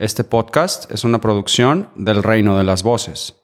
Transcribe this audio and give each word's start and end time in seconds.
Este 0.00 0.24
podcast 0.24 0.90
es 0.90 1.04
una 1.04 1.20
producción 1.20 1.90
del 1.94 2.22
Reino 2.22 2.56
de 2.56 2.64
las 2.64 2.82
Voces. 2.82 3.34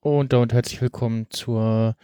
Und 0.00 0.32
damit 0.32 0.52
herzlich 0.52 0.82
willkommen 0.82 1.28
zur 1.30 1.94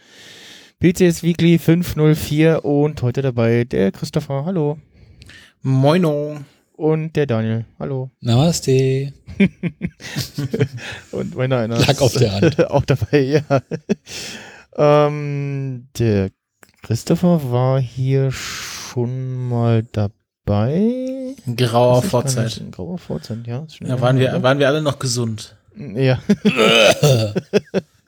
BCS 0.79 1.23
Weekly 1.23 1.59
504 1.59 2.63
und 2.63 3.01
heute 3.01 3.21
dabei 3.21 3.65
der 3.65 3.91
Christopher, 3.91 4.45
hallo. 4.45 4.77
Moino. 5.61 6.39
Und 6.77 7.15
der 7.15 7.25
Daniel, 7.25 7.65
hallo. 7.79 8.11
Namaste. 8.21 9.11
und 11.11 11.35
meiner 11.35 11.57
einer 11.57 11.79
Lag 11.79 11.99
auf 12.01 12.13
der 12.13 12.31
Hand. 12.33 12.63
auch 12.69 12.85
dabei, 12.85 13.19
ja. 13.19 13.41
ähm, 14.77 15.87
der 15.97 16.29
Christopher 16.83 17.51
war 17.51 17.79
hier 17.79 18.31
schon 18.31 19.49
mal 19.49 19.87
dabei. 19.91 21.33
In 21.47 21.55
grauer 21.55 22.03
Vorzeit. 22.03 22.57
In 22.57 22.69
grauer 22.69 22.99
Vorzeit, 22.99 23.39
ja. 23.47 23.65
länger 23.79 23.99
waren 23.99 24.19
wir, 24.19 24.43
waren 24.43 24.59
wir 24.59 24.67
alle 24.67 24.83
noch 24.83 24.99
gesund. 24.99 25.57
Ja, 25.75 26.19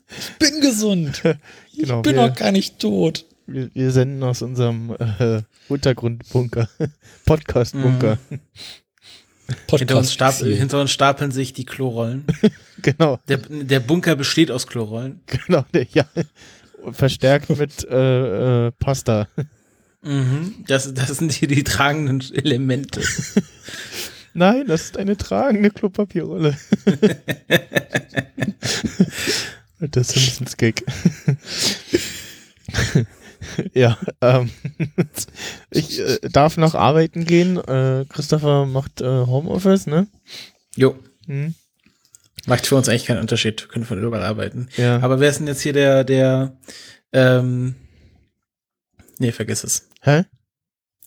Ich 0.09 0.37
bin 0.37 0.61
gesund. 0.61 1.21
genau. 1.23 1.37
Ich 1.73 1.87
bin 2.03 2.15
wir, 2.15 2.27
noch 2.27 2.35
gar 2.35 2.51
nicht 2.51 2.77
tot. 2.77 3.25
Wir, 3.51 3.69
wir 3.73 3.91
senden 3.91 4.23
aus 4.23 4.41
unserem 4.41 4.95
äh, 5.19 5.41
Untergrundbunker. 5.67 6.69
Podcast-Bunker. 7.25 8.17
Hinter 8.27 9.97
uns, 9.97 10.09
Podcast. 10.09 10.13
stapel, 10.13 10.55
hinter 10.55 10.79
uns 10.81 10.91
stapeln 10.91 11.31
sich 11.31 11.53
die 11.53 11.65
Klorollen. 11.65 12.25
Genau. 12.81 13.19
Der, 13.27 13.39
der 13.39 13.81
Bunker 13.81 14.15
besteht 14.15 14.51
aus 14.51 14.65
Klorollen. 14.65 15.19
Genau, 15.45 15.65
der- 15.73 15.85
ja. 15.91 16.05
Verstärkt 16.93 17.49
mit 17.49 17.83
äh, 17.89 18.67
äh, 18.67 18.71
Pasta. 18.79 19.27
Mhm. 20.01 20.63
Das, 20.65 20.93
das 20.93 21.09
sind 21.09 21.33
hier 21.33 21.49
die 21.49 21.65
tragenden 21.65 22.23
Elemente. 22.33 23.01
Nein, 24.33 24.65
das 24.67 24.83
ist 24.83 24.97
eine 24.97 25.17
tragende 25.17 25.71
Klopapierrolle. 25.71 26.55
Der 29.81 30.03
Simpsons-Gag. 30.05 30.85
Ja, 33.73 33.97
ähm, 34.21 34.49
ich 35.71 35.99
äh, 35.99 36.19
darf 36.31 36.57
noch 36.57 36.75
arbeiten 36.75 37.25
gehen. 37.25 37.57
Äh, 37.57 38.05
Christopher 38.09 38.65
macht 38.65 39.01
äh, 39.01 39.05
Homeoffice, 39.05 39.87
ne? 39.87 40.07
Jo. 40.75 40.97
Hm? 41.25 41.55
Macht 42.45 42.67
für 42.67 42.75
uns 42.75 42.89
eigentlich 42.89 43.05
keinen 43.05 43.21
Unterschied. 43.21 43.61
Wir 43.61 43.67
können 43.67 43.85
von 43.85 44.01
überall 44.01 44.23
arbeiten. 44.23 44.69
Ja. 44.77 44.99
Aber 44.99 45.19
wer 45.19 45.29
ist 45.29 45.39
denn 45.39 45.47
jetzt 45.47 45.61
hier 45.61 45.73
der, 45.73 46.03
der, 46.03 46.57
ähm, 47.13 47.75
nee, 49.17 49.31
vergiss 49.31 49.63
es. 49.63 49.89
Hä? 50.01 50.25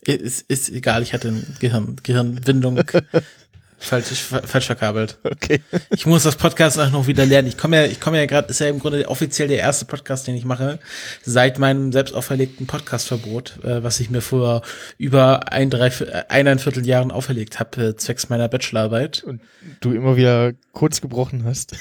Ist, 0.05 0.43
ist 0.51 0.69
egal, 0.69 1.03
ich 1.03 1.15
hatte 1.15 1.29
eine 1.29 1.43
Gehirn, 1.61 1.97
Gehirnwindung 2.03 2.81
falsch, 3.83 4.23
falsch 4.23 4.67
verkabelt. 4.67 5.19
Okay. 5.25 5.61
Ich 5.91 6.07
muss 6.07 6.23
das 6.23 6.37
Podcast 6.37 6.79
auch 6.79 6.91
noch 6.91 7.07
wieder 7.07 7.27
lernen. 7.27 7.49
Ich 7.49 7.57
komme 7.59 7.77
ja, 7.77 7.85
ich 7.85 8.01
komme 8.01 8.19
ja 8.19 8.27
gerade, 8.27 8.49
ist 8.49 8.61
ja 8.61 8.69
im 8.69 8.79
Grunde 8.79 9.09
offiziell 9.09 9.49
der 9.49 9.59
erste 9.59 9.85
Podcast, 9.85 10.27
den 10.27 10.35
ich 10.37 10.45
mache, 10.45 10.79
seit 11.23 11.59
meinem 11.59 11.93
selbst 11.93 12.15
auferlegten 12.15 12.67
Podcastverbot, 12.67 13.59
äh, 13.65 13.83
was 13.83 14.01
ich 14.01 14.11
mir 14.11 14.21
vor 14.21 14.63
über 14.99 15.53
ein, 15.53 15.71
drei, 15.71 15.91
eineinviertel 16.29 16.87
Jahren 16.87 17.11
auferlegt 17.11 17.61
habe, 17.61 17.89
äh, 17.89 17.97
zwecks 17.97 18.29
meiner 18.29 18.49
Bachelorarbeit. 18.49 19.23
Und 19.25 19.41
du 19.81 19.93
immer 19.93 20.17
wieder 20.17 20.53
kurz 20.73 21.01
gebrochen 21.01 21.45
hast. 21.45 21.77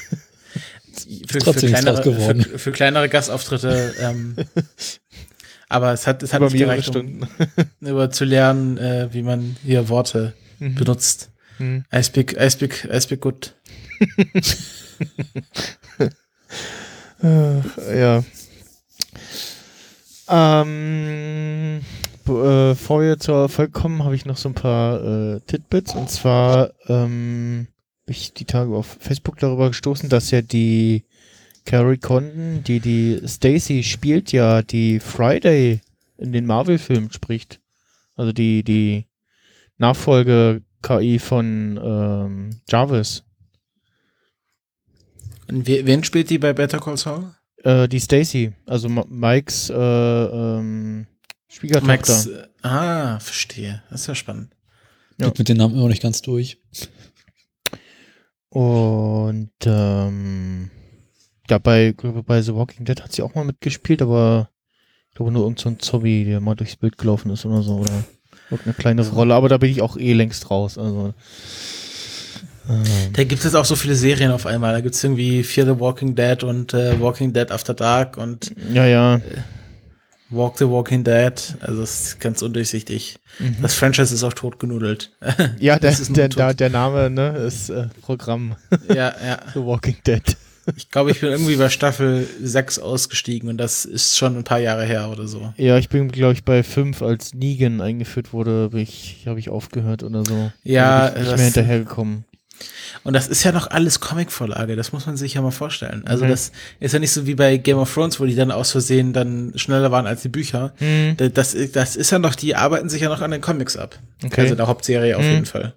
Für, 1.28 1.40
trotzdem 1.40 1.70
nichts 1.70 1.86
kleinere, 1.86 2.04
geworden. 2.04 2.42
für, 2.44 2.60
für 2.60 2.72
kleinere 2.74 3.08
Gastauftritte. 3.08 3.94
Ähm, 4.02 4.36
aber 5.70 5.94
es 5.94 6.06
hat, 6.06 6.22
es 6.22 6.34
hat 6.34 6.42
Über 6.42 6.50
nicht 6.50 6.60
gereicht, 6.60 6.96
um 6.96 7.26
über 7.82 8.11
zu 8.11 8.26
lernen, 8.26 8.78
äh, 8.78 9.08
wie 9.11 9.23
man 9.23 9.56
hier 9.64 9.88
Worte 9.88 10.34
Mhm. 10.61 10.76
benutzt. 10.76 11.30
Hm. 11.58 11.86
I 11.94 12.04
speak, 12.04 12.36
I 12.39 12.50
speak, 12.50 12.88
I 12.92 13.00
speak 13.00 13.22
good. 13.22 13.56
Äh, 17.23 18.00
ja. 18.00 18.23
Ähm, 20.28 21.82
äh, 22.28 22.70
bevor 22.70 23.02
wir 23.02 23.20
zur 23.20 23.50
Folge 23.50 23.72
kommen, 23.72 24.04
habe 24.04 24.16
ich 24.16 24.26
noch 24.26 24.38
so 24.38 24.50
ein 24.50 24.56
paar 24.56 25.36
äh, 25.36 25.40
Titbits. 25.42 25.94
Und 25.94 26.10
zwar 26.10 26.72
ähm, 26.88 27.67
bin 28.06 28.16
ich 28.16 28.34
die 28.34 28.45
Tage 28.45 28.73
auf 28.73 28.98
Facebook 29.00 29.38
darüber 29.40 29.67
gestoßen, 29.67 30.10
dass 30.10 30.32
ja 30.32 30.42
die 30.42 31.06
Carrie 31.66 31.98
Condon, 31.98 32.64
die 32.64 32.80
die 32.80 33.22
Stacy 33.28 33.84
spielt, 33.84 34.32
ja 34.32 34.64
die 34.64 35.00
Friday 35.00 35.82
in 36.17 36.32
den 36.32 36.45
Marvel-Filmen 36.45 37.11
spricht. 37.11 37.60
Also 38.16 38.32
die, 38.32 38.64
die 38.64 39.06
Nachfolge-KI 40.81 41.19
von 41.19 41.80
ähm, 41.83 42.61
Jarvis. 42.69 43.23
Und 45.47 45.67
wen 45.67 46.03
spielt 46.03 46.30
die 46.30 46.37
bei 46.37 46.53
Better 46.53 46.80
Call 46.80 46.97
Saul? 46.97 47.36
Äh, 47.64 47.87
die 47.87 47.99
Stacy, 47.99 48.53
also 48.65 48.89
Mikes 48.89 49.69
äh, 49.69 49.75
ähm, 49.75 51.08
Schwiegertochter. 51.47 51.87
Max. 51.87 52.25
äh, 52.27 52.47
Ah, 52.61 53.19
verstehe. 53.19 53.83
Das 53.89 54.02
ist 54.02 54.08
ja 54.08 54.15
spannend. 54.15 54.55
Ja. 55.17 55.27
Blick 55.27 55.39
mit 55.39 55.49
den 55.49 55.58
Namen 55.58 55.73
immer 55.73 55.83
noch 55.83 55.89
nicht 55.89 56.02
ganz 56.02 56.21
durch. 56.21 56.61
Und 58.49 59.52
ähm, 59.65 60.71
ja, 61.49 61.58
bei, 61.58 61.92
glaube, 61.92 62.23
bei 62.23 62.42
The 62.42 62.55
Walking 62.55 62.86
Dead 62.86 63.02
hat 63.02 63.11
sie 63.11 63.21
auch 63.21 63.36
mal 63.36 63.45
mitgespielt, 63.45 64.02
aber 64.02 64.49
ich 65.09 65.15
glaube 65.15 65.31
nur 65.31 65.43
irgend 65.43 65.59
so 65.59 65.69
ein 65.69 65.80
Zombie, 65.80 66.23
der 66.23 66.39
mal 66.39 66.55
durchs 66.55 66.75
Bild 66.77 66.98
gelaufen 66.98 67.31
ist 67.31 67.45
oder 67.45 67.61
so. 67.61 67.77
Oder 67.80 68.03
irgendeine 68.52 68.73
kleine 68.73 69.08
Rolle, 69.10 69.34
aber 69.36 69.50
da 69.50 69.58
bin 69.58 69.72
ich 69.72 69.82
auch 69.82 69.98
eh 69.98 70.14
längst 70.14 70.50
raus. 70.50 70.78
Also 70.78 71.14
Da 73.14 73.23
gibt 73.23 73.44
es 73.44 73.56
auch 73.56 73.66
so 73.66 73.76
viele 73.76 73.95
Serien 73.95 74.32
auf 74.32 74.45
einmal. 74.45 74.73
Da 74.73 74.82
gibt 74.82 74.95
es 74.95 75.04
irgendwie 75.04 75.44
Fear 75.44 75.66
the 75.67 75.80
Walking 75.80 76.16
Dead 76.16 76.44
und 76.44 76.73
äh, 76.73 77.00
Walking 77.00 77.34
Dead 77.34 77.52
After 77.52 77.73
Dark 77.73 78.17
und 78.17 78.54
ja, 78.73 78.86
ja. 78.86 79.22
Walk 80.32 80.58
the 80.58 80.67
Walking 80.67 81.04
Dead. 81.04 81.34
Also 81.60 81.84
es 81.84 82.02
ist 82.02 82.20
ganz 82.20 82.42
undurchsichtig. 82.42 83.17
Mhm. 83.40 83.58
Das 83.61 83.73
Franchise 83.73 84.14
ist 84.16 84.23
auch 84.23 84.34
totgenudelt. 84.34 85.11
Ja, 85.60 85.78
der, 85.78 85.92
das 85.98 86.08
der, 86.11 86.30
tot. 86.30 86.60
der 86.60 86.70
Name 86.70 87.10
ne, 87.10 87.38
ist 87.38 87.70
äh, 87.70 87.88
Programm 88.02 88.56
ja, 88.88 89.14
ja. 89.23 89.40
The 89.54 89.60
Walking 89.60 89.98
Dead. 90.06 90.38
Ich 90.77 90.89
glaube, 90.89 91.11
ich 91.11 91.20
bin 91.21 91.30
irgendwie 91.30 91.55
bei 91.55 91.70
Staffel 91.70 92.27
6 92.42 92.80
ausgestiegen 92.80 93.49
und 93.49 93.58
das 93.58 93.86
ist 93.86 94.17
schon 94.17 94.37
ein 94.37 94.43
paar 94.43 94.59
Jahre 94.59 94.86
her 94.86 95.09
oder 95.09 95.27
so. 95.27 95.54
Ja, 95.58 95.77
ich 95.77 95.89
bin, 95.89 96.11
glaube 96.11 96.33
ich, 96.33 96.43
bei 96.43 96.64
5, 96.64 97.02
als 97.02 97.33
Negan 97.33 97.82
eingeführt 97.82 98.33
wurde, 98.33 98.64
habe 98.65 98.81
ich, 98.81 99.23
hab 99.26 99.37
ich 99.37 99.49
aufgehört 99.49 100.04
oder 100.04 100.23
so. 100.26 100.52
Ja, 100.64 101.08
bin 101.10 101.21
ich 101.23 101.27
nicht 101.27 101.37
mehr 101.37 101.45
hinterhergekommen. 101.45 102.26
Und 103.04 103.14
das 103.14 103.27
ist 103.27 103.43
ja 103.43 103.52
noch 103.52 103.71
alles 103.71 103.99
Comic-Vorlage, 103.99 104.76
das 104.76 104.92
muss 104.93 105.08
man 105.08 105.17
sich 105.17 105.33
ja 105.33 105.42
mal 105.42 105.49
vorstellen. 105.52 106.04
Also 106.05 106.26
Mhm. 106.26 106.30
das 106.30 106.52
ist 106.80 106.92
ja 106.93 106.99
nicht 106.99 107.11
so 107.11 107.26
wie 107.26 107.33
bei 107.33 107.58
Game 107.58 107.77
of 107.77 107.92
Thrones, 107.92 108.20
wo 108.20 108.26
die 108.26 108.36
dann 108.36 108.52
aus 108.52 108.71
Versehen 108.71 109.14
dann 109.14 109.54
schneller 109.55 109.89
waren 109.92 110.05
als 110.05 110.21
die 110.21 110.30
Bücher. 110.30 110.73
Hm. 110.77 111.15
Da- 111.17 111.30
Das, 111.30 111.55
das 111.73 111.95
ist 111.95 112.11
ja 112.11 112.20
noch, 112.20 112.36
die 112.36 112.55
arbeiten 112.55 112.89
sich 112.89 113.02
ja 113.02 113.10
noch 113.10 113.21
an 113.21 113.31
den 113.31 113.42
Comics 113.42 113.77
ab. 113.77 113.98
Okay. 114.23 114.42
Also 114.42 114.54
der 114.55 114.67
Hauptserie 114.67 115.17
auf 115.17 115.23
Mhm. 115.23 115.30
jeden 115.31 115.45
Fall. 115.48 115.73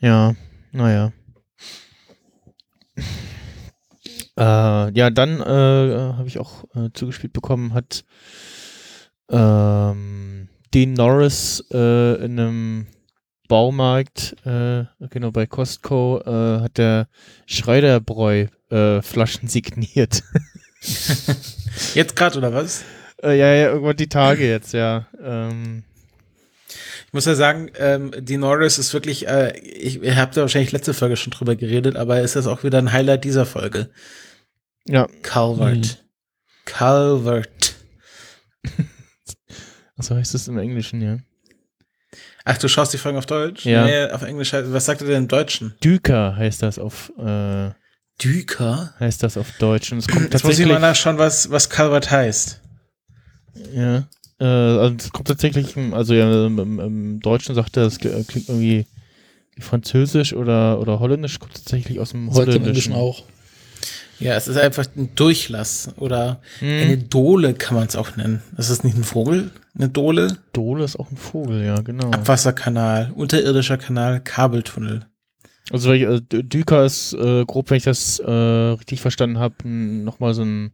Ja, 0.00 0.34
naja. 0.72 1.12
Äh, 4.36 4.92
ja, 4.92 5.10
dann 5.10 5.40
äh, 5.40 6.14
habe 6.16 6.28
ich 6.28 6.38
auch 6.38 6.64
äh, 6.74 6.88
zugespielt 6.94 7.32
bekommen, 7.32 7.74
hat 7.74 8.04
ähm, 9.30 10.48
Dean 10.72 10.94
Norris 10.94 11.64
äh, 11.72 12.24
in 12.24 12.38
einem 12.38 12.86
Baumarkt, 13.48 14.36
äh, 14.46 14.84
genau 15.10 15.32
bei 15.32 15.46
Costco, 15.46 16.20
äh, 16.24 16.60
hat 16.62 16.78
der 16.78 17.08
Schreiderbräu 17.46 18.46
Flaschen 19.02 19.48
signiert. 19.48 20.22
Jetzt 21.94 22.14
gerade 22.14 22.38
oder 22.38 22.52
was? 22.52 22.84
ja, 23.20 23.34
ja, 23.34 23.70
irgendwann 23.70 23.96
die 23.96 24.08
Tage 24.08 24.48
jetzt, 24.48 24.72
ja. 24.72 25.08
Ähm, 25.20 25.82
Ich 27.10 27.14
muss 27.14 27.24
ja 27.24 27.34
sagen, 27.34 27.72
ähm, 27.76 28.12
die 28.16 28.36
Norris 28.36 28.78
ist 28.78 28.94
wirklich, 28.94 29.26
äh, 29.26 29.58
ich, 29.58 30.00
ihr 30.00 30.14
habt 30.16 30.36
da 30.36 30.42
wahrscheinlich 30.42 30.70
letzte 30.70 30.94
Folge 30.94 31.16
schon 31.16 31.32
drüber 31.32 31.56
geredet, 31.56 31.96
aber 31.96 32.20
ist 32.20 32.36
das 32.36 32.46
auch 32.46 32.62
wieder 32.62 32.78
ein 32.78 32.92
Highlight 32.92 33.24
dieser 33.24 33.46
Folge. 33.46 33.90
ja, 34.86 35.08
Calvert. 35.22 36.04
Calvert. 36.66 37.74
so 39.98 40.14
heißt 40.14 40.36
es 40.36 40.46
im 40.46 40.58
Englischen, 40.58 41.02
ja. 41.02 41.18
Ach, 42.44 42.58
du 42.58 42.68
schaust 42.68 42.92
die 42.92 42.98
Folgen 42.98 43.18
auf 43.18 43.26
Deutsch? 43.26 43.66
Ja. 43.66 43.86
Nee, 43.86 44.04
auf 44.12 44.22
Englisch. 44.22 44.52
Was 44.52 44.84
sagt 44.84 45.00
er 45.00 45.08
denn 45.08 45.22
im 45.24 45.28
Deutschen? 45.28 45.74
Düker 45.82 46.36
heißt 46.36 46.62
das 46.62 46.78
auf 46.78 47.12
äh, 47.18 47.70
Düker? 48.22 48.94
heißt 49.00 49.24
das 49.24 49.36
auf 49.36 49.50
Deutsch. 49.58 49.90
Und 49.90 49.98
es 49.98 50.06
kommt 50.06 50.32
Jetzt 50.32 50.44
muss 50.44 50.60
ich 50.60 50.66
mal 50.66 50.78
nachschauen, 50.78 51.18
was, 51.18 51.50
was 51.50 51.68
Calvert 51.68 52.08
heißt. 52.08 52.60
Ja. 53.74 54.06
Äh, 54.40 54.44
also 54.44 54.96
es 54.98 55.12
kommt 55.12 55.28
tatsächlich, 55.28 55.76
im- 55.76 55.94
also 55.94 56.14
ja, 56.14 56.46
im, 56.46 56.78
im, 56.80 57.20
Deutschen 57.20 57.54
sagt 57.54 57.76
er, 57.76 57.84
das 57.84 57.98
klingt 57.98 58.48
irgendwie 58.48 58.86
wie 59.54 59.62
Französisch 59.62 60.32
oder, 60.32 60.80
oder 60.80 60.98
Holländisch 61.00 61.38
kommt 61.38 61.54
tatsächlich 61.54 62.00
aus 62.00 62.10
dem 62.10 62.30
Sagt 62.32 62.48
im 62.48 62.64
Englischen 62.64 62.94
Holländischen. 62.94 62.94
auch. 62.94 63.24
Ja, 64.18 64.34
es 64.34 64.48
ist 64.48 64.56
einfach 64.58 64.84
ein 64.96 65.14
Durchlass 65.14 65.90
oder 65.96 66.40
Hm. 66.58 66.80
eine 66.80 66.98
Dole 66.98 67.54
kann 67.54 67.74
man 67.76 67.86
es 67.86 67.96
auch 67.96 68.16
nennen. 68.16 68.42
Das 68.56 68.68
ist 68.68 68.84
nicht 68.84 68.96
ein 68.96 69.04
Vogel, 69.04 69.50
eine 69.74 69.88
Dole. 69.88 70.36
Dole 70.52 70.84
ist 70.84 70.98
auch 70.98 71.10
ein 71.10 71.16
Vogel, 71.16 71.64
ja, 71.64 71.80
genau. 71.80 72.10
Abwasserkanal, 72.10 73.12
unterirdischer 73.14 73.78
Kanal, 73.78 74.20
Kabeltunnel. 74.20 75.06
Also 75.72 75.92
äh, 75.92 76.20
Düker 76.20 76.84
ist 76.84 77.12
äh, 77.14 77.44
grob, 77.46 77.70
wenn 77.70 77.76
ich 77.78 77.84
das 77.84 78.18
äh, 78.18 78.30
richtig 78.30 79.00
verstanden 79.00 79.38
habe, 79.38 79.66
nochmal 79.68 80.34
so 80.34 80.42
ein 80.42 80.72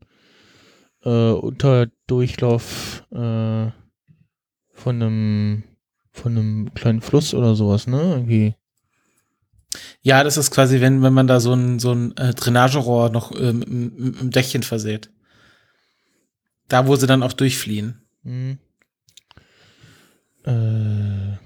äh, 1.06 1.32
Unterdurchlauf 1.32 3.04
äh, 3.12 3.70
von 4.72 5.02
einem 5.02 5.62
von 6.10 6.32
einem 6.32 6.74
kleinen 6.74 7.02
Fluss 7.02 7.34
oder 7.34 7.54
sowas, 7.54 7.86
ne? 7.86 8.00
Irgendwie. 8.00 8.54
Ja, 10.00 10.24
das 10.24 10.38
ist 10.38 10.50
quasi, 10.50 10.80
wenn, 10.80 11.02
wenn 11.02 11.12
man 11.12 11.26
da 11.26 11.40
so 11.40 11.52
ein, 11.52 11.78
so 11.78 11.92
ein 11.92 12.16
äh, 12.16 12.32
Drainagerohr 12.32 13.10
noch 13.10 13.32
ähm, 13.38 13.62
im, 13.62 14.14
im, 14.20 14.30
Dächchen 14.30 14.62
verseht. 14.62 15.10
Da, 16.68 16.86
wo 16.86 16.96
sie 16.96 17.06
dann 17.06 17.22
auch 17.22 17.34
durchfliehen. 17.34 18.00
Hm. 18.22 18.58
Äh, 20.44 21.36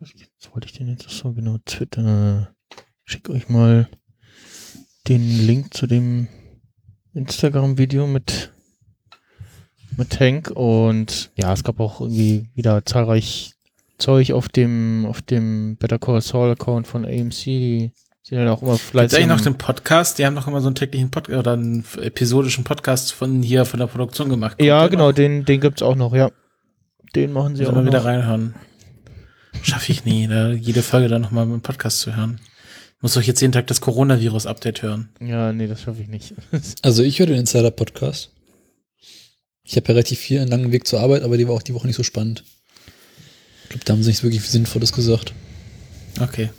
was 0.00 0.10
was 0.40 0.52
wollte 0.52 0.66
ich 0.66 0.72
denn 0.72 0.88
jetzt 0.88 1.08
so 1.08 1.32
genau? 1.32 1.58
Twitter. 1.64 2.52
Schick 3.04 3.28
euch 3.28 3.48
mal 3.48 3.88
den 5.06 5.46
Link 5.46 5.74
zu 5.74 5.86
dem 5.86 6.26
Instagram-Video 7.14 8.06
mit 8.06 8.52
mit 9.96 10.18
Hank 10.20 10.50
und 10.50 11.30
ja, 11.36 11.52
es 11.52 11.64
gab 11.64 11.80
auch 11.80 12.00
irgendwie 12.00 12.48
wieder 12.54 12.84
zahlreich 12.84 13.52
Zeug 13.98 14.32
auf 14.32 14.48
dem 14.48 15.06
auf 15.06 15.20
dem 15.22 15.76
Better 15.76 15.98
Call 15.98 16.20
Saul 16.20 16.52
Account 16.52 16.86
von 16.86 17.04
AMC, 17.04 17.44
die 17.44 17.92
sind 18.22 18.38
ja 18.38 18.52
auch 18.52 18.62
immer 18.62 18.78
fleißig. 18.78 19.18
eigentlich 19.18 19.28
noch 19.28 19.40
den 19.40 19.58
Podcast? 19.58 20.18
Die 20.18 20.26
haben 20.26 20.34
doch 20.36 20.46
immer 20.46 20.60
so 20.60 20.68
einen 20.68 20.74
täglichen 20.76 21.10
Podcast 21.10 21.38
oder 21.38 21.52
einen 21.52 21.84
episodischen 22.00 22.64
Podcast 22.64 23.12
von 23.12 23.42
hier, 23.42 23.64
von 23.64 23.80
der 23.80 23.86
Produktion 23.88 24.28
gemacht. 24.28 24.58
Kommt 24.58 24.66
ja, 24.66 24.86
genau, 24.88 25.08
noch? 25.08 25.14
den 25.14 25.44
den 25.44 25.60
gibt's 25.60 25.82
auch 25.82 25.96
noch, 25.96 26.14
ja. 26.14 26.30
Den 27.14 27.32
machen 27.32 27.56
sie 27.56 27.62
Müssen 27.62 27.74
auch 27.74 27.80
wir 27.80 27.86
wieder 27.86 27.98
noch. 27.98 28.04
reinhören. 28.06 28.54
Schaffe 29.62 29.92
ich 29.92 30.04
nie, 30.04 30.26
da 30.28 30.50
jede 30.50 30.82
Folge 30.82 31.08
dann 31.08 31.22
nochmal 31.22 31.44
mit 31.44 31.54
dem 31.54 31.62
Podcast 31.62 32.00
zu 32.00 32.16
hören. 32.16 32.40
Muss 33.02 33.14
doch 33.14 33.22
jetzt 33.22 33.40
jeden 33.40 33.52
Tag 33.52 33.66
das 33.66 33.80
Coronavirus-Update 33.80 34.82
hören. 34.82 35.08
Ja, 35.20 35.52
nee, 35.52 35.66
das 35.66 35.82
schaffe 35.82 36.02
ich 36.02 36.08
nicht. 36.08 36.34
Also 36.82 37.02
ich 37.02 37.18
höre 37.18 37.26
den 37.26 37.38
Insider-Podcast. 37.38 38.30
Ich 39.70 39.76
habe 39.76 39.86
ja 39.86 39.94
relativ 39.94 40.18
viel 40.18 40.40
einen 40.40 40.50
langen 40.50 40.72
Weg 40.72 40.88
zur 40.88 40.98
Arbeit, 40.98 41.22
aber 41.22 41.36
die 41.36 41.46
war 41.46 41.54
auch 41.54 41.62
die 41.62 41.74
Woche 41.74 41.86
nicht 41.86 41.94
so 41.94 42.02
spannend. 42.02 42.42
Ich 43.62 43.68
glaube, 43.68 43.84
da 43.84 43.92
haben 43.92 44.02
sie 44.02 44.08
nichts 44.08 44.24
wirklich 44.24 44.42
Sinnvolles 44.42 44.90
gesagt. 44.90 45.32
Okay. 46.20 46.50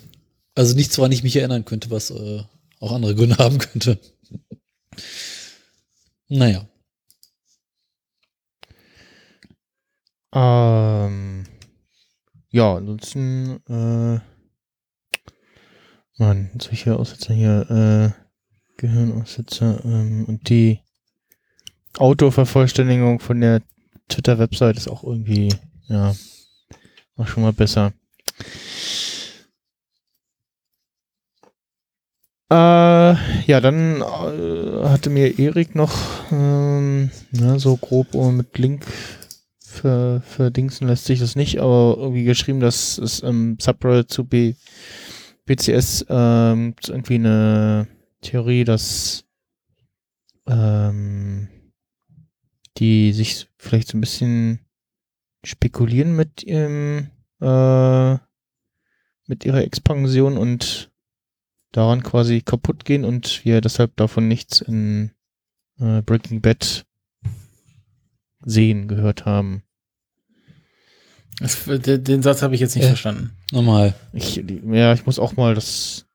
Also 0.56 0.76
nichts, 0.76 0.98
woran 0.98 1.12
ich 1.12 1.22
mich 1.22 1.36
erinnern 1.36 1.66
könnte, 1.66 1.90
was 1.90 2.10
äh, 2.10 2.44
auch 2.80 2.94
andere 2.94 3.14
Gründe 3.14 3.36
haben 3.38 3.58
könnte. 3.58 4.00
naja. 6.30 6.70
Ähm, 10.34 11.44
ja, 12.50 12.76
ansonsten, 12.78 13.60
äh, 13.68 14.22
Mann, 16.18 16.52
solche 16.62 16.96
Aussetzer 16.96 17.34
hier, 17.34 18.16
äh, 18.18 18.78
Gehirnaussetzer, 18.78 19.84
ähm, 19.84 20.24
und 20.30 20.48
die 20.48 20.80
Autovervollständigung 21.98 23.20
von 23.20 23.42
der 23.42 23.62
Twitter-Website 24.10 24.78
ist 24.78 24.88
auch 24.88 25.04
irgendwie, 25.04 25.54
ja, 25.88 26.14
auch 27.18 27.28
schon 27.28 27.44
mal 27.44 27.54
besser. 27.54 27.94
Äh, 32.52 33.14
ja, 33.46 33.62
dann 33.62 34.02
äh, 34.02 34.90
hatte 34.90 35.10
mir 35.10 35.40
Erik 35.40 35.74
noch 35.74 35.94
ähm, 36.32 37.10
na, 37.32 37.58
so 37.60 37.78
grob 37.78 38.14
mit 38.14 38.58
Link 38.58 38.86
ver, 39.60 40.22
verdingsen 40.26 40.88
lässt 40.88 41.06
sich 41.06 41.20
das 41.20 41.38
nicht, 41.38 41.60
aber 41.60 41.96
irgendwie 41.98 42.26
geschrieben, 42.26 42.60
dass 42.60 42.98
es 42.98 43.22
im 43.22 43.58
Subreddit 43.60 44.12
zu 44.12 44.26
B, 44.26 44.56
BCS 45.46 46.06
ähm, 46.10 46.76
irgendwie 46.88 47.16
eine 47.16 47.88
Theorie, 48.22 48.66
dass 48.66 49.24
ähm, 50.48 51.48
die 52.78 53.14
sich 53.14 53.48
vielleicht 53.58 53.90
so 53.90 53.98
ein 53.98 54.02
bisschen 54.02 54.60
spekulieren 55.44 56.16
mit 56.16 56.44
ihrem 56.44 57.10
äh, 57.42 58.18
mit 59.28 59.46
ihrer 59.46 59.64
Expansion 59.64 60.38
und 60.38 60.92
daran 61.72 62.04
quasi 62.04 62.42
kaputt 62.42 62.86
gehen 62.86 63.06
und 63.06 63.46
wir 63.46 63.62
deshalb 63.62 63.96
davon 63.96 64.28
nichts 64.28 64.62
in 64.62 65.12
äh, 65.80 66.02
Breaking 66.02 66.42
Bad 66.42 66.86
sehen, 68.44 68.88
gehört 68.88 69.26
haben. 69.26 69.64
Das, 71.40 71.64
den, 71.66 72.04
den 72.04 72.22
Satz 72.22 72.42
habe 72.42 72.54
ich 72.56 72.62
jetzt 72.62 72.76
nicht 72.76 72.86
Äh. 72.86 72.90
verstanden. 72.90 73.32
Normal. 73.52 73.96
Ich, 74.14 74.36
ja, 74.36 74.94
ich 74.94 75.06
muss 75.06 75.18
auch 75.18 75.36
mal 75.38 75.56
das, 75.56 76.06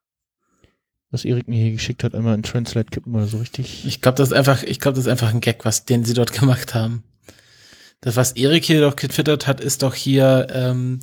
was 1.11 1.25
Erik 1.25 1.49
mir 1.49 1.63
hier 1.63 1.73
geschickt 1.73 2.05
hat, 2.05 2.15
einmal 2.15 2.35
in 2.35 2.43
Translate 2.43 2.91
kippen 2.91 3.15
oder 3.15 3.27
so 3.27 3.39
richtig. 3.39 3.85
Ich 3.87 4.01
glaube, 4.01 4.17
das 4.17 4.29
ist 4.29 4.35
einfach, 4.35 4.63
ich 4.63 4.81
glaube, 4.81 4.97
das 4.97 5.07
ist 5.07 5.11
einfach 5.11 5.33
ein 5.33 5.41
Gag, 5.41 5.65
was 5.65 5.85
den 5.85 6.05
sie 6.05 6.15
dort 6.15 6.33
gemacht 6.39 6.75
haben. 6.75 7.03
Das, 8.01 8.17
was 8.17 8.33
Erik 8.33 8.65
hier 8.65 8.81
doch 8.81 8.97
getwittert 8.97 9.47
hat, 9.47 9.61
ist 9.61 9.83
doch 9.83 9.95
hier 9.95 10.49
ähm, 10.51 11.01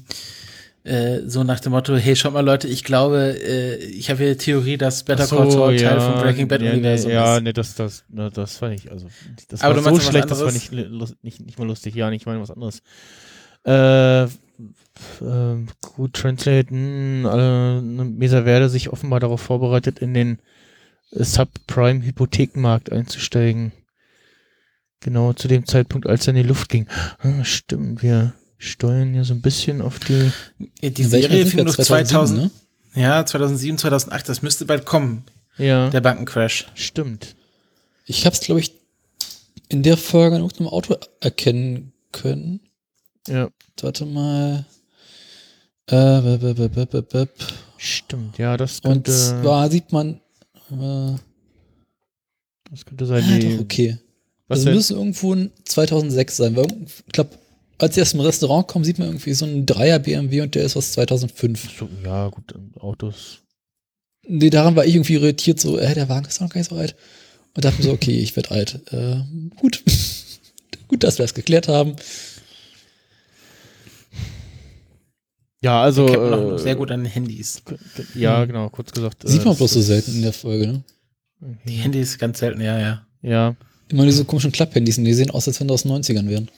äh, 0.84 1.22
so 1.26 1.44
nach 1.44 1.60
dem 1.60 1.72
Motto: 1.72 1.96
Hey, 1.96 2.16
schaut 2.16 2.34
mal, 2.34 2.46
Leute, 2.46 2.68
ich 2.68 2.84
glaube, 2.84 3.38
äh, 3.42 3.76
ich 3.78 4.10
habe 4.10 4.20
hier 4.20 4.32
die 4.34 4.38
Theorie, 4.38 4.78
dass 4.78 5.04
Better 5.04 5.26
so, 5.26 5.38
Call 5.38 5.52
Saul 5.52 5.78
Teil 5.78 5.98
ja, 5.98 6.00
vom 6.00 6.22
Breaking 6.22 6.48
Bad 6.48 6.62
ja, 6.62 6.72
Universum 6.72 7.12
Ja, 7.12 7.38
ist. 7.38 7.44
nee, 7.44 7.54
das, 7.54 7.76
das, 7.76 8.04
na, 8.10 8.30
das 8.30 8.58
fand 8.58 8.76
ich, 8.76 8.92
also, 8.92 9.08
das 9.48 9.62
Aber 9.62 9.84
war 9.84 9.96
so 9.96 10.02
schlecht, 10.02 10.30
das 10.30 10.40
war 10.42 10.52
nicht, 10.52 10.72
nicht, 10.72 11.46
nicht 11.46 11.58
mal 11.58 11.68
lustig. 11.68 11.96
Ja, 11.96 12.12
ich 12.12 12.26
meine 12.26 12.42
was 12.42 12.52
anderes. 12.52 12.82
Äh, 13.64 14.28
ähm, 15.22 15.68
gut, 15.82 16.14
Translaten, 16.14 17.26
äh, 17.26 17.82
Mesa 17.82 18.44
Verde 18.44 18.70
sich 18.70 18.90
offenbar 18.90 19.20
darauf 19.20 19.42
vorbereitet, 19.42 20.00
in 20.00 20.14
den 20.14 20.40
äh, 21.12 21.24
Subprime-Hypothekenmarkt 21.24 22.92
einzusteigen. 22.92 23.72
Genau 25.00 25.34
zu 25.34 25.48
dem 25.48 25.66
Zeitpunkt, 25.66 26.08
als 26.08 26.28
er 26.28 26.32
in 26.36 26.42
die 26.42 26.48
Luft 26.48 26.70
ging. 26.70 26.88
Ah, 27.20 27.44
stimmt, 27.44 28.02
wir 28.02 28.34
steuern 28.58 29.14
ja 29.14 29.24
so 29.26 29.34
ein 29.34 29.42
bisschen 29.42 29.82
auf 29.82 30.00
die. 30.00 30.32
Die 30.60 30.88
In 30.88 31.12
welchem 31.12 31.30
Serie 31.32 31.46
fing 31.46 31.66
noch 31.66 31.76
2007, 31.76 32.08
2000, 32.08 32.42
ne? 32.96 33.02
ja, 33.02 33.26
2007, 33.26 33.78
2008, 33.80 34.30
das 34.30 34.42
müsste 34.42 34.66
bald 34.66 34.86
kommen, 34.86 35.26
Ja, 35.58 35.90
der 35.90 36.00
Bankencrash. 36.02 36.68
stimmt. 36.76 37.36
Ich 38.06 38.26
habe 38.26 38.33
es, 38.33 38.40
glaube 38.42 38.62
ich, 38.62 38.74
in 39.69 39.83
der 39.83 39.98
Folge 39.98 40.36
in 40.38 40.42
irgendeinem 40.42 40.68
Auto 40.69 40.95
erkennen 41.19 41.92
können. 42.12 42.62
Ja, 43.28 43.50
Warte 43.81 44.06
mal. 44.06 44.66
Äh, 45.87 46.37
bep, 46.37 46.90
bep, 46.92 47.09
bep. 47.09 47.30
stimmt. 47.78 48.37
Ja, 48.37 48.56
das 48.57 48.80
Und 48.80 48.92
könnte, 49.06 49.11
zwar 49.11 49.69
sieht 49.69 49.92
man. 49.92 50.21
Äh, 50.71 51.18
das 52.71 52.85
könnte 52.85 53.06
sein, 53.06 53.23
ah, 53.28 53.37
die. 53.37 53.59
okay. 53.59 53.97
Was 54.47 54.59
Also 54.59 54.66
denn? 54.66 54.75
müsste 54.75 54.94
irgendwo 54.95 55.33
in 55.33 55.52
2006 55.66 56.37
sein. 56.37 56.56
Weil, 56.56 56.68
ich 56.85 57.11
glaube, 57.11 57.31
als 57.78 57.95
sie 57.95 57.99
erst 57.99 58.13
im 58.13 58.21
Restaurant 58.21 58.68
kommen, 58.68 58.85
sieht 58.85 58.97
man 58.99 59.09
irgendwie 59.09 59.33
so 59.33 59.45
einen 59.45 59.66
Dreier 59.66 59.99
BMW 59.99 60.42
und 60.42 60.56
der 60.56 60.63
ist 60.63 60.78
aus 60.78 60.94
2005. 60.94 61.78
So, 61.78 61.90
ja, 62.04 62.30
gut, 62.30 62.54
Autos. 62.80 63.40
Nee, 64.25 64.49
daran 64.49 64.75
war 64.75 64.85
ich 64.85 64.95
irgendwie 64.95 65.13
irritiert, 65.16 65.59
so, 65.59 65.78
äh, 65.78 65.94
der 65.94 66.07
Wagen 66.07 66.25
ist 66.28 66.37
doch 66.37 66.45
noch 66.45 66.49
gar 66.54 66.59
nicht 66.59 66.69
so 66.69 66.78
alt. 66.78 66.95
Und 67.56 67.66
dachte 67.66 67.78
mir 67.80 67.83
so, 67.83 67.92
okay, 67.92 68.18
ich 68.19 68.35
werde 68.35 68.52
alt. 68.52 68.80
Äh, 68.92 69.18
gut. 69.57 69.83
gut, 70.87 71.04
dass 71.04 71.18
wir 71.18 71.23
das 71.25 71.33
geklärt 71.33 71.68
haben. 71.68 71.95
Ja, 75.64 75.82
also. 75.82 76.06
Kennt 76.06 76.22
man 76.22 76.34
auch 76.34 76.52
äh, 76.54 76.60
sehr 76.60 76.76
gut 76.76 76.92
an 76.92 77.04
den 77.04 77.12
Handys. 77.12 77.62
Ja, 78.16 78.44
genau, 78.46 78.70
kurz 78.70 78.92
gesagt. 78.92 79.24
Sieht 79.28 79.42
äh, 79.42 79.46
man 79.46 79.54
es 79.54 79.58
bloß 79.58 79.74
so 79.74 79.82
selten 79.82 80.14
in 80.16 80.22
der 80.22 80.34
Folge, 80.34 80.68
ne? 80.68 80.84
Die 81.66 81.76
Handys 81.76 82.18
ganz 82.18 82.40
selten, 82.40 82.62
ja, 82.62 82.78
ja. 82.80 83.06
Ja, 83.22 83.56
Immer 83.90 84.06
diese 84.06 84.26
komischen 84.26 84.52
Klapphandys 84.52 84.98
und 84.98 85.06
die 85.06 85.14
sehen 85.14 85.30
aus, 85.32 85.48
als 85.48 85.60
wenn 85.60 85.68
die 85.68 85.74
aus 85.74 85.84
den 85.84 85.92
90ern 85.92 86.28
wären. 86.30 86.50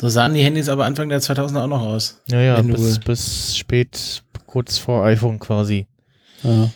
So 0.00 0.08
sahen 0.08 0.32
die 0.34 0.42
Handys 0.42 0.68
aber 0.68 0.84
Anfang 0.86 1.08
der 1.10 1.20
2000er 1.20 1.62
auch 1.64 1.66
noch 1.68 1.82
aus. 1.82 2.20
ja, 2.30 2.40
ja, 2.40 2.62
bis, 2.62 2.98
bis 2.98 3.56
spät, 3.56 4.22
kurz 4.46 4.78
vor 4.78 5.04
iPhone 5.04 5.38
quasi. 5.38 5.86
Ja. 6.42 6.70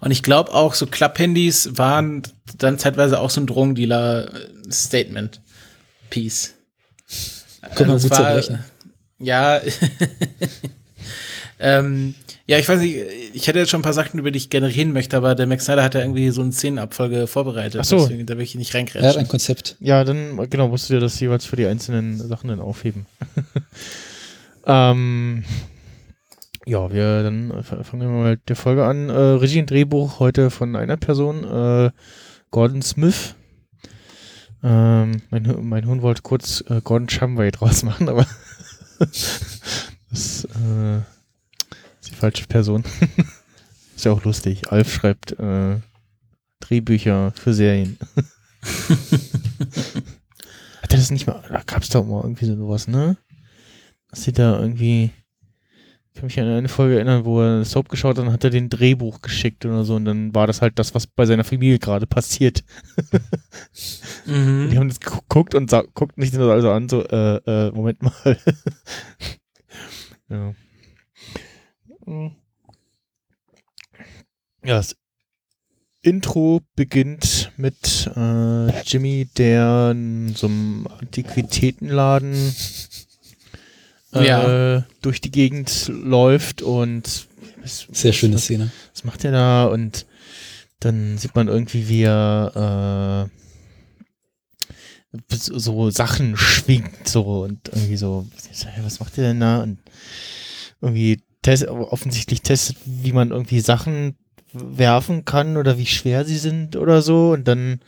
Und 0.00 0.10
ich 0.10 0.22
glaube 0.22 0.52
auch, 0.52 0.74
so 0.74 0.86
Klapphandys 0.86 1.70
waren 1.78 2.22
dann 2.58 2.78
zeitweise 2.78 3.20
auch 3.20 3.30
so 3.30 3.40
ein 3.40 3.46
Drogendealer-Statement. 3.46 5.40
Peace. 6.10 6.54
Kann 7.74 7.86
man 7.86 7.90
Also 7.90 8.06
es 8.08 8.10
gut 8.10 8.10
war- 8.18 8.26
zerbrechen. 8.40 8.64
Ja. 9.24 9.60
ähm, 11.58 12.14
ja, 12.46 12.58
ich 12.58 12.68
weiß 12.68 12.80
nicht, 12.80 12.96
ich 13.32 13.46
hätte 13.46 13.58
jetzt 13.58 13.70
schon 13.70 13.80
ein 13.80 13.84
paar 13.84 13.94
Sachen, 13.94 14.20
über 14.20 14.30
die 14.30 14.36
ich 14.36 14.50
gerne 14.50 14.68
reden 14.68 14.92
möchte, 14.92 15.16
aber 15.16 15.34
der 15.34 15.46
Max 15.46 15.64
Snyder 15.64 15.82
hat 15.82 15.94
ja 15.94 16.00
irgendwie 16.00 16.28
so 16.30 16.42
eine 16.42 16.52
Szenenabfolge 16.52 17.26
vorbereitet. 17.26 17.80
Ach 17.80 17.86
so. 17.86 17.98
Deswegen, 18.00 18.26
da 18.26 18.36
will 18.36 18.44
ich 18.44 18.54
nicht 18.54 18.74
Er 18.74 18.80
hat 18.80 18.94
ein 18.94 19.02
reingrätschen. 19.02 19.28
Konzept. 19.28 19.76
Ja, 19.80 20.04
dann, 20.04 20.48
genau, 20.50 20.68
musst 20.68 20.90
du 20.90 20.94
dir 20.94 21.00
das 21.00 21.18
jeweils 21.20 21.46
für 21.46 21.56
die 21.56 21.66
einzelnen 21.66 22.18
Sachen 22.18 22.48
dann 22.48 22.60
aufheben. 22.60 23.06
ähm, 24.66 25.44
Ja, 26.66 26.92
wir 26.92 27.22
dann 27.22 27.62
fangen 27.62 28.02
wir 28.02 28.08
mal 28.08 28.30
mit 28.32 28.48
der 28.48 28.56
Folge 28.56 28.84
an. 28.84 29.08
Äh, 29.08 29.12
Regie 29.12 29.60
und 29.60 29.70
Drehbuch 29.70 30.18
heute 30.20 30.50
von 30.50 30.76
einer 30.76 30.98
Person, 30.98 31.44
äh, 31.44 31.90
Gordon 32.50 32.82
Smith. 32.82 33.34
Ähm, 34.62 35.22
mein, 35.30 35.56
mein 35.62 35.86
Hund 35.86 36.02
wollte 36.02 36.22
kurz 36.22 36.62
äh, 36.68 36.80
Gordon 36.82 37.08
Shumway 37.08 37.50
draus 37.50 37.82
machen, 37.84 38.08
aber 38.08 38.26
das 40.10 40.44
äh, 40.44 40.98
ist 42.00 42.10
die 42.10 42.14
falsche 42.14 42.46
Person. 42.46 42.84
ist 43.96 44.04
ja 44.04 44.12
auch 44.12 44.24
lustig. 44.24 44.70
Alf 44.70 44.92
schreibt 44.92 45.38
äh, 45.38 45.80
Drehbücher 46.60 47.32
für 47.32 47.54
Serien. 47.54 47.98
Hat 50.82 50.92
er 50.92 50.98
das 50.98 51.10
nicht 51.10 51.26
mal? 51.26 51.42
Da 51.48 51.62
gab 51.62 51.82
es 51.82 51.88
doch 51.90 52.04
mal 52.04 52.22
irgendwie 52.22 52.46
sowas, 52.46 52.88
ne? 52.88 53.16
Dass 54.08 54.24
sie 54.24 54.32
da 54.32 54.58
irgendwie. 54.58 55.10
Ich 56.14 56.20
kann 56.20 56.26
mich 56.28 56.38
an 56.38 56.46
eine 56.46 56.68
Folge 56.68 56.94
erinnern, 56.94 57.24
wo 57.24 57.40
er 57.40 57.64
Soap 57.64 57.88
geschaut 57.88 58.16
hat, 58.16 58.24
dann 58.24 58.32
hat 58.32 58.44
er 58.44 58.50
den 58.50 58.70
Drehbuch 58.70 59.20
geschickt 59.20 59.66
oder 59.66 59.82
so 59.84 59.96
und 59.96 60.04
dann 60.04 60.32
war 60.32 60.46
das 60.46 60.62
halt 60.62 60.78
das, 60.78 60.94
was 60.94 61.08
bei 61.08 61.26
seiner 61.26 61.42
Familie 61.42 61.78
gerade 61.78 62.06
passiert. 62.06 62.64
Mhm. 64.26 64.70
Die 64.70 64.78
haben 64.78 64.88
das 64.88 65.00
geguckt 65.00 65.54
und 65.54 65.70
guckten 65.92 66.22
sich 66.22 66.30
das 66.30 66.40
also 66.40 66.70
an, 66.70 66.88
so, 66.88 67.04
äh, 67.04 67.36
äh, 67.36 67.70
Moment 67.72 68.00
mal. 68.02 68.14
ja. 70.30 70.54
Ja, 74.64 74.76
das 74.76 74.96
Intro 76.00 76.62
beginnt 76.74 77.52
mit 77.58 78.10
äh, 78.16 78.80
Jimmy, 78.82 79.28
der 79.36 79.90
in 79.90 80.34
so 80.34 80.46
einem 80.46 80.86
Antiquitätenladen 81.00 82.54
äh, 84.14 84.26
Ja. 84.26 84.84
durch 85.02 85.20
die 85.20 85.30
Gegend 85.30 85.88
läuft 85.88 86.62
und 86.62 87.26
was- 87.62 87.86
Sehr 87.92 88.12
schöne 88.12 88.34
was- 88.36 88.44
Szene. 88.44 88.70
was 88.92 89.04
macht 89.04 89.24
er 89.24 89.32
da? 89.32 89.64
Und 89.66 90.06
dann 90.80 91.16
sieht 91.18 91.34
man 91.34 91.48
irgendwie, 91.48 91.88
wie 91.88 92.02
er 92.02 93.28
äh, 93.30 93.30
so 95.40 95.90
Sachen 95.90 96.36
schwingt, 96.36 97.08
so 97.08 97.42
und 97.44 97.68
irgendwie 97.68 97.96
so, 97.96 98.26
was 98.82 99.00
macht 99.00 99.16
er 99.18 99.24
denn 99.28 99.40
da? 99.40 99.62
Und 99.62 99.78
irgendwie 100.80 101.20
test, 101.42 101.66
offensichtlich 101.68 102.42
testet, 102.42 102.76
wie 102.84 103.12
man 103.12 103.30
irgendwie 103.30 103.60
Sachen 103.60 104.16
werfen 104.52 105.24
kann 105.24 105.56
oder 105.56 105.78
wie 105.78 105.86
schwer 105.86 106.24
sie 106.24 106.36
sind 106.38 106.76
oder 106.76 107.02
so 107.02 107.32
und 107.32 107.46
dann 107.48 107.80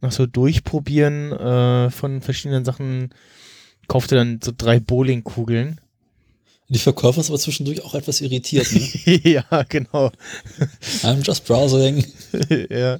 nach 0.00 0.12
so 0.12 0.26
Durchprobieren 0.26 1.32
äh, 1.32 1.90
von 1.90 2.20
verschiedenen 2.20 2.64
Sachen 2.64 3.10
kauft 3.88 4.12
er 4.12 4.18
dann 4.18 4.40
so 4.42 4.52
drei 4.56 4.80
Bowlingkugeln. 4.80 5.80
Die 6.68 6.78
Verkäufer 6.80 7.20
ist 7.20 7.30
aber 7.30 7.38
zwischendurch 7.38 7.84
auch 7.84 7.94
etwas 7.94 8.20
irritiert. 8.20 8.66
Ne? 8.72 8.80
ja, 9.22 9.44
genau. 9.68 10.10
I'm 11.02 11.24
just 11.24 11.44
browsing. 11.46 12.04
ja. 12.70 12.94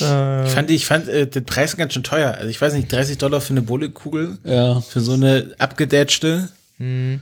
Äh, 0.00 0.44
Ich 0.46 0.50
fand, 0.52 0.70
ich 0.70 0.84
fand 0.86 1.08
äh, 1.08 1.26
den 1.26 1.46
Preis 1.46 1.76
ganz 1.78 1.94
schön 1.94 2.02
teuer. 2.02 2.32
Also 2.34 2.48
ich 2.50 2.60
weiß 2.60 2.74
nicht, 2.74 2.92
30 2.92 3.16
Dollar 3.16 3.40
für 3.40 3.54
eine 3.54 3.62
Bowlingkugel, 3.62 4.36
Ja. 4.44 4.80
für 4.82 5.00
so 5.00 5.12
eine 5.14 5.54
abgedätschte. 5.58 6.50
hm. 6.76 7.20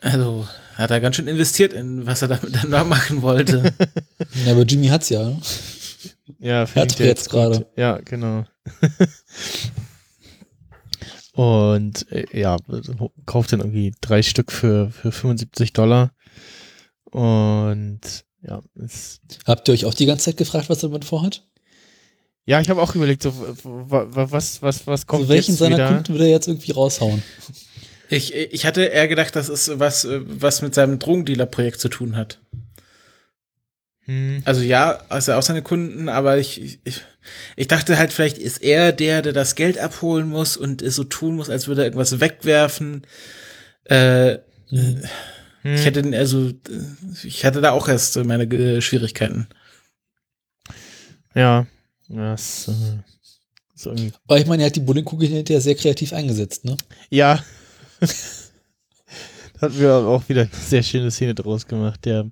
Also 0.00 0.48
hat 0.76 0.92
er 0.92 1.00
ganz 1.00 1.16
schön 1.16 1.26
investiert 1.26 1.72
in, 1.72 2.06
was 2.06 2.22
er 2.22 2.28
damit 2.28 2.54
dann 2.54 2.70
noch 2.70 2.86
machen 2.86 3.20
wollte. 3.20 3.74
ja, 4.46 4.52
aber 4.52 4.62
Jimmy 4.62 4.86
hat's 4.86 5.08
ja. 5.10 5.24
ne? 5.24 5.40
Ja, 6.38 6.66
Hat 6.72 7.00
er 7.00 7.06
jetzt 7.06 7.28
gerade. 7.30 7.66
Ja, 7.76 7.98
genau. 8.04 8.44
Und 11.38 12.10
äh, 12.10 12.26
ja, 12.36 12.56
kauft 13.24 13.52
dann 13.52 13.60
irgendwie 13.60 13.92
drei 14.00 14.22
Stück 14.22 14.50
für, 14.50 14.90
für 14.90 15.12
75 15.12 15.72
Dollar. 15.72 16.10
Und 17.12 18.00
ja, 18.42 18.60
es, 18.84 19.20
Habt 19.46 19.68
ihr 19.68 19.74
euch 19.74 19.84
auch 19.84 19.94
die 19.94 20.06
ganze 20.06 20.24
Zeit 20.26 20.36
gefragt, 20.36 20.68
was 20.68 20.82
er 20.82 20.88
damit 20.88 21.04
vorhat? 21.04 21.44
ja, 22.44 22.60
ich 22.60 22.70
habe 22.70 22.80
auch 22.82 22.94
überlegt, 22.94 23.22
so, 23.22 23.32
wa- 23.62 24.06
wa- 24.10 24.26
was, 24.32 24.62
was, 24.62 24.86
was 24.86 25.06
kommt 25.06 25.22
Also 25.24 25.32
welchen 25.34 25.52
jetzt 25.52 25.58
seiner 25.58 25.76
wieder? 25.76 25.88
Kunden 25.94 26.14
will 26.14 26.22
er 26.22 26.28
jetzt 26.30 26.48
irgendwie 26.48 26.72
raushauen? 26.72 27.22
Ich, 28.08 28.34
ich 28.34 28.64
hatte 28.66 28.84
eher 28.84 29.06
gedacht, 29.06 29.36
das 29.36 29.48
ist 29.48 29.78
was, 29.78 30.08
was 30.10 30.62
mit 30.62 30.74
seinem 30.74 30.98
Drogendealer-Projekt 30.98 31.78
zu 31.78 31.88
tun 31.88 32.16
hat. 32.16 32.40
Hm. 34.08 34.42
Also 34.44 34.62
ja, 34.62 35.00
also 35.10 35.34
auch 35.34 35.42
seine 35.42 35.62
Kunden, 35.62 36.08
aber 36.08 36.38
ich, 36.38 36.80
ich, 36.84 37.02
ich 37.56 37.68
dachte 37.68 37.98
halt, 37.98 38.12
vielleicht 38.12 38.38
ist 38.38 38.62
er 38.62 38.92
der, 38.92 39.22
der 39.22 39.34
das 39.34 39.54
Geld 39.54 39.78
abholen 39.78 40.28
muss 40.28 40.56
und 40.56 40.82
es 40.82 40.96
so 40.96 41.04
tun 41.04 41.36
muss, 41.36 41.50
als 41.50 41.68
würde 41.68 41.82
er 41.82 41.86
irgendwas 41.86 42.18
wegwerfen. 42.18 43.02
Äh, 43.84 44.38
Hm. 44.70 45.74
ich 45.74 45.84
hätte, 45.84 46.16
also, 46.16 46.52
ich 47.24 47.44
hatte 47.44 47.60
da 47.60 47.72
auch 47.72 47.88
erst 47.88 48.16
meine 48.24 48.44
äh, 48.44 48.80
Schwierigkeiten. 48.80 49.48
Ja, 51.34 51.66
das 52.08 52.68
äh, 52.68 52.98
ist 53.74 53.86
irgendwie 53.86 54.12
Weil 54.26 54.40
ich 54.40 54.46
meine, 54.46 54.62
er 54.62 54.66
hat 54.66 54.76
die 54.76 54.80
Bowlingkugel 54.80 55.28
hinterher 55.28 55.60
sehr 55.60 55.74
kreativ 55.74 56.12
eingesetzt, 56.12 56.64
ne? 56.64 56.76
Ja. 57.10 57.42
da 58.00 58.06
hatten 59.60 59.80
wir 59.80 59.94
auch 59.94 60.28
wieder 60.28 60.42
eine 60.42 60.50
sehr 60.52 60.82
schöne 60.82 61.10
Szene 61.10 61.34
draus 61.34 61.66
gemacht, 61.66 62.06
ja. 62.06 62.24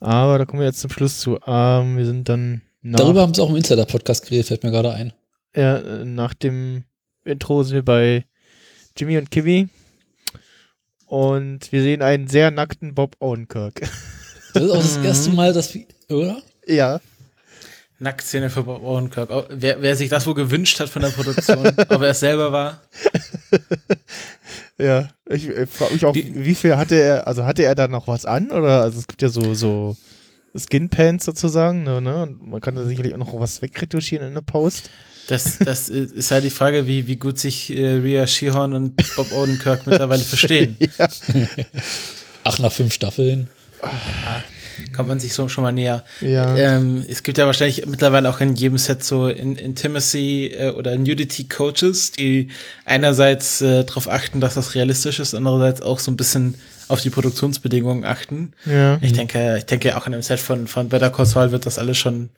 Aber 0.00 0.38
da 0.38 0.44
kommen 0.44 0.60
wir 0.60 0.66
jetzt 0.66 0.80
zum 0.80 0.90
Schluss 0.90 1.20
zu. 1.20 1.38
Ähm, 1.46 1.96
wir 1.96 2.06
sind 2.06 2.28
dann 2.28 2.62
nach, 2.82 3.00
Darüber 3.00 3.22
haben 3.22 3.34
sie 3.34 3.42
auch 3.42 3.50
im 3.50 3.56
Insider-Podcast 3.56 4.24
geredet, 4.24 4.46
fällt 4.46 4.62
mir 4.62 4.70
gerade 4.70 4.92
ein. 4.92 5.12
ja, 5.54 5.78
äh, 5.78 6.04
nach 6.04 6.34
dem 6.34 6.84
Intro 7.24 7.62
sind 7.62 7.74
wir 7.74 7.84
bei 7.84 8.24
Jimmy 8.96 9.18
und 9.18 9.30
Kiwi. 9.30 9.68
Und 11.06 11.72
wir 11.72 11.82
sehen 11.82 12.02
einen 12.02 12.28
sehr 12.28 12.50
nackten 12.50 12.94
Bob 12.94 13.16
Odenkirk. 13.18 13.80
Das 14.54 14.62
ist 14.62 14.70
auch 14.70 14.76
das 14.76 14.96
erste 15.04 15.30
Mal, 15.30 15.52
dass 15.52 15.74
wir, 15.74 15.86
oder? 16.10 16.42
ja. 16.66 17.00
Nacktszene 18.00 18.48
für 18.50 18.62
Bob 18.62 18.82
Odenkirk. 18.82 19.30
Oh, 19.30 19.44
Wer, 19.50 19.82
wer 19.82 19.96
sich 19.96 20.08
das 20.08 20.26
wohl 20.26 20.34
gewünscht 20.34 20.78
hat 20.80 20.88
von 20.88 21.02
der 21.02 21.08
Produktion, 21.10 21.66
ob 21.88 22.02
er 22.02 22.10
es 22.10 22.20
selber 22.20 22.52
war. 22.52 22.80
Ja. 24.78 25.08
Ich, 25.28 25.48
ich 25.48 25.68
frage 25.68 25.94
mich 25.94 26.04
auch, 26.04 26.12
Die- 26.12 26.32
wie 26.44 26.54
viel 26.54 26.76
hatte 26.76 26.94
er, 26.94 27.26
also 27.26 27.44
hatte 27.44 27.64
er 27.64 27.74
da 27.74 27.88
noch 27.88 28.06
was 28.06 28.24
an? 28.24 28.50
Oder, 28.50 28.82
also 28.82 28.98
es 28.98 29.06
gibt 29.06 29.20
ja 29.22 29.28
so, 29.28 29.54
so 29.54 29.96
Skinpants 30.56 31.24
sozusagen, 31.24 31.82
ne, 31.82 32.00
ne? 32.00 32.22
Und 32.22 32.48
man 32.48 32.60
kann 32.60 32.74
da 32.76 32.84
sicherlich 32.84 33.12
auch 33.14 33.18
noch 33.18 33.38
was 33.38 33.60
wegretuschieren 33.62 34.28
in 34.28 34.34
der 34.34 34.40
Post. 34.42 34.90
Das, 35.26 35.58
das 35.58 35.88
ist 35.90 36.30
halt 36.30 36.44
die 36.44 36.50
Frage, 36.50 36.86
wie, 36.86 37.06
wie 37.06 37.16
gut 37.16 37.38
sich 37.38 37.76
äh, 37.76 37.96
Rhea 37.96 38.26
Sheehan 38.26 38.72
und 38.72 38.96
Bob 39.16 39.30
Odenkirk 39.32 39.86
mittlerweile 39.86 40.22
verstehen. 40.24 40.76
ja. 40.98 41.08
Ach, 42.44 42.58
nach 42.60 42.72
fünf 42.72 42.94
Staffeln. 42.94 43.48
Kommt 44.94 45.08
man 45.08 45.20
sich 45.20 45.32
so 45.32 45.48
schon 45.48 45.62
mal 45.62 45.72
näher. 45.72 46.04
Ja. 46.20 46.56
Ähm, 46.56 47.04
es 47.08 47.22
gibt 47.22 47.38
ja 47.38 47.46
wahrscheinlich 47.46 47.86
mittlerweile 47.86 48.28
auch 48.30 48.40
in 48.40 48.54
jedem 48.54 48.78
Set 48.78 49.04
so 49.04 49.28
in, 49.28 49.56
Intimacy 49.56 50.46
äh, 50.46 50.70
oder 50.70 50.96
Nudity 50.96 51.44
Coaches, 51.44 52.12
die 52.12 52.48
einerseits 52.84 53.60
äh, 53.60 53.84
darauf 53.84 54.08
achten, 54.08 54.40
dass 54.40 54.54
das 54.54 54.74
realistisch 54.74 55.20
ist, 55.20 55.34
andererseits 55.34 55.82
auch 55.82 55.98
so 55.98 56.10
ein 56.10 56.16
bisschen 56.16 56.54
auf 56.88 57.00
die 57.00 57.10
Produktionsbedingungen 57.10 58.04
achten. 58.04 58.52
ja. 58.64 58.98
Ich 59.02 59.12
denke, 59.12 59.56
ich 59.58 59.66
denke 59.66 59.96
auch 59.96 60.06
in 60.06 60.14
einem 60.14 60.22
Set 60.22 60.40
von, 60.40 60.66
von 60.66 60.88
Better 60.88 61.10
Call 61.10 61.26
Saul 61.26 61.52
wird 61.52 61.66
das 61.66 61.78
alles 61.78 61.98
schon 61.98 62.30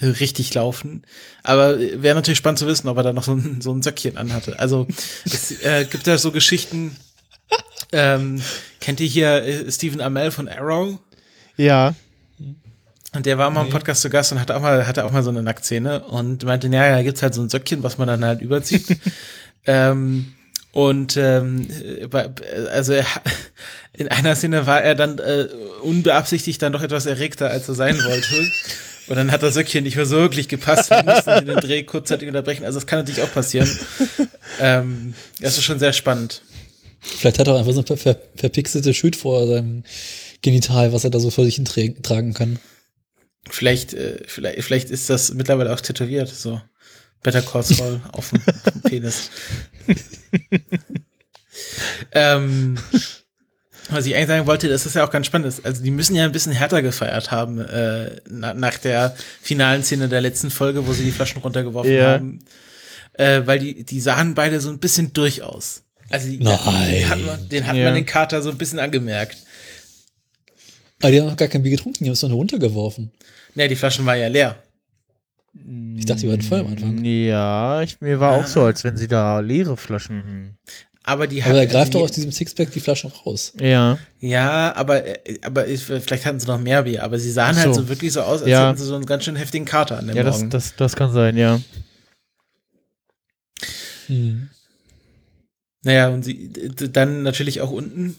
richtig 0.00 0.52
laufen. 0.54 1.02
Aber 1.42 1.78
wäre 1.78 2.14
natürlich 2.14 2.38
spannend 2.38 2.58
zu 2.58 2.66
wissen, 2.66 2.88
ob 2.88 2.96
er 2.98 3.02
da 3.02 3.12
noch 3.12 3.22
so 3.22 3.32
ein, 3.32 3.60
so 3.60 3.72
ein 3.72 3.82
Söckchen 3.82 4.16
anhatte. 4.16 4.58
Also 4.58 4.86
es 5.24 5.62
äh, 5.62 5.86
gibt 5.90 6.06
ja 6.06 6.18
so 6.18 6.32
Geschichten. 6.32 6.96
Ähm, 7.92 8.42
kennt 8.80 9.00
ihr 9.00 9.06
hier 9.06 9.42
äh, 9.42 9.70
Stephen 9.70 10.00
Amell 10.00 10.30
von 10.30 10.48
Arrow? 10.48 10.98
Ja. 11.56 11.94
Und 13.14 13.24
der 13.24 13.38
war 13.38 13.50
mal 13.50 13.64
im 13.64 13.70
Podcast 13.70 14.02
zu 14.02 14.10
Gast 14.10 14.32
und 14.32 14.40
hatte 14.40 14.56
auch 14.56 14.60
mal, 14.60 14.86
hatte 14.86 15.04
auch 15.04 15.10
mal 15.12 15.22
so 15.22 15.30
eine 15.30 15.42
Nacktszene 15.42 16.00
und 16.04 16.44
meinte, 16.44 16.68
naja, 16.68 16.96
da 16.96 17.02
gibt's 17.02 17.22
halt 17.22 17.32
so 17.34 17.40
ein 17.42 17.48
Söckchen, 17.48 17.82
was 17.82 17.96
man 17.96 18.08
dann 18.08 18.24
halt 18.24 18.42
überzieht. 18.42 18.98
ähm, 19.66 20.34
und 20.72 21.16
ähm, 21.16 21.66
äh, 22.00 22.06
bei- 22.08 22.28
also 22.70 22.92
er, 22.92 23.06
in 23.94 24.08
einer 24.08 24.36
Szene 24.36 24.66
war 24.66 24.82
er 24.82 24.94
dann 24.94 25.18
äh, 25.18 25.46
unbeabsichtigt 25.82 26.60
dann 26.60 26.72
doch 26.74 26.82
etwas 26.82 27.06
erregter, 27.06 27.48
als 27.50 27.68
er 27.68 27.74
sein 27.74 27.96
wollte. 28.04 28.50
Und 29.08 29.14
dann 29.14 29.30
hat 29.30 29.40
das 29.44 29.54
Söckchen 29.54 29.84
nicht 29.84 29.94
mehr 29.94 30.04
so 30.04 30.16
wirklich 30.16 30.48
gepasst. 30.48 30.90
Wir 30.90 31.04
mussten 31.04 31.46
den 31.46 31.58
Dreh 31.60 31.84
kurzzeitig 31.84 32.26
unterbrechen. 32.26 32.64
Also 32.64 32.80
das 32.80 32.88
kann 32.88 32.98
natürlich 32.98 33.22
auch 33.22 33.32
passieren. 33.32 33.70
ähm, 34.60 35.14
das 35.40 35.56
ist 35.56 35.62
schon 35.62 35.78
sehr 35.78 35.92
spannend. 35.92 36.42
Vielleicht 37.00 37.38
hat 37.38 37.46
er 37.46 37.54
auch 37.54 37.58
einfach 37.60 37.72
so 37.72 37.82
ein 37.82 37.86
ver 37.86 37.96
ver 37.96 38.18
verpixelte 38.34 38.92
Schild 38.92 39.14
vor 39.14 39.46
seinem 39.46 39.84
Genital, 40.42 40.92
was 40.92 41.04
er 41.04 41.10
da 41.10 41.18
so 41.20 41.30
vor 41.30 41.44
sich 41.44 41.56
hin 41.56 41.64
tragen 41.64 42.34
kann. 42.34 42.58
Vielleicht, 43.48 43.94
äh, 43.94 44.22
vielleicht, 44.26 44.62
vielleicht 44.64 44.90
ist 44.90 45.08
das 45.08 45.32
mittlerweile 45.34 45.72
auch 45.72 45.80
tätowiert, 45.80 46.28
so. 46.28 46.60
Better 47.22 47.42
Call 47.42 47.62
Saul 47.62 48.00
auf 48.12 48.30
dem, 48.30 48.42
Penis. 48.82 49.30
ähm, 52.12 52.76
was 53.88 54.06
ich 54.06 54.14
eigentlich 54.14 54.26
sagen 54.28 54.46
wollte, 54.46 54.68
das 54.68 54.84
ist 54.86 54.94
ja 54.96 55.04
auch 55.06 55.10
ganz 55.10 55.26
spannend. 55.26 55.46
ist, 55.48 55.64
Also 55.64 55.82
die 55.82 55.90
müssen 55.90 56.16
ja 56.16 56.24
ein 56.24 56.32
bisschen 56.32 56.52
härter 56.52 56.82
gefeiert 56.82 57.30
haben 57.30 57.60
äh, 57.60 58.16
na, 58.28 58.52
nach 58.54 58.78
der 58.78 59.14
finalen 59.40 59.82
Szene 59.84 60.08
der 60.08 60.20
letzten 60.20 60.50
Folge, 60.50 60.86
wo 60.86 60.92
sie 60.92 61.04
die 61.04 61.12
Flaschen 61.12 61.40
runtergeworfen 61.42 61.92
Ja. 61.92 62.12
haben. 62.14 62.40
Äh, 63.12 63.42
weil 63.46 63.58
die, 63.60 63.84
die 63.84 64.00
sahen 64.00 64.34
beide 64.34 64.60
so 64.60 64.68
ein 64.70 64.78
bisschen 64.78 65.12
durch 65.12 65.42
aus. 65.42 65.84
Also 66.10 66.28
die, 66.28 66.38
Nein. 66.38 66.90
den 66.90 67.08
hat 67.08 67.18
man, 67.20 67.48
den 67.48 67.66
hat 67.66 67.76
man 67.76 67.94
den 67.94 68.06
Kater 68.06 68.42
so 68.42 68.50
ein 68.50 68.58
bisschen 68.58 68.78
angemerkt. 68.78 69.38
Aber 71.02 71.10
die 71.12 71.20
haben 71.20 71.26
noch 71.28 71.36
gar 71.36 71.48
kein 71.48 71.62
Bier 71.62 71.72
getrunken, 71.72 72.04
die 72.04 72.10
haben 72.10 72.14
es 72.14 72.22
nur 72.22 72.32
runtergeworfen. 72.32 73.10
Ne, 73.54 73.68
die 73.68 73.76
Flaschen 73.76 74.06
waren 74.06 74.18
ja 74.20 74.28
leer. 74.28 74.56
Ich 75.96 76.04
dachte, 76.04 76.22
die 76.22 76.28
waren 76.28 76.42
voll 76.42 76.60
am 76.60 76.66
Anfang. 76.68 77.02
Ja, 77.04 77.80
ich, 77.82 78.00
mir 78.00 78.20
war 78.20 78.32
auch 78.32 78.46
so, 78.46 78.62
als 78.62 78.84
wenn 78.84 78.96
sie 78.96 79.08
da 79.08 79.40
leere 79.40 79.76
Flaschen. 79.76 80.58
Aber 81.02 81.26
die 81.26 81.42
Aber 81.42 81.58
er 81.58 81.66
greift 81.66 81.94
doch 81.94 82.00
aus 82.02 82.10
diesem 82.12 82.32
Sixpack 82.32 82.72
die 82.72 82.80
Flaschen 82.80 83.10
raus. 83.24 83.52
Ja. 83.60 83.96
Ja, 84.18 84.74
aber, 84.74 85.02
aber 85.42 85.66
ich, 85.68 85.84
vielleicht 85.84 86.26
hatten 86.26 86.40
sie 86.40 86.46
noch 86.48 86.58
mehr 86.58 86.82
Bier, 86.82 87.04
aber 87.04 87.18
sie 87.18 87.30
sahen 87.30 87.56
halt 87.56 87.74
so. 87.74 87.82
so 87.82 87.88
wirklich 87.88 88.12
so 88.12 88.22
aus, 88.22 88.40
als 88.42 88.50
Ja. 88.50 88.68
hätten 88.68 88.78
sie 88.78 88.84
so 88.84 88.96
einen 88.96 89.06
ganz 89.06 89.24
schön 89.24 89.36
heftigen 89.36 89.64
Kater 89.66 89.98
an 89.98 90.08
dem 90.08 90.16
Ja, 90.16 90.24
das, 90.24 90.38
Morgen. 90.38 90.50
das, 90.50 90.74
das 90.76 90.96
kann 90.96 91.12
sein, 91.12 91.36
ja. 91.36 91.60
Hm. 94.08 94.48
Naja, 95.84 96.08
und 96.08 96.24
sie 96.24 96.50
dann 96.90 97.22
natürlich 97.22 97.60
auch 97.60 97.70
unten. 97.70 98.16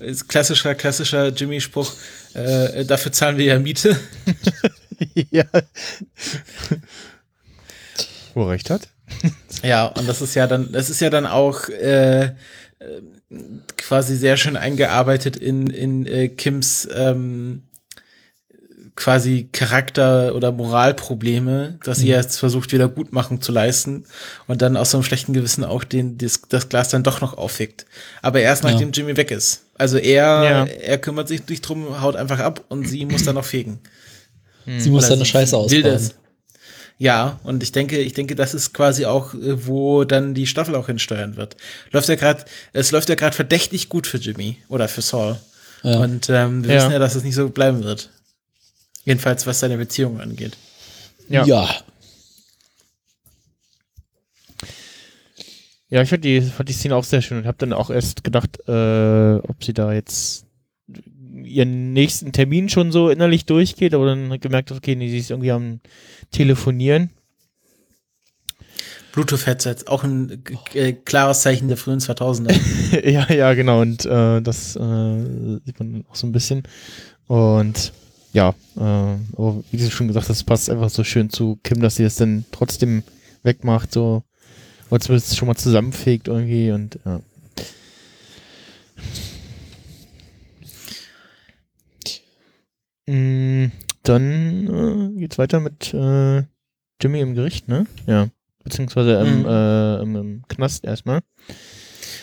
Ist 0.00 0.28
klassischer, 0.28 0.74
klassischer 0.74 1.28
Jimmy-Spruch, 1.28 1.92
äh, 2.34 2.84
dafür 2.84 3.12
zahlen 3.12 3.38
wir 3.38 3.46
ja 3.46 3.58
Miete. 3.58 3.98
ja. 5.30 5.44
Wo 8.34 8.44
er 8.44 8.50
recht 8.50 8.70
hat? 8.70 8.88
Ja, 9.62 9.86
und 9.86 10.08
das 10.08 10.22
ist 10.22 10.34
ja 10.34 10.46
dann, 10.46 10.70
das 10.72 10.90
ist 10.90 11.00
ja 11.00 11.10
dann 11.10 11.26
auch 11.26 11.68
äh, 11.68 12.34
quasi 13.76 14.16
sehr 14.16 14.36
schön 14.36 14.56
eingearbeitet 14.56 15.36
in, 15.36 15.68
in 15.68 16.06
äh, 16.06 16.28
Kims 16.28 16.88
ähm, 16.94 17.62
quasi 18.98 19.48
Charakter- 19.52 20.34
oder 20.34 20.50
Moralprobleme, 20.50 21.78
dass 21.84 21.98
sie 21.98 22.08
jetzt 22.08 22.36
versucht, 22.38 22.72
Wiedergutmachung 22.72 23.40
zu 23.40 23.52
leisten 23.52 24.04
und 24.48 24.60
dann 24.60 24.76
aus 24.76 24.90
so 24.90 24.96
einem 24.98 25.04
schlechten 25.04 25.32
Gewissen 25.32 25.62
auch 25.62 25.84
den, 25.84 26.18
das, 26.18 26.42
das 26.48 26.68
Glas 26.68 26.88
dann 26.88 27.04
doch 27.04 27.20
noch 27.20 27.38
auffickt. 27.38 27.86
Aber 28.22 28.40
erst 28.40 28.64
Ja. 28.64 28.72
nachdem 28.72 28.90
Jimmy 28.90 29.16
weg 29.16 29.30
ist. 29.30 29.62
Also 29.78 29.98
er, 29.98 30.24
Ja. 30.44 30.64
er 30.64 30.98
kümmert 30.98 31.28
sich 31.28 31.46
nicht 31.48 31.60
drum, 31.62 32.00
haut 32.02 32.16
einfach 32.16 32.40
ab 32.40 32.64
und 32.68 32.88
sie 32.88 33.04
muss 33.06 33.22
dann 33.22 33.36
noch 33.36 33.44
fegen. 33.44 33.78
Sie 34.66 34.90
muss 34.90 35.06
seine 35.06 35.20
sie 35.24 35.26
Scheiße 35.30 35.56
das. 35.82 36.14
Ja, 36.98 37.38
und 37.44 37.62
ich 37.62 37.70
denke, 37.70 37.98
ich 37.98 38.14
denke, 38.14 38.34
das 38.34 38.52
ist 38.54 38.74
quasi 38.74 39.06
auch, 39.06 39.32
äh, 39.32 39.66
wo 39.68 40.02
dann 40.02 40.34
die 40.34 40.48
Staffel 40.48 40.74
auch 40.74 40.86
hinsteuern 40.86 41.36
wird. 41.36 41.56
Läuft 41.92 42.08
ja 42.08 42.16
gerade, 42.16 42.44
es 42.72 42.90
läuft 42.90 43.08
ja 43.08 43.14
gerade 43.14 43.36
verdächtig 43.36 43.88
gut 43.88 44.08
für 44.08 44.18
Jimmy 44.18 44.56
oder 44.68 44.88
für 44.88 45.00
Saul. 45.02 45.36
Ja. 45.84 45.98
Und 46.00 46.28
ähm, 46.28 46.64
wir 46.64 46.74
Ja. 46.74 46.80
wissen 46.80 46.90
ja, 46.92 46.98
dass 46.98 47.14
es 47.14 47.22
nicht 47.22 47.36
so 47.36 47.48
bleiben 47.48 47.84
wird. 47.84 48.10
Jedenfalls, 49.08 49.46
was 49.46 49.60
seine 49.60 49.78
Beziehung 49.78 50.20
angeht. 50.20 50.58
Ja. 51.30 51.46
ja. 51.46 51.66
Ja, 55.88 56.02
ich 56.02 56.10
fand 56.10 56.24
die, 56.26 56.42
fand 56.42 56.68
die 56.68 56.74
Szene 56.74 56.94
auch 56.94 57.04
sehr 57.04 57.22
schön 57.22 57.38
und 57.38 57.46
habe 57.46 57.56
dann 57.56 57.72
auch 57.72 57.88
erst 57.88 58.22
gedacht, 58.22 58.58
äh, 58.68 59.36
ob 59.36 59.64
sie 59.64 59.72
da 59.72 59.94
jetzt 59.94 60.44
ihren 61.42 61.94
nächsten 61.94 62.32
Termin 62.32 62.68
schon 62.68 62.92
so 62.92 63.08
innerlich 63.08 63.46
durchgeht, 63.46 63.94
aber 63.94 64.04
dann 64.04 64.38
gemerkt, 64.40 64.72
okay, 64.72 64.94
nee, 64.94 65.08
sie 65.08 65.16
ist 65.16 65.30
irgendwie 65.30 65.52
am 65.52 65.80
Telefonieren. 66.30 67.08
Bluetooth-Headsets, 69.12 69.86
auch 69.86 70.04
ein 70.04 70.44
äh, 70.74 70.92
klares 70.92 71.40
Zeichen 71.40 71.68
der 71.68 71.78
frühen 71.78 72.00
2000er. 72.00 73.08
ja, 73.10 73.32
ja, 73.32 73.54
genau, 73.54 73.80
und 73.80 74.04
äh, 74.04 74.42
das 74.42 74.76
äh, 74.76 75.60
sieht 75.64 75.80
man 75.80 76.04
auch 76.10 76.14
so 76.14 76.26
ein 76.26 76.32
bisschen. 76.32 76.64
Und 77.26 77.94
ja, 78.32 78.50
äh, 78.76 78.80
aber 78.80 79.62
wie 79.70 79.76
du 79.76 79.90
schon 79.90 80.08
gesagt 80.08 80.28
hast, 80.28 80.44
passt 80.44 80.70
einfach 80.70 80.90
so 80.90 81.02
schön 81.04 81.30
zu 81.30 81.58
Kim, 81.62 81.80
dass 81.80 81.96
sie 81.96 82.04
das 82.04 82.16
dann 82.16 82.44
trotzdem 82.52 83.02
wegmacht, 83.42 83.92
so, 83.92 84.22
oder 84.90 85.00
zumindest 85.00 85.36
schon 85.36 85.48
mal 85.48 85.56
zusammenfegt 85.56 86.28
irgendwie 86.28 86.70
und 86.72 86.98
ja. 87.04 87.20
Mm, 93.06 93.70
Dann 94.02 95.12
äh, 95.16 95.18
geht's 95.20 95.38
weiter 95.38 95.60
mit 95.60 95.92
äh, 95.94 96.42
Jimmy 97.00 97.20
im 97.20 97.34
Gericht, 97.34 97.68
ne? 97.68 97.86
Ja. 98.06 98.28
Beziehungsweise 98.64 99.14
im, 99.20 99.40
Mhm. 99.40 99.46
äh, 99.46 100.02
im, 100.02 100.16
im 100.16 100.42
Knast 100.48 100.84
erstmal. 100.84 101.20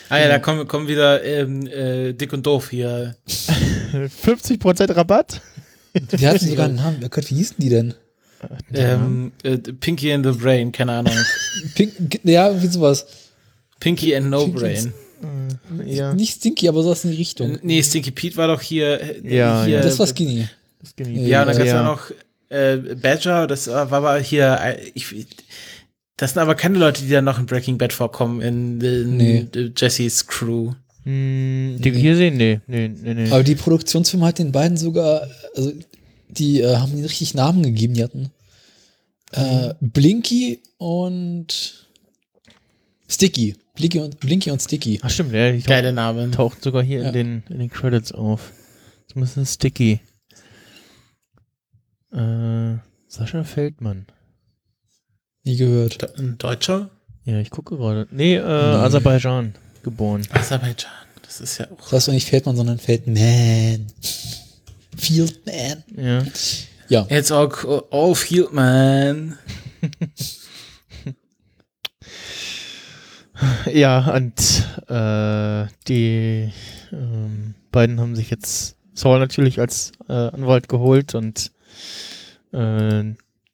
ah 0.08 0.18
ja, 0.18 0.28
da 0.28 0.38
kommen, 0.38 0.66
kommen 0.68 0.88
wieder 0.88 1.22
ähm, 1.24 1.66
äh, 1.66 2.12
dick 2.12 2.32
und 2.32 2.44
doof 2.46 2.70
hier. 2.70 3.16
50% 3.26 4.94
Rabatt? 4.96 5.40
Die 6.18 6.26
hatten 6.26 6.46
sogar 6.46 6.66
einen 6.66 6.76
Namen. 6.76 7.00
Oh 7.04 7.08
Gott, 7.08 7.30
wie 7.30 7.36
hießen 7.36 7.56
die 7.58 7.68
denn? 7.68 7.94
Ähm, 8.74 9.32
äh, 9.42 9.56
Pinky 9.58 10.12
and 10.12 10.24
the 10.26 10.32
Brain, 10.32 10.70
keine 10.72 10.92
Ahnung. 10.92 11.14
Pink, 11.74 12.20
ja, 12.22 12.48
irgendwie 12.48 12.66
sowas. 12.68 13.06
Pinky 13.80 14.14
and 14.14 14.30
No 14.30 14.44
Pinky 14.44 14.58
Brain. 14.60 14.92
Ja. 15.86 16.12
Nicht 16.14 16.36
Stinky, 16.36 16.68
aber 16.68 16.82
sowas 16.82 17.04
in 17.04 17.10
die 17.12 17.16
Richtung. 17.16 17.58
Nee, 17.62 17.82
Stinky 17.82 18.10
Pete 18.10 18.36
war 18.36 18.48
doch 18.48 18.60
hier. 18.60 19.00
äh, 19.00 19.36
Ja, 19.36 19.64
hier 19.64 19.76
ja. 19.76 19.82
das 19.82 19.98
war 19.98 20.06
Skinny. 20.06 20.46
Das 20.80 20.94
genießt. 20.94 21.26
Ja, 21.26 21.42
und 21.42 21.48
dann 21.48 21.56
Ja. 21.56 21.64
gab's 21.64 21.70
ja 21.70 21.82
noch 21.82 22.10
äh, 22.48 22.94
Badger, 22.94 23.46
das 23.46 23.66
war 23.66 23.90
war 23.90 23.98
aber 23.98 24.18
hier, 24.20 24.58
äh, 24.62 24.76
ich, 24.94 25.26
das 26.16 26.32
sind 26.34 26.42
aber 26.42 26.54
keine 26.54 26.78
Leute, 26.78 27.02
die 27.02 27.10
dann 27.10 27.24
noch 27.24 27.38
in 27.40 27.46
Breaking 27.46 27.76
Bad 27.78 27.92
vorkommen, 27.92 28.40
in, 28.42 28.80
in 28.80 29.16
Nee. 29.16 29.46
Jessys 29.76 30.26
Crew. 30.26 30.72
Hm, 31.06 31.76
die 31.80 31.92
wir 31.94 32.00
hier 32.00 32.16
sehen? 32.16 32.36
Nee, 32.36 32.60
nee, 32.66 32.88
nee, 32.88 33.14
nee. 33.14 33.30
Aber 33.30 33.44
die 33.44 33.54
Produktionsfirma 33.54 34.26
hat 34.26 34.40
den 34.40 34.50
beiden 34.50 34.76
sogar, 34.76 35.26
also 35.54 35.72
die 36.28 36.60
äh, 36.60 36.76
haben 36.76 36.92
ihnen 36.92 37.04
richtig 37.04 37.32
Namen 37.34 37.62
gegeben. 37.62 37.94
Die 37.94 38.02
hatten 38.02 38.30
äh, 39.30 39.72
Blinky 39.80 40.60
und 40.78 41.86
Sticky. 43.08 43.54
Blinky 43.76 44.00
und, 44.00 44.18
Blinky 44.18 44.50
und 44.50 44.60
Sticky. 44.60 44.98
Ach 45.02 45.10
stimmt, 45.10 45.32
ja, 45.32 45.52
die 45.52 45.58
taucht, 45.58 45.68
Geile 45.68 45.92
Namen. 45.92 46.32
taucht 46.32 46.62
sogar 46.64 46.82
hier 46.82 47.02
Ja. 47.02 47.08
in, 47.08 47.12
den, 47.12 47.42
in 47.50 47.58
den 47.60 47.70
Credits 47.70 48.10
auf. 48.10 48.52
Zumindest 49.06 49.54
Sticky. 49.54 50.00
Äh, 52.12 52.78
Sascha 53.06 53.44
Feldmann. 53.44 54.06
Nie 55.44 55.56
gehört. 55.56 56.18
Ein 56.18 56.36
Deutscher? 56.38 56.90
Ja, 57.24 57.38
ich 57.38 57.50
gucke 57.50 57.76
gerade. 57.76 58.08
Nee, 58.10 58.36
äh, 58.36 58.40
Aserbaidschan 58.42 59.54
geboren. 59.86 60.26
Aserbaidschan. 60.30 60.90
Das 61.22 61.40
ist 61.40 61.58
ja 61.58 61.66
auch. 61.70 61.78
Das 61.78 61.92
heißt 61.92 62.08
doch 62.08 62.12
nicht 62.12 62.28
Feldmann, 62.28 62.56
sondern 62.56 62.78
Feldman. 62.78 63.86
Fieldman. 64.96 65.84
Ja. 65.96 66.22
Ja. 66.88 67.06
It's 67.08 67.32
all, 67.32 67.50
all 67.90 68.14
field, 68.14 68.52
man. 68.52 69.38
Ja, 73.70 74.14
und 74.14 74.66
äh, 74.88 75.66
die 75.88 76.50
ähm, 76.92 77.54
beiden 77.70 78.00
haben 78.00 78.16
sich 78.16 78.30
jetzt 78.30 78.76
Saul 78.94 79.18
natürlich 79.18 79.60
als 79.60 79.92
äh, 80.08 80.12
Anwalt 80.12 80.68
geholt 80.68 81.14
und 81.14 81.52
äh, 82.52 83.04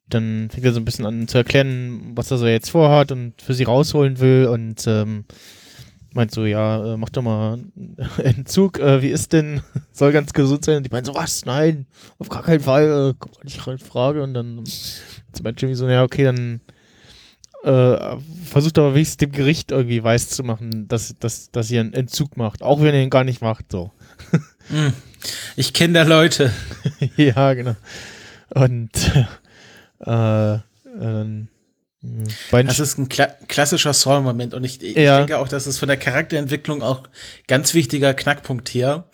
dann 0.08 0.50
fängt 0.50 0.64
er 0.64 0.72
so 0.72 0.80
ein 0.80 0.84
bisschen 0.84 1.06
an 1.06 1.26
zu 1.26 1.38
erklären, 1.38 2.12
was 2.14 2.30
er 2.30 2.38
so 2.38 2.46
jetzt 2.46 2.70
vorhat 2.70 3.10
und 3.10 3.40
für 3.42 3.54
sie 3.54 3.64
rausholen 3.64 4.20
will 4.20 4.46
und 4.46 4.86
ähm, 4.86 5.24
meint 6.14 6.30
so, 6.30 6.44
ja, 6.44 6.94
äh, 6.94 6.96
mach 6.96 7.10
doch 7.10 7.22
mal 7.22 7.54
einen 7.76 7.96
Entzug, 8.18 8.78
äh, 8.78 9.02
wie 9.02 9.08
ist 9.08 9.32
denn, 9.32 9.62
soll 9.92 10.12
ganz 10.12 10.32
gesund 10.32 10.64
sein 10.64 10.78
und 10.78 10.82
die 10.84 10.90
meinen 10.90 11.04
so, 11.04 11.14
was, 11.14 11.44
nein, 11.44 11.86
auf 12.18 12.28
gar 12.28 12.42
keinen 12.42 12.60
Fall, 12.60 12.84
äh, 12.84 13.14
kommt 13.18 13.36
gar 13.36 13.44
nicht 13.44 13.66
in 13.66 13.78
Frage 13.78 14.22
und 14.22 14.34
dann 14.34 14.64
meint 15.42 15.60
Jimmy 15.60 15.74
so, 15.74 15.88
ja, 15.88 16.02
okay, 16.02 16.24
dann 16.24 16.60
äh, 17.64 18.16
versucht 18.44 18.78
aber 18.78 18.94
wenigstens 18.94 19.18
dem 19.18 19.32
Gericht 19.32 19.70
irgendwie 19.70 20.02
weiß 20.02 20.30
zu 20.30 20.42
machen, 20.42 20.88
dass, 20.88 21.14
dass, 21.20 21.50
dass 21.50 21.70
ihr 21.70 21.80
einen 21.80 21.92
Entzug 21.92 22.36
macht, 22.36 22.62
auch 22.62 22.80
wenn 22.80 22.94
ihr 22.94 23.02
ihn 23.02 23.10
gar 23.10 23.24
nicht 23.24 23.40
macht, 23.40 23.70
so. 23.70 23.92
Hm. 24.68 24.92
Ich 25.56 25.72
kenne 25.72 25.94
da 25.94 26.02
Leute. 26.02 26.52
ja, 27.16 27.54
genau. 27.54 27.76
Und 28.54 28.90
äh, 30.00 30.54
ähm, 30.54 30.60
beiden 31.00 31.51
Das 32.50 32.80
ist 32.80 32.98
ein 32.98 33.08
kla 33.08 33.26
klassischer 33.46 33.92
Saul-Moment 33.92 34.54
und 34.54 34.64
ich, 34.64 34.82
ich 34.82 34.96
Ja. 34.96 35.18
denke 35.18 35.38
auch, 35.38 35.46
dass 35.46 35.66
es 35.66 35.78
von 35.78 35.86
der 35.86 35.96
Charakterentwicklung 35.96 36.82
auch 36.82 37.04
ganz 37.46 37.74
wichtiger 37.74 38.12
Knackpunkt 38.12 38.68
hier, 38.68 39.04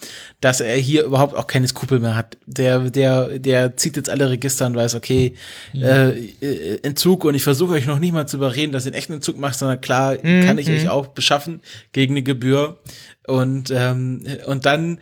dass 0.40 0.60
er 0.60 0.74
hier 0.76 1.04
überhaupt 1.04 1.34
auch 1.36 1.46
keine 1.46 1.68
Skrupel 1.68 2.00
mehr 2.00 2.16
hat. 2.16 2.38
Der, 2.46 2.78
der, 2.90 3.38
der 3.38 3.76
zieht 3.76 3.96
jetzt 3.96 4.08
alle 4.08 4.30
Register 4.30 4.66
und 4.66 4.74
weiß, 4.76 4.94
okay, 4.94 5.34
äh, 5.74 6.10
äh, 6.40 6.78
Entzug 6.82 7.24
und 7.26 7.34
ich 7.34 7.42
versuche 7.42 7.74
euch 7.74 7.84
noch 7.86 7.98
nicht 7.98 8.12
mal 8.12 8.26
zu 8.26 8.38
überreden, 8.38 8.72
dass 8.72 8.84
ihr 8.86 8.92
einen 8.92 8.98
echten 8.98 9.12
Entzug 9.14 9.38
macht, 9.38 9.58
sondern 9.58 9.80
klar 9.80 10.16
Mhm, 10.22 10.46
kann 10.46 10.56
ich 10.58 10.68
mhm. 10.68 10.76
euch 10.76 10.88
auch 10.88 11.08
beschaffen 11.08 11.60
gegen 11.92 12.14
eine 12.14 12.22
Gebühr. 12.22 12.78
Und, 13.28 13.70
ähm, 13.70 14.22
und 14.46 14.64
dann 14.64 14.98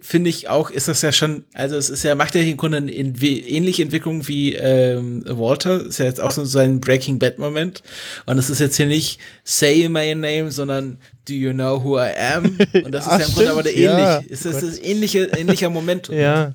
finde 0.00 0.30
ich 0.30 0.48
auch, 0.48 0.70
ist 0.70 0.88
das 0.88 1.02
ja 1.02 1.12
schon, 1.12 1.44
also 1.52 1.76
es 1.76 1.90
ist 1.90 2.04
ja, 2.04 2.14
macht 2.14 2.34
ja 2.34 2.40
hier 2.40 2.52
im 2.52 2.56
Grunde 2.56 2.78
eine 2.78 2.90
in, 2.90 3.14
ähnliche 3.20 3.82
Entwicklung 3.82 4.26
wie 4.28 4.54
ähm, 4.54 5.24
Walter, 5.26 5.84
ist 5.84 5.98
ja 5.98 6.06
jetzt 6.06 6.20
auch 6.20 6.30
so 6.30 6.44
sein 6.44 6.80
Breaking 6.80 7.18
Bad 7.18 7.38
Moment. 7.38 7.82
Und 8.26 8.38
es 8.38 8.48
ist 8.48 8.60
jetzt 8.60 8.76
hier 8.76 8.86
nicht 8.86 9.18
Say 9.42 9.88
my 9.88 10.14
name, 10.14 10.50
sondern 10.50 10.98
Do 11.26 11.34
you 11.34 11.52
know 11.52 11.82
who 11.82 11.98
I 11.98 12.12
am? 12.16 12.44
Und 12.84 12.92
das 12.92 13.06
ist 13.06 13.12
Ach, 13.12 13.20
ja 13.20 13.26
im 13.26 13.34
Grunde 13.34 13.50
aber 13.50 13.62
der 13.62 13.72
stimmt, 13.72 13.86
ja. 13.86 14.16
ähnlich. 14.18 14.30
Ist 14.30 14.44
das 14.44 14.60
das 14.60 14.78
ähnliche, 14.78 15.24
ähnlicher 15.36 15.70
Moment? 15.70 16.08
ja, 16.08 16.54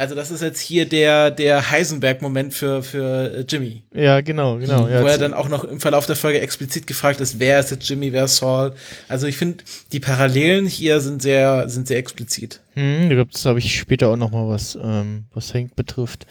Also 0.00 0.14
das 0.14 0.30
ist 0.30 0.40
jetzt 0.40 0.60
hier 0.60 0.86
der, 0.88 1.30
der 1.30 1.70
Heisenberg-Moment 1.70 2.54
für, 2.54 2.82
für 2.82 3.34
äh, 3.34 3.44
Jimmy. 3.46 3.82
Ja, 3.94 4.22
genau, 4.22 4.56
genau. 4.56 4.88
Ja, 4.88 5.02
wo 5.02 5.06
er 5.06 5.18
dann 5.18 5.34
auch 5.34 5.50
noch 5.50 5.62
im 5.64 5.78
Verlauf 5.78 6.06
der 6.06 6.16
Folge 6.16 6.40
explizit 6.40 6.86
gefragt 6.86 7.20
ist, 7.20 7.38
wer 7.38 7.60
ist 7.60 7.70
jetzt 7.70 7.86
Jimmy, 7.86 8.10
wer 8.10 8.24
ist 8.24 8.36
Saul. 8.36 8.72
Also 9.08 9.26
ich 9.26 9.36
finde, 9.36 9.62
die 9.92 10.00
Parallelen 10.00 10.64
hier 10.66 11.00
sind 11.02 11.20
sehr, 11.20 11.68
sind 11.68 11.86
sehr 11.86 11.98
explizit. 11.98 12.60
Hm, 12.76 13.10
da 13.10 13.14
gibt's, 13.14 13.44
habe 13.44 13.58
ich 13.58 13.78
später 13.78 14.08
auch 14.08 14.16
noch 14.16 14.30
mal 14.30 14.48
was, 14.48 14.78
ähm, 14.82 15.24
was 15.34 15.52
Hank 15.52 15.76
betrifft. 15.76 16.24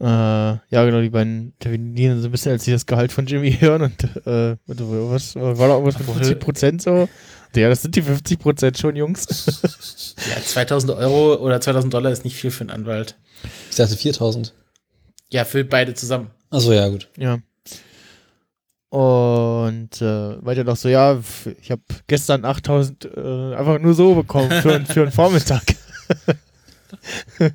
Äh, 0.00 0.04
ja, 0.04 0.60
genau, 0.70 1.00
die 1.00 1.10
beiden 1.10 1.52
terminieren 1.58 2.20
so 2.22 2.28
ein 2.28 2.30
bisschen, 2.30 2.52
als 2.52 2.64
sie 2.64 2.70
das 2.70 2.86
Gehalt 2.86 3.10
von 3.10 3.26
Jimmy 3.26 3.50
hören 3.60 3.82
und 3.82 4.04
äh, 4.24 4.56
was 4.66 5.34
war 5.34 5.54
da 5.56 5.74
irgendwas 5.74 5.98
mit 5.98 6.08
Obwohl- 6.08 6.22
50 6.24 6.38
Prozent 6.38 6.82
so? 6.82 7.08
Ja, 7.56 7.68
das 7.68 7.82
sind 7.82 7.96
die 7.96 8.02
50 8.02 8.38
Prozent 8.38 8.78
schon, 8.78 8.96
Jungs. 8.96 9.26
Ja, 10.28 10.42
2000 10.42 10.92
Euro 10.92 11.36
oder 11.36 11.60
2000 11.62 11.94
Dollar 11.94 12.12
ist 12.12 12.24
nicht 12.24 12.36
viel 12.36 12.50
für 12.50 12.60
einen 12.60 12.70
Anwalt. 12.70 13.16
Ich 13.70 13.76
dachte 13.76 13.96
4000. 13.96 14.52
Ja, 15.32 15.46
für 15.46 15.64
beide 15.64 15.94
zusammen. 15.94 16.30
Achso, 16.50 16.72
ja, 16.72 16.88
gut. 16.88 17.08
Ja. 17.16 17.38
Und 18.90 20.02
äh, 20.02 20.44
weiter 20.44 20.64
noch 20.64 20.76
so, 20.76 20.88
ja, 20.90 21.18
ich 21.62 21.70
habe 21.70 21.80
gestern 22.06 22.44
8000 22.44 23.04
äh, 23.16 23.54
einfach 23.54 23.78
nur 23.78 23.94
so 23.94 24.14
bekommen 24.14 24.50
für, 24.50 24.84
für 24.84 25.02
einen 25.02 25.12
Vormittag. 25.12 25.62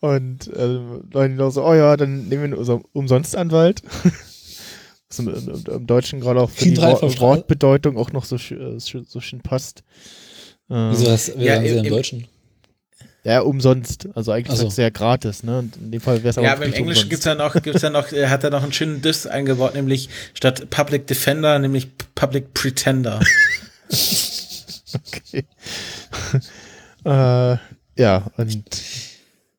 Und 0.00 0.48
äh, 0.54 0.78
Leute 1.12 1.34
noch 1.34 1.50
so, 1.50 1.64
oh 1.64 1.74
ja, 1.74 1.96
dann 1.96 2.28
nehmen 2.28 2.30
wir 2.30 2.44
einen 2.44 2.54
Umso- 2.54 2.84
Umsonstanwalt. 2.92 3.82
Im, 5.18 5.28
im, 5.28 5.64
im 5.66 5.86
Deutschen 5.86 6.20
gerade 6.20 6.40
auch 6.40 6.50
für 6.50 6.64
die 6.64 6.74
drei 6.74 6.90
Wor 6.92 6.98
vom 6.98 7.10
Staat. 7.10 7.20
Wortbedeutung 7.20 7.96
auch 7.96 8.12
noch 8.12 8.24
so, 8.24 8.36
äh, 8.36 8.78
so 8.78 9.20
schön 9.20 9.40
passt. 9.40 9.82
Ähm, 10.70 10.90
Wieso 10.92 11.04
das, 11.06 11.32
wer 11.36 11.44
Ja, 11.44 11.54
sagen 11.56 11.66
sie 11.68 11.72
im- 11.78 11.84
im 11.84 11.90
Deutschen? 11.90 12.26
Ja, 13.26 13.40
umsonst. 13.40 14.06
Also 14.14 14.32
eigentlich 14.32 14.58
so. 14.58 14.82
ja 14.82 14.90
gratis, 14.90 15.42
ne? 15.44 15.60
Und 15.60 15.76
in 15.78 15.90
dem 15.92 16.00
Fall 16.02 16.18
wäre 16.18 16.28
es 16.28 16.36
aber 16.38 16.46
Ja, 16.46 16.52
aber 16.52 16.66
im 16.66 16.74
Englischen 16.74 17.04
umsonst. 17.04 17.10
gibt's 17.10 17.24
ja 17.24 17.34
noch, 17.34 17.54
gibt's 17.62 17.80
ja 17.80 17.88
noch, 17.88 18.12
hat 18.12 18.44
er 18.44 18.50
noch 18.50 18.62
einen 18.62 18.72
schönen 18.74 19.00
Diss 19.00 19.26
eingebaut, 19.26 19.74
nämlich 19.74 20.10
statt 20.34 20.68
Public 20.68 21.06
Defender, 21.06 21.58
nämlich 21.58 21.88
Public 22.14 22.52
Pretender. 22.54 23.20
Okay. 24.94 25.44
äh, 27.04 27.56
ja, 28.00 28.30
und 28.36 28.64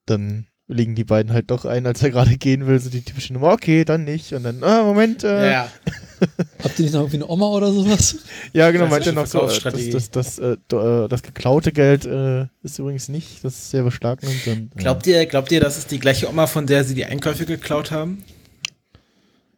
dann 0.05 0.47
legen 0.67 0.95
die 0.95 1.03
beiden 1.03 1.31
halt 1.31 1.51
doch 1.51 1.65
ein, 1.65 1.85
als 1.85 2.01
er 2.01 2.09
gerade 2.09 2.37
gehen 2.37 2.65
will, 2.65 2.79
so 2.79 2.89
die 2.89 3.01
typische 3.03 3.33
Nummer, 3.33 3.51
okay, 3.51 3.85
dann 3.85 4.03
nicht. 4.03 4.33
Und 4.33 4.43
dann, 4.43 4.63
ah, 4.63 4.83
Moment, 4.83 5.23
äh, 5.23 5.45
ja, 5.45 5.51
ja. 5.51 5.71
Habt 6.63 6.79
ihr 6.79 6.83
nicht 6.85 6.93
noch 6.93 7.01
irgendwie 7.01 7.17
eine 7.17 7.27
Oma 7.27 7.47
oder 7.49 7.71
sowas? 7.71 8.17
genau, 8.53 8.71
Das 8.71 8.73
ist 8.85 8.89
meinte 8.89 9.09
eine 9.09 9.19
noch 9.21 9.27
so, 9.27 9.41
äh, 9.47 9.71
das, 9.71 9.89
das, 9.89 10.09
das, 10.11 10.39
äh, 10.39 10.57
do- 10.67 11.05
äh, 11.05 11.07
das 11.09 11.21
geklaute 11.21 11.71
Geld 11.71 12.05
äh, 12.05 12.47
ist 12.63 12.79
übrigens 12.79 13.09
nicht, 13.09 13.43
das 13.43 13.53
ist 13.53 13.69
sehr 13.71 13.83
beschlagnahmt. 13.83 14.47
Und, 14.47 14.71
äh, 14.75 14.77
Glaubt 14.77 15.05
ihr, 15.07 15.25
glaubt 15.27 15.51
ihr, 15.51 15.59
das 15.59 15.77
ist 15.77 15.91
die 15.91 15.99
gleiche 15.99 16.27
Oma, 16.29 16.47
von 16.47 16.65
der 16.65 16.83
sie 16.83 16.95
die 16.95 17.05
Einkäufe 17.05 17.45
geklaut 17.45 17.91
haben? 17.91 18.23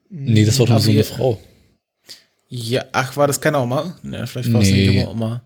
Nee, 0.09 0.45
das 0.45 0.57
war 0.59 0.65
doch 0.65 0.73
Aber 0.75 0.83
so 0.83 0.91
eine 0.91 1.03
Frau. 1.03 1.39
Ja, 2.49 2.85
ach, 2.91 3.15
war 3.17 3.27
das 3.27 3.39
keine 3.39 3.59
Oma? 3.59 3.97
Ne, 4.03 4.25
vielleicht 4.27 4.51
war 4.51 4.61
es 4.61 4.67
eine 4.67 4.77
Nee. 4.77 4.85
junge 4.85 5.09
Oma. 5.09 5.43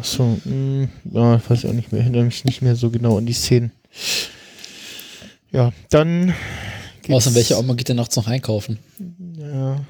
Ach 0.00 0.04
so, 0.04 0.40
mh, 0.44 0.88
ja, 1.12 1.36
ich 1.36 1.50
weiß 1.50 1.58
ich 1.58 1.66
auch 1.68 1.74
nicht 1.74 1.92
mehr, 1.92 2.00
erinnere 2.00 2.24
mich 2.24 2.46
nicht 2.46 2.62
mehr 2.62 2.74
so 2.74 2.88
genau 2.90 3.18
an 3.18 3.26
die 3.26 3.34
Szenen. 3.34 3.70
Ja, 5.52 5.72
dann. 5.90 6.34
Außer 7.08 7.34
welche 7.34 7.58
Oma 7.58 7.74
geht 7.74 7.88
denn 7.88 7.96
nachts 7.96 8.16
noch 8.16 8.28
einkaufen? 8.28 8.78
Ja, 9.36 9.84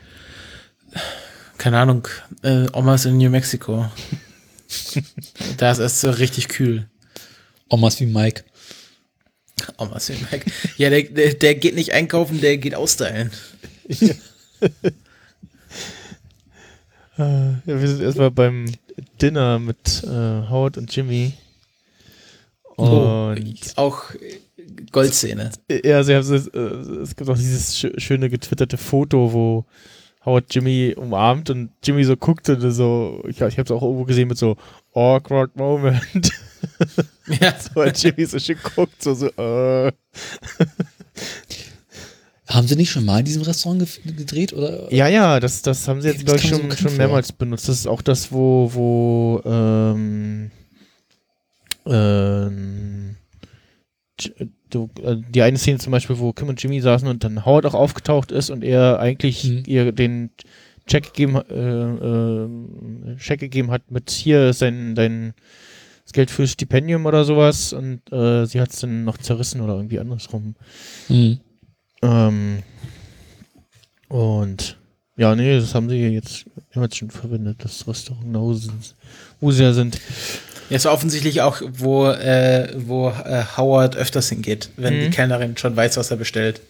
Keine 1.59 1.79
Ahnung, 1.79 2.09
äh, 2.43 2.67
Omas 2.73 3.05
in 3.05 3.19
New 3.19 3.31
Mexico. 3.31 3.89
da 5.59 5.71
ist 5.71 5.79
es 5.79 6.19
richtig 6.19 6.49
kühl. 6.49 6.89
Omas 7.69 8.01
wie 8.01 8.07
Mike. 8.07 8.43
Omas 9.77 10.09
in 10.09 10.17
Mike. 10.33 10.51
Ja, 10.77 10.91
der, 10.91 11.03
der, 11.05 11.35
der 11.35 11.55
geht 11.55 11.75
nicht 11.77 11.93
einkaufen, 11.93 12.41
der 12.41 12.57
geht 12.57 12.75
ausstylen. 12.75 13.31
Äh, 13.89 14.15
ja, 17.19 17.61
wir 17.65 17.89
sind 17.89 18.01
erstmal 18.01 18.31
beim 18.31 18.67
Dinner 19.21 19.59
mit 19.59 20.03
äh, 20.05 20.09
Howard 20.09 20.79
und 20.79 20.95
Jimmy. 20.95 21.35
Oh, 22.77 23.35
Und 23.37 23.73
auch 23.77 24.15
äh, 24.15 24.41
Goldszene. 24.91 25.51
ja, 25.85 26.03
sie 26.03 26.15
haben 26.15 26.23
so, 26.23 26.35
äh, 26.35 27.03
es 27.03 27.15
gibt 27.17 27.29
auch 27.29 27.37
dieses 27.37 27.77
schö- 27.77 27.99
schöne 28.01 28.31
getwitterte 28.31 28.79
Foto, 28.79 29.33
wo 29.33 29.65
Howard 30.25 30.55
Jimmy 30.55 30.95
umarmt 30.97 31.51
und 31.51 31.71
Jimmy 31.83 32.05
so 32.05 32.17
guckt 32.17 32.49
und 32.49 32.61
so, 32.73 33.23
ich, 33.29 33.37
ich 33.41 33.59
habe 33.59 33.63
es 33.63 33.71
auch 33.71 33.83
irgendwo 33.83 34.05
gesehen 34.05 34.29
mit 34.29 34.39
so 34.39 34.57
awkward 34.95 35.55
moment. 35.57 36.31
Ja. 37.41 37.55
so 37.75 37.85
Jimmy 37.85 38.27
so 38.27 38.39
schön 38.39 38.59
guckt, 38.75 39.03
so, 39.03 39.15
so 39.15 39.27
äh. 39.29 39.93
Haben 42.51 42.67
sie 42.67 42.75
nicht 42.77 42.91
schon 42.91 43.05
mal 43.05 43.21
in 43.21 43.25
diesem 43.25 43.43
Restaurant 43.43 43.87
ge 44.05 44.13
gedreht? 44.13 44.53
Oder? 44.53 44.93
Ja, 44.93 45.07
ja, 45.07 45.39
das, 45.39 45.63
das 45.63 45.87
haben 45.87 46.03
sie 46.03 46.09
jetzt, 46.09 46.25
glaube 46.25 46.41
ich, 46.41 46.51
mir 46.51 46.57
so 46.57 46.63
schon, 46.63 46.73
schon 46.73 46.89
vor. 46.89 46.99
mehrmals 46.99 47.33
benutzt. 47.33 47.69
Das 47.69 47.77
ist 47.79 47.87
auch 47.87 48.03
das, 48.03 48.33
wo, 48.33 48.71
wo, 48.75 49.41
ähm, 49.45 50.51
ähm, 51.87 53.17
äh, 54.25 55.17
die 55.31 55.43
eine 55.43 55.59
Szene 55.59 55.79
zum 55.79 55.93
Beispiel, 55.93 56.19
wo 56.19 56.33
Kim 56.33 56.49
und 56.49 56.63
Jimmy 56.63 56.81
saßen 56.81 57.07
und 57.09 57.23
dann 57.25 57.45
Howard 57.45 57.67
auch 57.67 57.75
aufgetaucht 57.75 58.33
ist 58.33 58.51
und 58.51 58.65
er 58.65 58.99
eigentlich 58.99 59.45
Mhm. 59.45 59.63
ihr 59.67 59.93
den 59.93 60.31
Check 60.87 61.13
gegeben, 61.15 61.37
äh, 61.37 63.13
äh, 63.13 63.17
Check 63.19 63.41
gegeben 63.41 63.71
hat 63.71 63.91
mit 63.91 64.11
hier 64.11 64.49
ist 64.49 64.61
dein, 64.63 64.95
das 64.97 66.13
Geld 66.13 66.31
fürs 66.31 66.51
Stipendium 66.51 67.07
oder 67.07 67.25
sowas 67.25 67.73
und 67.73 68.01
äh, 68.13 68.45
sie 68.47 68.61
hat 68.61 68.71
es 68.71 68.81
dann 68.81 69.05
noch 69.05 69.19
zerrissen 69.19 69.61
oder 69.61 69.77
irgendwie 69.77 70.01
andersrum. 70.01 70.57
Hm. 71.07 71.39
Ähm, 72.03 72.63
und 74.09 74.77
ja, 75.17 75.35
nee, 75.35 75.59
das 75.59 75.75
haben 75.75 75.89
sie 75.91 75.97
jetzt, 75.97 76.47
jetzt 76.75 76.97
schon 76.97 77.11
verwendet, 77.11 77.59
das 77.63 77.87
Restaurant, 77.87 78.35
da 78.35 78.41
wo 78.41 78.55
sie, 78.55 78.71
wo 79.41 79.51
sie 79.53 79.63
ja 79.63 79.73
sind. 79.73 80.01
Ja, 80.71 80.77
ist 80.77 80.87
offensichtlich 80.87 81.41
auch, 81.43 81.61
wo, 81.69 82.07
äh, 82.09 82.73
wo 82.77 83.09
äh, 83.11 83.45
Howard 83.57 83.97
öfters 83.97 84.29
hingeht, 84.29 84.71
wenn 84.77 84.97
Mhm. 84.97 85.01
die 85.03 85.11
Kellnerin 85.11 85.57
schon 85.57 85.77
weiß, 85.77 85.97
was 85.97 86.11
er 86.11 86.17
bestellt. 86.17 86.61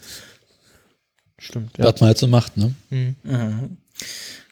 Stimmt, 1.38 1.77
ja. 1.79 1.85
Was 1.85 2.01
man 2.01 2.09
halt 2.09 2.19
so 2.19 2.27
macht, 2.27 2.57
ne? 2.57 2.75
Mhm. 2.90 3.16
Mhm. 3.23 3.77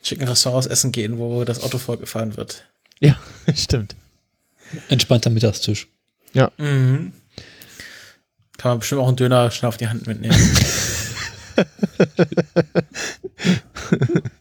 Schicken 0.03 0.29
Restaurants 0.29 0.67
essen 0.67 0.93
gehen, 0.93 1.19
wo 1.19 1.45
das 1.45 1.63
Auto 1.63 1.79
vorgefahren 1.79 2.37
wird. 2.37 2.65
Ja, 3.01 3.19
stimmt. 3.55 3.97
Entspannter 4.89 5.31
Mittagstisch. 5.31 5.89
Mhm. 6.59 7.13
Kann 8.59 8.73
man 8.73 8.79
bestimmt 8.81 9.01
auch 9.01 9.09
einen 9.09 9.17
Döner 9.17 9.51
schnell 9.51 9.69
auf 9.69 9.79
die 9.79 9.89
Hand 9.89 10.07
mitnehmen. 10.07 10.37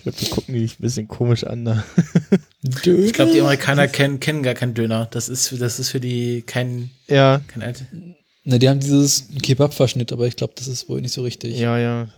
Ich 0.00 0.04
glaube, 0.04 0.18
die 0.18 0.30
gucken 0.30 0.54
die 0.54 0.60
dich 0.60 0.78
ein 0.78 0.82
bisschen 0.82 1.08
komisch 1.08 1.44
an 1.44 1.66
da. 1.66 1.84
Ich 2.62 3.12
glaube, 3.12 3.32
die 3.32 3.40
Amerikaner 3.42 3.86
kennen, 3.86 4.18
kennen 4.18 4.42
gar 4.42 4.54
keinen 4.54 4.72
Döner. 4.72 5.06
Das 5.10 5.28
ist, 5.28 5.60
das 5.60 5.78
ist 5.78 5.90
für 5.90 6.00
die 6.00 6.40
kein, 6.40 6.88
Ja, 7.06 7.42
kein 7.46 7.62
Alte. 7.62 7.86
Ne, 8.44 8.58
die 8.58 8.70
haben 8.70 8.80
dieses 8.80 9.28
Kebab-Verschnitt, 9.42 10.10
aber 10.10 10.26
ich 10.26 10.36
glaube, 10.36 10.54
das 10.56 10.68
ist 10.68 10.88
wohl 10.88 11.02
nicht 11.02 11.12
so 11.12 11.20
richtig. 11.20 11.58
ja, 11.58 11.78
ja. 11.78 12.08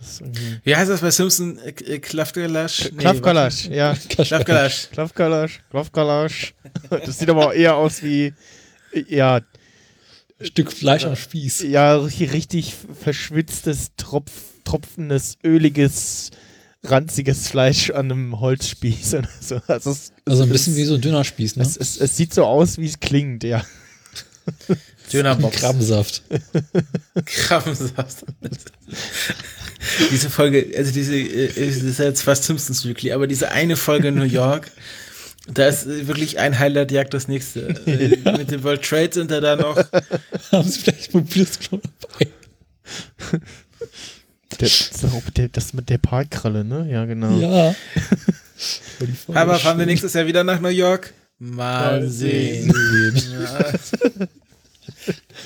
Wie 0.63 0.73
heißt 0.73 0.89
das 0.89 1.01
bei 1.01 1.11
Simpson? 1.11 1.57
Äh, 1.57 1.71
äh, 1.71 1.99
Klafgalasch? 1.99 2.89
Nee, 2.93 2.99
Klafgalasch, 2.99 3.65
ja. 3.65 3.89
warte. 3.89 4.07
Klafgalasch. 4.07 4.89
Klafgalasch, 4.91 5.59
Klafgalasch. 5.69 6.53
Das 6.89 7.19
sieht 7.19 7.29
aber 7.29 7.47
auch 7.47 7.53
eher 7.53 7.75
aus 7.75 8.01
wie, 8.01 8.33
ja, 9.09 9.41
Stück 10.41 10.71
Fleisch 10.71 11.05
am 11.05 11.15
Spieß. 11.15 11.61
ja, 11.63 11.95
richtig, 11.97 12.73
verschwitztes, 13.01 13.91
tropf, 13.97 14.31
tropfendes, 14.65 15.37
öliges, 15.43 16.31
ranziges 16.83 17.47
Fleisch 17.47 17.91
an 17.91 18.11
einem 18.11 18.39
Holzspieß 18.39 19.13
oder 19.15 19.29
so. 19.39 19.61
Also, 19.67 19.91
es, 19.91 20.11
Also 20.25 20.43
ein 20.43 20.49
es- 20.49 20.53
bisschen 20.53 20.75
wie 20.75 20.83
so 20.83 20.95
ein 20.95 21.01
Dönerspieß, 21.01 21.55
ne? 21.57 21.63
Es, 21.63 21.77
es, 21.77 21.97
es 21.97 22.17
sieht 22.17 22.33
so 22.33 22.45
aus, 22.45 22.77
wie 22.77 22.87
es 22.87 22.99
klingt, 22.99 23.43
ja. 23.43 23.63
Dönerbox. 25.13 25.55
Krabbensaft. 25.57 26.23
Krabbensaft. 27.25 28.25
diese 30.11 30.29
Folge, 30.29 30.71
also 30.77 30.91
diese, 30.91 31.15
äh, 31.15 31.47
das 31.47 31.77
ist 31.83 31.99
jetzt 31.99 32.21
fast 32.21 32.43
Simpsons 32.45 32.85
Weekly, 32.87 33.11
aber 33.11 33.27
diese 33.27 33.51
eine 33.51 33.75
Folge 33.75 34.09
in 34.09 34.15
New 34.15 34.23
York, 34.23 34.71
da 35.47 35.67
ist 35.67 35.85
wirklich 36.07 36.39
ein 36.39 36.57
Highlight 36.57 36.91
jagt 36.91 37.13
das 37.13 37.27
nächste. 37.27 37.75
Äh, 37.85 38.37
Mit 38.37 38.51
dem 38.51 38.63
World 38.63 38.81
Trade 38.81 39.09
Center 39.09 39.41
da 39.41 39.55
noch. 39.55 39.77
haben 40.51 40.67
sie 40.69 40.79
vielleicht 40.79 41.13
mobiles 41.13 41.59
Klo 41.59 41.79
dabei? 41.99 42.31
Der, 44.59 44.69
der, 45.35 45.47
das 45.49 45.73
mit 45.73 45.89
der 45.89 45.97
Parkkralle, 45.97 46.63
ne? 46.63 46.87
Ja, 46.89 47.05
genau. 47.05 47.37
Ja. 47.39 47.75
Aber 49.33 49.59
fahren 49.59 49.79
wir 49.79 49.85
nächstes 49.85 50.13
Jahr 50.13 50.27
wieder 50.27 50.43
nach 50.43 50.59
New 50.61 50.69
York? 50.69 51.13
Mal 51.39 52.01
Mal 52.01 52.09
sehen. 52.09 52.71
Ja. 53.31 53.73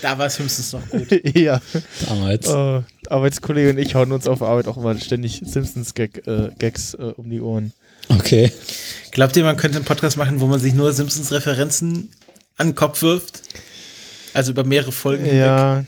Da 0.01 0.17
war 0.17 0.29
Simpsons 0.29 0.73
noch 0.73 0.87
gut. 0.89 1.09
ja. 1.35 1.61
Damals. 2.07 2.47
Äh, 2.47 2.81
Arbeitskollege 3.09 3.69
und 3.71 3.77
ich 3.79 3.95
hauen 3.95 4.11
uns 4.11 4.27
auf 4.27 4.41
Arbeit 4.41 4.67
auch 4.67 4.77
immer 4.77 4.97
ständig 4.99 5.41
Simpsons-Gags 5.43 6.27
äh, 6.27 6.49
Gags, 6.59 6.93
äh, 6.93 7.13
um 7.15 7.29
die 7.29 7.41
Ohren. 7.41 7.73
Okay. 8.09 8.51
Glaubt 9.17 9.35
ihr, 9.35 9.43
man 9.43 9.57
könnte 9.57 9.77
einen 9.77 9.85
Podcast 9.85 10.15
machen, 10.15 10.41
wo 10.41 10.45
man 10.45 10.59
sich 10.59 10.75
nur 10.75 10.93
Simpsons-Referenzen 10.93 12.11
an 12.55 12.67
den 12.67 12.75
Kopf 12.75 13.01
wirft? 13.01 13.41
Also 14.35 14.51
über 14.51 14.63
mehrere 14.63 14.91
Folgen 14.91 15.23
hinweg. 15.25 15.39
Ja. 15.39 15.85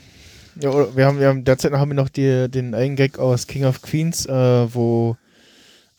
ja 0.60 0.70
oder 0.70 0.96
wir 0.96 1.06
haben, 1.06 1.20
wir 1.20 1.28
haben 1.28 1.44
derzeit 1.44 1.70
haben 1.70 1.90
wir 1.90 1.94
noch 1.94 2.08
die, 2.08 2.48
den 2.50 2.74
einen 2.74 2.96
Gag 2.96 3.20
aus 3.20 3.46
King 3.46 3.66
of 3.66 3.82
Queens, 3.82 4.26
äh, 4.26 4.74
wo 4.74 5.16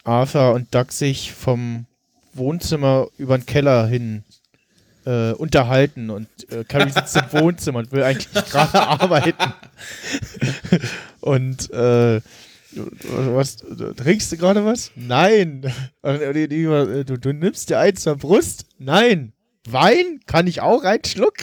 Arthur 0.04 0.52
und 0.52 0.76
Doug 0.76 0.88
sich 0.90 1.32
vom 1.32 1.86
Wohnzimmer 2.34 3.08
über 3.18 3.38
den 3.38 3.46
Keller 3.46 3.88
hin 3.88 4.26
äh, 5.06 5.32
unterhalten 5.32 6.10
und 6.10 6.28
äh, 6.52 6.66
Carrie 6.66 6.92
sitzt 6.92 7.16
im 7.16 7.32
Wohnzimmer 7.32 7.80
und 7.80 7.94
will 7.94 8.04
eigentlich 8.04 8.44
gerade 8.44 8.78
arbeiten. 8.78 9.54
und 11.22 11.72
äh, 11.72 12.20
was, 12.74 13.58
du- 13.58 13.94
trinkst 13.94 14.32
du 14.32 14.38
gerade 14.38 14.64
was? 14.66 14.92
Nein. 14.96 15.72
Und 16.02 16.20
die- 16.36 16.48
die- 16.48 16.64
äh, 16.64 17.04
Du, 17.04 17.18
du 17.18 17.34
nimmst 17.34 17.70
dir 17.70 17.80
eins 17.80 18.02
zur 18.04 18.16
Brust? 18.16 18.66
Nein. 18.80 19.34
Wein? 19.68 20.20
Kann 20.26 20.48
ich 20.48 20.62
auch 20.62 20.84
einen 20.84 21.04
Schluck? 21.06 21.36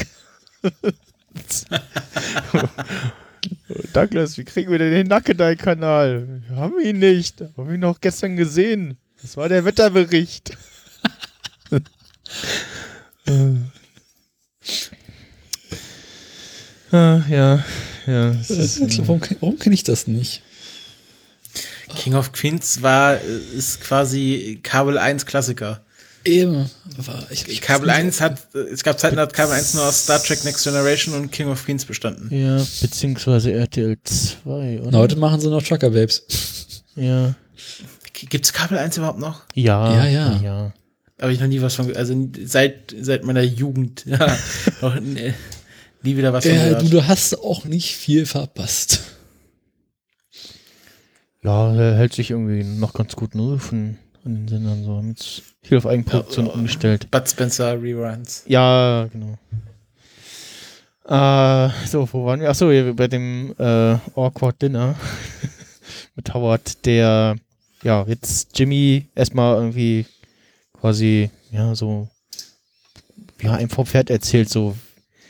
Douglas, 3.92 4.36
wie 4.38 4.44
kriegen 4.44 4.70
wir 4.70 4.78
denn 4.78 4.90
den 4.92 5.06
Nackedei-Kanal? 5.06 6.42
Wir 6.48 6.56
haben 6.56 6.80
ihn 6.80 6.98
nicht. 6.98 7.40
Haben 7.56 7.74
ihn 7.74 7.80
noch 7.80 8.00
gestern 8.00 8.36
gesehen. 8.36 8.96
Das 9.22 9.36
war 9.36 9.48
der 9.48 9.64
Wetterbericht. 9.64 10.56
ah, 16.92 17.20
ja, 17.28 17.64
ja. 18.06 18.30
es 18.30 18.50
ist, 18.50 18.80
Äh, 18.80 18.98
Warum, 19.06 19.20
warum 19.40 19.58
kenne 19.58 19.74
ich 19.74 19.82
das 19.84 20.06
nicht? 20.06 20.42
King 21.96 22.14
of 22.14 22.32
Queens 22.32 22.82
war, 22.82 23.18
ist 23.20 23.80
quasi 23.80 24.60
Kabel 24.62 24.98
1 24.98 25.26
Klassiker. 25.26 25.80
Eben. 26.24 26.68
Aber 26.98 27.26
ich, 27.30 27.48
ich 27.48 27.60
Kabel 27.60 27.88
weiß 27.88 27.96
1 27.96 28.04
nicht, 28.06 28.20
hat, 28.20 28.54
es 28.54 28.82
gab 28.82 28.98
Zeiten, 28.98 29.16
da 29.16 29.22
hat 29.22 29.32
Kabel 29.32 29.54
1 29.54 29.74
nur 29.74 29.84
aus 29.84 30.04
Star 30.04 30.22
Trek 30.22 30.44
Next 30.44 30.64
Generation 30.64 31.14
und 31.14 31.30
King 31.30 31.48
of 31.48 31.64
Queens 31.64 31.84
bestanden. 31.84 32.28
ja, 32.36 32.62
beziehungsweise 32.80 33.52
RTL 33.52 33.96
2, 34.02 34.80
oder? 34.80 34.90
Na, 34.90 34.98
heute 34.98 35.16
machen 35.16 35.40
sie 35.40 35.48
noch 35.48 35.62
Trucker 35.62 35.90
Babes. 35.90 36.24
Ja. 36.96 37.34
Gibt's 38.12 38.52
Kabel 38.52 38.78
1 38.78 38.96
überhaupt 38.96 39.20
noch? 39.20 39.42
Ja, 39.54 39.94
Ja, 39.94 40.06
ja. 40.06 40.40
ja. 40.42 40.72
Habe 41.20 41.32
ich 41.32 41.40
noch 41.40 41.46
nie 41.48 41.60
was 41.62 41.74
von, 41.74 41.94
also 41.96 42.14
seit, 42.44 42.94
seit 43.00 43.24
meiner 43.24 43.42
Jugend, 43.42 44.04
ja, 44.06 44.36
noch 44.80 44.94
äh, 44.96 45.32
nie 46.02 46.16
wieder 46.16 46.32
was 46.32 46.44
von 46.44 46.52
Äh, 46.52 46.78
du, 46.78 46.88
du 46.88 47.06
hast 47.06 47.38
auch 47.38 47.64
nicht 47.64 47.96
viel 47.96 48.26
verpasst. 48.26 49.00
Ja, 51.48 51.72
er 51.74 51.96
hält 51.96 52.12
sich 52.12 52.30
irgendwie 52.30 52.62
noch 52.62 52.92
ganz 52.92 53.16
gut 53.16 53.34
ne, 53.34 53.58
von, 53.58 53.96
von 54.22 54.34
den 54.34 54.48
Sendern 54.48 54.84
so. 54.84 54.96
Haben 54.96 55.08
jetzt 55.08 55.42
viel 55.62 55.78
auf 55.78 55.86
Eigenproduktion 55.86 56.44
Ja, 56.44 56.52
ja. 56.52 56.58
umgestellt. 56.58 57.10
Bud 57.10 57.26
Spencer 57.26 57.80
Reruns. 57.82 58.42
Ja, 58.46 59.08
genau. 59.10 59.38
Äh, 61.06 61.70
so, 61.86 62.06
wo 62.12 62.26
waren 62.26 62.40
wir? 62.42 62.50
Achso, 62.50 62.70
hier 62.70 62.94
bei 62.94 63.08
dem 63.08 63.54
äh, 63.58 63.94
Awkward 64.14 64.60
Dinner 64.60 64.94
mit 66.16 66.34
Howard, 66.34 66.84
der 66.84 67.36
ja 67.82 68.04
jetzt 68.06 68.58
Jimmy 68.58 69.06
erstmal 69.14 69.56
irgendwie 69.56 70.04
quasi, 70.78 71.30
ja, 71.50 71.74
so 71.74 72.08
ja, 73.40 73.54
einem 73.54 73.70
vom 73.70 73.86
Pferd 73.86 74.10
erzählt, 74.10 74.50
so 74.50 74.76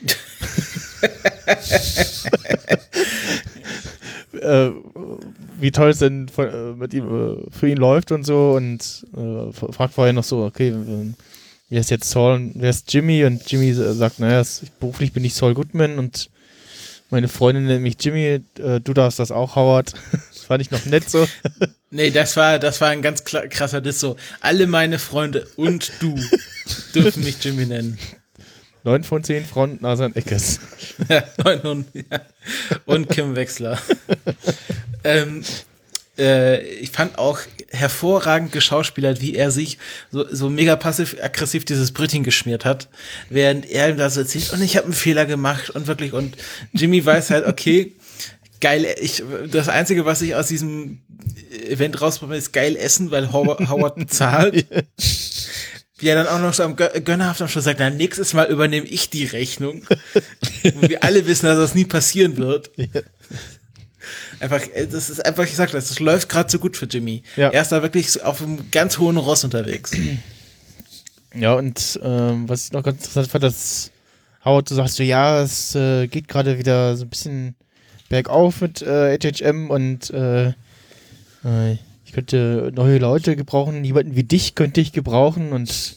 äh, 4.33 4.71
wie 5.59 5.71
toll 5.71 5.89
es 5.89 5.99
denn 5.99 6.29
von, 6.29 6.47
äh, 6.47 6.73
mit 6.73 6.93
ihm 6.93 7.05
äh, 7.05 7.51
für 7.51 7.69
ihn 7.69 7.77
läuft 7.77 8.11
und 8.11 8.23
so 8.23 8.53
und 8.53 9.05
äh, 9.15 9.51
fragt 9.51 9.93
vorher 9.93 10.13
noch 10.13 10.23
so, 10.23 10.43
okay, 10.43 10.73
wer 11.69 11.79
ist 11.79 11.91
jetzt 11.91 12.09
Saul 12.09 12.35
und 12.35 12.53
wer 12.55 12.69
ist 12.69 12.91
Jimmy? 12.93 13.25
Und 13.25 13.49
Jimmy 13.49 13.69
äh, 13.69 13.93
sagt, 13.93 14.19
naja, 14.19 14.43
beruflich 14.79 15.13
bin 15.13 15.23
ich 15.25 15.33
Saul 15.33 15.53
Goodman 15.53 15.99
und 15.99 16.29
meine 17.11 17.27
Freundin 17.27 17.65
nennt 17.65 17.81
mich 17.81 17.95
Jimmy, 17.99 18.41
äh, 18.59 18.79
du 18.81 18.93
darfst 18.93 19.19
das 19.19 19.31
auch, 19.31 19.55
Howard. 19.55 19.93
das 20.11 20.43
fand 20.43 20.61
ich 20.61 20.71
noch 20.71 20.85
nett 20.85 21.09
so. 21.09 21.27
Nee, 21.91 22.11
das 22.11 22.37
war, 22.37 22.59
das 22.59 22.81
war 22.81 22.89
ein 22.89 23.01
ganz 23.01 23.23
krasser 23.23 23.81
Diss 23.81 23.99
so. 23.99 24.15
Alle 24.41 24.67
meine 24.67 24.99
Freunde 24.99 25.47
und 25.55 25.91
du 25.99 26.15
dürfen 26.93 27.23
mich 27.23 27.43
Jimmy 27.43 27.65
nennen. 27.65 27.97
Neun 28.83 29.03
von 29.03 29.23
zehn 29.23 29.45
Frauen, 29.45 29.77
Nasan 29.81 30.15
Eckes. 30.15 30.59
Ja, 31.09 31.23
neun 31.43 31.59
und, 31.61 31.87
ja. 31.93 32.21
und 32.85 33.09
Kim 33.09 33.35
Wechsler. 33.35 33.79
ähm, 35.03 35.43
äh, 36.17 36.61
ich 36.75 36.91
fand 36.91 37.17
auch 37.17 37.39
hervorragend 37.69 38.51
geschauspielert, 38.51 39.21
wie 39.21 39.35
er 39.35 39.51
sich 39.51 39.77
so, 40.11 40.25
so 40.33 40.49
mega 40.49 40.75
passiv-aggressiv 40.75 41.65
dieses 41.65 41.91
Brötchen 41.91 42.23
geschmiert 42.23 42.65
hat, 42.65 42.89
während 43.29 43.69
er 43.69 43.89
ihm 43.89 43.97
da 43.97 44.09
so 44.09 44.21
erzählt, 44.21 44.51
und 44.53 44.61
ich 44.61 44.75
habe 44.75 44.85
einen 44.85 44.93
Fehler 44.93 45.25
gemacht 45.25 45.69
und 45.69 45.87
wirklich, 45.87 46.13
und 46.13 46.35
Jimmy 46.73 47.05
weiß 47.05 47.29
halt, 47.29 47.45
okay, 47.47 47.93
geil, 48.59 48.85
ich, 49.01 49.23
das 49.51 49.69
Einzige, 49.69 50.05
was 50.05 50.21
ich 50.21 50.35
aus 50.35 50.47
diesem 50.47 50.99
Event 51.67 52.01
rausbekomme, 52.01 52.37
ist 52.37 52.53
geil 52.53 52.75
essen, 52.75 53.11
weil 53.11 53.31
Howard, 53.31 53.69
Howard 53.69 53.95
bezahlt. 53.95 54.65
Wie 55.99 56.07
er 56.07 56.15
dann 56.23 56.27
auch 56.27 56.39
noch 56.39 56.53
so 56.53 56.63
am 56.63 56.75
Gö- 56.75 56.99
gönnerhaft 57.01 57.41
am 57.41 57.47
Schluss 57.47 57.65
sagt, 57.65 57.79
na, 57.79 57.89
nächstes 57.89 58.33
Mal 58.33 58.47
übernehme 58.47 58.87
ich 58.87 59.09
die 59.09 59.25
Rechnung. 59.25 59.83
Wo 60.75 60.87
wir 60.89 61.03
alle 61.03 61.25
wissen, 61.27 61.45
dass 61.45 61.57
das 61.57 61.75
nie 61.75 61.85
passieren 61.85 62.37
wird. 62.37 62.71
Einfach, 64.39 64.61
äh, 64.73 64.87
das 64.87 65.09
ist 65.09 65.25
einfach, 65.25 65.43
ich 65.43 65.55
sag 65.55 65.71
das, 65.71 65.89
das 65.89 65.99
läuft 65.99 66.29
gerade 66.29 66.49
so 66.49 66.59
gut 66.59 66.77
für 66.77 66.85
Jimmy. 66.85 67.23
Ja. 67.35 67.49
Er 67.49 67.61
ist 67.61 67.71
da 67.71 67.81
wirklich 67.81 68.23
auf 68.23 68.41
einem 68.41 68.71
ganz 68.71 68.97
hohen 68.97 69.17
Ross 69.17 69.43
unterwegs. 69.43 69.91
Ja, 71.35 71.53
und 71.53 71.99
ähm, 72.01 72.47
was 72.49 72.65
ich 72.65 72.71
noch 72.71 72.83
ganz 72.83 72.97
interessant 72.97 73.27
fand, 73.29 73.43
dass 73.43 73.91
Howard, 74.45 74.71
du 74.71 74.75
sagst 74.75 74.95
so, 74.95 75.03
ja, 75.03 75.41
es 75.41 75.75
äh, 75.75 76.07
geht 76.07 76.27
gerade 76.27 76.57
wieder 76.57 76.95
so 76.95 77.03
ein 77.05 77.09
bisschen 77.09 77.55
bergauf 78.07 78.61
mit 78.61 78.81
äh, 78.81 79.17
HHM 79.19 79.69
und 79.69 80.09
äh, 80.11 80.47
äh, 81.43 81.77
ich 82.09 82.13
könnte 82.13 82.71
neue 82.73 82.97
Leute 82.97 83.35
gebrauchen, 83.35 83.85
jemanden 83.85 84.15
wie 84.15 84.23
dich 84.23 84.55
könnte 84.55 84.81
ich 84.81 84.93
gebrauchen 84.93 85.51
und 85.51 85.95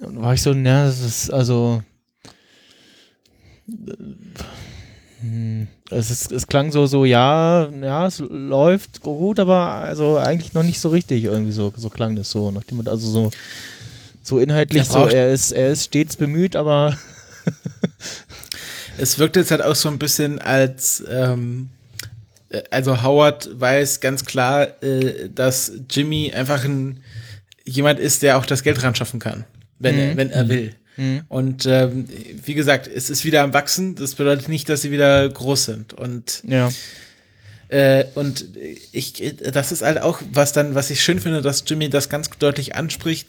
dann 0.00 0.22
war 0.22 0.32
ich 0.32 0.42
so, 0.42 0.52
ja, 0.52 0.86
das 0.86 1.00
ist 1.00 1.32
also 1.32 1.82
äh, 3.68 3.94
hm, 5.20 5.66
es, 5.90 6.12
ist, 6.12 6.30
es 6.30 6.46
klang 6.46 6.70
so, 6.70 6.86
so, 6.86 7.04
ja, 7.04 7.68
ja, 7.68 8.06
es 8.06 8.20
läuft 8.20 9.00
gut, 9.00 9.40
aber 9.40 9.56
also 9.56 10.18
eigentlich 10.18 10.54
noch 10.54 10.62
nicht 10.62 10.78
so 10.78 10.90
richtig. 10.90 11.24
Irgendwie 11.24 11.50
so, 11.50 11.72
so 11.76 11.90
klang 11.90 12.14
das 12.14 12.30
so, 12.30 12.52
nachdem 12.52 12.86
also 12.86 13.10
so 13.10 13.30
so 14.22 14.38
inhaltlich 14.38 14.84
so, 14.84 15.06
er 15.06 15.32
ist, 15.32 15.50
er 15.50 15.70
ist 15.70 15.86
stets 15.86 16.14
bemüht, 16.14 16.54
aber 16.54 16.96
es 18.98 19.18
wirkt 19.18 19.34
jetzt 19.34 19.50
halt 19.50 19.62
auch 19.62 19.74
so 19.74 19.88
ein 19.88 19.98
bisschen 19.98 20.38
als, 20.38 21.02
ähm, 21.10 21.70
äh, 21.72 21.77
also 22.70 23.02
Howard 23.02 23.48
weiß 23.60 24.00
ganz 24.00 24.24
klar, 24.24 24.82
äh, 24.82 25.28
dass 25.28 25.72
Jimmy 25.90 26.32
einfach 26.34 26.64
ein, 26.64 27.00
jemand 27.64 27.98
ist, 28.00 28.22
der 28.22 28.38
auch 28.38 28.46
das 28.46 28.62
Geld 28.62 28.82
ran 28.82 28.94
schaffen 28.94 29.20
kann, 29.20 29.44
wenn, 29.78 29.98
er, 29.98 30.16
wenn 30.16 30.30
er 30.30 30.48
will. 30.48 30.74
Und 31.28 31.66
ähm, 31.66 32.06
wie 32.44 32.54
gesagt, 32.54 32.88
es 32.88 33.08
ist 33.08 33.24
wieder 33.24 33.42
am 33.42 33.52
Wachsen. 33.52 33.94
Das 33.94 34.16
bedeutet 34.16 34.48
nicht, 34.48 34.68
dass 34.68 34.82
sie 34.82 34.90
wieder 34.90 35.28
groß 35.28 35.64
sind. 35.64 35.94
Und 35.94 36.42
ja. 36.46 36.70
Äh, 37.68 38.06
und 38.14 38.46
ich, 38.92 39.34
das 39.52 39.72
ist 39.72 39.82
halt 39.82 40.00
auch 40.00 40.20
was 40.32 40.52
dann, 40.52 40.74
was 40.74 40.90
ich 40.90 41.02
schön 41.02 41.20
finde, 41.20 41.42
dass 41.42 41.64
Jimmy 41.66 41.88
das 41.90 42.08
ganz 42.08 42.30
deutlich 42.38 42.74
anspricht. 42.74 43.28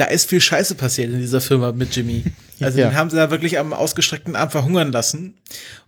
Da 0.00 0.06
ist 0.06 0.30
viel 0.30 0.40
Scheiße 0.40 0.76
passiert 0.76 1.12
in 1.12 1.20
dieser 1.20 1.40
Firma 1.42 1.72
mit 1.72 1.94
Jimmy. 1.94 2.24
Also 2.62 2.78
Ja. 2.78 2.90
den 2.90 2.96
haben 2.96 3.08
sie 3.08 3.16
da 3.16 3.30
wirklich 3.30 3.58
am 3.58 3.72
ausgestreckten 3.72 4.36
Arm 4.36 4.50
verhungern 4.50 4.92
lassen. 4.92 5.34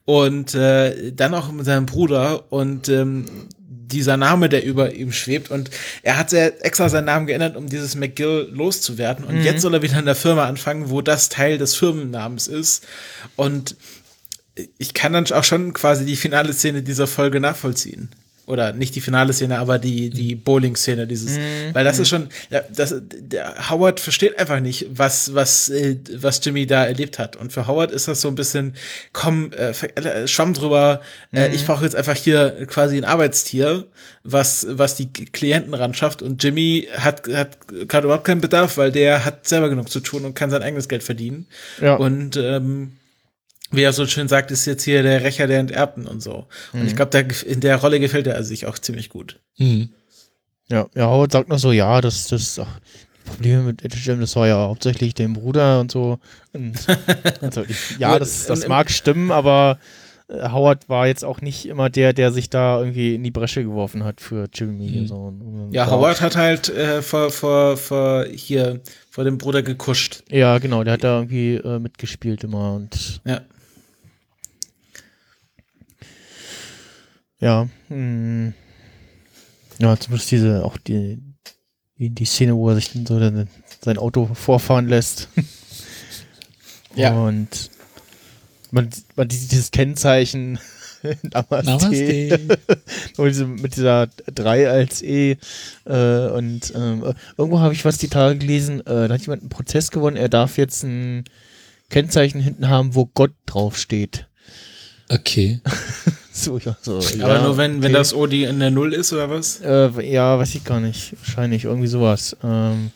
Und 0.06 0.54
äh, 0.54 1.12
dann 1.12 1.34
auch 1.34 1.52
mit 1.52 1.66
seinem 1.66 1.84
Bruder 1.84 2.50
und 2.50 2.88
ähm, 2.88 3.26
dieser 3.58 4.16
Name, 4.16 4.48
der 4.48 4.64
über 4.64 4.94
ihm 4.94 5.12
schwebt. 5.12 5.50
Und 5.50 5.68
er 6.02 6.16
hat 6.16 6.30
sehr 6.30 6.64
extra 6.64 6.88
seinen 6.88 7.04
Namen 7.04 7.26
geändert, 7.26 7.56
um 7.56 7.68
dieses 7.68 7.94
McGill 7.94 8.48
loszuwerden. 8.52 9.24
Und 9.26 9.42
jetzt 9.44 9.60
soll 9.60 9.74
er 9.74 9.82
wieder 9.82 9.98
in 9.98 10.06
der 10.06 10.14
Firma 10.14 10.46
anfangen, 10.46 10.88
wo 10.88 11.02
das 11.02 11.28
Teil 11.28 11.58
des 11.58 11.74
Firmennamens 11.74 12.48
ist. 12.48 12.86
Und 13.36 13.76
ich 14.78 14.94
kann 14.94 15.12
dann 15.12 15.30
auch 15.32 15.44
schon 15.44 15.74
quasi 15.74 16.04
die 16.06 16.16
finale 16.16 16.52
Szene 16.54 16.82
dieser 16.82 17.06
Folge 17.06 17.38
nachvollziehen. 17.40 18.08
Oder 18.44 18.72
nicht 18.72 18.96
die 18.96 19.00
finale 19.00 19.32
Szene, 19.32 19.58
aber 19.58 19.78
die, 19.78 20.10
die 20.10 20.34
Bowling-Szene, 20.34 21.06
dieses, 21.06 21.38
weil 21.72 21.84
das 21.84 22.00
ist 22.00 22.08
schon, 22.08 22.28
ja, 22.50 22.62
das, 22.74 22.92
der 23.00 23.70
Howard 23.70 24.00
versteht 24.00 24.36
einfach 24.36 24.58
nicht, 24.58 24.86
was, 24.90 25.32
was, 25.32 25.68
äh, 25.68 25.96
was 26.16 26.44
Jimmy 26.44 26.66
da 26.66 26.84
erlebt 26.84 27.20
hat. 27.20 27.36
Und 27.36 27.52
für 27.52 27.68
Howard 27.68 27.92
ist 27.92 28.08
das 28.08 28.20
so 28.20 28.26
ein 28.26 28.34
bisschen, 28.34 28.74
komm, 29.12 29.52
äh, 29.52 29.70
äh, 29.70 30.26
schwamm 30.26 30.54
drüber, 30.54 31.02
äh, 31.32 31.54
ich 31.54 31.64
brauche 31.64 31.84
jetzt 31.84 31.94
einfach 31.94 32.16
hier 32.16 32.66
quasi 32.66 32.96
ein 32.96 33.04
Arbeitstier, 33.04 33.86
was, 34.24 34.66
was 34.68 34.96
die 34.96 35.12
Klienten 35.12 35.72
ran 35.74 35.94
schafft. 35.94 36.20
Und 36.20 36.42
Jimmy 36.42 36.88
hat, 36.96 37.28
hat 37.28 37.68
gerade 37.68 38.06
überhaupt 38.06 38.24
keinen 38.24 38.40
Bedarf, 38.40 38.76
weil 38.76 38.90
der 38.90 39.24
hat 39.24 39.46
selber 39.46 39.68
genug 39.68 39.88
zu 39.88 40.00
tun 40.00 40.24
und 40.24 40.34
kann 40.34 40.50
sein 40.50 40.62
eigenes 40.62 40.88
Geld 40.88 41.04
verdienen. 41.04 41.46
Ja. 41.80 41.94
Und 41.94 42.36
ähm, 42.36 42.92
wie 43.72 43.82
er 43.82 43.92
so 43.92 44.06
schön 44.06 44.28
sagt, 44.28 44.50
ist 44.50 44.66
jetzt 44.66 44.84
hier 44.84 45.02
der 45.02 45.22
Rächer 45.24 45.46
der 45.46 45.58
Enterbten 45.58 46.06
und 46.06 46.22
so. 46.22 46.46
Und 46.72 46.86
ich 46.86 46.94
glaube, 46.94 47.10
da, 47.10 47.20
in 47.44 47.60
der 47.60 47.76
Rolle 47.76 48.00
gefällt 48.00 48.26
er 48.26 48.42
sich 48.44 48.66
auch 48.66 48.78
ziemlich 48.78 49.08
gut. 49.08 49.40
Mhm. 49.58 49.90
Ja, 50.68 50.86
ja, 50.94 51.06
Howard 51.06 51.32
sagt 51.32 51.48
noch 51.48 51.58
so, 51.58 51.72
ja, 51.72 52.00
das, 52.00 52.28
das, 52.28 52.58
ach, 52.58 52.80
Probleme 53.24 53.62
mit 53.62 53.82
Jim, 53.94 54.20
das 54.20 54.36
war 54.36 54.46
ja 54.48 54.56
hauptsächlich 54.56 55.14
dem 55.14 55.34
Bruder 55.34 55.80
und 55.80 55.90
so. 55.90 56.18
Und, 56.52 56.74
also 57.40 57.62
ich, 57.68 57.98
ja, 57.98 58.18
das, 58.18 58.46
das 58.46 58.66
mag 58.68 58.90
stimmen, 58.90 59.30
aber 59.30 59.78
äh, 60.28 60.48
Howard 60.48 60.88
war 60.88 61.06
jetzt 61.06 61.24
auch 61.24 61.40
nicht 61.40 61.66
immer 61.66 61.90
der, 61.90 62.12
der 62.12 62.32
sich 62.32 62.50
da 62.50 62.80
irgendwie 62.80 63.14
in 63.14 63.22
die 63.22 63.30
Bresche 63.30 63.62
geworfen 63.62 64.04
hat 64.04 64.20
für 64.20 64.48
Jimmy. 64.52 65.02
Mhm. 65.02 65.06
So. 65.06 65.32
Ja, 65.72 65.90
Howard 65.90 66.20
hat 66.20 66.36
halt 66.36 66.68
äh, 66.70 67.02
vor, 67.02 67.30
vor, 67.30 67.76
vor 67.76 68.24
hier 68.24 68.80
vor 69.10 69.24
dem 69.24 69.38
Bruder 69.38 69.62
gekuscht. 69.62 70.22
Ja, 70.30 70.58
genau, 70.58 70.84
der 70.84 70.94
hat 70.94 71.04
da 71.04 71.18
irgendwie 71.18 71.56
äh, 71.56 71.78
mitgespielt 71.78 72.44
immer 72.44 72.74
und 72.74 73.20
Ja. 73.24 73.42
Ja, 77.42 77.68
mh, 77.88 78.52
ja, 79.78 79.96
zumindest 79.98 80.30
diese, 80.30 80.64
auch 80.64 80.78
die, 80.78 81.18
die, 81.98 82.10
die 82.10 82.24
Szene, 82.24 82.54
wo 82.54 82.70
er 82.70 82.76
sich 82.76 82.92
dann 82.92 83.04
so 83.04 83.18
dann 83.18 83.48
sein 83.84 83.98
Auto 83.98 84.30
vorfahren 84.32 84.88
lässt. 84.88 85.28
Ja. 86.94 87.14
Und 87.14 87.70
man, 88.70 88.90
man 89.16 89.30
sieht 89.30 89.50
dieses 89.50 89.70
Kennzeichen 89.70 90.58
Namaste. 91.22 91.64
Namaste. 91.64 92.58
Und 93.16 93.28
diese, 93.28 93.46
mit 93.46 93.76
dieser 93.76 94.08
3 94.26 94.68
als 94.68 95.00
E. 95.00 95.38
Äh, 95.86 96.26
und 96.28 96.70
ähm, 96.76 97.14
irgendwo 97.38 97.60
habe 97.60 97.72
ich 97.72 97.86
was 97.86 97.96
die 97.96 98.08
Tage 98.08 98.38
gelesen, 98.38 98.80
äh, 98.80 99.08
da 99.08 99.14
hat 99.14 99.22
jemand 99.22 99.40
einen 99.40 99.48
Prozess 99.48 99.90
gewonnen, 99.90 100.18
er 100.18 100.28
darf 100.28 100.58
jetzt 100.58 100.82
ein 100.82 101.24
Kennzeichen 101.88 102.42
hinten 102.42 102.68
haben, 102.68 102.94
wo 102.94 103.06
Gott 103.06 103.32
draufsteht. 103.46 104.28
Okay. 105.12 105.60
So, 106.34 106.56
ja, 106.56 106.74
so, 106.80 106.96
Aber 106.96 107.34
ja, 107.34 107.42
nur 107.42 107.58
wenn, 107.58 107.82
wenn 107.82 107.90
okay. 107.90 107.92
das 107.92 108.14
O 108.14 108.26
die 108.26 108.44
in 108.44 108.58
der 108.58 108.70
Null 108.70 108.94
ist 108.94 109.12
oder 109.12 109.28
was? 109.28 109.60
Äh, 109.60 109.90
ja, 110.10 110.38
weiß 110.38 110.54
ich 110.54 110.64
gar 110.64 110.80
nicht. 110.80 111.12
Wahrscheinlich 111.18 111.64
irgendwie 111.64 111.88
sowas. 111.88 112.34
Ähm, 112.42 112.90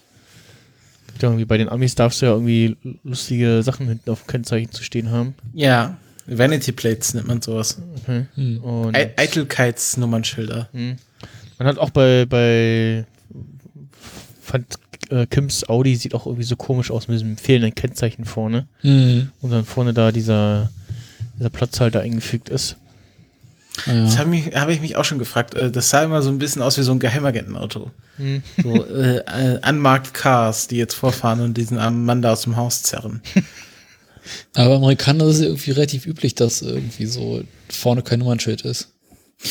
gibt 1.06 1.22
ja 1.22 1.28
irgendwie 1.28 1.44
bei 1.44 1.58
den 1.58 1.68
Amis 1.68 1.94
darfst 1.94 2.22
du 2.22 2.26
ja 2.26 2.32
irgendwie 2.32 2.78
lustige 3.04 3.62
Sachen 3.62 3.88
hinten 3.88 4.08
auf 4.08 4.22
dem 4.22 4.28
Kennzeichen 4.28 4.72
zu 4.72 4.82
stehen 4.82 5.10
haben. 5.10 5.34
Ja. 5.52 5.98
Vanity 6.26 6.72
Plates 6.72 7.12
nennt 7.12 7.26
man 7.26 7.42
sowas. 7.42 7.76
Okay. 8.02 8.24
Hm. 8.36 8.64
Und 8.64 8.96
Eitelkeitsnummernschilder. 8.96 10.70
hm. 10.72 10.96
man 11.58 11.68
hat 11.68 11.76
auch 11.76 11.90
bei, 11.90 12.24
bei 12.24 13.04
fand 14.40 14.66
äh, 15.10 15.26
Kims 15.26 15.68
Audi 15.68 15.96
sieht 15.96 16.14
auch 16.14 16.26
irgendwie 16.26 16.44
so 16.44 16.56
komisch 16.56 16.90
aus 16.90 17.08
mit 17.08 17.16
diesem 17.16 17.36
fehlenden 17.36 17.74
Kennzeichen 17.74 18.24
vorne. 18.24 18.66
Mhm. 18.82 19.30
Und 19.40 19.50
dann 19.50 19.64
vorne 19.64 19.92
da 19.92 20.12
dieser, 20.12 20.70
dieser 21.38 21.50
Platzhalter 21.50 22.00
eingefügt 22.00 22.48
ist. 22.48 22.76
Das 23.84 24.14
Ja. 24.14 24.18
habe 24.20 24.30
mich- 24.30 24.54
habe 24.54 24.72
ich 24.72 24.80
mich 24.80 24.96
auch 24.96 25.04
schon 25.04 25.18
gefragt. 25.18 25.54
Äh, 25.54 25.70
Das 25.70 25.90
sah 25.90 26.02
immer 26.02 26.22
so 26.22 26.30
ein 26.30 26.38
bisschen 26.38 26.62
aus 26.62 26.78
wie 26.78 26.82
so 26.82 26.92
ein 26.92 26.98
Geheimagentenauto. 26.98 27.90
Hm. 28.16 28.42
So 28.62 28.86
äh, 28.86 29.18
äh, 29.18 29.68
unmarked 29.68 30.14
Cars, 30.14 30.66
die 30.68 30.76
jetzt 30.76 30.94
vorfahren 30.94 31.40
und 31.40 31.54
diesen 31.58 31.76
armen 31.78 32.04
Mann 32.06 32.22
da 32.22 32.32
aus 32.32 32.42
dem 32.42 32.56
Haus 32.56 32.82
zerren. 32.82 33.20
Aber 34.54 34.76
Amerikaner 34.76 35.26
ist 35.26 35.36
es 35.36 35.42
irgendwie 35.42 35.70
relativ 35.72 36.06
üblich, 36.06 36.34
dass 36.34 36.62
irgendwie 36.62 37.06
so 37.06 37.42
vorne 37.70 38.02
kein 38.02 38.18
Nummernschild 38.20 38.62
ist. 38.62 38.88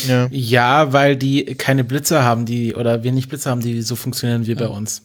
Ja. 0.06 0.26
Ja, 0.30 0.92
weil 0.92 1.16
die 1.16 1.44
keine 1.54 1.84
Blitze 1.84 2.22
haben, 2.24 2.44
die, 2.44 2.74
oder 2.74 3.04
wenig 3.04 3.28
Blitze 3.28 3.48
haben, 3.48 3.60
die 3.60 3.80
so 3.82 3.94
funktionieren 3.96 4.46
wie 4.46 4.54
bei 4.56 4.66
uns. 4.68 5.02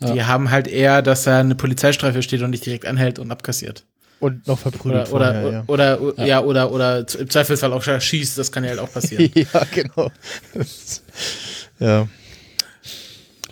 Die 0.00 0.16
Ja. 0.16 0.26
haben 0.26 0.50
halt 0.50 0.68
eher, 0.68 1.02
dass 1.02 1.24
da 1.24 1.40
eine 1.40 1.54
Polizeistreife 1.54 2.22
steht 2.22 2.42
und 2.42 2.52
dich 2.52 2.60
direkt 2.60 2.86
anhält 2.86 3.18
und 3.18 3.30
abkassiert. 3.30 3.84
Und 4.22 4.46
noch 4.46 4.56
verprügelt 4.56 5.10
Oder, 5.10 5.32
oder, 5.32 5.40
vorher, 5.40 5.52
ja. 5.52 5.64
oder, 5.66 6.00
oder, 6.00 6.26
ja. 6.26 6.40
oder, 6.44 6.70
oder 6.70 6.98
im 7.18 7.28
Zweifelsfall 7.28 7.72
auch 7.72 7.82
schießt, 7.82 8.38
das 8.38 8.52
kann 8.52 8.62
ja 8.62 8.70
halt 8.70 8.78
auch 8.78 8.92
passieren. 8.92 9.28
ja, 9.34 9.66
genau. 9.74 10.12
ja. 11.80 12.08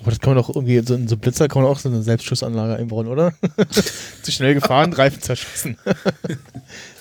Aber 0.00 0.10
das 0.10 0.20
kann 0.20 0.34
man 0.34 0.44
doch 0.44 0.54
irgendwie, 0.54 0.80
so 0.86 0.94
in 0.94 1.08
so 1.08 1.16
Blitzer 1.16 1.48
kann 1.48 1.62
man 1.62 1.72
auch 1.72 1.80
so 1.80 1.88
eine 1.88 2.04
Selbstschussanlage 2.04 2.76
einbauen, 2.76 3.08
oder? 3.08 3.34
Zu 4.22 4.30
schnell 4.30 4.54
gefahren, 4.54 4.92
Reifen 4.92 5.20
zerschossen. 5.20 5.76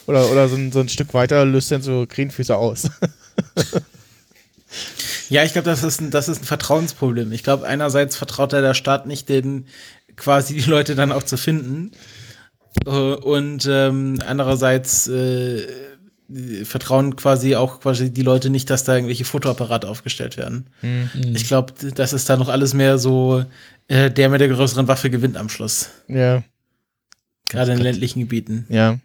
oder 0.07 0.31
oder 0.31 0.49
so, 0.49 0.55
ein, 0.55 0.71
so 0.71 0.79
ein 0.79 0.89
Stück 0.89 1.13
weiter 1.13 1.45
löst 1.45 1.71
dann 1.71 1.83
so 1.83 2.07
Krähenfüße 2.09 2.57
aus. 2.57 2.89
Ja, 5.29 5.43
ich 5.43 5.53
glaube, 5.53 5.69
das 5.69 5.83
ist 5.83 6.01
ein, 6.01 6.09
das 6.09 6.27
ist 6.27 6.41
ein 6.41 6.45
Vertrauensproblem. 6.45 7.31
Ich 7.33 7.43
glaube, 7.43 7.67
einerseits 7.67 8.15
vertraut 8.15 8.51
ja 8.51 8.61
der 8.61 8.73
Staat 8.73 9.05
nicht 9.05 9.29
den, 9.29 9.67
quasi 10.15 10.55
die 10.55 10.67
Leute 10.67 10.95
dann 10.95 11.11
auch 11.11 11.23
zu 11.23 11.37
finden. 11.37 11.91
Äh, 12.85 12.89
Und 12.89 13.67
ähm, 13.69 14.19
andererseits 14.25 15.07
äh, 15.07 15.67
vertrauen 16.63 17.15
quasi 17.15 17.55
auch 17.55 17.79
quasi 17.81 18.11
die 18.13 18.21
Leute 18.21 18.49
nicht, 18.49 18.69
dass 18.69 18.83
da 18.83 18.93
irgendwelche 18.95 19.25
Fotoapparate 19.25 19.87
aufgestellt 19.87 20.37
werden. 20.37 20.67
Mhm. 20.81 21.09
Ich 21.35 21.47
glaube, 21.47 21.73
das 21.95 22.13
ist 22.13 22.29
da 22.29 22.37
noch 22.37 22.49
alles 22.49 22.73
mehr 22.73 22.97
so, 22.99 23.43
äh, 23.87 24.11
der 24.11 24.29
mit 24.29 24.39
der 24.39 24.49
größeren 24.49 24.87
Waffe 24.87 25.09
gewinnt 25.09 25.37
am 25.37 25.49
Schluss. 25.49 25.89
ja, 26.07 26.43
Gerade 27.47 27.71
in 27.73 27.79
ländlichen 27.79 28.19
Gebieten. 28.19 28.65
ja. 28.69 28.99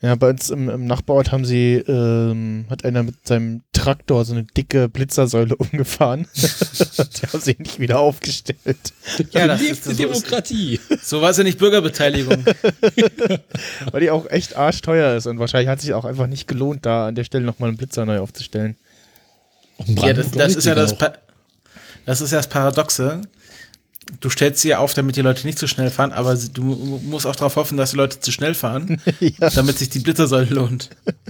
Ja, 0.00 0.14
bei 0.14 0.30
uns 0.30 0.48
im, 0.50 0.70
im 0.70 0.86
Nachbarort 0.86 1.32
haben 1.32 1.44
sie, 1.44 1.74
ähm, 1.74 2.66
hat 2.70 2.84
einer 2.84 3.02
mit 3.02 3.26
seinem 3.26 3.62
Traktor 3.72 4.24
so 4.24 4.32
eine 4.32 4.44
dicke 4.44 4.88
Blitzersäule 4.88 5.56
umgefahren. 5.58 6.28
die 6.36 7.26
haben 7.26 7.40
sie 7.40 7.56
nicht 7.58 7.80
wieder 7.80 7.98
aufgestellt. 7.98 8.92
Ja, 9.32 9.48
das 9.48 9.60
ist 9.60 9.86
die 9.86 9.90
so, 9.90 9.90
ist, 9.90 9.98
Demokratie. 9.98 10.80
so 11.02 11.20
war 11.20 11.30
es 11.30 11.36
ja 11.36 11.42
nicht 11.42 11.58
Bürgerbeteiligung. 11.58 12.44
Weil 13.90 14.00
die 14.00 14.10
auch 14.10 14.30
echt 14.30 14.56
arschteuer 14.56 15.16
ist 15.16 15.26
und 15.26 15.40
wahrscheinlich 15.40 15.68
hat 15.68 15.80
sich 15.80 15.92
auch 15.94 16.04
einfach 16.04 16.28
nicht 16.28 16.46
gelohnt, 16.46 16.86
da 16.86 17.08
an 17.08 17.16
der 17.16 17.24
Stelle 17.24 17.44
nochmal 17.44 17.70
einen 17.70 17.76
Blitzer 17.76 18.06
neu 18.06 18.20
aufzustellen. 18.20 18.76
Ja, 19.84 20.12
das, 20.12 20.30
das 20.30 20.54
ist 20.54 20.64
ja 20.64 20.76
das, 20.76 20.96
das 22.06 22.20
ist 22.20 22.30
ja 22.30 22.38
das 22.38 22.48
Paradoxe. 22.48 23.22
Du 24.20 24.30
stellst 24.30 24.62
sie 24.62 24.68
ja 24.68 24.78
auf, 24.78 24.94
damit 24.94 25.16
die 25.16 25.20
Leute 25.22 25.46
nicht 25.46 25.58
zu 25.58 25.66
schnell 25.68 25.90
fahren, 25.90 26.12
aber 26.12 26.34
du 26.36 26.62
mu- 26.62 26.98
musst 27.04 27.26
auch 27.26 27.36
darauf 27.36 27.56
hoffen, 27.56 27.76
dass 27.76 27.90
die 27.90 27.96
Leute 27.96 28.20
zu 28.20 28.32
schnell 28.32 28.54
fahren, 28.54 29.00
ja. 29.20 29.50
damit 29.50 29.78
sich 29.78 29.90
die 29.90 29.98
Blitzersäule 30.00 30.46
lohnt. 30.54 30.90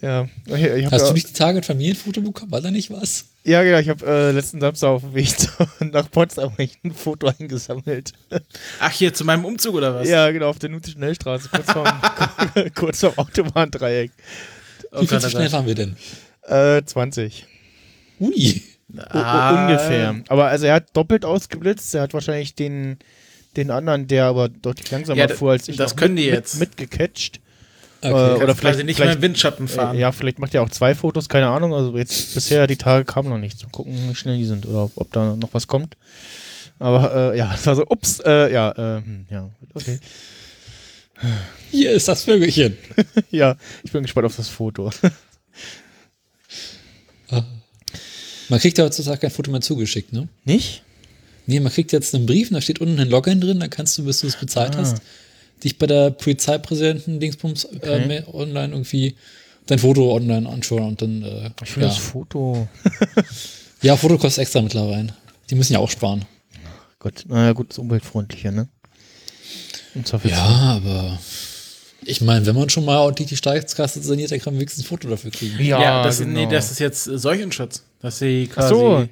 Ja, 0.00 0.28
ich, 0.46 0.52
ich 0.62 0.84
hab 0.84 0.92
Hast 0.92 1.02
ja, 1.02 1.08
du 1.08 1.14
nicht 1.14 1.28
die 1.30 1.32
Tage 1.32 1.58
ein 1.58 1.64
Familienfoto 1.64 2.20
bekommen? 2.20 2.52
War 2.52 2.60
da 2.60 2.70
nicht 2.70 2.88
was? 2.88 3.24
ja, 3.42 3.64
genau, 3.64 3.78
ich 3.78 3.88
habe 3.88 4.06
äh, 4.06 4.30
letzten 4.30 4.60
Samstag 4.60 4.90
auf 4.90 5.02
dem 5.02 5.12
Weg 5.14 5.34
nach 5.92 6.08
Potsdam 6.08 6.52
ein 6.56 6.92
Foto 6.94 7.26
eingesammelt. 7.36 8.12
Ach, 8.78 8.92
hier 8.92 9.12
zu 9.12 9.24
meinem 9.24 9.44
Umzug 9.44 9.74
oder 9.74 9.96
was? 9.96 10.08
Ja, 10.08 10.30
genau, 10.30 10.50
auf 10.50 10.60
der 10.60 10.70
Nute 10.70 10.92
Schnellstraße, 10.92 11.48
kurz 11.48 11.72
vorm, 11.72 11.88
kurz 12.76 13.00
vorm 13.00 13.14
Autobahndreieck. 13.16 14.12
oh 14.92 15.00
Wie 15.00 15.06
viel 15.08 15.16
Gott, 15.16 15.22
zu 15.22 15.26
oh 15.26 15.30
schnell 15.30 15.50
fahren 15.50 15.66
wir 15.66 15.74
denn? 15.74 15.96
Äh, 16.42 16.80
20. 16.84 17.46
Ui. 18.20 18.62
Ah. 18.96 19.66
ungefähr. 19.66 20.14
Aber 20.28 20.46
also 20.46 20.66
er 20.66 20.74
hat 20.74 20.96
doppelt 20.96 21.24
ausgeblitzt, 21.24 21.94
er 21.94 22.02
hat 22.02 22.14
wahrscheinlich 22.14 22.54
den, 22.54 22.98
den 23.56 23.70
anderen, 23.70 24.06
der 24.08 24.24
aber 24.26 24.48
deutlich 24.48 24.90
langsamer 24.90 25.18
Ja, 25.18 25.28
fuhr 25.28 25.52
als 25.52 25.68
ich, 25.68 25.76
das 25.76 25.94
können 25.96 26.14
mit, 26.14 26.22
die 26.24 26.26
mit, 26.30 26.34
jetzt. 26.36 26.58
mitgecatcht. 26.60 27.40
Okay. 28.00 28.10
Äh, 28.10 28.12
Oder 28.12 28.36
vielleicht 28.54 28.58
vielleicht- 28.58 28.84
nicht 28.86 28.98
mehr 28.98 29.06
im 29.08 29.12
vielleicht- 29.12 29.22
Windschatten 29.22 29.66
fahren. 29.68 29.96
Äh, 29.96 30.00
Ja, 30.00 30.12
vielleicht 30.12 30.38
macht 30.38 30.54
er 30.54 30.62
auch 30.62 30.70
zwei 30.70 30.94
Fotos, 30.94 31.28
keine 31.28 31.48
Ahnung. 31.48 31.74
Also 31.74 31.96
jetzt 31.98 32.32
bisher 32.34 32.66
die 32.68 32.76
Tage 32.76 33.04
kamen 33.04 33.28
noch 33.28 33.38
nichts. 33.38 33.62
Mal 33.64 33.70
gucken, 33.70 33.92
wie 34.08 34.14
schnell 34.14 34.38
die 34.38 34.44
sind 34.46 34.66
oder 34.66 34.84
ob, 34.84 34.92
ob 34.96 35.12
da 35.12 35.34
noch 35.36 35.48
was 35.52 35.66
kommt. 35.66 35.96
Aber 36.78 37.32
äh, 37.34 37.38
ja, 37.38 37.52
es 37.56 37.66
war 37.66 37.74
so, 37.74 37.84
ups, 37.88 38.20
äh, 38.20 38.52
ja, 38.52 38.70
äh, 38.70 39.02
hm, 39.02 39.26
ja, 39.30 39.48
okay. 39.74 39.98
Hier 41.72 41.90
ist 41.90 42.06
das 42.06 42.22
Vögelchen. 42.22 42.76
ja, 43.30 43.56
ich 43.82 43.90
bin 43.90 44.02
gespannt 44.02 44.26
auf 44.26 44.36
das 44.36 44.48
Foto. 44.48 44.90
Man 48.48 48.60
kriegt 48.60 48.78
ja 48.78 48.84
heutzutage 48.84 49.18
kein 49.18 49.30
Foto 49.30 49.50
mehr 49.50 49.60
zugeschickt, 49.60 50.12
ne? 50.12 50.28
Nicht? 50.44 50.82
Nee, 51.46 51.60
man 51.60 51.72
kriegt 51.72 51.92
jetzt 51.92 52.14
einen 52.14 52.26
Brief 52.26 52.50
und 52.50 52.54
da 52.54 52.60
steht 52.60 52.80
unten 52.80 52.98
ein 53.00 53.08
Login 53.08 53.40
drin, 53.40 53.60
dann 53.60 53.70
kannst 53.70 53.96
du, 53.98 54.04
bis 54.04 54.20
du 54.20 54.26
es 54.26 54.36
bezahlt 54.36 54.76
Ah. 54.76 54.80
hast, 54.80 54.96
dich 55.64 55.78
bei 55.78 55.86
der 55.86 56.10
Polizeipräsidenten 56.10 57.20
Dingsbums 57.20 57.64
äh, 57.64 57.76
Okay. 57.76 58.06
mehr 58.06 58.34
online 58.34 58.72
irgendwie 58.74 59.16
dein 59.66 59.78
Foto 59.78 60.14
online 60.14 60.48
anschauen 60.48 60.82
und 60.82 61.02
dann 61.02 61.22
äh, 61.22 61.50
Ich 61.64 61.74
will 61.76 61.82
ja. 61.82 61.88
das 61.88 61.98
Foto. 61.98 62.68
ja, 63.82 63.96
Foto 63.96 64.18
kostet 64.18 64.42
extra 64.42 64.62
mittlerweile. 64.62 65.14
Die 65.50 65.54
müssen 65.54 65.72
ja 65.72 65.78
auch 65.78 65.90
sparen. 65.90 66.24
Gott, 66.98 67.24
naja, 67.28 67.52
gut, 67.52 67.70
ist 67.70 67.78
umweltfreundlicher, 67.78 68.50
ne? 68.50 68.68
Ja, 70.24 70.36
aber 70.76 71.18
ich 72.04 72.20
meine, 72.20 72.46
wenn 72.46 72.54
man 72.54 72.68
schon 72.70 72.84
mal 72.84 72.98
ordentlich 72.98 73.28
die 73.28 73.36
Staatskasse 73.36 74.00
saniert, 74.02 74.30
dann 74.30 74.38
kann 74.38 74.52
man 74.52 74.60
wenigstens 74.60 74.84
ein 74.84 74.88
Foto 74.88 75.08
dafür 75.08 75.30
kriegen. 75.30 75.58
Ja, 75.64 76.02
das, 76.02 76.18
genau. 76.18 76.38
nee, 76.40 76.46
das 76.46 76.70
ist 76.70 76.78
jetzt 76.78 77.06
äh, 77.08 77.18
Seuchenschutz. 77.18 77.82
Dass 78.00 78.18
sie 78.18 78.48
Ach 78.50 78.54
quasi. 78.54 78.68
so. 78.74 79.08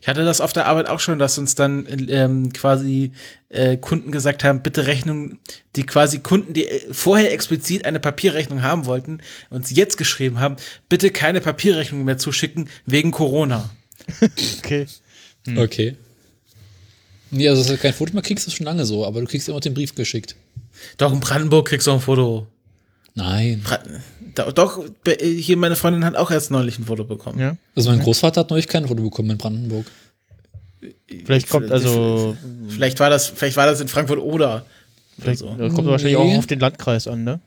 Ich 0.00 0.06
hatte 0.06 0.24
das 0.24 0.40
auf 0.40 0.52
der 0.52 0.66
Arbeit 0.66 0.88
auch 0.88 1.00
schon, 1.00 1.18
dass 1.18 1.36
uns 1.36 1.56
dann 1.56 1.86
ähm, 2.08 2.52
quasi 2.52 3.12
äh, 3.48 3.76
Kunden 3.76 4.12
gesagt 4.12 4.44
haben, 4.44 4.62
bitte 4.62 4.86
Rechnung, 4.86 5.38
die 5.74 5.84
quasi 5.84 6.20
Kunden, 6.20 6.52
die 6.52 6.68
äh, 6.68 6.94
vorher 6.94 7.32
explizit 7.32 7.84
eine 7.84 7.98
Papierrechnung 7.98 8.62
haben 8.62 8.86
wollten, 8.86 9.18
uns 9.50 9.70
jetzt 9.70 9.96
geschrieben 9.96 10.38
haben, 10.38 10.56
bitte 10.88 11.10
keine 11.10 11.40
Papierrechnung 11.40 12.04
mehr 12.04 12.18
zuschicken 12.18 12.68
wegen 12.86 13.10
Corona. 13.10 13.70
Okay. 14.58 14.86
Okay. 15.56 15.96
Nee, 17.30 17.48
also 17.48 17.62
dass 17.62 17.72
du 17.72 17.76
kein 17.78 17.92
Foto 17.92 18.12
mehr 18.12 18.22
kriegst, 18.22 18.46
ist 18.46 18.54
schon 18.54 18.64
lange 18.64 18.86
so, 18.86 19.04
aber 19.04 19.20
du 19.20 19.26
kriegst 19.26 19.48
immer 19.48 19.60
den 19.60 19.74
Brief 19.74 19.94
geschickt. 19.94 20.36
Doch 20.98 21.12
in 21.12 21.20
Brandenburg 21.20 21.68
kriegst 21.68 21.86
du 21.86 21.90
auch 21.90 21.96
ein 21.96 22.00
Foto. 22.00 22.46
Nein. 23.14 23.64
Doch, 24.54 24.84
hier 25.20 25.56
meine 25.56 25.76
Freundin 25.76 26.04
hat 26.04 26.16
auch 26.16 26.30
erst 26.30 26.50
neulich 26.50 26.78
ein 26.78 26.84
Foto 26.86 27.04
bekommen. 27.04 27.38
Ja. 27.38 27.56
Also 27.76 27.90
mein 27.90 28.00
Großvater 28.00 28.40
hat 28.40 28.50
neulich 28.50 28.66
kein 28.68 28.88
Foto 28.88 29.02
bekommen 29.02 29.30
in 29.30 29.38
Brandenburg. 29.38 29.86
Vielleicht 31.24 31.48
kommt 31.48 31.70
also, 31.70 32.36
Vielleicht 32.68 32.98
war 33.00 33.10
das, 33.10 33.28
vielleicht 33.28 33.56
war 33.56 33.66
das 33.66 33.80
in 33.80 33.88
Frankfurt 33.88 34.18
oder. 34.18 34.66
vielleicht 35.18 35.38
so. 35.38 35.46
kommt 35.46 35.86
wahrscheinlich 35.86 36.16
auch 36.16 36.24
Nee. 36.24 36.36
auf 36.36 36.46
den 36.46 36.58
Landkreis 36.60 37.06
an, 37.06 37.24
ne? 37.24 37.40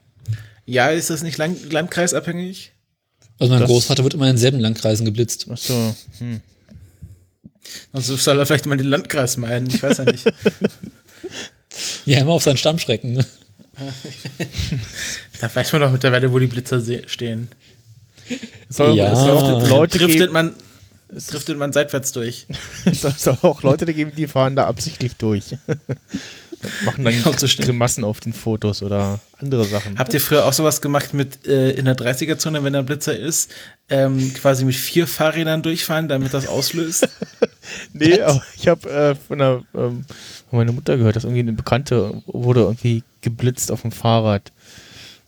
Ja, 0.66 0.88
ist 0.90 1.10
das 1.10 1.22
nicht 1.24 1.38
Land 1.38 1.72
landkreisabhängig? 1.72 2.72
Also 3.40 3.52
mein 3.52 3.62
Das- 3.62 3.70
Großvater 3.70 4.04
wird 4.04 4.14
immer 4.16 4.26
in 4.26 4.32
denselben 4.36 4.60
Landkreisen 4.60 5.06
geblitzt. 5.06 5.48
Ach 5.52 5.58
so. 5.58 5.96
Hm. 6.20 6.42
Also 7.92 8.16
soll 8.16 8.40
er 8.40 8.46
vielleicht 8.46 8.66
mal 8.66 8.78
den 8.78 8.88
Landkreis 8.88 9.36
meinen, 9.38 9.68
ich 9.68 9.84
weiß 9.84 9.98
ja 10.00 10.06
nicht. 10.06 10.24
Ja, 12.06 12.20
immer 12.22 12.32
auf 12.32 12.42
seinen 12.44 12.58
Stammschrecken. 12.58 13.14
Ne? 13.14 13.26
da 15.42 15.54
weiß 15.54 15.72
man 15.74 15.82
doch 15.82 15.92
mittlerweile, 15.92 16.32
wo 16.32 16.40
die 16.40 16.48
Blitzer 16.48 16.82
stehen. 17.08 17.50
Soll, 18.70 18.96
Ja. 18.98 19.16
soll 19.16 19.68
Leute 19.70 19.98
Driftet 20.00 20.32
man, 20.32 20.54
driftet 21.10 21.58
man 21.58 21.72
seitwärts 21.74 22.12
durch. 22.12 22.46
es 22.86 23.02
soll- 23.02 23.14
soll 23.18 23.38
auch 23.42 23.64
Leute 23.64 23.86
geben, 23.94 24.12
die 24.16 24.28
fahren 24.28 24.56
da 24.56 24.66
absichtlich 24.68 25.16
durch. 25.16 25.56
Machen 26.86 27.06
dann 27.06 27.22
Kommt 27.22 27.40
so 27.40 27.48
schnell. 27.48 27.68
Grimassen 27.68 28.04
auf 28.04 28.20
den 28.20 28.34
Fotos 28.34 28.82
oder 28.82 29.20
andere 29.40 29.64
Sachen. 29.66 30.00
Habt 30.00 30.12
ihr 30.16 30.20
früher 30.20 30.44
auch 30.44 30.54
sowas 30.54 30.82
gemacht 30.82 31.14
mit 31.14 31.46
äh, 31.46 31.70
in 31.72 31.86
der 31.86 31.96
30er-Zone, 31.96 32.64
wenn 32.64 32.74
da 32.74 32.80
ein 32.80 32.86
Blitzer 32.88 33.16
ist, 33.16 33.52
ähm, 33.90 34.34
quasi 34.34 34.66
mit 34.66 34.76
vier 34.76 35.06
Fahrrädern 35.06 35.62
durchfahren, 35.62 36.08
damit 36.08 36.34
das 36.34 36.48
auslöst? 36.48 37.08
Nee, 37.94 38.20
aber 38.22 38.42
ich 38.56 38.68
habe 38.68 38.90
äh, 38.90 39.16
von, 39.16 39.38
der, 39.38 39.62
ähm, 39.76 40.04
von 40.50 40.60
meiner 40.60 40.72
Mutter 40.72 40.98
gehört, 40.98 41.16
dass 41.16 41.24
irgendwie 41.24 41.42
eine 41.42 41.54
Bekannte 41.54 42.22
wurde 42.26 42.62
irgendwie 42.62 43.04
geblitzt 43.22 43.72
auf 43.72 43.82
dem 43.82 43.92
Fahrrad. 43.92 44.52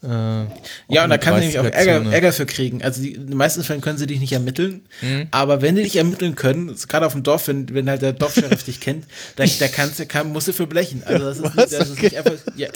Äh, 0.02 0.08
Ja, 0.08 1.04
und 1.04 1.10
da 1.10 1.18
kann 1.18 1.34
sie 1.36 1.40
nämlich 1.42 1.60
auch 1.60 1.66
Ärger, 1.66 1.98
30er-Zone. 1.98 2.14
Ärger 2.14 2.32
für 2.32 2.46
kriegen. 2.46 2.82
Also 2.82 3.02
die, 3.02 3.16
in 3.16 3.28
den 3.28 3.36
meisten 3.36 3.64
Fällen 3.64 3.82
können 3.82 3.98
sie 3.98 4.08
dich 4.08 4.22
nicht 4.22 4.32
ermitteln, 4.32 4.82
Mhm. 5.02 5.28
aber 5.32 5.62
wenn 5.62 5.76
die 5.76 5.84
dich 5.84 5.98
ermitteln 5.98 6.36
können, 6.36 6.74
gerade 6.88 7.06
auf 7.06 7.12
dem 7.12 7.24
Dorf, 7.24 7.50
wenn, 7.50 7.74
wenn 7.74 7.90
halt 7.90 8.02
der 8.02 8.14
Dorfscheriff 8.14 8.64
dich 8.64 8.80
kennt, 8.80 9.06
da, 9.36 9.44
da 9.60 9.68
kannst 9.68 10.00
du, 10.00 10.06
kann, 10.06 10.32
musst 10.32 10.48
du 10.48 10.54
für 10.54 10.68
blechen. 10.68 11.04
Also 11.06 11.26
das 11.26 11.38
ist, 11.40 11.44
nicht, 11.56 11.74
das 11.74 11.90
ist 11.90 12.02
nicht 12.02 12.18
einfach, 12.18 12.34
ja. 12.56 12.70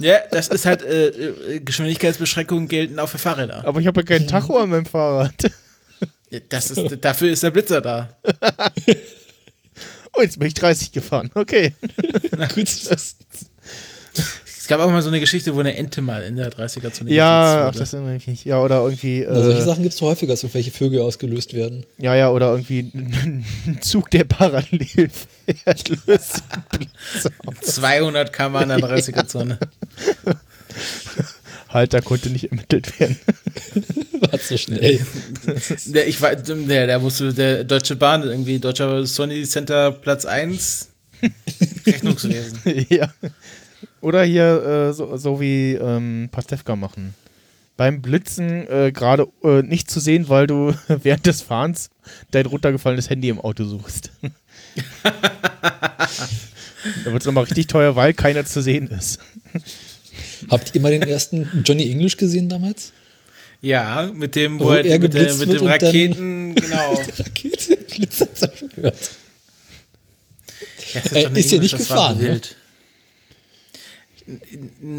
ja, 0.00 0.16
das 0.32 0.48
ist 0.48 0.66
halt, 0.66 0.82
äh, 0.82 1.06
äh, 1.06 1.60
Geschwindigkeitsbeschränkungen 1.60 2.66
gelten 2.66 2.98
auch 2.98 3.08
für 3.08 3.18
Fahrräder. 3.18 3.64
Aber 3.64 3.78
ich 3.80 3.86
habe 3.86 4.00
ja 4.00 4.04
keinen 4.04 4.26
Tacho 4.26 4.58
an 4.58 4.70
meinem 4.70 4.86
Fahrrad. 4.86 5.34
Das 6.48 6.72
ist, 6.72 6.98
dafür 7.04 7.30
ist 7.30 7.44
der 7.44 7.52
Blitzer 7.52 7.80
da. 7.80 8.08
Oh, 10.16 10.22
jetzt 10.22 10.38
bin 10.38 10.48
ich 10.48 10.54
30 10.54 10.92
gefahren. 10.92 11.30
Okay. 11.34 11.74
Na 12.36 12.46
gut. 12.46 12.68
Es 12.68 13.16
gab 14.68 14.80
auch 14.80 14.90
mal 14.90 15.02
so 15.02 15.08
eine 15.08 15.20
Geschichte, 15.20 15.54
wo 15.54 15.60
eine 15.60 15.76
Ente 15.76 16.00
mal 16.02 16.22
in 16.24 16.34
der 16.36 16.50
30er-Zone 16.50 17.12
Ja, 17.12 17.68
ach, 17.68 17.76
das 17.76 17.92
erinnere 17.92 18.16
ich 18.16 18.26
nicht. 18.26 18.44
Ja, 18.44 18.60
oder 18.60 18.80
irgendwie. 18.82 19.24
Also 19.24 19.42
solche 19.44 19.60
Äh, 19.60 19.64
Sachen 19.64 19.82
gibt 19.84 19.94
es 19.94 20.00
häufiger, 20.00 20.32
dass 20.32 20.42
irgendwelche 20.42 20.72
Vögel 20.72 21.02
ausgelöst 21.02 21.54
werden. 21.54 21.84
ja, 21.98 22.16
ja, 22.16 22.30
oder 22.30 22.50
irgendwie 22.50 22.80
ein 22.94 23.44
Zug, 23.80 24.10
der 24.10 24.24
parallel 24.24 24.88
fährt, 24.88 25.88
löst 26.06 26.42
den 26.42 26.78
Blitz 26.78 27.28
aus. 27.46 27.74
200 27.74 28.32
km 28.32 28.56
in 28.56 28.68
der 28.70 28.78
30er-Zone. 28.78 29.58
Halt, 31.76 31.92
da 31.92 32.00
konnte 32.00 32.30
nicht 32.30 32.50
ermittelt 32.50 32.98
werden. 32.98 33.18
War 34.20 34.38
so 34.38 34.56
schnell. 34.56 34.98
Der, 35.84 36.08
ich 36.08 36.22
war, 36.22 36.34
der, 36.34 36.86
der 36.86 37.02
wusste, 37.02 37.34
der 37.34 37.64
Deutsche 37.64 37.96
Bahn, 37.96 38.22
irgendwie, 38.22 38.58
Deutscher 38.58 39.04
Sony 39.04 39.44
Center 39.44 39.92
Platz 39.92 40.24
1, 40.24 40.88
Rechnungswesen. 41.86 42.60
ja. 42.88 43.12
Oder 44.00 44.24
hier 44.24 44.88
äh, 44.88 44.92
so, 44.94 45.18
so 45.18 45.38
wie 45.38 45.74
ähm, 45.74 46.30
Pastewka 46.32 46.76
machen. 46.76 47.12
Beim 47.76 48.00
Blitzen 48.00 48.66
äh, 48.68 48.90
gerade 48.90 49.28
äh, 49.44 49.60
nicht 49.60 49.90
zu 49.90 50.00
sehen, 50.00 50.30
weil 50.30 50.46
du 50.46 50.72
während 50.88 51.26
des 51.26 51.42
Fahrens 51.42 51.90
dein 52.30 52.46
runtergefallenes 52.46 53.10
Handy 53.10 53.28
im 53.28 53.38
Auto 53.38 53.64
suchst. 53.64 54.12
da 55.02 55.12
wird 57.12 57.20
es 57.20 57.26
nochmal 57.26 57.44
richtig 57.44 57.66
teuer, 57.66 57.96
weil 57.96 58.14
keiner 58.14 58.46
zu 58.46 58.62
sehen 58.62 58.88
ist. 58.88 59.18
Habt 60.50 60.74
ihr 60.74 60.80
mal 60.80 60.90
den 60.90 61.02
ersten 61.02 61.62
Johnny 61.64 61.90
English 61.90 62.16
gesehen 62.16 62.48
damals? 62.48 62.92
Ja, 63.62 64.10
mit 64.14 64.34
dem, 64.36 64.60
Wo 64.60 64.66
wo 64.66 64.70
er, 64.72 64.84
er 64.84 64.98
mit, 64.98 65.14
der, 65.14 65.34
mit 65.34 65.52
dem 65.52 65.66
Raketen, 65.66 66.54
genau. 66.56 66.94
Rakete, 67.18 67.76
Blitzer, 67.76 68.26
das 68.26 68.42
hab 68.42 68.54
ich 68.54 68.74
gehört. 68.74 69.10
Ja, 70.94 71.00
das 71.00 71.12
Äh, 71.12 71.40
ist 71.40 71.50
ja 71.52 71.58
nicht 71.58 71.76
gefahren, 71.76 72.18
ne? 72.18 72.40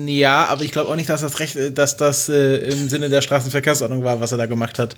Ja, 0.09 0.45
aber 0.45 0.63
ich 0.63 0.71
glaube 0.71 0.89
auch 0.89 0.95
nicht, 0.95 1.09
dass 1.09 1.21
das 1.21 1.39
recht, 1.39 1.57
dass 1.77 1.97
das 1.97 2.29
äh, 2.29 2.57
im 2.69 2.87
Sinne 2.89 3.09
der 3.09 3.21
Straßenverkehrsordnung 3.21 4.03
war, 4.03 4.19
was 4.21 4.31
er 4.31 4.37
da 4.37 4.45
gemacht 4.45 4.79
hat. 4.79 4.95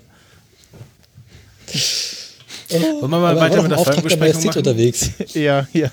Wollen 2.70 3.01
wir 3.01 3.07
mal 3.07 3.32
Aber 3.32 3.41
er 3.41 3.49
weiter 3.49 3.61
mit 3.63 3.72
der 3.72 3.78
der 3.78 3.86
Folgenbesprechung 3.86 4.45
machen? 4.45 4.57
unterwegs. 4.59 5.09
ja, 5.34 5.67
hier. 5.72 5.89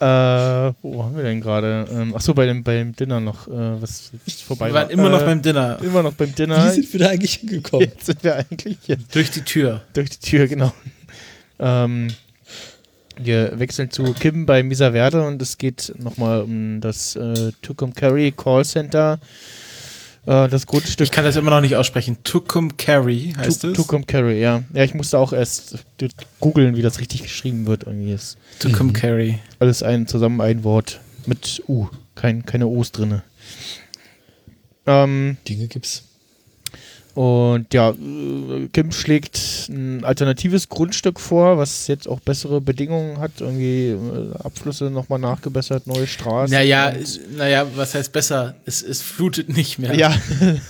Äh, 0.00 0.72
wo 0.82 1.04
haben 1.04 1.14
wir 1.14 1.24
denn 1.24 1.40
gerade? 1.42 1.86
Ähm, 1.92 2.14
achso, 2.16 2.32
bei 2.32 2.46
dem, 2.46 2.64
beim 2.64 2.96
Dinner 2.96 3.20
noch, 3.20 3.46
äh, 3.48 3.82
was 3.82 4.10
vorbei 4.46 4.68
Wir 4.68 4.74
war. 4.74 4.82
waren 4.82 4.90
immer 4.90 5.10
noch 5.10 5.20
äh, 5.20 5.26
beim 5.26 5.42
Dinner. 5.42 5.78
Immer 5.82 6.02
noch 6.02 6.14
beim 6.14 6.30
Wie 6.30 6.32
Dinner. 6.32 6.70
sind 6.70 6.90
wir 6.92 7.00
da 7.00 7.08
eigentlich 7.10 7.34
hingekommen? 7.34 7.86
Jetzt 7.86 8.06
sind 8.06 8.24
wir 8.24 8.36
eigentlich 8.36 8.78
hier. 8.82 8.96
Durch 9.12 9.30
die 9.30 9.42
Tür. 9.42 9.82
Durch 9.92 10.10
die 10.10 10.18
Tür, 10.18 10.48
genau. 10.48 10.72
Ähm, 11.58 12.08
wir 13.18 13.58
wechseln 13.58 13.90
zu 13.90 14.14
Kim 14.14 14.46
bei 14.46 14.62
Misa 14.62 14.92
Verde 14.92 15.22
und 15.26 15.42
es 15.42 15.58
geht 15.58 15.92
nochmal 15.98 16.42
um 16.42 16.80
das 16.80 17.16
äh, 17.16 17.52
Carry 17.94 18.32
Call 18.32 18.64
Center. 18.64 19.20
Äh, 20.26 20.48
das 20.48 20.66
Grundstück 20.66 21.04
Ich 21.04 21.10
kann 21.10 21.24
das 21.24 21.36
immer 21.36 21.50
noch 21.50 21.60
nicht 21.60 21.76
aussprechen. 21.76 22.18
Tucum 22.24 22.76
Carry 22.76 23.34
heißt 23.36 23.64
es. 23.64 23.72
Tucum 23.74 24.06
Carry, 24.06 24.40
ja. 24.40 24.62
Ja, 24.72 24.84
ich 24.84 24.94
musste 24.94 25.18
auch 25.18 25.32
erst 25.32 25.78
googeln, 26.40 26.76
wie 26.76 26.82
das 26.82 27.00
richtig 27.00 27.22
geschrieben 27.22 27.66
wird. 27.66 27.84
Irgendwie 27.84 28.12
ist 28.12 28.36
Tucum 28.58 28.92
Carry. 28.92 29.38
alles 29.58 29.82
ein, 29.82 30.06
zusammen 30.06 30.40
ein 30.40 30.64
Wort 30.64 31.00
mit 31.26 31.62
U. 31.68 31.88
Kein, 32.14 32.44
keine 32.44 32.66
O's 32.66 32.92
drinne. 32.92 33.22
Ähm, 34.86 35.36
Dinge 35.48 35.68
gibt's. 35.68 36.04
Und 37.14 37.74
ja, 37.74 37.90
äh, 37.90 38.68
Kim 38.72 38.92
schlägt 38.92 39.68
ein 39.68 40.04
alternatives 40.04 40.68
Grundstück 40.68 41.18
vor, 41.18 41.58
was 41.58 41.86
jetzt 41.88 42.08
auch 42.08 42.20
bessere 42.20 42.60
Bedingungen 42.60 43.18
hat. 43.18 43.32
Irgendwie 43.40 43.88
äh, 43.88 44.32
Abflüsse 44.44 44.84
nochmal 44.90 45.18
nachgebessert, 45.18 45.86
neue 45.86 46.06
Straßen. 46.06 46.54
Naja, 46.54 46.92
naja, 47.36 47.66
was 47.74 47.94
heißt 47.94 48.12
besser? 48.12 48.54
Es, 48.64 48.82
es 48.82 49.02
flutet 49.02 49.48
nicht 49.54 49.78
mehr. 49.78 49.94
ja. 49.94 50.14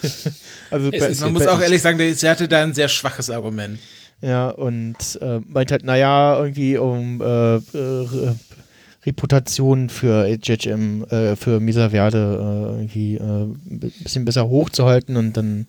also 0.70 0.90
ist- 0.90 1.20
Man 1.20 1.32
muss 1.34 1.46
auch 1.46 1.60
ehrlich 1.60 1.82
sagen, 1.82 1.98
sie 2.14 2.28
hatte 2.28 2.48
da 2.48 2.62
ein 2.62 2.74
sehr 2.74 2.88
schwaches 2.88 3.28
Argument. 3.30 3.78
Ja, 4.22 4.50
und 4.50 4.96
äh, 5.22 5.40
meint 5.46 5.70
halt, 5.72 5.84
naja, 5.84 6.38
irgendwie 6.38 6.76
um 6.76 7.20
äh, 7.22 7.24
äh, 7.24 7.60
Re- 7.74 8.36
Reputation 9.06 9.88
für 9.88 10.26
HHM, 10.26 11.04
äh, 11.04 11.36
für 11.36 11.58
Misa 11.58 11.88
Verde 11.90 12.18
äh, 12.18 12.80
irgendwie 12.80 13.14
äh, 13.16 13.20
ein 13.20 13.80
bisschen 14.02 14.26
besser 14.26 14.46
hochzuhalten 14.48 15.16
und 15.16 15.36
dann 15.38 15.66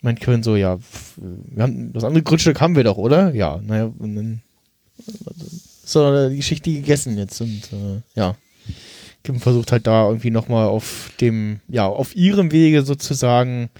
meint 0.00 0.20
Kevin 0.20 0.42
so, 0.42 0.56
ja, 0.56 0.78
wir 1.16 1.62
haben, 1.62 1.92
das 1.92 2.04
andere 2.04 2.22
Grundstück 2.22 2.60
haben 2.60 2.76
wir 2.76 2.84
doch, 2.84 2.96
oder? 2.96 3.34
Ja, 3.34 3.60
naja, 3.64 3.90
und 3.98 4.14
dann 4.16 4.42
ist 4.98 5.92
so 5.92 6.28
die 6.28 6.36
Geschichte 6.36 6.70
gegessen 6.72 7.16
jetzt 7.18 7.40
und 7.40 7.62
äh, 7.72 8.00
ja. 8.14 8.36
Kim 9.22 9.40
versucht 9.40 9.72
halt 9.72 9.86
da 9.86 10.06
irgendwie 10.06 10.30
nochmal 10.30 10.68
auf 10.68 11.10
dem, 11.20 11.60
ja, 11.68 11.86
auf 11.86 12.14
ihrem 12.14 12.52
Wege 12.52 12.82
sozusagen 12.82 13.70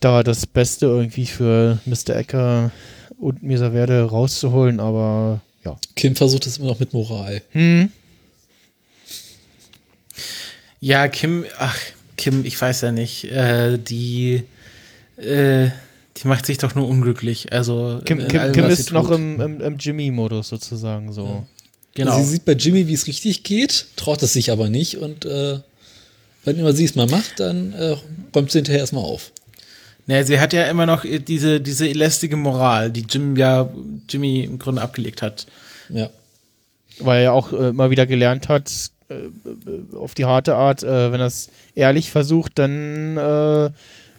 da 0.00 0.22
das 0.22 0.46
Beste 0.46 0.86
irgendwie 0.86 1.26
für 1.26 1.78
Mr. 1.84 2.16
Ecker 2.16 2.70
und 3.18 3.42
Misa 3.42 3.70
Verde 3.70 4.02
rauszuholen, 4.02 4.80
aber 4.80 5.40
ja. 5.64 5.76
Kim 5.94 6.16
versucht 6.16 6.46
es 6.46 6.58
immer 6.58 6.68
noch 6.68 6.80
mit 6.80 6.92
Moral. 6.92 7.42
Hm. 7.52 7.90
Ja, 10.80 11.08
Kim, 11.08 11.44
ach, 11.58 11.78
Kim, 12.16 12.44
ich 12.44 12.60
weiß 12.60 12.82
ja 12.82 12.92
nicht, 12.92 13.24
äh, 13.24 13.78
die, 13.78 14.44
äh, 15.16 15.70
die 16.16 16.28
macht 16.28 16.46
sich 16.46 16.58
doch 16.58 16.74
nur 16.74 16.88
unglücklich. 16.88 17.52
Also 17.52 18.00
Kim, 18.04 18.26
Kim, 18.26 18.40
allem, 18.40 18.52
Kim 18.52 18.64
ist 18.66 18.92
noch 18.92 19.10
im, 19.10 19.40
im, 19.40 19.60
im 19.60 19.76
Jimmy-Modus 19.76 20.48
sozusagen 20.48 21.12
so. 21.12 21.46
genau. 21.94 22.18
Sie 22.18 22.24
sieht 22.24 22.44
bei 22.44 22.52
Jimmy, 22.52 22.86
wie 22.88 22.94
es 22.94 23.06
richtig 23.06 23.42
geht, 23.42 23.86
traut 23.96 24.22
es 24.22 24.32
sich 24.32 24.50
aber 24.50 24.68
nicht 24.68 24.98
und 24.98 25.24
äh, 25.26 25.58
wenn 26.44 26.58
immer 26.58 26.72
sie 26.72 26.84
es 26.84 26.94
mal 26.94 27.08
macht, 27.08 27.40
dann 27.40 27.72
äh, 27.72 27.96
räumt 28.34 28.50
sie 28.50 28.58
hinterher 28.58 28.80
erstmal 28.80 29.04
auf. 29.04 29.32
Naja, 30.06 30.24
sie 30.24 30.38
hat 30.38 30.52
ja 30.52 30.64
immer 30.64 30.86
noch 30.86 31.04
diese, 31.04 31.60
diese 31.60 31.86
lästige 31.88 32.36
Moral, 32.36 32.90
die 32.92 33.04
Jim 33.08 33.36
ja, 33.36 33.68
Jimmy 34.08 34.44
im 34.44 34.58
Grunde 34.58 34.80
abgelegt 34.80 35.20
hat. 35.20 35.46
Ja. 35.88 36.08
Weil 37.00 37.24
er 37.24 37.32
auch 37.32 37.52
äh, 37.52 37.72
mal 37.72 37.90
wieder 37.90 38.06
gelernt 38.06 38.48
hat, 38.48 38.70
äh, 39.08 39.14
äh, 39.14 39.96
auf 39.96 40.14
die 40.14 40.24
harte 40.24 40.54
Art, 40.54 40.84
äh, 40.84 41.10
wenn 41.10 41.20
er 41.20 41.26
es 41.26 41.50
ehrlich 41.74 42.10
versucht, 42.12 42.52
dann 42.60 43.16
äh, 43.16 43.70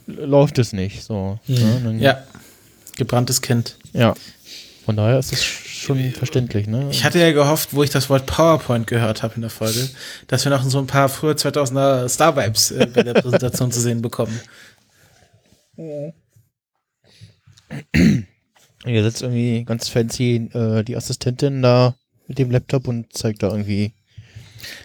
läuft 0.07 0.57
es 0.59 0.73
nicht. 0.73 1.03
So. 1.03 1.39
Mhm. 1.47 1.55
Ja, 1.55 1.79
dann, 1.83 1.99
Ja, 1.99 2.23
gebranntes 2.95 3.41
Kind. 3.41 3.77
ja. 3.93 4.13
Von 4.85 4.95
daher 4.95 5.19
ist 5.19 5.33
es 5.33 5.43
schon 5.43 6.11
verständlich, 6.13 6.65
ne? 6.65 6.87
Ich 6.91 7.03
hatte 7.03 7.19
ja 7.19 7.33
gehofft, 7.33 7.73
wo 7.73 7.83
ich 7.83 7.89
das 7.89 8.09
Wort 8.09 8.25
PowerPoint 8.25 8.87
gehört 8.87 9.21
habe 9.21 9.35
in 9.35 9.41
der 9.41 9.49
Folge, 9.49 9.89
dass 10.27 10.45
wir 10.45 10.49
noch 10.49 10.63
so 10.63 10.77
ein 10.79 10.87
paar 10.87 11.09
frühe 11.09 11.33
2000er 11.33 12.07
Star 12.07 12.37
Vibes 12.37 12.71
äh, 12.71 12.85
bei 12.85 13.03
der 13.03 13.13
Präsentation 13.15 13.69
zu 13.69 13.81
sehen 13.81 14.01
bekommen. 14.01 14.39
Hier 18.85 19.03
sitzt 19.03 19.21
irgendwie 19.21 19.65
ganz 19.65 19.89
fancy 19.89 20.49
äh, 20.53 20.83
die 20.83 20.95
Assistentin 20.95 21.61
da 21.61 21.95
mit 22.27 22.37
dem 22.39 22.51
Laptop 22.51 22.87
und 22.87 23.11
zeigt 23.13 23.43
da 23.43 23.49
irgendwie. 23.49 23.91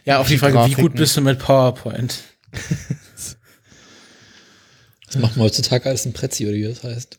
Ja, 0.05 0.18
auf 0.18 0.27
die 0.27 0.35
Die 0.35 0.39
Frage, 0.39 0.55
wie 0.55 0.59
Grafiken. 0.59 0.83
gut 0.83 0.95
bist 0.97 1.16
du 1.16 1.20
mit 1.20 1.39
PowerPoint? 1.39 2.18
Das 5.13 5.21
macht 5.21 5.37
man 5.37 5.45
heutzutage 5.45 5.89
alles 5.89 6.07
ein 6.07 6.13
Prezi, 6.13 6.47
oder 6.47 6.55
wie 6.55 6.65
das 6.65 6.83
heißt. 6.83 7.19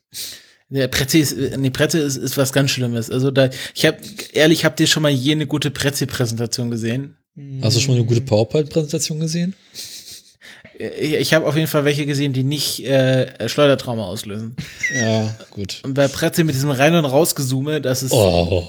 Der 0.70 0.88
Prezi 0.88 1.20
ist, 1.20 1.36
nee, 1.58 1.70
Prezi 1.70 2.00
ist, 2.00 2.16
ist 2.18 2.38
was 2.38 2.52
ganz 2.52 2.72
Schlimmes. 2.72 3.12
Also 3.12 3.30
da, 3.30 3.50
ich 3.76 3.86
habe 3.86 3.98
ehrlich, 4.32 4.66
habt 4.66 4.80
ihr 4.80 4.88
schon 4.88 5.04
mal 5.04 5.12
jene 5.12 5.46
gute 5.46 5.70
Prezi-Präsentation 5.70 6.72
gesehen? 6.72 7.18
Hast 7.62 7.76
du 7.78 7.82
schon 7.82 7.94
mal 7.94 8.00
eine 8.00 8.08
gute 8.08 8.22
PowerPoint-Präsentation 8.22 9.20
gesehen? 9.20 9.56
Äh, 10.80 10.88
Ich, 11.00 11.14
ich 11.14 11.34
habe 11.36 11.46
auf 11.46 11.56
jeden 11.56 11.68
Fall 11.68 11.86
welche 11.86 12.06
gesehen, 12.08 12.34
die 12.34 12.44
nicht 12.44 12.80
äh, 12.86 13.48
Schleudertrauma 13.48 14.06
auslösen. 14.06 14.56
Ja, 14.96 15.38
gut. 15.52 15.82
Und 15.84 15.94
bei 15.94 16.08
Prezi 16.08 16.44
mit 16.44 16.56
diesem 16.56 16.72
rein 16.72 16.96
und 16.96 17.06
rausgezoome, 17.06 17.80
das 17.82 18.02
ist 18.02 18.12
Oh, 18.12 18.68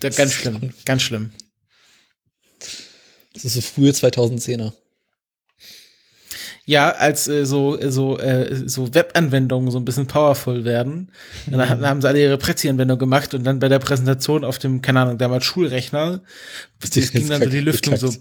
da 0.00 0.10
ganz 0.10 0.32
schlimm, 0.34 0.74
ganz 0.84 1.00
schlimm. 1.02 1.30
das 3.32 3.44
ist 3.46 3.54
so 3.54 3.60
frühe 3.62 3.90
2010er. 3.92 4.72
Ja, 6.68 6.90
als 6.90 7.28
äh, 7.28 7.46
so 7.46 7.78
so 7.90 8.18
äh, 8.18 8.68
so 8.68 8.92
Webanwendungen 8.92 9.70
so 9.70 9.78
ein 9.78 9.84
bisschen 9.84 10.08
powerful 10.08 10.64
werden, 10.64 11.12
dann, 11.46 11.60
Mhm. 11.60 11.68
haben- 11.70 11.86
haben 11.86 12.02
sie 12.02 12.08
alle 12.08 12.20
ihre 12.20 12.38
Prezi-Anwendung 12.38 12.98
gemacht 12.98 13.34
und 13.34 13.44
dann 13.44 13.60
bei 13.60 13.68
der 13.68 13.78
Präsentation 13.78 14.44
auf 14.44 14.58
dem, 14.58 14.82
keine 14.82 15.00
Ahnung, 15.02 15.16
damals 15.16 15.44
Schulrechner, 15.44 16.22
das 16.80 16.90
die 16.90 17.02
ging 17.02 17.28
dann 17.28 17.40
so 17.42 17.48
die 17.48 17.62
gekackt. 17.62 17.82
Lüftung 17.90 17.96
so. 17.96 18.12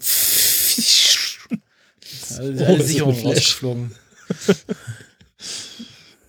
Also 2.38 2.52
Oh, 2.66 2.78
Flash. 3.14 3.24
rausgeflogen. 3.24 3.92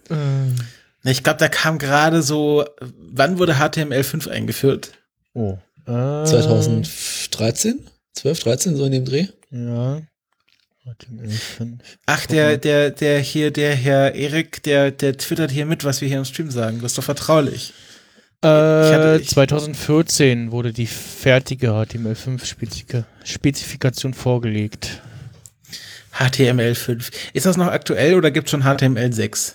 Na, 0.08 0.46
Ich 1.10 1.22
glaube, 1.22 1.38
da 1.38 1.48
kam 1.48 1.78
gerade 1.78 2.22
so, 2.22 2.64
wann 2.80 3.38
wurde 3.38 3.54
HTML5 3.54 4.28
eingeführt? 4.28 4.92
Oh. 5.34 5.58
Äh, 5.86 6.24
2013? 6.24 7.86
12, 8.14 8.40
13, 8.40 8.76
so 8.76 8.84
in 8.86 8.92
dem 8.92 9.04
Dreh? 9.04 9.26
Ja. 9.50 10.00
HTML5. 10.86 11.78
Ach, 12.06 12.26
der, 12.26 12.56
der, 12.58 12.90
der 12.90 13.18
hier, 13.20 13.50
der 13.50 13.74
Herr 13.74 14.14
Erik, 14.14 14.62
der, 14.62 14.90
der 14.92 15.16
twittert 15.16 15.50
hier 15.50 15.66
mit, 15.66 15.82
was 15.84 16.00
wir 16.00 16.06
hier 16.08 16.18
im 16.18 16.24
Stream 16.24 16.50
sagen. 16.50 16.80
Das 16.80 16.92
ist 16.92 16.98
doch 16.98 17.04
vertraulich. 17.04 17.72
Äh, 18.42 18.46
hatte- 18.48 19.18
ich- 19.22 19.28
2014 19.30 20.52
wurde 20.52 20.72
die 20.72 20.86
fertige 20.86 21.70
HTML5-Spezifikation 21.72 24.14
vorgelegt. 24.14 25.02
HTML5. 26.12 27.10
Ist 27.32 27.46
das 27.46 27.56
noch 27.56 27.66
aktuell 27.66 28.14
oder 28.14 28.30
gibt 28.30 28.46
es 28.46 28.50
schon 28.52 28.62
HTML6? 28.62 29.54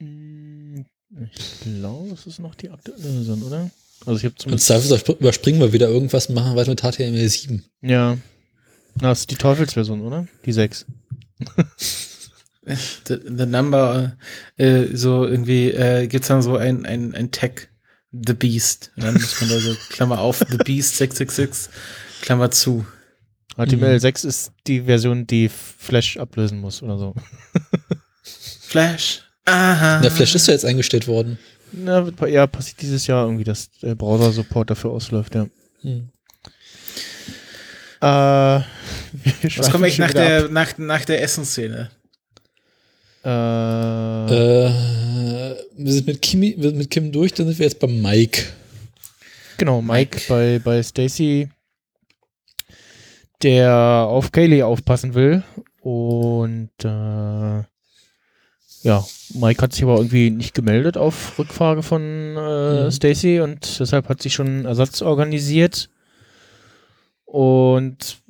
Hm, 0.00 0.86
Ich 1.32 1.60
glaube, 1.80 2.10
es 2.14 2.26
ist 2.26 2.38
noch 2.38 2.54
die 2.54 2.70
aktuelle 2.70 3.00
Version, 3.02 3.42
oder? 3.42 3.70
Also 4.04 4.18
ich 4.18 4.24
habe 4.24 4.34
Im 4.34 4.38
zumindest. 4.38 4.66
Zweifel 4.66 5.16
überspringen 5.18 5.60
wir 5.60 5.72
wieder 5.72 5.88
irgendwas 5.88 6.26
und 6.26 6.34
machen 6.34 6.54
weiter 6.56 6.70
mit 6.70 6.82
HTML7. 6.84 7.60
Ja. 7.82 8.16
Na, 9.00 9.10
das 9.10 9.20
ist 9.20 9.30
die 9.30 9.36
Teufelsversion, 9.36 10.00
oder? 10.00 10.26
Die 10.44 10.52
6. 10.52 10.86
The, 12.66 13.20
the 13.24 13.46
number, 13.46 14.16
äh, 14.56 14.86
so 14.92 15.24
irgendwie, 15.24 15.70
äh, 15.70 16.08
gibt's 16.08 16.28
dann 16.28 16.42
so 16.42 16.56
ein, 16.56 16.84
ein, 16.84 17.14
ein 17.14 17.30
Tag, 17.30 17.68
The 18.10 18.34
Beast. 18.34 18.90
Und 18.96 19.04
dann 19.04 19.14
muss 19.14 19.40
man 19.40 19.50
da 19.50 19.60
so, 19.60 19.76
Klammer 19.90 20.18
auf, 20.18 20.38
The 20.38 20.56
Beast 20.56 20.96
666, 20.96 21.72
Klammer 22.22 22.50
zu. 22.50 22.84
HTML6 23.56 24.26
ist 24.26 24.52
die 24.66 24.82
Version, 24.82 25.26
die 25.26 25.48
Flash 25.48 26.16
ablösen 26.16 26.60
muss 26.60 26.82
oder 26.82 26.98
so. 26.98 27.14
Flash. 28.22 29.22
Aha. 29.44 30.00
Der 30.00 30.10
Flash 30.10 30.34
ist 30.34 30.48
ja 30.48 30.52
jetzt 30.52 30.64
eingestellt 30.64 31.06
worden. 31.06 31.38
Na, 31.72 32.06
ja, 32.26 32.46
passiert 32.46 32.82
dieses 32.82 33.06
Jahr 33.06 33.24
irgendwie, 33.26 33.44
dass 33.44 33.70
der 33.82 33.94
Browser-Support 33.94 34.70
dafür 34.70 34.90
ausläuft, 34.90 35.34
ja. 35.34 35.46
Hm. 35.82 36.08
Äh, 38.06 38.62
Was 39.58 39.74
eigentlich 39.74 39.96
schon 39.96 40.04
nach 40.06 40.12
der, 40.12 40.48
nach, 40.48 40.78
nach 40.78 41.04
der 41.04 41.22
Essensszene? 41.22 41.90
Äh, 43.24 43.28
Äh, 43.28 44.70
wir 45.78 45.92
sind 45.92 46.06
mit, 46.06 46.22
Kimi, 46.22 46.54
wir 46.56 46.70
sind 46.70 46.78
mit 46.78 46.90
Kim 46.90 47.10
durch, 47.12 47.32
dann 47.34 47.46
sind 47.48 47.58
wir 47.58 47.66
jetzt 47.66 47.80
bei 47.80 47.86
Mike. 47.88 48.42
Genau, 49.58 49.80
Mike 49.82 50.20
bei, 50.28 50.60
bei 50.62 50.82
Stacy, 50.82 51.48
der 53.42 53.72
auf 54.08 54.32
Kaylee 54.32 54.62
aufpassen 54.62 55.14
will. 55.14 55.42
Und 55.80 56.70
äh, 56.84 57.62
ja, 58.82 59.04
Mike 59.34 59.62
hat 59.62 59.72
sich 59.72 59.82
aber 59.82 59.96
irgendwie 59.96 60.30
nicht 60.30 60.54
gemeldet 60.54 60.96
auf 60.96 61.38
Rückfrage 61.38 61.82
von 61.82 62.02
äh, 62.36 62.84
Mhm. 62.84 62.90
Stacy 62.90 63.40
und 63.40 63.80
deshalb 63.80 64.08
hat 64.08 64.22
sich 64.22 64.34
schon 64.34 64.46
einen 64.46 64.64
Ersatz 64.66 65.02
organisiert. 65.02 65.88
Und 67.26 68.22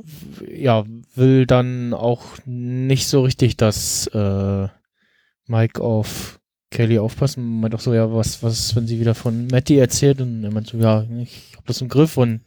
ja, 0.48 0.84
will 1.14 1.46
dann 1.46 1.92
auch 1.94 2.24
nicht 2.46 3.06
so 3.06 3.22
richtig, 3.22 3.56
dass 3.56 4.06
äh, 4.08 4.68
Mike 5.46 5.80
auf 5.80 6.40
Kelly 6.70 6.98
aufpassen. 6.98 7.60
Meint 7.60 7.74
auch 7.74 7.80
so, 7.80 7.94
ja, 7.94 8.12
was, 8.12 8.42
was, 8.42 8.74
wenn 8.74 8.86
sie 8.86 8.98
wieder 8.98 9.14
von 9.14 9.46
Matty 9.46 9.76
erzählt? 9.78 10.20
Und 10.20 10.42
er 10.42 10.50
meint 10.50 10.66
so, 10.66 10.78
ja, 10.78 11.04
ich 11.20 11.52
hab 11.56 11.66
das 11.66 11.80
im 11.80 11.88
Griff 11.88 12.16
und 12.16 12.40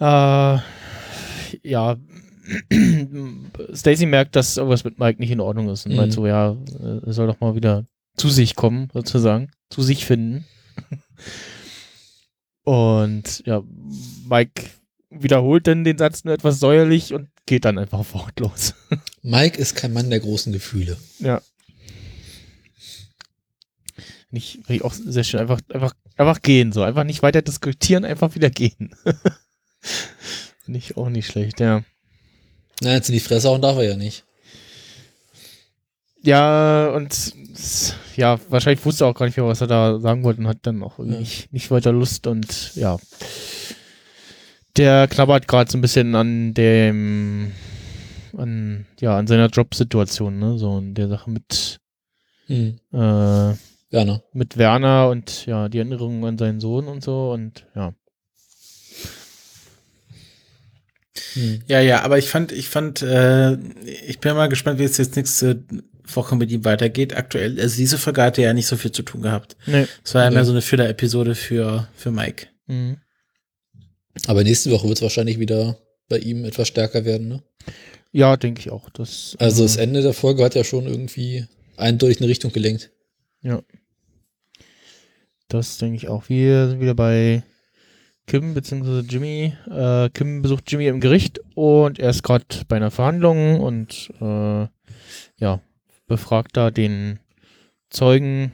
äh, 0.00 0.58
ja, 1.64 1.96
Stacy 3.74 4.06
merkt, 4.06 4.34
dass 4.36 4.56
irgendwas 4.56 4.84
mit 4.84 4.98
Mike 4.98 5.20
nicht 5.20 5.30
in 5.30 5.40
Ordnung 5.40 5.68
ist 5.68 5.84
und 5.86 5.92
Mhm. 5.92 5.96
meint 5.98 6.12
so, 6.12 6.26
ja, 6.26 6.56
er 7.04 7.12
soll 7.12 7.26
doch 7.26 7.40
mal 7.40 7.54
wieder 7.54 7.86
zu 8.16 8.28
sich 8.30 8.54
kommen, 8.56 8.88
sozusagen, 8.92 9.50
zu 9.68 9.82
sich 9.82 10.04
finden. 10.06 10.44
Und 12.64 13.42
ja, 13.46 13.62
Mike 14.28 14.62
wiederholt 15.12 15.66
dann 15.66 15.84
den 15.84 15.98
Satz 15.98 16.24
nur 16.24 16.34
etwas 16.34 16.58
säuerlich 16.60 17.12
und 17.14 17.28
geht 17.46 17.64
dann 17.64 17.78
einfach 17.78 18.04
wortlos. 18.14 18.74
Mike 19.22 19.58
ist 19.58 19.74
kein 19.76 19.92
Mann 19.92 20.10
der 20.10 20.20
großen 20.20 20.52
Gefühle. 20.52 20.96
Ja. 21.18 21.40
Nicht, 24.30 24.60
ich 24.68 24.82
auch 24.82 24.94
sehr 24.94 25.24
schön. 25.24 25.40
Einfach, 25.40 25.60
einfach, 25.72 25.94
einfach 26.16 26.40
gehen, 26.40 26.72
so. 26.72 26.82
Einfach 26.82 27.04
nicht 27.04 27.22
weiter 27.22 27.42
diskutieren, 27.42 28.04
einfach 28.04 28.34
wieder 28.34 28.48
gehen. 28.50 28.94
Finde 30.64 30.78
ich 30.78 30.96
auch 30.96 31.08
nicht 31.10 31.26
schlecht, 31.26 31.60
ja. 31.60 31.82
Na, 32.80 32.94
jetzt 32.94 33.08
in 33.08 33.14
die 33.14 33.20
Fresse 33.20 33.48
hauen 33.48 33.60
darf 33.60 33.76
er 33.76 33.84
ja 33.84 33.96
nicht. 33.96 34.24
Ja, 36.22 36.90
und 36.90 37.34
ja, 38.16 38.38
wahrscheinlich 38.48 38.84
wusste 38.84 39.04
er 39.04 39.08
auch 39.08 39.14
gar 39.14 39.26
nicht 39.26 39.36
mehr, 39.36 39.46
was 39.46 39.60
er 39.60 39.66
da 39.66 39.98
sagen 39.98 40.22
wollte 40.22 40.40
und 40.40 40.46
hat 40.46 40.58
dann 40.62 40.82
auch 40.82 40.98
Ja. 40.98 41.04
nicht, 41.04 41.52
nicht 41.52 41.70
weiter 41.70 41.92
Lust 41.92 42.26
und 42.26 42.74
ja. 42.76 42.96
Der 44.76 45.06
knabbert 45.08 45.48
gerade 45.48 45.70
so 45.70 45.76
ein 45.76 45.82
bisschen 45.82 46.14
an 46.14 46.54
dem, 46.54 47.52
an, 48.36 48.86
ja, 49.00 49.18
an 49.18 49.26
seiner 49.26 49.48
Jobsituation, 49.48 50.38
ne, 50.38 50.58
so 50.58 50.78
in 50.78 50.94
der 50.94 51.08
Sache 51.08 51.30
mit, 51.30 51.78
Hm. 52.46 52.78
äh, 52.92 52.96
Werner. 53.90 54.22
mit 54.32 54.56
Werner 54.56 55.08
und 55.10 55.44
ja, 55.46 55.68
die 55.68 55.78
Erinnerungen 55.78 56.24
an 56.24 56.38
seinen 56.38 56.60
Sohn 56.60 56.88
und 56.88 57.04
so 57.04 57.32
und 57.32 57.66
ja. 57.74 57.92
Hm. 61.34 61.60
Ja, 61.66 61.80
ja, 61.80 62.02
aber 62.02 62.18
ich 62.18 62.28
fand, 62.28 62.52
ich 62.52 62.68
fand, 62.68 63.02
äh, 63.02 63.52
ich 64.06 64.18
bin 64.20 64.34
mal 64.34 64.48
gespannt, 64.48 64.78
wie 64.78 64.84
es 64.84 64.96
jetzt 64.96 65.16
nächste 65.16 65.62
Woche 66.06 66.36
mit 66.36 66.50
ihm 66.50 66.64
weitergeht. 66.64 67.14
Aktuell, 67.16 67.60
also 67.60 67.76
diese 67.76 67.98
Folge 67.98 68.22
hatte 68.22 68.42
ja 68.42 68.52
nicht 68.54 68.66
so 68.66 68.76
viel 68.76 68.92
zu 68.92 69.02
tun 69.02 69.22
gehabt. 69.22 69.56
Nee. 69.66 69.86
Es 70.04 70.14
war 70.14 70.24
ja 70.24 70.30
Nee. 70.30 70.36
mehr 70.36 70.44
so 70.46 70.52
eine 70.52 70.62
Filler-Episode 70.62 71.34
für, 71.34 71.88
für 71.94 72.10
Mike. 72.10 72.46
Mhm. 72.66 72.96
Aber 74.26 74.44
nächste 74.44 74.70
Woche 74.70 74.88
wird 74.88 74.98
es 74.98 75.02
wahrscheinlich 75.02 75.38
wieder 75.38 75.78
bei 76.08 76.18
ihm 76.18 76.44
etwas 76.44 76.68
stärker 76.68 77.04
werden, 77.04 77.28
ne? 77.28 77.42
Ja, 78.12 78.36
denke 78.36 78.60
ich 78.60 78.70
auch. 78.70 78.90
Das, 78.90 79.36
Also 79.38 79.62
das 79.62 79.76
äh, 79.76 79.82
Ende 79.82 80.02
der 80.02 80.12
Folge 80.12 80.44
hat 80.44 80.54
ja 80.54 80.64
schon 80.64 80.86
irgendwie 80.86 81.46
eindeutig 81.76 82.18
eine 82.20 82.28
Richtung 82.28 82.52
gelenkt. 82.52 82.90
Das 85.48 85.78
denke 85.78 85.96
ich 85.96 86.08
auch. 86.08 86.28
Wir 86.28 86.68
sind 86.68 86.80
wieder 86.80 86.94
bei 86.94 87.42
Kim 88.26 88.54
bzw. 88.54 89.00
Jimmy. 89.00 89.54
Äh, 89.70 90.10
Kim 90.10 90.42
besucht 90.42 90.70
Jimmy 90.70 90.86
im 90.86 91.00
Gericht 91.00 91.40
und 91.54 91.98
er 91.98 92.10
ist 92.10 92.22
gerade 92.22 92.44
bei 92.68 92.76
einer 92.76 92.90
Verhandlung 92.90 93.60
und 93.60 94.10
äh, 94.20 94.66
ja, 95.38 95.60
befragt 96.06 96.56
da 96.56 96.70
den 96.70 97.18
Zeugen. 97.90 98.52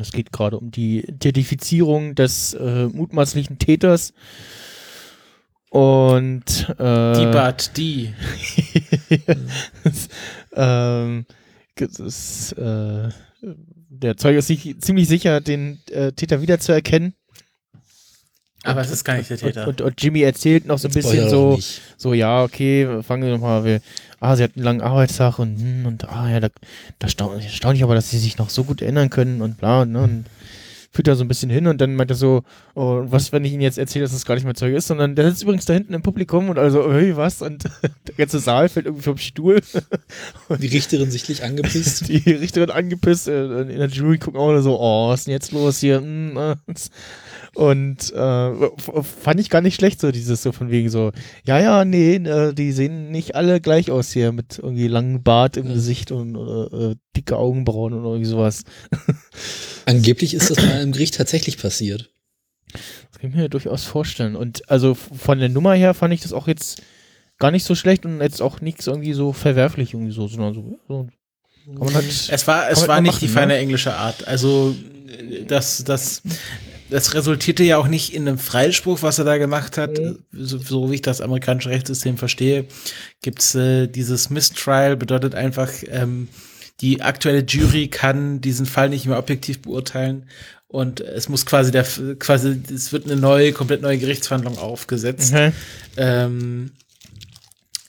Es 0.00 0.12
geht 0.12 0.32
gerade 0.32 0.58
um 0.58 0.70
die 0.70 1.00
Identifizierung 1.00 2.14
des 2.14 2.54
äh, 2.54 2.86
mutmaßlichen 2.86 3.58
Täters. 3.58 4.12
Und 5.70 6.68
äh, 6.78 7.14
Die 7.14 7.32
Bart, 7.32 7.76
die. 7.76 8.12
das, 9.84 10.08
ähm, 10.54 11.26
das 11.76 11.98
ist, 11.98 12.52
äh, 12.52 13.08
der 13.88 14.16
Zeuge 14.18 14.38
ist 14.38 14.48
sich 14.48 14.76
ziemlich 14.80 15.08
sicher, 15.08 15.40
den 15.40 15.80
äh, 15.90 16.12
Täter 16.12 16.42
wiederzuerkennen. 16.42 17.14
Aber 18.64 18.80
es 18.80 18.90
ist 18.90 19.04
gar 19.04 19.16
nicht 19.16 19.28
der 19.28 19.38
Täter. 19.38 19.66
Und, 19.66 19.80
und 19.80 20.00
Jimmy 20.00 20.20
erzählt 20.20 20.66
noch 20.66 20.78
so 20.78 20.88
ein 20.88 20.94
bisschen 20.94 21.28
so, 21.28 21.58
so, 21.96 22.14
ja, 22.14 22.42
okay, 22.42 23.02
fangen 23.02 23.24
wir 23.24 23.30
nochmal, 23.32 23.64
wir, 23.64 23.80
ah, 24.20 24.36
sie 24.36 24.44
hat 24.44 24.52
einen 24.56 24.64
langen 24.64 24.80
Arbeitstag 24.80 25.38
und, 25.38 25.58
hm, 25.58 25.86
und 25.86 26.08
ah, 26.08 26.30
ja, 26.30 26.40
da, 26.40 26.48
da 26.98 27.08
staun, 27.08 27.40
erstaunlich 27.40 27.82
aber, 27.82 27.94
dass 27.94 28.10
sie 28.10 28.18
sich 28.18 28.38
noch 28.38 28.50
so 28.50 28.64
gut 28.64 28.80
erinnern 28.80 29.10
können 29.10 29.42
und 29.42 29.58
bla, 29.58 29.84
ne, 29.84 30.02
und 30.02 30.26
führt 30.92 31.08
da 31.08 31.14
so 31.14 31.24
ein 31.24 31.28
bisschen 31.28 31.48
hin 31.48 31.66
und 31.66 31.80
dann 31.80 31.96
meint 31.96 32.10
er 32.10 32.16
so, 32.16 32.42
oh, 32.74 33.02
was, 33.06 33.32
wenn 33.32 33.44
ich 33.46 33.52
Ihnen 33.52 33.62
jetzt 33.62 33.78
erzähle, 33.78 34.04
dass 34.04 34.12
das 34.12 34.26
gar 34.26 34.34
nicht 34.34 34.44
mehr 34.44 34.54
Zeug 34.54 34.74
ist, 34.74 34.88
sondern 34.88 35.16
der 35.16 35.30
sitzt 35.30 35.42
übrigens 35.42 35.64
da 35.64 35.72
hinten 35.72 35.94
im 35.94 36.02
Publikum 36.02 36.50
und 36.50 36.58
also, 36.58 36.92
hey, 36.92 37.16
was? 37.16 37.40
Und 37.40 37.64
der 38.06 38.14
ganze 38.16 38.40
Saal 38.40 38.68
fällt 38.68 38.86
irgendwie 38.86 39.04
vom 39.04 39.16
Stuhl. 39.16 39.62
Die 40.60 40.66
Richterin 40.66 41.10
sichtlich 41.10 41.42
angepisst. 41.42 42.08
Die 42.08 42.30
Richterin 42.30 42.70
angepisst, 42.70 43.26
äh, 43.26 43.62
in 43.62 43.78
der 43.78 43.88
Jury 43.88 44.18
gucken 44.18 44.38
auch 44.38 44.60
so, 44.60 44.78
oh, 44.78 45.08
was 45.08 45.20
ist 45.20 45.28
denn 45.28 45.32
jetzt 45.32 45.52
los 45.52 45.78
hier? 45.78 45.96
Hm, 45.96 46.36
äh. 46.36 46.56
Und 47.54 48.10
äh, 48.12 49.02
fand 49.02 49.38
ich 49.38 49.50
gar 49.50 49.60
nicht 49.60 49.74
schlecht, 49.74 50.00
so 50.00 50.10
dieses 50.10 50.42
so 50.42 50.52
von 50.52 50.70
wegen 50.70 50.88
so, 50.88 51.12
ja, 51.44 51.60
ja, 51.60 51.84
nee, 51.84 52.14
äh, 52.14 52.54
die 52.54 52.72
sehen 52.72 53.10
nicht 53.10 53.34
alle 53.34 53.60
gleich 53.60 53.90
aus 53.90 54.10
hier 54.10 54.32
mit 54.32 54.58
irgendwie 54.58 54.88
langem 54.88 55.22
Bart 55.22 55.58
im 55.58 55.68
Gesicht 55.68 56.12
und 56.12 56.34
äh, 56.34 56.90
äh, 56.92 56.96
dicke 57.14 57.36
Augenbrauen 57.36 57.92
und 57.92 58.04
irgendwie 58.04 58.24
sowas. 58.24 58.64
Angeblich 59.86 60.32
ist 60.32 60.50
das 60.50 60.64
mal 60.64 60.80
im 60.80 60.92
Gericht 60.92 61.16
tatsächlich 61.16 61.58
passiert. 61.58 62.10
Das 62.72 63.18
kann 63.20 63.30
ich 63.30 63.36
mir 63.36 63.50
durchaus 63.50 63.84
vorstellen. 63.84 64.34
Und 64.34 64.70
also 64.70 64.94
von 64.94 65.38
der 65.38 65.50
Nummer 65.50 65.74
her 65.74 65.92
fand 65.92 66.14
ich 66.14 66.22
das 66.22 66.32
auch 66.32 66.48
jetzt 66.48 66.80
gar 67.38 67.50
nicht 67.50 67.64
so 67.64 67.74
schlecht 67.74 68.06
und 68.06 68.22
jetzt 68.22 68.40
auch 68.40 68.62
nichts 68.62 68.86
irgendwie 68.86 69.12
so 69.12 69.34
verwerflich 69.34 69.92
irgendwie 69.92 70.12
so, 70.12 70.26
sondern 70.26 70.54
so, 70.54 70.78
so 70.88 71.08
halt, 71.94 72.28
Es 72.30 72.46
war, 72.46 72.70
es 72.70 72.88
war 72.88 73.00
nicht 73.02 73.20
die 73.20 73.26
machen, 73.26 73.34
feine 73.34 73.52
ne? 73.54 73.58
englische 73.58 73.94
Art. 73.94 74.26
Also 74.26 74.74
das, 75.46 75.84
das, 75.84 76.22
das 76.92 77.14
resultierte 77.14 77.64
ja 77.64 77.78
auch 77.78 77.88
nicht 77.88 78.14
in 78.14 78.28
einem 78.28 78.38
Freispruch, 78.38 79.02
was 79.02 79.18
er 79.18 79.24
da 79.24 79.38
gemacht 79.38 79.78
hat. 79.78 79.98
So, 80.30 80.58
so 80.58 80.90
wie 80.90 80.96
ich 80.96 81.02
das 81.02 81.22
amerikanische 81.22 81.70
Rechtssystem 81.70 82.18
verstehe, 82.18 82.66
gibt's 83.22 83.54
äh, 83.54 83.88
dieses 83.88 84.28
Mistrial, 84.28 84.96
bedeutet 84.96 85.34
einfach, 85.34 85.70
ähm, 85.88 86.28
die 86.82 87.00
aktuelle 87.00 87.44
Jury 87.44 87.88
kann 87.88 88.40
diesen 88.40 88.66
Fall 88.66 88.90
nicht 88.90 89.06
mehr 89.06 89.18
objektiv 89.18 89.62
beurteilen 89.62 90.28
und 90.66 91.00
es 91.00 91.28
muss 91.28 91.46
quasi 91.46 91.70
der 91.70 91.86
quasi 92.18 92.60
es 92.72 92.92
wird 92.92 93.04
eine 93.04 93.16
neue 93.16 93.52
komplett 93.52 93.82
neue 93.82 93.98
Gerichtsverhandlung 93.98 94.58
aufgesetzt, 94.58 95.32
okay. 95.32 95.52
ähm, 95.96 96.72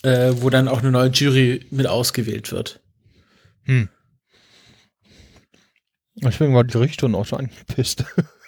äh, 0.03 0.33
wo 0.35 0.49
dann 0.49 0.67
auch 0.67 0.79
eine 0.79 0.91
neue 0.91 1.09
Jury 1.09 1.65
mit 1.71 1.87
ausgewählt 1.87 2.51
wird. 2.51 2.81
Hm. 3.63 3.89
Deswegen 6.15 6.53
war 6.53 6.63
die 6.63 6.77
Richterin 6.77 7.15
auch 7.15 7.25
so 7.25 7.35
angepisst. 7.35 8.05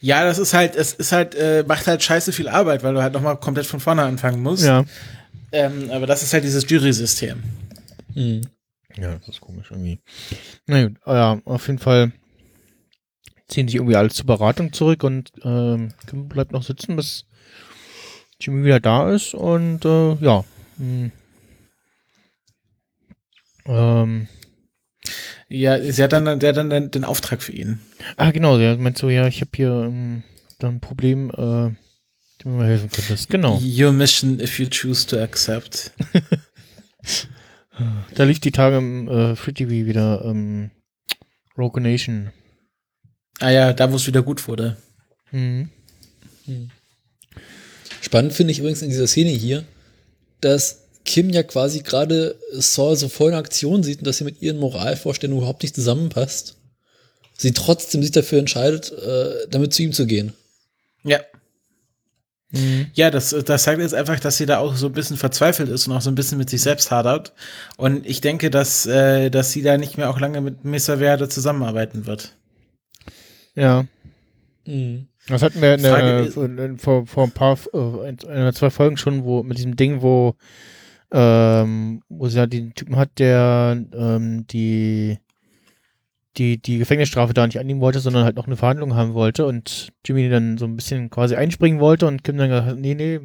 Ja, 0.00 0.24
das 0.24 0.38
ist 0.38 0.54
halt, 0.54 0.76
es 0.76 0.92
ist 0.92 1.12
halt, 1.12 1.34
äh, 1.34 1.64
macht 1.66 1.86
halt 1.86 2.02
scheiße 2.02 2.32
viel 2.32 2.48
Arbeit, 2.48 2.82
weil 2.82 2.94
du 2.94 3.02
halt 3.02 3.12
nochmal 3.12 3.36
komplett 3.36 3.66
von 3.66 3.80
vorne 3.80 4.02
anfangen 4.02 4.42
musst. 4.42 4.64
ja. 4.64 4.84
Ähm, 5.50 5.90
aber 5.90 6.06
das 6.06 6.22
ist 6.22 6.34
halt 6.34 6.44
dieses 6.44 6.68
Jury-System. 6.68 7.42
Hm. 8.14 8.42
Ja, 8.96 9.14
das 9.16 9.28
ist 9.28 9.40
komisch 9.40 9.70
irgendwie. 9.70 9.98
Na 10.66 10.86
gut, 10.86 10.96
ja, 11.06 11.40
auf 11.44 11.66
jeden 11.68 11.78
Fall 11.78 12.12
ziehen 13.48 13.66
sich 13.66 13.76
irgendwie 13.76 13.96
alle 13.96 14.10
zur 14.10 14.26
Beratung 14.26 14.72
zurück 14.72 15.04
und 15.04 15.32
ähm, 15.42 15.94
Kim 16.06 16.28
bleibt 16.28 16.52
noch 16.52 16.62
sitzen, 16.62 16.96
bis 16.96 17.24
Jimmy 18.40 18.64
wieder 18.64 18.80
da 18.80 19.10
ist 19.10 19.34
und 19.34 19.84
äh, 19.84 20.14
ja. 20.16 20.44
hm. 20.76 21.12
Ähm, 23.66 24.28
Ja, 25.48 25.80
sie 25.80 26.02
hat 26.02 26.12
dann, 26.12 26.38
der 26.38 26.48
hat 26.50 26.56
dann 26.56 26.70
den, 26.70 26.90
den 26.90 27.04
Auftrag 27.04 27.42
für 27.42 27.52
ihn. 27.52 27.80
ah, 28.16 28.30
genau, 28.30 28.58
der 28.58 28.76
meint 28.76 28.98
so, 28.98 29.08
ja, 29.08 29.26
ich 29.26 29.40
habe 29.40 29.50
hier 29.54 29.70
ähm, 29.70 30.22
da 30.58 30.68
ein 30.68 30.80
Problem, 30.80 31.30
äh, 31.30 31.34
dem 31.34 31.76
du 32.42 32.48
mir 32.50 32.66
helfen 32.66 32.90
könntest. 32.90 33.30
Genau. 33.30 33.58
Your 33.62 33.92
mission 33.92 34.40
if 34.40 34.58
you 34.58 34.66
choose 34.68 35.06
to 35.06 35.18
accept. 35.20 35.92
Da 38.14 38.24
lief 38.24 38.40
die 38.40 38.50
Tage 38.50 38.78
im 38.78 39.08
äh, 39.08 39.36
Free 39.36 39.52
TV 39.52 39.70
wieder 39.86 40.24
ähm, 40.24 40.72
Rogue 41.56 41.80
Nation. 41.80 42.32
Ah 43.38 43.50
ja, 43.50 43.72
da 43.72 43.92
wo 43.92 43.96
es 43.96 44.06
wieder 44.06 44.22
gut 44.22 44.48
wurde. 44.48 44.76
Mhm. 45.30 45.70
Spannend 48.00 48.32
finde 48.32 48.50
ich 48.50 48.58
übrigens 48.58 48.82
in 48.82 48.88
dieser 48.88 49.06
Szene 49.06 49.30
hier, 49.30 49.64
dass 50.40 50.87
Kim 51.04 51.30
ja 51.30 51.42
quasi 51.42 51.80
gerade 51.80 52.36
Saul 52.52 52.96
so 52.96 53.08
voll 53.08 53.30
in 53.30 53.36
Aktion 53.36 53.82
sieht 53.82 53.98
und 53.98 54.06
dass 54.06 54.18
sie 54.18 54.24
mit 54.24 54.42
ihren 54.42 54.58
Moralvorstellungen 54.58 55.40
überhaupt 55.42 55.62
nicht 55.62 55.74
zusammenpasst. 55.74 56.56
Sie 57.36 57.52
trotzdem 57.52 58.02
sich 58.02 58.10
dafür 58.10 58.38
entscheidet, 58.40 58.90
äh, 58.92 59.46
damit 59.50 59.72
zu 59.72 59.82
ihm 59.82 59.92
zu 59.92 60.06
gehen. 60.06 60.32
Ja. 61.04 61.20
Mhm. 62.50 62.86
Ja, 62.94 63.10
das, 63.10 63.30
das 63.44 63.62
zeigt 63.62 63.80
jetzt 63.80 63.94
einfach, 63.94 64.18
dass 64.20 64.38
sie 64.38 64.46
da 64.46 64.58
auch 64.58 64.74
so 64.74 64.86
ein 64.86 64.92
bisschen 64.92 65.16
verzweifelt 65.18 65.68
ist 65.68 65.86
und 65.86 65.94
auch 65.94 66.00
so 66.00 66.10
ein 66.10 66.14
bisschen 66.14 66.38
mit 66.38 66.48
sich 66.50 66.62
selbst 66.62 66.90
hadert. 66.90 67.32
Und 67.76 68.06
ich 68.06 68.20
denke, 68.20 68.50
dass, 68.50 68.86
äh, 68.86 69.30
dass 69.30 69.52
sie 69.52 69.62
da 69.62 69.76
nicht 69.76 69.98
mehr 69.98 70.10
auch 70.10 70.18
lange 70.18 70.40
mit 70.40 70.64
Mr. 70.64 70.98
Verde 70.98 71.28
zusammenarbeiten 71.28 72.06
wird. 72.06 72.34
Ja. 73.54 73.84
Mhm. 74.66 75.08
Das 75.28 75.42
hatten 75.42 75.60
wir 75.60 75.74
in 75.74 75.82
der, 75.82 75.92
Frage 75.92 76.20
ist- 76.26 76.36
in, 76.38 76.58
in, 76.58 76.78
vor, 76.78 77.06
vor 77.06 77.24
ein 77.24 77.32
paar, 77.32 77.58
äh, 77.74 78.08
in, 78.08 78.16
in 78.18 78.52
zwei 78.54 78.70
Folgen 78.70 78.96
schon, 78.96 79.24
wo 79.24 79.42
mit 79.42 79.58
diesem 79.58 79.76
Ding, 79.76 80.00
wo, 80.00 80.34
ähm, 81.12 82.02
wo 82.08 82.28
sie 82.28 82.38
ja 82.38 82.46
den 82.46 82.74
Typen 82.74 82.96
hat, 82.96 83.18
der 83.18 83.82
ähm, 83.92 84.46
die, 84.46 85.18
die, 86.36 86.60
die 86.60 86.78
Gefängnisstrafe 86.78 87.34
da 87.34 87.46
nicht 87.46 87.58
annehmen 87.58 87.80
wollte, 87.80 88.00
sondern 88.00 88.24
halt 88.24 88.36
noch 88.36 88.46
eine 88.46 88.56
Verhandlung 88.56 88.94
haben 88.94 89.14
wollte 89.14 89.46
und 89.46 89.88
Jimmy 90.04 90.28
dann 90.28 90.58
so 90.58 90.66
ein 90.66 90.76
bisschen 90.76 91.10
quasi 91.10 91.34
einspringen 91.34 91.80
wollte 91.80 92.06
und 92.06 92.24
Kim 92.24 92.36
dann 92.36 92.50
gesagt 92.50 92.78
nee, 92.78 92.94
nee, 92.94 93.20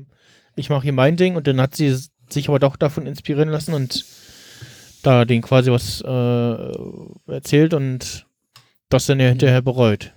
ich 0.55 0.69
mache 0.69 0.83
hier 0.83 0.93
mein 0.93 1.17
Ding 1.17 1.35
und 1.35 1.47
dann 1.47 1.61
hat 1.61 1.75
sie 1.75 1.95
sich 2.29 2.49
aber 2.49 2.59
doch 2.59 2.75
davon 2.75 3.05
inspirieren 3.05 3.49
lassen 3.49 3.73
und 3.73 4.05
da 5.03 5.25
den 5.25 5.41
quasi 5.41 5.71
was 5.71 6.01
äh, 6.01 7.31
erzählt 7.31 7.73
und 7.73 8.25
das 8.89 9.05
dann 9.05 9.19
ja 9.19 9.27
hinterher 9.27 9.61
bereut 9.61 10.13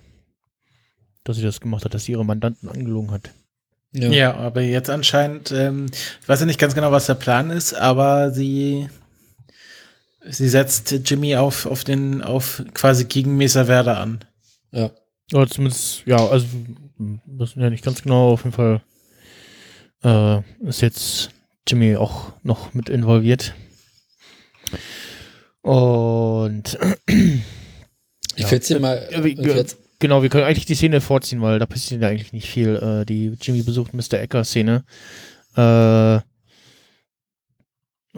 dass 1.27 1.37
sie 1.37 1.43
das 1.43 1.59
gemacht 1.59 1.83
hat, 1.83 1.93
dass 1.93 2.05
sie 2.05 2.13
ihre 2.13 2.25
Mandanten 2.25 2.69
angelogen 2.69 3.11
hat. 3.11 3.31
Ja. 3.93 4.09
Ja, 4.11 4.35
aber 4.35 4.61
jetzt 4.61 4.89
anscheinend, 4.89 5.51
ähm, 5.51 5.87
ich 6.21 6.27
weiß 6.27 6.41
ja 6.41 6.45
nicht 6.45 6.59
ganz 6.59 6.75
genau, 6.75 6.91
was 6.91 7.05
der 7.07 7.15
Plan 7.15 7.49
ist, 7.49 7.73
aber 7.73 8.31
sie, 8.31 8.89
sie 10.25 10.49
setzt 10.49 10.91
Jimmy 11.09 11.35
auf, 11.35 11.65
auf 11.65 11.83
den, 11.83 12.21
auf 12.21 12.63
quasi 12.73 13.05
gegen 13.05 13.37
Mesa 13.37 13.65
Verde 13.65 13.97
an. 13.97 14.19
ja. 14.71 14.91
Oder 15.33 15.47
zumindest, 15.49 16.03
ja, 16.05 16.25
also 16.25 16.47
wir 16.97 17.19
wissen 17.25 17.61
ja 17.61 17.69
nicht 17.69 17.83
ganz 17.83 18.01
genau, 18.01 18.29
auf 18.31 18.45
jeden 18.45 18.55
Fall 18.55 18.81
äh, 20.03 20.39
ist 20.65 20.79
jetzt 20.81 21.31
Jimmy 21.67 21.97
auch 21.97 22.31
noch 22.43 22.73
mit 22.73 22.87
involviert. 22.87 23.53
Und 25.61 26.77
Ich 27.09 28.43
Ja. 28.43 28.47
fäll's 28.47 28.67
dir 28.67 28.79
mal 28.79 29.07
Ja, 29.11 29.21
genau, 29.99 30.21
wir 30.21 30.29
können 30.29 30.43
eigentlich 30.43 30.65
die 30.65 30.75
Szene 30.75 31.01
vorziehen, 31.01 31.41
weil 31.41 31.59
da 31.59 31.65
passiert 31.65 32.01
ja 32.01 32.09
eigentlich 32.09 32.33
nicht 32.33 32.49
viel. 32.49 32.75
Äh, 32.75 33.05
die 33.05 33.37
Jimmy 33.41 33.63
besucht 33.63 33.93
Mr. 33.93 34.19
Ecker-Szene. 34.19 34.83
Äh, 35.55 36.17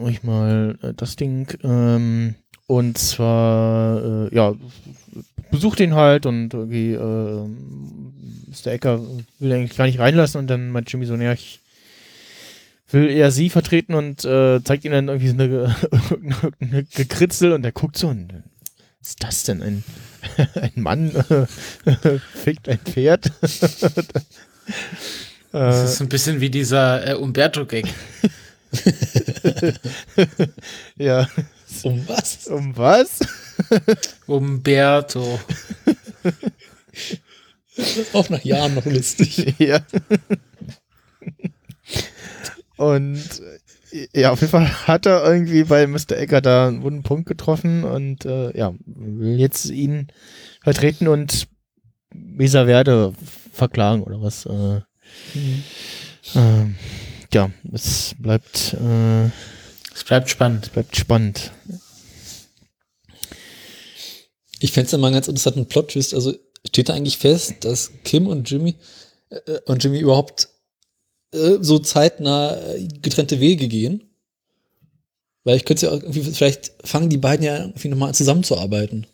ich 0.09 0.23
mal 0.23 0.77
äh, 0.81 0.93
das 0.95 1.15
Ding. 1.15 1.47
Ähm, 1.63 2.35
und 2.67 2.97
zwar, 2.97 4.27
äh, 4.27 4.35
ja, 4.35 4.53
besucht 5.51 5.79
ihn 5.79 5.95
halt 5.95 6.25
und 6.25 6.53
irgendwie 6.53 6.93
äh, 6.93 7.47
Mr. 8.47 8.71
Ecker 8.71 9.01
will 9.39 9.51
eigentlich 9.51 9.77
gar 9.77 9.85
nicht 9.85 9.99
reinlassen 9.99 10.39
und 10.39 10.47
dann 10.47 10.69
meint 10.69 10.91
Jimmy 10.91 11.05
so, 11.05 11.15
naja, 11.15 11.33
ich 11.33 11.59
will 12.91 13.09
eher 13.09 13.31
sie 13.31 13.49
vertreten 13.49 13.93
und 13.93 14.23
äh, 14.25 14.63
zeigt 14.63 14.85
ihm 14.85 14.91
dann 14.91 15.07
irgendwie 15.07 15.29
so 15.29 15.33
eine, 15.33 15.75
eine 16.59 16.83
Gekritzel 16.83 17.51
und 17.53 17.63
der 17.63 17.71
guckt 17.71 17.97
so 17.97 18.09
und 18.09 18.33
was 18.99 19.09
ist 19.09 19.23
das 19.23 19.43
denn? 19.43 19.61
Ein, 19.61 19.83
ein 20.55 20.71
Mann 20.75 21.15
äh, 21.15 22.19
fickt 22.33 22.69
ein 22.69 22.79
Pferd? 22.79 23.31
Das 25.51 25.93
ist 25.93 26.01
ein 26.01 26.09
bisschen 26.09 26.41
wie 26.41 26.51
dieser 26.51 27.07
äh, 27.07 27.13
Umberto-Gag. 27.15 27.91
ja, 30.95 31.27
um 31.81 32.07
was? 32.07 32.45
um 32.45 32.77
was? 32.77 33.19
Umberto. 34.27 35.39
Auch 38.13 38.29
nach 38.29 38.43
Jahren 38.43 38.75
noch 38.75 38.85
lustig. 38.85 39.55
ja. 39.57 39.79
Und 42.77 43.17
äh, 43.17 43.58
ja, 44.13 44.31
auf 44.31 44.41
jeden 44.41 44.51
Fall 44.51 44.87
hat 44.87 45.05
er 45.05 45.23
irgendwie 45.25 45.63
bei 45.63 45.87
Mr. 45.87 46.11
Ecker 46.11 46.41
da 46.41 46.67
einen 46.67 46.83
wunden 46.83 47.03
Punkt 47.03 47.27
getroffen 47.27 47.83
und 47.83 48.25
äh, 48.25 48.57
ja, 48.57 48.73
will 48.85 49.39
jetzt 49.39 49.65
ihn 49.69 50.07
vertreten 50.61 51.07
und 51.07 51.47
Mesa 52.13 52.65
Verde 52.65 53.13
verklagen 53.51 54.03
oder 54.03 54.21
was. 54.21 54.45
Äh, 54.45 54.81
ähm, 56.35 56.75
ja, 57.33 57.51
es 57.71 58.15
bleibt, 58.17 58.73
äh, 58.73 59.25
Es 59.93 60.03
bleibt 60.05 60.29
spannend. 60.29 60.71
bleibt 60.73 60.95
spannend. 60.95 61.51
Ich 64.59 64.71
fände 64.71 64.87
es 64.87 64.97
mal 64.97 65.07
einen 65.07 65.15
ganz 65.15 65.27
interessanten 65.27 65.67
Plot-Twist. 65.67 66.13
Also 66.13 66.33
steht 66.67 66.89
da 66.89 66.93
eigentlich 66.93 67.17
fest, 67.17 67.63
dass 67.63 67.91
Kim 68.03 68.27
und 68.27 68.49
Jimmy 68.49 68.75
äh, 69.29 69.59
und 69.65 69.83
Jimmy 69.83 69.99
überhaupt 69.99 70.49
äh, 71.33 71.57
so 71.61 71.79
zeitnah 71.79 72.55
äh, 72.57 72.87
getrennte 73.01 73.39
Wege 73.39 73.67
gehen. 73.67 74.03
Weil 75.43 75.57
ich 75.57 75.65
könnte 75.65 75.85
ja 75.85 75.91
irgendwie, 75.93 76.21
vielleicht 76.21 76.73
fangen 76.83 77.09
die 77.09 77.17
beiden 77.17 77.45
ja 77.45 77.57
irgendwie 77.59 77.87
nochmal 77.87 78.09
an 78.09 78.15
zusammenzuarbeiten. 78.15 79.07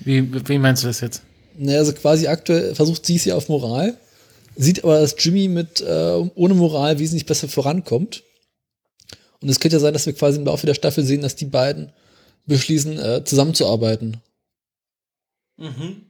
Wie, 0.00 0.48
wie 0.48 0.58
meinst 0.58 0.82
du 0.82 0.86
das 0.86 1.00
jetzt? 1.00 1.22
Naja, 1.56 1.78
also 1.78 1.92
quasi 1.92 2.28
aktuell 2.28 2.74
versucht 2.74 3.04
sie 3.04 3.16
es 3.16 3.24
ja 3.24 3.34
auf 3.34 3.48
Moral, 3.48 3.98
sieht 4.56 4.84
aber, 4.84 5.00
dass 5.00 5.16
Jimmy 5.18 5.48
mit 5.48 5.80
äh, 5.80 6.30
ohne 6.34 6.54
Moral 6.54 6.98
wesentlich 6.98 7.26
besser 7.26 7.48
vorankommt. 7.48 8.22
Und 9.40 9.48
es 9.48 9.58
könnte 9.58 9.76
ja 9.76 9.80
sein, 9.80 9.92
dass 9.92 10.06
wir 10.06 10.12
quasi 10.12 10.38
im 10.38 10.44
Laufe 10.44 10.66
der 10.66 10.74
Staffel 10.74 11.04
sehen, 11.04 11.22
dass 11.22 11.36
die 11.36 11.46
beiden 11.46 11.92
beschließen, 12.46 12.98
äh, 12.98 13.24
zusammenzuarbeiten. 13.24 14.18
Mhm. 15.56 16.07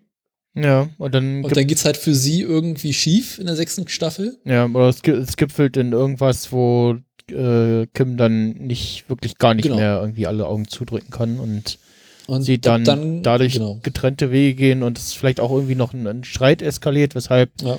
Ja, 0.54 0.88
und 0.98 1.14
dann 1.14 1.44
Und 1.44 1.56
dann 1.56 1.66
geht's 1.66 1.84
halt 1.84 1.96
für 1.96 2.14
sie 2.14 2.40
irgendwie 2.42 2.92
schief 2.92 3.38
in 3.38 3.46
der 3.46 3.54
sechsten 3.56 3.86
Staffel. 3.88 4.38
Ja, 4.44 4.66
oder 4.66 4.88
es, 4.88 5.00
es 5.02 5.36
gipfelt 5.36 5.76
in 5.76 5.92
irgendwas, 5.92 6.50
wo 6.52 6.96
äh, 7.30 7.86
Kim 7.94 8.16
dann 8.16 8.50
nicht 8.54 9.08
wirklich 9.08 9.38
gar 9.38 9.54
nicht 9.54 9.64
Genau. 9.64 9.76
mehr 9.76 10.00
irgendwie 10.00 10.26
alle 10.26 10.46
Augen 10.46 10.66
zudrücken 10.66 11.10
kann 11.10 11.38
und 11.38 11.78
Und 12.26 12.42
sie 12.42 12.58
dann, 12.60 13.22
dadurch 13.22 13.52
genau. 13.54 13.78
getrennte 13.82 14.32
Wege 14.32 14.54
gehen 14.56 14.82
und 14.82 14.98
es 14.98 15.12
vielleicht 15.12 15.38
auch 15.38 15.50
irgendwie 15.52 15.74
noch 15.76 15.92
ein, 15.92 16.06
ein 16.06 16.24
Streit 16.24 16.62
eskaliert, 16.62 17.14
weshalb 17.14 17.50
Ja. 17.62 17.78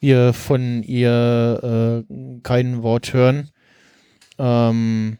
wir 0.00 0.32
von 0.32 0.82
ihr 0.82 2.04
äh, 2.08 2.12
kein 2.42 2.82
Wort 2.82 3.12
hören. 3.12 3.50
Ähm, 4.38 5.18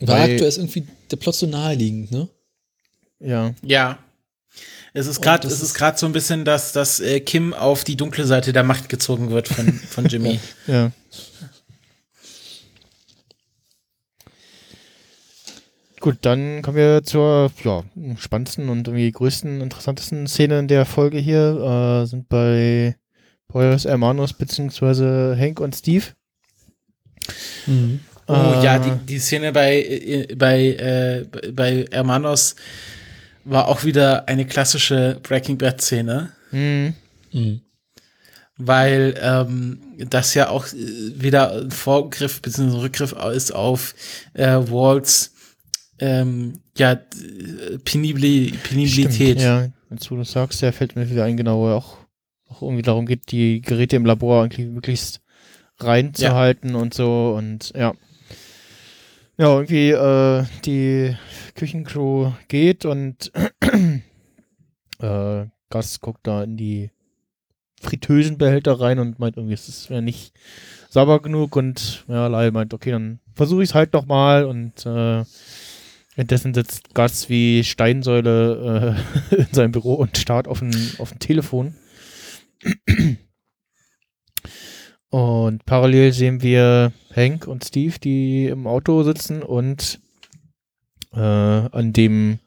Weil- 0.00 0.32
aktuell 0.32 0.48
ist 0.48 0.58
irgendwie 0.58 0.86
der 1.10 1.16
Plot 1.16 1.34
so 1.34 1.46
naheliegend, 1.46 2.10
ne? 2.10 2.28
ja, 3.20 3.54
Ja. 3.62 3.98
Es 4.92 5.06
ist 5.06 5.20
gerade, 5.20 5.46
es 5.46 5.62
ist 5.62 5.74
gerade 5.74 5.96
so 5.98 6.06
ein 6.06 6.12
bisschen, 6.12 6.44
dass, 6.44 6.72
dass 6.72 7.00
äh, 7.00 7.20
Kim 7.20 7.54
auf 7.54 7.84
die 7.84 7.96
dunkle 7.96 8.26
Seite 8.26 8.52
der 8.52 8.64
Macht 8.64 8.88
gezogen 8.88 9.30
wird 9.30 9.48
von, 9.48 9.72
von 9.72 10.04
Jimmy. 10.08 10.40
ja. 10.66 10.90
Gut, 16.00 16.16
dann 16.22 16.62
kommen 16.62 16.78
wir 16.78 17.02
zur 17.04 17.52
ja, 17.62 17.84
spannendsten 18.16 18.70
und 18.70 18.88
irgendwie 18.88 19.12
größten, 19.12 19.60
interessantesten 19.60 20.26
Szene 20.26 20.58
in 20.60 20.66
der 20.66 20.86
Folge 20.86 21.18
hier. 21.18 22.02
Äh, 22.02 22.06
sind 22.06 22.26
bei 22.30 22.96
Poyos 23.48 23.84
Hermanos 23.84 24.32
beziehungsweise 24.32 25.36
Hank 25.38 25.60
und 25.60 25.76
Steve. 25.76 26.06
Oh 28.26 28.32
Äh, 28.32 28.64
ja, 28.64 28.78
die, 28.78 28.92
die 29.06 29.18
Szene 29.18 29.52
bei, 29.52 29.82
äh, 29.82 30.34
bei, 30.34 30.68
äh, 30.68 31.26
bei 31.52 31.84
Hermanos 31.90 32.56
war 33.44 33.68
auch 33.68 33.84
wieder 33.84 34.28
eine 34.28 34.46
klassische 34.46 35.18
Breaking 35.22 35.58
Bad 35.58 35.80
Szene, 35.80 36.32
mh, 36.52 36.92
Mhm. 37.32 37.60
weil 38.56 39.14
ähm, 39.22 39.78
das 40.08 40.34
ja 40.34 40.48
auch 40.48 40.66
äh, 40.66 40.74
wieder 41.14 41.52
ein 41.52 41.70
Vorgriff 41.70 42.42
bzw. 42.42 42.78
Rückgriff 42.78 43.14
ist 43.32 43.52
auf 43.54 43.94
äh, 44.34 44.56
Walls 44.56 45.32
ähm, 46.00 46.60
ja, 46.76 46.98
penibli 47.84 48.52
Penibilität. 48.62 49.38
Stimmt, 49.38 49.40
ja, 49.40 49.68
als 49.90 50.06
du 50.06 50.16
das 50.16 50.32
sagst, 50.32 50.60
ja, 50.62 50.72
fällt 50.72 50.96
mir 50.96 51.08
wieder 51.10 51.24
ein, 51.24 51.36
genau, 51.36 51.60
wo 51.60 51.68
auch, 51.68 51.98
auch 52.48 52.62
irgendwie 52.62 52.82
darum 52.82 53.06
geht, 53.06 53.30
die 53.32 53.60
Geräte 53.60 53.96
im 53.96 54.06
Labor 54.06 54.42
irgendwie 54.44 54.66
möglichst 54.66 55.20
reinzuhalten 55.78 56.74
und 56.74 56.94
so 56.94 57.34
und 57.36 57.72
ja. 57.76 57.94
Ja, 59.40 59.54
irgendwie 59.54 59.88
äh, 59.88 60.44
die 60.66 61.16
Küchencrew 61.54 62.30
geht 62.48 62.84
und 62.84 63.32
äh, 65.00 65.46
Gas 65.70 66.00
guckt 66.02 66.26
da 66.26 66.42
in 66.42 66.58
die 66.58 66.90
Fritteusenbehälter 67.80 68.78
rein 68.78 68.98
und 68.98 69.18
meint 69.18 69.38
irgendwie, 69.38 69.54
es 69.54 69.88
wäre 69.88 70.02
nicht 70.02 70.34
sauber 70.90 71.22
genug 71.22 71.56
und 71.56 72.04
ja, 72.06 72.26
Lyle 72.26 72.52
meint, 72.52 72.74
okay, 72.74 72.90
dann 72.90 73.20
versuche 73.32 73.62
ich 73.62 73.70
es 73.70 73.74
halt 73.74 73.94
noch 73.94 74.04
mal 74.04 74.44
und 74.44 74.84
äh, 74.84 75.24
Währenddessen 76.16 76.52
sitzt 76.52 76.92
Gus 76.94 77.30
wie 77.30 77.64
Steinsäule 77.64 78.94
äh, 79.30 79.36
in 79.36 79.48
seinem 79.52 79.72
Büro 79.72 79.94
und 79.94 80.18
starrt 80.18 80.48
auf 80.48 80.60
ein, 80.60 80.74
auf 80.98 81.12
ein 81.12 81.18
Telefon. 81.18 81.76
Und 85.10 85.64
parallel 85.66 86.12
sehen 86.12 86.40
wir 86.42 86.92
Hank 87.14 87.46
und 87.48 87.64
Steve, 87.64 87.98
die 87.98 88.46
im 88.46 88.66
Auto 88.66 89.02
sitzen 89.02 89.42
und 89.42 89.98
äh, 91.12 91.18
an 91.18 91.92
dem 91.92 92.38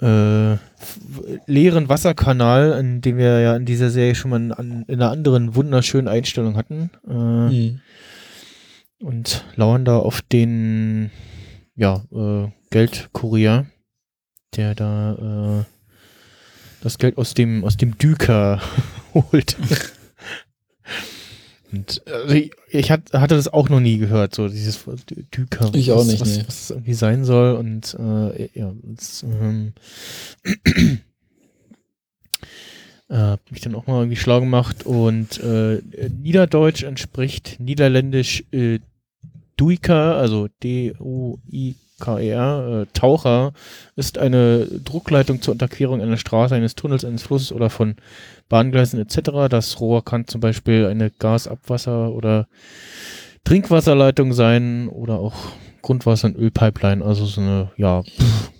äh, 0.00 0.56
leeren 1.46 1.88
Wasserkanal, 1.88 2.72
in 2.80 3.00
dem 3.00 3.16
wir 3.18 3.38
ja 3.40 3.54
in 3.54 3.64
dieser 3.64 3.90
Serie 3.90 4.14
schon 4.16 4.30
mal 4.30 4.52
an, 4.52 4.84
in 4.88 4.94
einer 5.00 5.10
anderen 5.10 5.54
wunderschönen 5.54 6.08
Einstellung 6.08 6.56
hatten, 6.56 6.90
äh, 7.08 7.12
Mhm. 7.12 7.80
und 9.00 9.44
lauern 9.54 9.84
da 9.84 9.98
auf 9.98 10.22
den 10.22 11.10
ja, 11.76 12.02
äh, 12.12 12.48
Geldkurier, 12.70 13.66
der 14.56 14.74
da 14.74 15.60
äh, 15.60 15.64
das 16.82 16.98
Geld 16.98 17.18
aus 17.18 17.34
dem 17.34 17.64
aus 17.64 17.76
dem 17.76 17.96
Düker 17.98 18.60
holt. 19.14 19.56
Und 21.72 22.02
also 22.06 22.34
ich, 22.34 22.52
ich 22.68 22.90
hat, 22.90 23.12
hatte 23.12 23.36
das 23.36 23.48
auch 23.48 23.68
noch 23.68 23.80
nie 23.80 23.98
gehört, 23.98 24.34
so 24.34 24.48
dieses 24.48 24.84
Düker. 25.34 25.70
Ich 25.74 25.92
auch 25.92 25.98
was, 25.98 26.06
nicht, 26.06 26.20
was, 26.20 26.36
nee. 26.36 26.44
was 26.46 26.62
es 26.62 26.70
irgendwie 26.70 26.94
sein 26.94 27.24
soll 27.24 27.54
und 27.56 27.94
äh, 27.94 28.48
ja, 28.58 28.72
das, 28.82 29.22
ähm, 29.22 29.72
äh, 33.08 33.14
hab 33.14 33.50
mich 33.50 33.60
dann 33.60 33.74
auch 33.74 33.86
mal 33.86 34.00
irgendwie 34.00 34.16
schlau 34.16 34.40
gemacht 34.40 34.84
und 34.84 35.38
äh, 35.40 35.80
Niederdeutsch 36.10 36.82
entspricht 36.82 37.60
Niederländisch 37.60 38.44
äh, 38.52 38.80
Duiker, 39.56 40.16
also 40.16 40.48
D-U-I-K-E-R, 42.00 42.82
äh, 42.82 42.86
Taucher, 42.92 43.52
ist 43.96 44.18
eine 44.18 44.66
Druckleitung 44.66 45.42
zur 45.42 45.52
Unterquerung 45.52 46.00
einer 46.00 46.16
Straße, 46.16 46.54
eines 46.54 46.74
Tunnels, 46.74 47.04
eines 47.04 47.22
Flusses 47.22 47.52
oder 47.52 47.70
von 47.70 47.96
Bahngleisen 48.48 49.00
etc. 49.00 49.48
Das 49.48 49.80
Rohr 49.80 50.04
kann 50.04 50.26
zum 50.26 50.40
Beispiel 50.40 50.86
eine 50.86 51.10
Gasabwasser- 51.10 52.12
oder 52.12 52.48
Trinkwasserleitung 53.44 54.32
sein 54.32 54.88
oder 54.88 55.18
auch 55.18 55.34
Grundwasser- 55.82 56.28
und 56.28 56.36
Ölpipeline, 56.36 57.04
also 57.04 57.24
so 57.24 57.40
eine, 57.40 57.70
ja, 57.76 58.02
pff, 58.02 58.50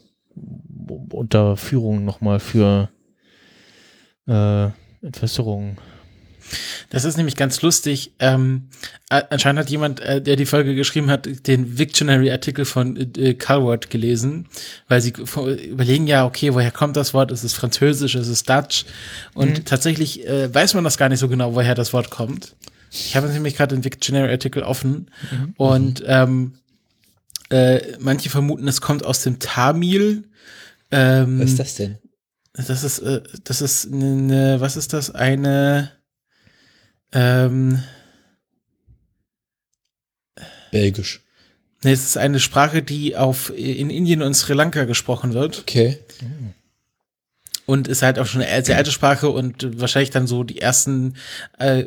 Unterführung 1.13 2.05
nochmal 2.05 2.41
für 2.41 2.89
äh, 4.27 4.69
Entwässerung. 5.03 5.77
Das 6.91 7.05
ist 7.05 7.17
nämlich 7.17 7.37
ganz 7.37 7.63
lustig. 7.63 8.13
Ähm, 8.19 8.69
anscheinend 9.09 9.61
hat 9.61 9.71
jemand, 9.71 10.01
äh, 10.01 10.21
der 10.21 10.37
die 10.37 10.47
Folge 10.47 10.75
geschrieben 10.75 11.11
hat, 11.11 11.29
den 11.47 11.79
Victionary-Artikel 11.79 12.65
von 12.65 12.97
äh, 12.97 13.35
Calvert 13.35 13.91
gelesen, 13.91 14.47
weil 14.89 15.01
sie 15.01 15.13
überlegen 15.71 16.07
ja, 16.07 16.25
okay, 16.27 16.55
woher 16.55 16.71
kommt 16.71 16.97
das 16.97 17.15
Wort? 17.15 17.31
Ist 17.31 17.45
es 17.45 17.55
Französisch? 17.55 18.15
Ist 18.15 18.29
es 18.29 18.43
Dutch? 18.45 18.85
Und 19.35 19.67
tatsächlich 19.67 20.27
äh, 20.27 20.53
weiß 20.53 20.75
man 20.75 20.85
das 20.85 20.99
gar 20.99 21.09
nicht 21.09 21.21
so 21.21 21.29
genau, 21.29 21.55
woher 21.55 21.75
das 21.75 21.93
Wort 21.93 22.11
kommt. 22.11 22.57
Ich 22.91 23.17
habe 23.17 23.29
nämlich 23.29 23.57
gerade 23.57 23.75
den 23.75 23.85
Victionary-Artikel 23.85 24.65
offen 24.65 25.11
und 25.57 26.03
ähm, 26.07 26.55
äh, 27.51 27.81
manche 28.01 28.31
vermuten, 28.31 28.67
es 28.67 28.81
kommt 28.81 29.05
aus 29.05 29.23
dem 29.23 29.39
Tamil. 29.39 30.25
Ähm, 30.91 31.41
Was 31.41 31.51
ist 31.51 31.59
das 31.61 31.75
denn? 31.77 31.99
das 32.53 32.85
ist, 32.85 32.99
äh, 33.01 33.23
das 33.45 33.61
ist 33.61 33.93
eine, 33.93 34.61
was 34.61 34.77
ist 34.77 34.93
das? 34.93 35.15
Eine, 35.15 35.93
ähm, 37.13 37.83
Belgisch. 40.71 41.21
nee, 41.83 41.93
es 41.93 42.05
ist 42.05 42.17
eine 42.17 42.41
Sprache, 42.41 42.83
die 42.83 43.17
auf, 43.17 43.51
in 43.57 43.91
Indien 43.91 44.23
und 44.23 44.35
Sri 44.35 44.53
Lanka 44.55 44.85
gesprochen 44.85 45.33
wird 45.35 45.61
Okay. 45.61 45.99
und 47.67 47.89
ist 47.89 48.03
halt 48.03 48.19
auch 48.19 48.27
schon 48.27 48.43
eine 48.43 48.65
sehr 48.65 48.77
alte 48.77 48.93
Sprache 48.93 49.29
und 49.31 49.81
wahrscheinlich 49.81 50.11
dann 50.11 50.27
so 50.27 50.45
die 50.45 50.61
ersten 50.61 51.15
äh, 51.59 51.85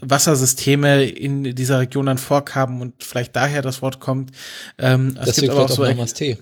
Wassersysteme 0.00 1.04
in 1.04 1.54
dieser 1.54 1.78
Region 1.78 2.06
dann 2.06 2.18
vorkamen 2.18 2.82
und 2.82 3.02
vielleicht 3.02 3.34
daher 3.36 3.62
das 3.62 3.80
Wort 3.82 4.00
kommt. 4.00 4.32
Ähm, 4.78 5.16
es 5.18 5.26
Deswegen 5.26 5.46
gibt 5.46 5.52
aber 5.56 5.64
auch 5.64 5.70
so 5.70 5.84
auch 5.84 5.88
Namaste. 5.88 6.38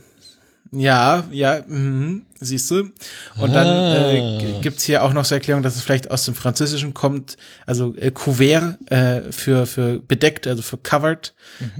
Ja, 0.70 1.24
ja, 1.30 1.62
mhm, 1.66 2.26
siehst 2.40 2.70
du. 2.70 2.90
Und 3.38 3.52
dann 3.54 3.66
äh, 3.66 4.20
Ah. 4.20 4.60
gibt's 4.60 4.84
hier 4.84 5.02
auch 5.02 5.12
noch 5.12 5.24
zur 5.24 5.36
Erklärung, 5.38 5.62
dass 5.62 5.76
es 5.76 5.82
vielleicht 5.82 6.10
aus 6.10 6.24
dem 6.26 6.34
Französischen 6.34 6.92
kommt, 6.94 7.36
also 7.66 7.94
äh, 7.96 8.10
Couvert 8.10 8.78
äh, 8.90 9.32
für, 9.32 9.66
für 9.66 9.98
bedeckt, 9.98 10.46
also 10.46 10.62
für 10.62 10.76
covered, 10.76 11.34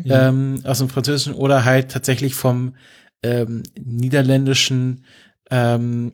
ähm, 0.07 0.61
aus 0.65 0.79
dem 0.79 0.89
Französischen 0.89 1.35
oder 1.35 1.65
halt 1.65 1.91
tatsächlich 1.91 2.35
vom 2.35 2.77
ähm, 3.23 3.63
Niederländischen, 3.79 5.05
ähm, 5.51 6.13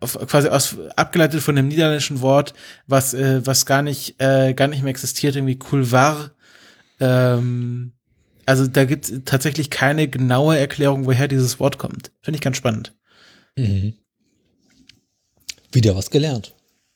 auf, 0.00 0.18
quasi 0.26 0.48
aus, 0.48 0.76
abgeleitet 0.96 1.42
von 1.42 1.54
dem 1.54 1.68
niederländischen 1.68 2.20
Wort, 2.22 2.54
was, 2.86 3.14
äh, 3.14 3.46
was 3.46 3.66
gar 3.66 3.82
nicht, 3.82 4.20
äh, 4.20 4.52
gar 4.54 4.66
nicht 4.68 4.82
mehr 4.82 4.90
existiert, 4.90 5.36
irgendwie 5.36 5.58
Couloir, 5.58 6.30
ähm, 6.98 7.92
also 8.46 8.66
da 8.66 8.84
gibt 8.84 9.08
es 9.08 9.20
tatsächlich 9.24 9.70
keine 9.70 10.08
genaue 10.08 10.58
Erklärung, 10.58 11.06
woher 11.06 11.28
dieses 11.28 11.60
Wort 11.60 11.78
kommt. 11.78 12.10
Finde 12.22 12.36
ich 12.36 12.42
ganz 12.42 12.56
spannend. 12.56 12.94
Mhm. 13.56 13.94
Wieder 15.72 15.96
was 15.96 16.10
gelernt. 16.10 16.54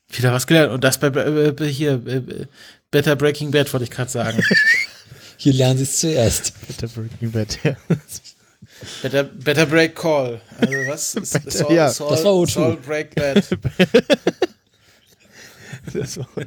Wieder 0.09 0.33
was 0.33 0.47
gelernt. 0.47 0.73
Und 0.73 0.85
das 0.85 0.99
bei 0.99 1.09
äh, 1.09 1.55
hier, 1.67 1.95
äh, 2.07 2.47
Better 2.91 3.17
Breaking 3.17 3.51
Bad, 3.51 3.73
wollte 3.73 3.85
ich 3.85 3.91
gerade 3.91 4.11
sagen. 4.11 4.43
Hier 5.37 5.55
lernen 5.55 5.79
sie 5.79 5.85
es 5.85 5.99
zuerst. 5.99 6.53
Bitte 6.67 6.89
Breaking 6.89 7.33
Bad, 7.33 7.59
ja. 7.65 7.77
Better, 9.03 9.25
better 9.25 9.67
Break 9.67 9.97
Call. 9.97 10.41
Also 10.59 10.75
was? 10.87 11.13
Saul, 11.13 11.75
ja, 11.75 11.91
Saul, 11.91 12.11
das 12.11 12.25
war 12.25 12.33
O2. 12.33 12.51
Saul 12.51 12.77
Break 12.77 13.15
Bad. 13.15 13.45
Das 15.95 16.19
war 16.19 16.29
Ja, 16.37 16.45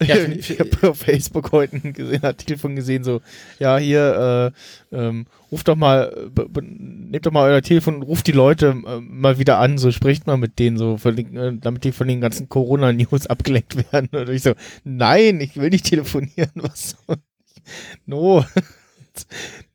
Ja, 0.06 0.16
ich 0.16 0.58
habe 0.58 0.90
auf 0.90 0.98
Facebook 0.98 1.52
heute 1.52 1.76
einen 1.76 2.24
Artikel 2.24 2.56
von 2.56 2.74
gesehen, 2.74 3.04
so, 3.04 3.20
ja, 3.58 3.76
hier, 3.76 4.52
äh, 4.92 4.96
ähm, 4.96 5.26
ruft 5.52 5.68
doch 5.68 5.76
mal, 5.76 6.30
nehmt 6.62 7.26
doch 7.26 7.32
mal 7.32 7.50
euer 7.50 7.60
Telefon 7.60 7.96
und 7.96 8.02
ruft 8.02 8.26
die 8.26 8.32
Leute 8.32 8.68
äh, 8.86 9.00
mal 9.00 9.38
wieder 9.38 9.58
an, 9.58 9.76
so 9.76 9.90
spricht 9.90 10.26
mal 10.26 10.38
mit 10.38 10.58
denen, 10.58 10.78
so, 10.78 10.96
den, 10.96 11.36
äh, 11.36 11.52
damit 11.60 11.84
die 11.84 11.92
von 11.92 12.08
den 12.08 12.22
ganzen 12.22 12.48
Corona-News 12.48 13.26
abgelenkt 13.28 13.92
werden. 13.92 14.08
Und 14.12 14.30
ich 14.30 14.42
so, 14.42 14.54
nein, 14.84 15.40
ich 15.40 15.56
will 15.56 15.68
nicht 15.68 15.84
telefonieren, 15.86 16.50
was 16.54 16.96
soll 17.06 17.16
ich? 17.16 17.62
No, 18.06 18.44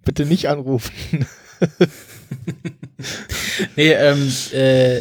bitte 0.03 0.25
nicht 0.25 0.49
anrufen. 0.49 1.27
Nee, 3.75 3.91
ähm, 3.91 4.31
äh, 4.51 4.99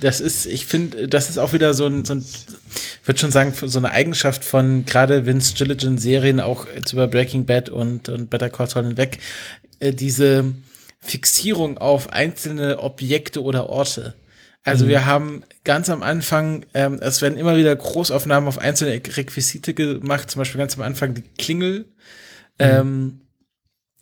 das 0.00 0.20
ist, 0.20 0.46
ich 0.46 0.66
finde, 0.66 1.08
das 1.08 1.30
ist 1.30 1.38
auch 1.38 1.52
wieder 1.52 1.72
so 1.74 1.86
ein, 1.86 2.04
so 2.04 2.14
ein 2.14 2.18
ich 2.20 3.08
würde 3.08 3.20
schon 3.20 3.30
sagen, 3.30 3.54
so 3.54 3.78
eine 3.78 3.90
Eigenschaft 3.90 4.44
von 4.44 4.84
gerade 4.84 5.26
Vince 5.26 5.54
Gilligan 5.54 5.96
Serien, 5.96 6.40
auch 6.40 6.66
jetzt 6.74 6.92
über 6.92 7.06
Breaking 7.06 7.46
Bad 7.46 7.70
und, 7.70 8.08
und 8.08 8.28
Better 8.30 8.50
Call 8.50 8.68
Saul 8.68 8.84
hinweg, 8.84 9.18
äh, 9.80 9.92
diese 9.92 10.54
Fixierung 11.00 11.78
auf 11.78 12.12
einzelne 12.12 12.80
Objekte 12.80 13.42
oder 13.42 13.68
Orte. 13.70 14.14
Also 14.64 14.88
wir 14.88 15.06
haben 15.06 15.44
ganz 15.62 15.88
am 15.90 16.02
Anfang, 16.02 16.66
ähm, 16.74 16.98
es 17.00 17.22
werden 17.22 17.38
immer 17.38 17.56
wieder 17.56 17.76
Großaufnahmen 17.76 18.48
auf 18.48 18.58
einzelne 18.58 18.94
Requisite 18.94 19.74
gemacht, 19.74 20.28
zum 20.28 20.40
Beispiel 20.40 20.58
ganz 20.58 20.74
am 20.76 20.82
Anfang 20.82 21.14
die 21.14 21.22
Klingel, 21.22 21.84
ähm, 22.58 23.20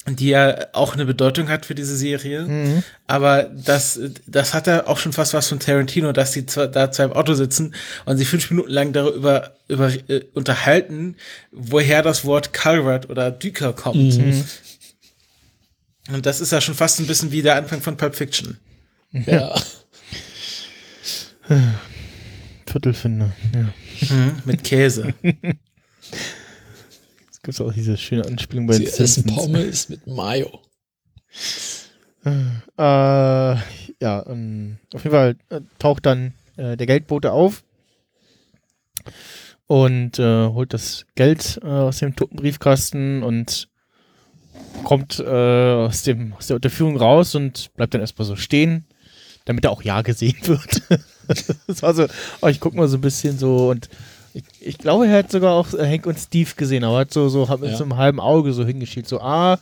die 0.06 0.28
ja 0.28 0.66
auch 0.72 0.94
eine 0.94 1.06
Bedeutung 1.06 1.48
hat 1.48 1.64
für 1.66 1.74
diese 1.74 1.96
Serie. 1.96 2.82
Aber 3.06 3.44
das, 3.44 3.98
das 4.26 4.52
hat 4.52 4.66
ja 4.66 4.86
auch 4.86 4.98
schon 4.98 5.12
fast 5.12 5.32
was 5.32 5.48
von 5.48 5.60
Tarantino, 5.60 6.12
dass 6.12 6.32
die 6.32 6.44
zwei, 6.44 6.66
da 6.66 6.90
zwei 6.90 7.04
im 7.04 7.12
Auto 7.12 7.34
sitzen 7.34 7.74
und 8.04 8.18
sich 8.18 8.28
fünf 8.28 8.50
Minuten 8.50 8.70
lang 8.70 8.92
darüber 8.92 9.54
über, 9.66 9.90
äh, 10.08 10.24
unterhalten, 10.34 11.16
woher 11.52 12.02
das 12.02 12.24
Wort 12.24 12.52
Calvert 12.52 13.08
oder 13.08 13.30
Düker 13.30 13.72
kommt. 13.72 14.14
Und 16.08 16.26
das 16.26 16.40
ist 16.40 16.52
ja 16.52 16.60
schon 16.60 16.74
fast 16.74 17.00
ein 17.00 17.06
bisschen 17.06 17.32
wie 17.32 17.40
der 17.40 17.56
Anfang 17.56 17.80
von 17.80 17.96
Pulp 17.96 18.14
Fiction. 18.14 18.58
Ja. 19.10 19.54
Viertelfinder, 22.66 23.32
ja. 23.54 23.72
Mit 24.44 24.64
Käse. 24.64 25.14
Es 27.46 27.58
gibt 27.58 27.68
auch 27.68 27.74
diese 27.74 27.98
schöne 27.98 28.24
Anspielung 28.24 28.66
bei 28.66 28.72
Sie 28.72 28.86
essen. 28.86 29.26
Pommes 29.26 29.90
mit 29.90 30.06
Mayo. 30.06 30.60
Äh, 32.24 32.32
ja, 32.78 33.60
ähm, 34.26 34.78
auf 34.94 35.04
jeden 35.04 35.14
Fall 35.14 35.36
äh, 35.50 35.60
taucht 35.78 36.06
dann 36.06 36.32
äh, 36.56 36.78
der 36.78 36.86
Geldbote 36.86 37.32
auf 37.32 37.62
und 39.66 40.18
äh, 40.18 40.46
holt 40.46 40.72
das 40.72 41.04
Geld 41.16 41.60
äh, 41.62 41.66
aus 41.66 41.98
dem 41.98 42.16
toten 42.16 42.36
Briefkasten 42.36 43.22
und 43.22 43.68
kommt 44.82 45.20
aus, 45.20 46.02
dem, 46.02 46.32
aus 46.32 46.46
der 46.46 46.56
Unterführung 46.56 46.96
raus 46.96 47.34
und 47.34 47.74
bleibt 47.74 47.92
dann 47.92 48.00
erstmal 48.00 48.26
so 48.26 48.36
stehen, 48.36 48.86
damit 49.44 49.64
er 49.64 49.70
auch 49.70 49.82
ja 49.82 50.00
gesehen 50.00 50.38
wird. 50.44 50.82
das 51.66 51.82
war 51.82 51.92
so, 51.92 52.06
oh, 52.40 52.48
ich 52.48 52.58
guck 52.58 52.74
mal 52.74 52.88
so 52.88 52.96
ein 52.96 53.02
bisschen 53.02 53.36
so 53.38 53.68
und 53.70 53.90
ich, 54.34 54.44
ich 54.60 54.78
glaube, 54.78 55.06
er 55.06 55.18
hat 55.18 55.30
sogar 55.30 55.54
auch 55.54 55.72
äh, 55.74 55.86
Hank 55.88 56.06
und 56.06 56.18
Steve 56.18 56.50
gesehen, 56.56 56.84
aber 56.84 56.98
hat 56.98 57.12
so, 57.12 57.28
so 57.28 57.48
hat 57.48 57.60
mit 57.60 57.70
Ja. 57.70 57.76
so 57.76 57.84
einem 57.84 57.96
halben 57.96 58.20
Auge 58.20 58.52
so 58.52 58.64
hingeschielt, 58.66 59.08
so, 59.08 59.20
ah, 59.20 59.58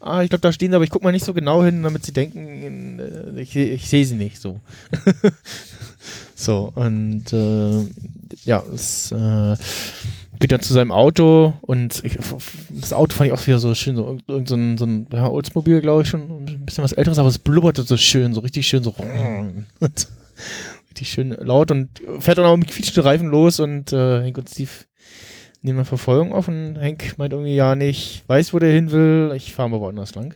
ah, 0.00 0.22
ich 0.22 0.28
glaube, 0.28 0.42
da 0.42 0.52
stehen 0.52 0.70
sie, 0.70 0.74
aber 0.74 0.84
ich 0.84 0.90
guck 0.90 1.02
mal 1.02 1.12
nicht 1.12 1.24
so 1.24 1.32
genau 1.32 1.64
hin, 1.64 1.82
damit 1.82 2.04
sie 2.04 2.12
denken, 2.12 2.98
äh, 2.98 3.40
ich, 3.40 3.56
ich 3.56 3.88
sehe 3.88 4.04
sie 4.04 4.16
nicht 4.16 4.40
so. 4.40 4.60
so, 6.34 6.72
und 6.74 7.32
äh, 7.32 7.86
ja, 8.44 8.62
es 8.74 9.12
äh, 9.12 9.56
geht 10.38 10.52
dann 10.52 10.60
zu 10.60 10.74
seinem 10.74 10.92
Auto 10.92 11.54
und 11.62 12.04
ich, 12.04 12.18
das 12.70 12.92
Auto 12.92 13.14
fand 13.14 13.28
ich 13.28 13.32
auch 13.32 13.46
wieder 13.46 13.58
so 13.58 13.74
schön, 13.74 13.96
so 13.96 14.18
irgend 14.26 14.48
so 14.48 14.54
ein, 14.54 14.76
so 14.76 14.84
ein 14.84 15.06
ja, 15.12 15.28
Oldsmobile, 15.28 15.80
glaube 15.80 16.02
ich, 16.02 16.08
schon 16.08 16.20
ein 16.46 16.66
bisschen 16.66 16.84
was 16.84 16.92
älteres, 16.92 17.18
aber 17.18 17.28
es 17.28 17.38
blubberte 17.38 17.82
so 17.84 17.96
schön, 17.96 18.34
so 18.34 18.40
richtig 18.40 18.66
schön, 18.66 18.82
so 18.82 18.94
richtig 20.96 21.12
schön 21.12 21.30
laut 21.30 21.70
und 21.70 21.90
fährt 22.20 22.38
dann 22.38 22.46
auch 22.46 22.56
mit 22.56 22.70
quietschenden 22.70 23.02
Reifen 23.02 23.28
los 23.28 23.60
und 23.60 23.92
äh, 23.92 24.22
Hank 24.22 24.38
und 24.38 24.48
Steve 24.48 24.70
nehmen 25.60 25.78
eine 25.78 25.84
Verfolgung 25.84 26.32
auf 26.32 26.48
und 26.48 26.78
Hank 26.80 27.18
meint 27.18 27.32
irgendwie, 27.32 27.54
ja, 27.54 27.74
nicht, 27.74 28.24
weiß, 28.28 28.54
wo 28.54 28.58
der 28.58 28.72
hin 28.72 28.90
will, 28.92 29.32
ich 29.36 29.52
fahre 29.52 29.68
mal 29.68 29.80
woanders 29.80 30.14
lang. 30.14 30.34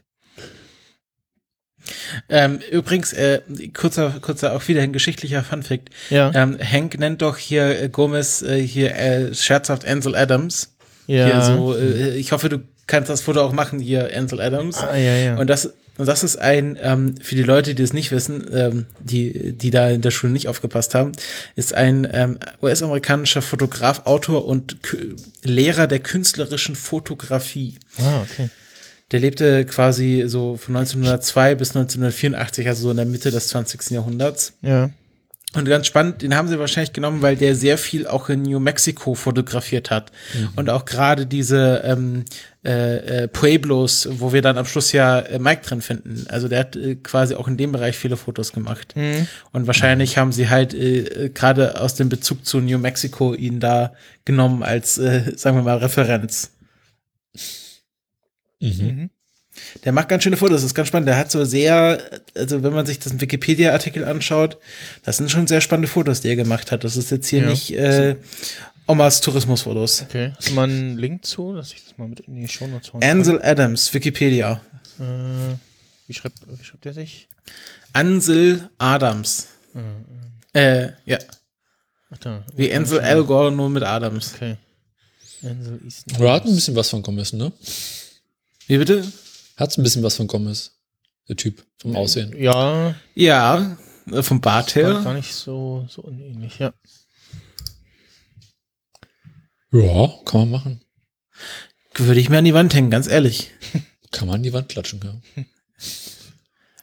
Ähm, 2.29 2.61
übrigens, 2.71 3.15
äh, 3.15 3.41
kurzer, 3.73 4.19
kurzer 4.21 4.55
auch 4.55 4.69
wieder 4.69 4.83
ein 4.83 4.93
geschichtlicher 4.93 5.43
Funfact. 5.43 5.89
Ja, 6.11 6.31
Ähm, 6.35 6.59
Hank 6.61 6.99
nennt 6.99 7.23
doch 7.23 7.39
hier 7.39 7.83
äh, 7.83 7.89
Gomez 7.89 8.43
äh, 8.43 8.61
hier 8.61 8.95
äh, 8.95 9.35
scherzhaft 9.35 9.87
Ansel 9.87 10.15
Adams. 10.15 10.77
ja. 11.07 11.27
Hier 11.27 11.43
so, 11.43 11.75
äh, 11.75 12.17
ich 12.17 12.33
hoffe, 12.33 12.51
du 12.51 12.59
kannst 12.87 13.09
das 13.09 13.23
Foto 13.23 13.41
auch 13.41 13.53
machen, 13.53 13.79
hier 13.79 14.11
Ansel 14.15 14.43
Adams. 14.43 14.77
ah, 14.79 14.95
ja, 14.95 15.17
ja. 15.17 15.39
Und 15.39 15.49
das, 15.49 15.73
und 16.01 16.07
das 16.07 16.25
ist 16.25 16.37
ein, 16.37 16.77
ähm, 16.83 17.15
für 17.23 17.35
die 17.37 17.43
Leute, 17.43 17.75
die 17.75 17.83
es 17.83 17.93
nicht 17.93 18.11
wissen, 18.11 18.47
ähm, 18.53 18.87
die, 19.01 19.53
die 19.53 19.71
da 19.71 19.89
in 19.91 20.01
der 20.01 20.11
Schule 20.11 20.33
nicht 20.33 20.49
aufgepasst 20.49 20.95
haben, 20.95 21.13
ist 21.57 21.75
ein 21.75 22.09
ähm, 22.13 22.39
US-amerikanischer 22.63 23.43
Fotograf, 23.43 24.07
Autor 24.07 24.47
und 24.47 24.79
Kü- 24.83 25.15
Lehrer 25.45 25.87
der 25.87 26.01
künstlerischen 26.01 26.75
Fotografie. 26.77 27.75
ah, 27.99 28.23
okay. 28.23 28.49
Der 29.13 29.19
lebte 29.21 29.65
quasi 29.65 30.25
so 30.27 30.57
von 30.57 30.77
1902 30.77 31.57
bis 31.57 31.71
1984, 31.71 32.69
also 32.69 32.83
so 32.83 32.91
in 32.93 32.97
der 32.97 33.07
Mitte 33.07 33.31
des 33.33 33.49
20. 33.49 33.91
Jahrhunderts. 33.91 34.53
Ja. 34.63 34.91
Und 35.57 35.65
ganz 35.65 35.89
spannend, 35.89 36.23
den 36.23 36.37
haben 36.37 36.47
sie 36.47 36.61
wahrscheinlich 36.61 36.93
genommen, 36.93 37.23
weil 37.23 37.35
der 37.35 37.57
sehr 37.57 37.77
viel 37.77 38.07
auch 38.07 38.29
in 38.29 38.43
New 38.43 38.61
Mexico 38.61 39.15
fotografiert 39.15 39.91
hat. 39.91 40.13
Und 40.55 40.71
auch 40.71 40.85
gerade 40.85 41.27
diese 41.27 41.83
ähm, 41.85 42.25
äh, 42.65 43.25
äh, 43.25 43.29
Pueblos, 43.29 44.09
wo 44.13 44.33
wir 44.33 44.43
dann 44.43 44.59
am 44.59 44.65
Schluss 44.65 44.93
ja 44.93 45.19
äh, 45.19 45.41
Mike 45.41 45.63
drin 45.67 45.81
finden. 45.81 46.25
Also 46.29 46.47
der 46.47 46.61
hat 46.61 46.77
äh, 46.77 46.95
quasi 46.95 47.35
auch 47.35 47.49
in 47.49 47.57
dem 47.57 47.73
Bereich 47.73 47.97
viele 47.97 48.17
Fotos 48.17 48.53
gemacht. 48.53 48.95
Und 49.51 49.67
wahrscheinlich 49.67 50.19
haben 50.19 50.31
sie 50.31 50.49
halt 50.49 50.73
äh, 50.73 50.99
äh, 51.01 51.29
gerade 51.31 51.81
aus 51.81 51.97
dem 51.97 52.09
Bezug 52.09 52.47
zu 52.47 52.61
New 52.61 52.79
Mexico 52.79 53.35
ihn 53.35 53.59
da 53.59 53.93
genommen 54.25 54.63
als, 54.63 54.99
äh, 54.99 55.33
sagen 55.37 55.57
wir 55.57 55.65
mal, 55.65 55.79
Referenz. 55.79 56.53
Mhm. 58.61 59.11
Der 59.85 59.93
macht 59.93 60.09
ganz 60.09 60.23
schöne 60.25 60.37
Fotos, 60.37 60.57
das 60.63 60.65
ist 60.65 60.75
ganz 60.75 60.89
spannend. 60.89 61.09
Der 61.09 61.17
hat 61.17 61.31
so 61.31 61.45
sehr, 61.45 61.99
also 62.35 62.63
wenn 62.63 62.73
man 62.73 62.87
sich 62.87 62.99
das 62.99 63.19
Wikipedia-Artikel 63.21 64.05
anschaut, 64.05 64.59
das 65.05 65.17
sind 65.19 65.31
schon 65.31 65.47
sehr 65.47 65.61
spannende 65.61 65.89
Fotos, 65.89 66.21
die 66.21 66.29
er 66.29 66.37
gemacht 66.37 66.73
hat. 66.73 66.85
Das 66.85 66.97
ist 66.97 67.11
jetzt 67.11 67.29
hier 67.29 67.41
Ja. 67.43 67.49
nicht 67.51 67.71
äh, 67.73 68.17
Omas 68.87 69.21
Tourismusfotos. 69.21 70.03
Okay. 70.03 70.33
Hast 70.37 70.49
du 70.51 70.55
mal 70.55 70.65
einen 70.65 70.99
Link 70.99 71.25
zu, 71.25 71.55
dass 71.55 71.73
ich 71.73 71.85
das 71.85 71.97
mal 71.99 72.09
mit 72.09 72.21
in 72.21 72.35
die 72.37 72.49
Show 72.49 72.67
Notes 72.67 72.93
hauen 72.93 73.03
Ansel 73.03 73.41
Adams, 73.43 73.93
Wikipedia. 73.95 74.61
Äh, 74.99 75.03
wie, 76.09 76.15
schreibt, 76.15 76.39
wie 76.49 76.65
schreibt 76.65 76.85
der 76.85 76.95
sich? 76.95 77.29
Ansel 77.93 78.69
Adams. 78.79 79.47
Äh, 80.53 80.89
ja, 81.07 81.19
Ach 82.11 82.19
da. 82.19 82.45
wie 82.57 82.73
Ansel 82.73 82.99
Elgort, 83.01 83.55
nur 83.55 83.71
mit 83.71 83.85
Adams. 83.85 84.35
Okay. 84.35 84.57
Ansel 85.45 85.81
Easton. 85.85 86.17
Oder 86.21 86.33
hat 86.33 86.45
ein 86.45 86.55
bisschen 86.55 86.75
was 86.75 86.89
von 86.91 87.03
Gomez, 87.03 87.33
ne? 87.33 87.53
Wie 88.67 88.79
bitte? 88.79 89.05
Hat 89.61 89.77
ein 89.79 89.83
bisschen 89.83 90.03
was 90.03 90.17
von 90.17 90.27
Gomez. 90.27 90.73
Der 91.29 91.37
Typ 91.37 91.65
vom 91.79 91.95
Aussehen. 91.95 92.35
Ja, 92.37 92.95
Ja, 93.15 93.77
äh, 94.11 94.23
vom 94.23 94.41
Bart 94.41 94.75
war 94.75 94.83
her. 94.83 95.01
gar 95.05 95.15
nicht 95.15 95.33
so, 95.35 95.87
so 95.89 96.03
unähnlich, 96.03 96.59
ja. 96.59 96.73
Ja, 99.73 100.09
kann 100.25 100.41
man 100.41 100.51
machen. 100.51 100.81
Würde 101.95 102.21
ich 102.21 102.29
mir 102.29 102.39
an 102.39 102.45
die 102.45 102.55
Wand 102.55 102.75
hängen, 102.75 102.91
ganz 102.91 103.07
ehrlich. 103.07 103.51
Kann 104.13 104.27
man 104.27 104.37
an 104.37 104.43
die 104.43 104.53
Wand 104.53 104.69
klatschen, 104.69 105.01
ja. 105.05 105.45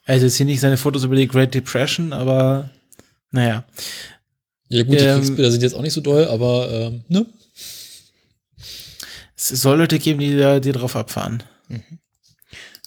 Also 0.05 0.25
jetzt 0.25 0.37
hier 0.37 0.45
nicht 0.45 0.61
seine 0.61 0.77
Fotos 0.77 1.03
über 1.03 1.15
die 1.17 1.27
Great 1.27 1.53
Depression, 1.53 2.13
aber 2.13 2.69
naja. 3.31 3.65
Ja 4.69 4.83
gut, 4.83 4.93
die 4.93 5.03
Ähm, 5.03 5.17
Kriegsbilder 5.19 5.51
sind 5.51 5.61
jetzt 5.63 5.73
auch 5.73 5.81
nicht 5.81 5.91
so 5.93 5.99
doll, 5.99 6.25
aber 6.29 6.71
ähm, 6.71 7.03
ne? 7.09 7.25
Es 9.35 9.49
soll 9.49 9.77
Leute 9.79 9.99
geben, 9.99 10.19
die 10.19 10.37
da 10.37 10.61
die 10.61 10.71
drauf 10.71 10.95
abfahren. 10.95 11.43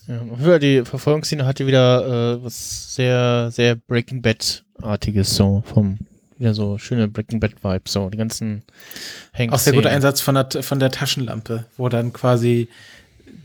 Ja. 0.06 0.58
Die 0.58 0.84
Verfolgungsszene 0.84 1.46
hatte 1.46 1.66
wieder 1.66 2.36
äh, 2.38 2.44
was 2.44 2.94
sehr, 2.94 3.50
sehr 3.52 3.76
Breaking 3.76 4.22
Bad-artiges, 4.22 5.34
so 5.34 5.62
vom, 5.66 5.98
wieder 6.38 6.54
so 6.54 6.78
schöne 6.78 7.08
Breaking 7.08 7.40
Bad-Vibes, 7.40 7.92
so 7.92 8.10
die 8.10 8.18
ganzen 8.18 8.62
Hank 9.32 9.52
Auch 9.52 9.58
sehr 9.58 9.72
guter. 9.72 9.90
Einsatz 9.90 10.20
von 10.20 10.34
der, 10.34 10.62
von 10.62 10.78
der 10.78 10.90
Taschenlampe, 10.90 11.66
wo 11.76 11.88
dann 11.88 12.12
quasi 12.12 12.68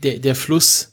der, 0.02 0.18
der 0.18 0.34
Fluss 0.34 0.92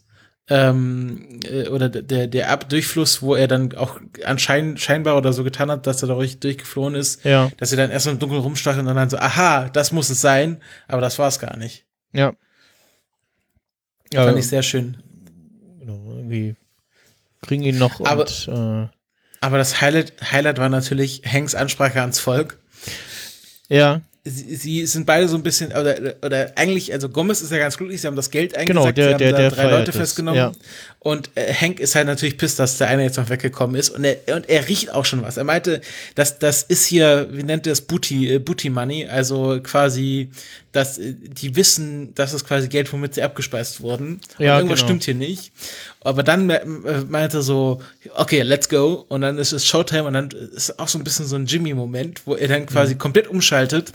ähm, 0.50 1.40
äh, 1.50 1.68
oder 1.70 1.88
der, 1.90 2.28
der 2.28 2.52
Abdurchfluss, 2.52 3.22
wo 3.22 3.34
er 3.34 3.48
dann 3.48 3.74
auch 3.76 4.00
anscheinend 4.26 4.80
scheinbar 4.80 5.18
oder 5.18 5.32
so 5.32 5.44
getan 5.44 5.72
hat, 5.72 5.88
dass 5.88 6.02
er 6.02 6.10
dadurch 6.10 6.40
durchgeflohen 6.40 6.96
ist, 6.96 7.24
Ja, 7.24 7.50
dass 7.58 7.72
er 7.72 7.78
dann 7.78 7.92
erst 7.92 8.08
im 8.08 8.20
Dunkeln 8.20 8.42
rumstach 8.42 8.78
und 8.78 8.86
dann 8.86 9.10
so, 9.10 9.18
aha, 9.18 9.70
das 9.70 9.92
muss 9.94 10.10
es 10.10 10.20
sein, 10.20 10.62
aber 10.88 11.02
das 11.02 11.18
war 11.18 11.30
es 11.30 11.40
gar 11.40 11.58
nicht. 11.58 11.86
ja. 12.12 12.34
Ja, 14.12 14.26
Fand 14.26 14.38
ich 14.38 14.48
sehr 14.48 14.62
schön. 14.62 14.98
Irgendwie 16.24 16.56
kriegen 17.42 17.64
ihn 17.64 17.78
noch 17.78 18.00
Aber- 18.06 18.24
und 18.24 18.48
äh, 18.48 18.88
Aber 19.42 19.58
das 19.58 19.82
Highlight, 19.82 20.14
Highlight 20.32 20.58
war 20.58 20.70
natürlich 20.70 21.22
Hanks 21.26 21.54
Ansprache 21.56 22.00
ans 22.02 22.20
Volk. 22.20 22.58
ja, 23.70 24.02
Sie, 24.26 24.56
sie 24.56 24.86
sind 24.86 25.06
beide 25.06 25.28
so 25.28 25.36
ein 25.36 25.44
bisschen, 25.44 25.74
oder, 25.74 26.16
oder 26.24 26.54
eigentlich, 26.56 26.94
also 26.94 27.10
Gomez 27.10 27.42
ist 27.42 27.52
ja 27.52 27.58
ganz 27.58 27.76
glücklich, 27.76 28.00
sie 28.00 28.08
haben 28.08 28.16
das 28.16 28.32
Geld 28.32 28.56
eingesackt, 28.56 28.68
Genau, 28.70 28.92
der- 28.94 29.08
sie 29.20 29.26
haben 29.26 29.34
der- 29.34 29.34
der 29.34 29.52
drei 29.52 29.70
Leute 29.70 29.92
es, 29.92 29.98
festgenommen. 29.98 30.38
ja. 30.38 30.52
Und 31.00 31.30
äh, 31.36 31.54
Hank 31.54 31.82
ist 31.82 31.94
halt 31.96 32.08
natürlich 32.08 32.38
pisst, 32.38 32.58
dass 32.58 32.78
der 32.78 32.88
eine 32.88 33.04
jetzt 33.04 33.18
noch 33.18 33.28
weggekommen 33.28 33.76
ist. 33.76 33.90
Und 33.90 34.06
er, 34.06 34.16
und 34.34 34.48
er 34.48 34.70
riecht 34.70 34.94
auch 34.94 35.04
schon 35.04 35.22
was. 35.24 35.36
Er 35.36 35.44
meinte, 35.44 35.82
dass 36.16 36.40
das 36.40 36.64
ist 36.64 36.86
hier, 36.86 37.28
wie 37.32 37.44
nennt 37.44 37.68
er 37.68 37.72
das, 37.74 37.82
Booty, 37.82 38.36
äh, 38.36 38.40
Booty 38.40 38.70
Money, 38.70 39.08
also 39.08 39.60
quasi, 39.62 40.30
dass 40.72 41.00
äh, 41.00 41.16
die 41.20 41.58
wissen, 41.58 42.16
dass 42.16 42.32
es 42.32 42.46
quasi 42.46 42.70
Geld, 42.70 42.94
womit 42.94 43.16
sie 43.16 43.24
abgespeist 43.24 43.82
wurden. 43.82 44.22
Und 44.38 44.46
Ja, 44.46 44.56
irgendwas 44.56 44.80
genau. 44.80 44.88
stimmt 44.88 45.04
hier 45.04 45.16
nicht. 45.16 45.52
Aber 46.04 46.24
dann 46.24 46.50
äh, 46.50 46.66
meinte 47.08 47.38
er 47.38 47.42
so, 47.44 47.82
okay, 48.16 48.42
let's 48.42 48.68
go. 48.70 49.06
Und 49.10 49.22
dann 49.22 49.38
ist 49.38 49.52
es 49.54 49.66
Showtime 49.66 50.04
und 50.04 50.14
dann 50.14 50.30
ist 50.32 50.80
auch 50.80 50.88
so 50.88 50.98
ein 50.98 51.04
bisschen 51.04 51.26
so 51.26 51.36
ein 51.36 51.46
Jimmy-Moment, 51.46 52.22
wo 52.26 52.36
er 52.36 52.48
dann 52.48 52.62
Mhm. 52.64 52.66
quasi 52.68 52.96
komplett 52.96 53.28
umschaltet 53.28 53.92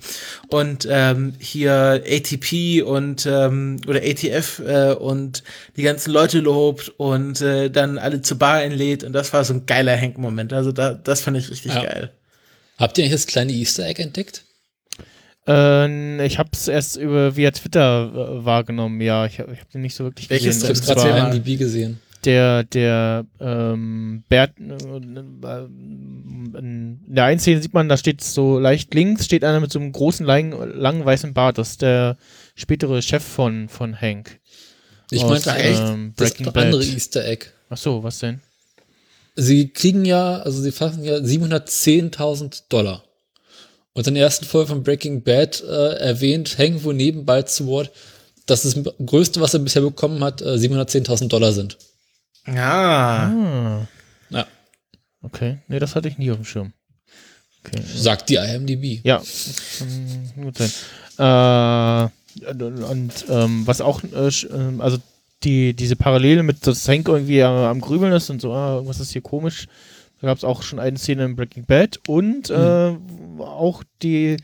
und 0.49 0.87
ähm, 0.91 1.35
hier 1.39 2.03
ATP 2.07 2.83
und 2.83 3.27
ähm, 3.27 3.77
oder 3.87 4.01
ATF 4.03 4.61
äh, 4.61 4.93
und 4.95 5.43
die 5.77 5.83
ganzen 5.83 6.11
Leute 6.13 6.41
lobt 6.41 6.93
und 6.97 7.41
äh, 7.41 7.71
dann 7.71 7.99
alle 7.99 8.23
zur 8.23 8.39
Bar 8.39 8.57
einlädt 8.57 9.05
und 9.05 9.13
das 9.13 9.33
war 9.33 9.45
so 9.45 9.55
ein 9.55 9.67
geiler 9.67 9.97
Hank-Moment. 9.97 10.53
Also 10.53 10.73
da, 10.73 10.95
das 10.95 11.21
fand 11.21 11.37
ich 11.37 11.51
richtig 11.51 11.75
Ja. 11.75 11.83
geil. 11.85 12.11
Habt 12.79 12.97
ihr 12.97 13.05
eigentlich 13.05 13.13
das 13.13 13.27
kleine 13.27 13.53
Easter 13.53 13.85
Egg 13.87 14.01
entdeckt? 14.03 14.45
Äh, 15.49 16.27
ich 16.27 16.39
habe 16.39 16.51
es 16.53 16.69
erst 16.69 16.97
über 16.97 17.37
via 17.37 17.51
Twitter 17.51 18.11
äh, 18.13 18.45
wahrgenommen. 18.45 19.01
Ja, 19.01 19.27
ich 19.27 19.39
habe 19.39 19.57
hab 19.57 19.71
den 19.71 19.83
nicht 19.83 19.95
so 19.95 20.05
wirklich 20.05 20.31
Welches 20.31 20.61
gesehen. 20.61 20.77
Und 20.77 20.89
habe 20.89 21.01
gerade 21.01 21.21
mal. 21.23 21.35
IMDb 21.35 21.59
gesehen. 21.59 22.01
der 22.25 22.65
der 22.65 23.25
ähm, 23.41 24.25
Bert 24.29 24.53
äh, 24.61 24.65
äh, 24.65 25.65
in 26.59 27.01
der 27.07 27.25
einen 27.25 27.41
Szene 27.41 27.63
sieht 27.63 27.75
man, 27.75 27.89
da 27.89 27.97
steht 27.97 28.23
so 28.23 28.59
leicht 28.59 28.95
links 28.95 29.25
steht 29.25 29.45
einer 29.45 29.61
mit 29.61 29.73
so 29.73 29.79
einem 29.79 29.93
großen 29.93 30.27
langen, 30.27 30.79
langen 30.79 31.05
weißen 31.05 31.35
Bart. 31.35 31.59
Das 31.59 31.71
ist 31.71 31.83
der 31.83 32.17
spätere 32.55 33.01
Chef 33.03 33.23
von 33.23 33.69
von 33.69 34.01
Hank. 34.01 34.41
Ich 35.11 35.25
Aus, 35.25 35.47
meinte 35.47 35.55
echt 35.59 35.81
ähm, 35.81 36.13
das 36.17 36.35
Breaking 36.35 36.49
andere 36.49 36.83
Bad. 36.85 36.95
Easter 36.95 37.25
Egg. 37.25 37.47
Ach 37.71 37.77
so, 37.77 38.03
was 38.03 38.19
denn? 38.19 38.41
Sie 39.41 39.69
kriegen 39.69 40.05
ja, 40.05 40.39
also 40.39 40.61
sie 40.61 40.73
fassen 40.73 41.05
ja 41.05 41.17
710.000 41.17 42.65
Dollar. 42.69 43.05
Und 43.99 44.07
in 44.07 44.15
der 44.15 44.23
ersten 44.23 44.45
Folge 44.45 44.69
von 44.69 44.85
Breaking 44.85 45.25
Bad 45.25 45.61
äh, 45.61 45.95
erwähnt 45.99 46.57
Hank 46.57 46.85
wohl 46.85 46.95
nebenbei 46.95 47.43
zu 47.43 47.67
Wort, 47.67 47.91
dass 48.47 48.63
das 48.63 48.79
größte, 49.05 49.41
was 49.41 49.55
er 49.55 49.59
bisher 49.59 49.83
bekommen 49.83 50.23
hat, 50.23 50.41
äh, 50.41 50.55
710.000 50.55 51.27
Dollar 51.27 51.53
sind. 51.53 51.79
Ja. 52.47 53.25
Ah, 53.27 53.89
Ja, 54.31 54.47
okay. 55.21 55.59
Nee, 55.67 55.81
das 55.81 55.97
hatte 55.97 56.07
ich 56.07 56.17
nie 56.17 56.31
auf 56.31 56.37
dem 56.37 56.45
Schirm. 56.45 56.73
Okay. 57.65 57.83
sagt 57.93 58.29
die 58.29 58.37
IMDb. 58.37 59.01
Ja, 59.05 59.21
kann 59.81 60.45
gut 60.45 60.59
sein. 60.59 60.71
Äh, 61.19 62.51
und 62.51 62.63
und, 62.63 63.13
ähm, 63.29 63.67
was 63.67 63.81
auch, 63.81 64.05
äh, 64.05 64.31
ähm, 64.55 64.81
also 64.81 64.99
die, 65.43 65.75
diese 65.75 65.97
Parallele 65.97 66.45
mit, 66.45 66.65
dass 66.69 66.87
Hank 66.87 67.09
irgendwie 67.09 67.43
am, 67.43 67.57
am 67.57 67.81
Grübeln 67.81 68.13
ist 68.13 68.31
und 68.31 68.41
so, 68.41 68.53
ah, 68.53 68.75
irgendwas 68.75 69.01
ist 69.01 69.11
hier 69.11 69.23
komisch. 69.23 69.67
Da 70.21 70.27
gab 70.29 70.37
es 70.39 70.45
auch 70.45 70.63
schon 70.63 70.79
eine 70.79 70.99
Szene 70.99 71.25
in 71.25 71.37
Breaking 71.37 71.65
Bad 71.65 72.01
und 72.09 72.51
äh, 72.51 72.93
auch 73.39 73.85
die 74.03 74.37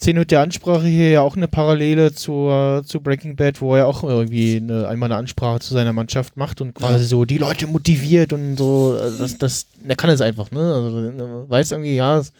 Szene 0.00 0.20
mit 0.20 0.30
der 0.30 0.42
Ansprache 0.42 0.86
hier 0.86 1.10
ja 1.10 1.20
auch 1.22 1.36
eine 1.36 1.48
Parallele 1.48 2.12
zur, 2.12 2.84
zu 2.86 3.00
Breaking 3.00 3.34
Bad, 3.34 3.60
wo 3.60 3.74
er 3.74 3.88
auch 3.88 4.04
irgendwie 4.04 4.56
eine, 4.58 4.86
einmal 4.86 5.08
eine 5.10 5.16
Ansprache 5.18 5.58
zu 5.58 5.74
seiner 5.74 5.92
Mannschaft 5.92 6.36
macht 6.36 6.60
und 6.60 6.74
quasi 6.74 7.04
so 7.04 7.24
die 7.24 7.38
Leute 7.38 7.66
motiviert 7.66 8.32
und 8.32 8.56
so, 8.56 8.96
äh, 8.96 9.10
das, 9.18 9.38
das, 9.38 9.66
er 9.86 9.96
kann 9.96 10.10
es 10.10 10.20
einfach, 10.20 10.52
ne? 10.52 10.60
Also 10.60 11.46
weiß 11.48 11.72
irgendwie, 11.72 11.96
ja, 11.96 12.18
es- 12.18 12.32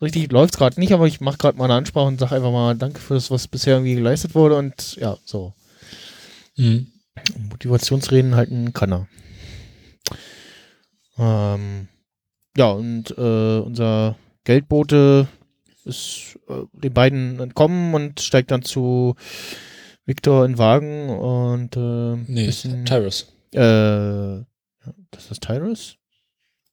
richtig 0.00 0.30
läuft 0.30 0.56
gerade 0.56 0.78
nicht, 0.78 0.92
aber 0.92 1.06
ich 1.08 1.20
mache 1.20 1.38
gerade 1.38 1.58
mal 1.58 1.64
eine 1.64 1.74
Ansprache 1.74 2.06
und 2.06 2.20
sage 2.20 2.36
einfach 2.36 2.52
mal 2.52 2.76
Danke 2.76 3.00
für 3.00 3.14
das, 3.14 3.28
was 3.32 3.48
bisher 3.48 3.74
irgendwie 3.74 3.94
geleistet 3.96 4.36
wurde 4.36 4.56
und 4.56 4.94
ja, 4.96 5.16
so. 5.24 5.52
Mhm. 6.56 6.86
Motivationsreden 7.50 8.36
halten 8.36 8.72
kann 8.72 8.92
er. 8.92 9.08
Ähm, 11.18 11.88
ja, 12.56 12.70
und 12.70 13.10
äh, 13.16 13.58
unser 13.60 14.16
Geldbote 14.44 15.28
ist 15.84 16.38
äh, 16.48 16.62
den 16.72 16.92
beiden 16.92 17.40
entkommen 17.40 17.94
und 17.94 18.20
steigt 18.20 18.50
dann 18.50 18.62
zu 18.62 19.14
Victor 20.06 20.44
in 20.44 20.58
Wagen 20.58 21.08
und 21.10 21.76
äh, 21.76 22.16
Nee, 22.30 22.46
bisschen, 22.46 22.84
Tyrus. 22.84 23.32
äh, 23.52 23.58
das 25.10 25.30
ist 25.30 25.42
Tyrus? 25.42 25.96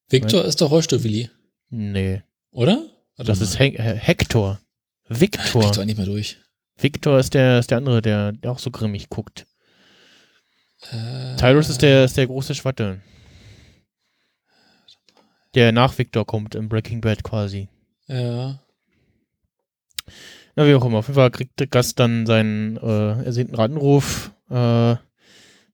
Victor 0.10 0.44
ist 0.46 0.60
doch 0.62 0.72
Rollstuhl-Willi, 0.72 1.30
Nee, 1.70 2.22
oder? 2.52 2.84
Warte 3.16 3.32
das 3.32 3.39
mal. 3.39 3.46
ist 3.46 3.60
Hen 3.60 3.76
äh, 3.76 3.96
Hector. 3.96 4.60
Victor. 5.08 5.64
Victor 5.64 5.86
nicht 5.86 5.98
mehr 5.98 6.06
durch. 6.06 6.38
Victor 6.78 7.20
ist 7.20 7.34
der, 7.34 7.60
ist 7.60 7.70
der 7.72 7.78
andere, 7.78 8.02
der, 8.02 8.32
der 8.34 8.52
auch 8.52 8.60
so 8.60 8.72
grimmig 8.72 9.10
guckt. 9.10 9.46
Äh, 10.92 11.36
Tyrus 11.38 11.70
ist 11.70 11.82
der, 11.82 12.06
ist 12.06 12.18
der 12.18 12.28
große 12.28 12.56
Schwatte. 12.56 13.02
Der 15.54 15.72
nach 15.72 15.97
Victor 15.97 16.26
kommt 16.26 16.56
im 16.56 16.70
Breaking 16.70 17.02
Bad 17.02 17.24
quasi. 17.24 17.68
Ja. 18.08 18.60
Na, 20.56 20.68
wie 20.68 20.76
auch 20.76 20.86
immer. 20.86 20.99
Auf 20.99 21.08
jeden 21.08 21.16
Fall 21.16 21.32
kriegt 21.32 21.60
der 21.60 21.68
Gast 21.68 21.99
dann 21.99 22.26
seinen 22.26 22.78
äh, 22.78 23.24
ersehnten 23.24 23.58
Anruf. 23.58 24.32
Äh, 24.49 24.95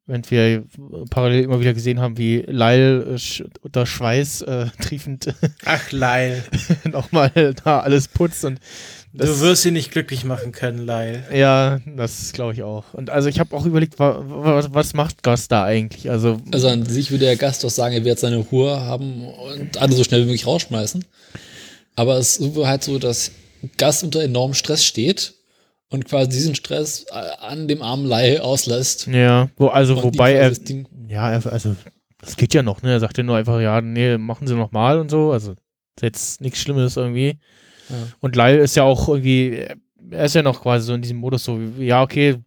während 0.06 0.32
wir 0.32 0.66
parallel 1.10 1.44
immer 1.44 1.60
wieder 1.60 1.74
gesehen 1.74 2.00
haben, 2.00 2.18
wie 2.18 2.38
Lyle 2.48 3.04
äh, 3.04 3.18
sch 3.18 3.44
unter 3.62 3.86
Schweiß 3.86 4.42
äh, 4.44 4.68
triefend 4.82 5.34
Ach, 5.66 5.92
Lyle. 5.92 6.44
nochmal 6.86 7.54
da 7.64 7.82
alles 7.82 8.08
putzt 8.08 8.46
und 8.46 8.60
Du 9.14 9.40
wirst 9.40 9.64
sie 9.64 9.72
nicht 9.72 9.92
glücklich 9.92 10.24
machen 10.26 10.52
können, 10.52 10.86
Lyle. 10.86 11.24
ja, 11.34 11.80
das 11.96 12.34
glaube 12.34 12.54
ich 12.54 12.62
auch. 12.64 12.94
Und 12.94 13.10
also 13.10 13.30
ich 13.30 13.40
habe 13.40 13.56
auch 13.56 13.66
überlegt, 13.66 13.98
wa 14.00 14.22
wa 14.28 14.64
was 14.72 14.94
macht 14.94 15.24
Gast 15.24 15.52
da 15.52 15.64
eigentlich? 15.64 16.10
Also 16.12 16.38
Also 16.52 16.68
an 16.68 16.86
sich 16.86 17.10
würde 17.10 17.26
der 17.26 17.36
Gast 17.36 17.64
doch 17.64 17.70
sagen, 17.70 17.96
er 17.96 18.04
wird 18.06 18.20
seine 18.20 18.38
Ruhe 18.38 18.80
haben 18.80 19.26
und 19.28 19.78
alle 19.82 19.94
so 19.96 20.04
schnell 20.04 20.22
wie 20.22 20.26
möglich 20.26 20.46
rausschmeißen. 20.46 21.04
Aber 21.96 22.18
es 22.18 22.38
ist 22.38 22.56
halt 22.58 22.84
so, 22.84 23.00
dass 23.00 23.32
Gast 23.78 24.04
unter 24.04 24.22
enormem 24.22 24.54
Stress 24.54 24.84
steht 24.86 25.34
und 25.90 26.06
quasi 26.06 26.30
diesen 26.30 26.54
Stress 26.54 27.06
äh, 27.10 27.16
an 27.40 27.68
dem 27.68 27.82
armen 27.82 28.06
Lai 28.06 28.40
auslässt. 28.40 29.08
ja, 29.08 29.50
wo 29.58 29.68
also 29.68 29.96
Und 29.96 30.04
wobei 30.04 30.34
er 30.34 30.50
das 30.50 30.62
Ding- 30.64 30.88
Ja, 31.08 31.32
er- 31.32 31.52
also 31.52 31.76
das 32.22 32.36
geht 32.36 32.54
ja 32.54 32.62
noch, 32.62 32.82
ne? 32.84 32.92
Er 32.92 33.00
sagt 33.00 33.18
ja 33.18 33.24
nur 33.24 33.38
einfach, 33.38 33.60
ja, 33.62 33.82
nee, 33.82 34.18
machen 34.18 34.46
Sie 34.48 34.54
noch 34.54 34.72
mal 34.72 35.00
und 35.00 35.10
so. 35.10 35.32
Also 35.32 35.54
ist 35.54 36.04
jetzt 36.04 36.42
nichts 36.42 36.60
Schlimmes 36.60 36.98
irgendwie. 36.98 37.40
Ja. 37.90 37.96
Und 38.20 38.36
Lyle 38.36 38.58
ist 38.60 38.76
ja 38.76 38.84
auch 38.84 39.08
irgendwie, 39.08 39.66
er 40.12 40.26
ist 40.26 40.36
ja 40.36 40.42
noch 40.42 40.62
quasi 40.62 40.88
so 40.88 40.94
in 40.94 41.02
diesem 41.02 41.18
Modus 41.18 41.44
so, 41.44 41.60
ja, 41.80 42.02
okay, 42.02 42.38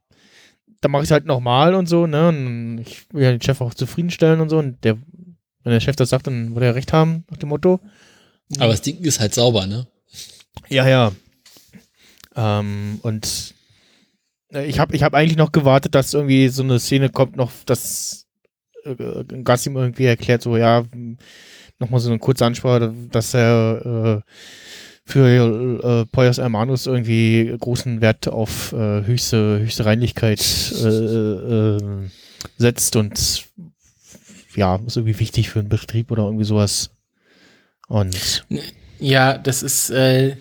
dann 0.81 0.91
mache 0.91 1.05
ich 1.05 1.11
halt 1.11 1.27
noch 1.27 1.41
mal 1.41 1.75
und 1.75 1.89
so, 1.89 2.07
ne? 2.07 2.29
Und 2.29 2.79
ich 2.79 3.07
will 3.13 3.25
ja 3.25 3.31
den 3.31 3.43
Chef 3.43 3.61
auch 3.61 3.75
zufriedenstellen 3.75 4.41
und 4.41 4.49
so. 4.49 4.59
Und 4.59 4.83
der, 4.85 4.97
wenn 5.63 5.73
der 5.73 5.81
Chef 5.81 5.97
das 5.97 6.09
sagt, 6.09 6.27
dann 6.27 6.55
wird 6.55 6.65
er 6.65 6.75
recht 6.75 6.93
haben, 6.93 7.25
nach 7.31 7.37
dem 7.37 7.51
Motto. 7.51 7.81
Aber 8.59 8.73
das 8.73 8.83
Ding 8.83 8.99
ist 8.99 9.21
halt 9.21 9.35
sauber, 9.35 9.67
ne? 9.67 9.87
Ja, 10.69 10.89
ja. 10.89 11.13
Ähm, 12.35 12.99
und 13.03 13.55
äh, 14.53 14.67
ich 14.67 14.79
habe 14.79 14.95
ich 14.97 15.03
hab 15.03 15.15
eigentlich 15.15 15.37
noch 15.37 15.53
gewartet, 15.53 15.95
dass 15.95 16.15
irgendwie 16.15 16.49
so 16.49 16.63
eine 16.63 16.79
Szene 16.79 17.11
kommt, 17.11 17.37
noch, 17.37 17.53
dass 17.67 18.27
äh, 18.85 19.25
Gassim 19.45 19.77
irgendwie 19.77 20.07
erklärt, 20.07 20.43
so, 20.43 20.57
ja, 20.57 20.85
nochmal 21.79 22.01
so 22.01 22.11
eine 22.11 22.19
kurze 22.19 22.47
Ansprache, 22.47 22.95
dass 23.11 23.35
er 23.35 24.23
äh, 24.25 24.31
für 25.05 25.27
äh, 25.83 26.07
Poyas 26.07 26.39
Hermanos 26.39 26.87
irgendwie 26.87 27.55
großen 27.59 28.01
Wert 28.01 28.29
auf 28.29 28.73
äh, 28.73 29.05
höchste, 29.05 29.59
höchste 29.61 29.85
Reinlichkeit 29.85 30.41
äh, 30.83 30.87
äh, 30.87 32.09
setzt 32.59 32.97
und 32.97 33.47
ja, 34.55 34.77
ist 34.87 34.97
irgendwie 34.97 35.19
wichtig 35.19 35.51
für 35.51 35.61
einen 35.61 35.69
Betrieb 35.69 36.11
oder 36.11 36.25
irgendwie 36.25 36.45
sowas. 36.45 36.91
Und 37.89 38.47
Ja, 38.99 39.39
das 39.39 39.63
ist, 39.63 39.91
äh, 39.91 40.37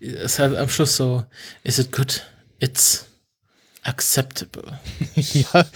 ist 0.00 0.38
halt 0.38 0.56
am 0.56 0.68
Schluss 0.68 0.96
so, 0.96 1.24
is 1.64 1.78
it 1.78 1.90
good? 1.92 2.24
It's 2.60 3.06
acceptable. 3.82 4.78
ja, 5.14 5.66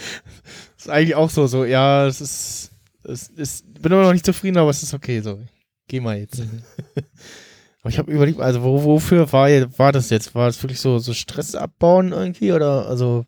ist 0.77 0.89
eigentlich 0.89 1.15
auch 1.15 1.29
so, 1.29 1.47
so, 1.47 1.65
ja, 1.65 2.07
es 2.07 2.21
ist, 2.21 2.71
es 3.03 3.29
ist, 3.29 3.73
bin 3.81 3.91
immer 3.91 4.03
noch 4.03 4.13
nicht 4.13 4.25
zufrieden, 4.25 4.57
aber 4.57 4.69
es 4.69 4.83
ist 4.83 4.93
okay, 4.93 5.21
so, 5.21 5.39
geh 5.87 5.99
mal 5.99 6.17
jetzt. 6.17 6.41
aber 7.81 7.89
ich 7.89 7.97
habe 7.97 8.11
überlegt, 8.11 8.39
also 8.39 8.61
wo, 8.63 8.83
wofür 8.83 9.31
war, 9.31 9.49
war 9.77 9.91
das 9.91 10.09
jetzt? 10.09 10.35
War 10.35 10.47
es 10.47 10.61
wirklich 10.61 10.79
so, 10.79 10.99
so 10.99 11.13
Stress 11.13 11.55
abbauen 11.55 12.11
irgendwie 12.11 12.51
oder, 12.51 12.87
also, 12.87 13.25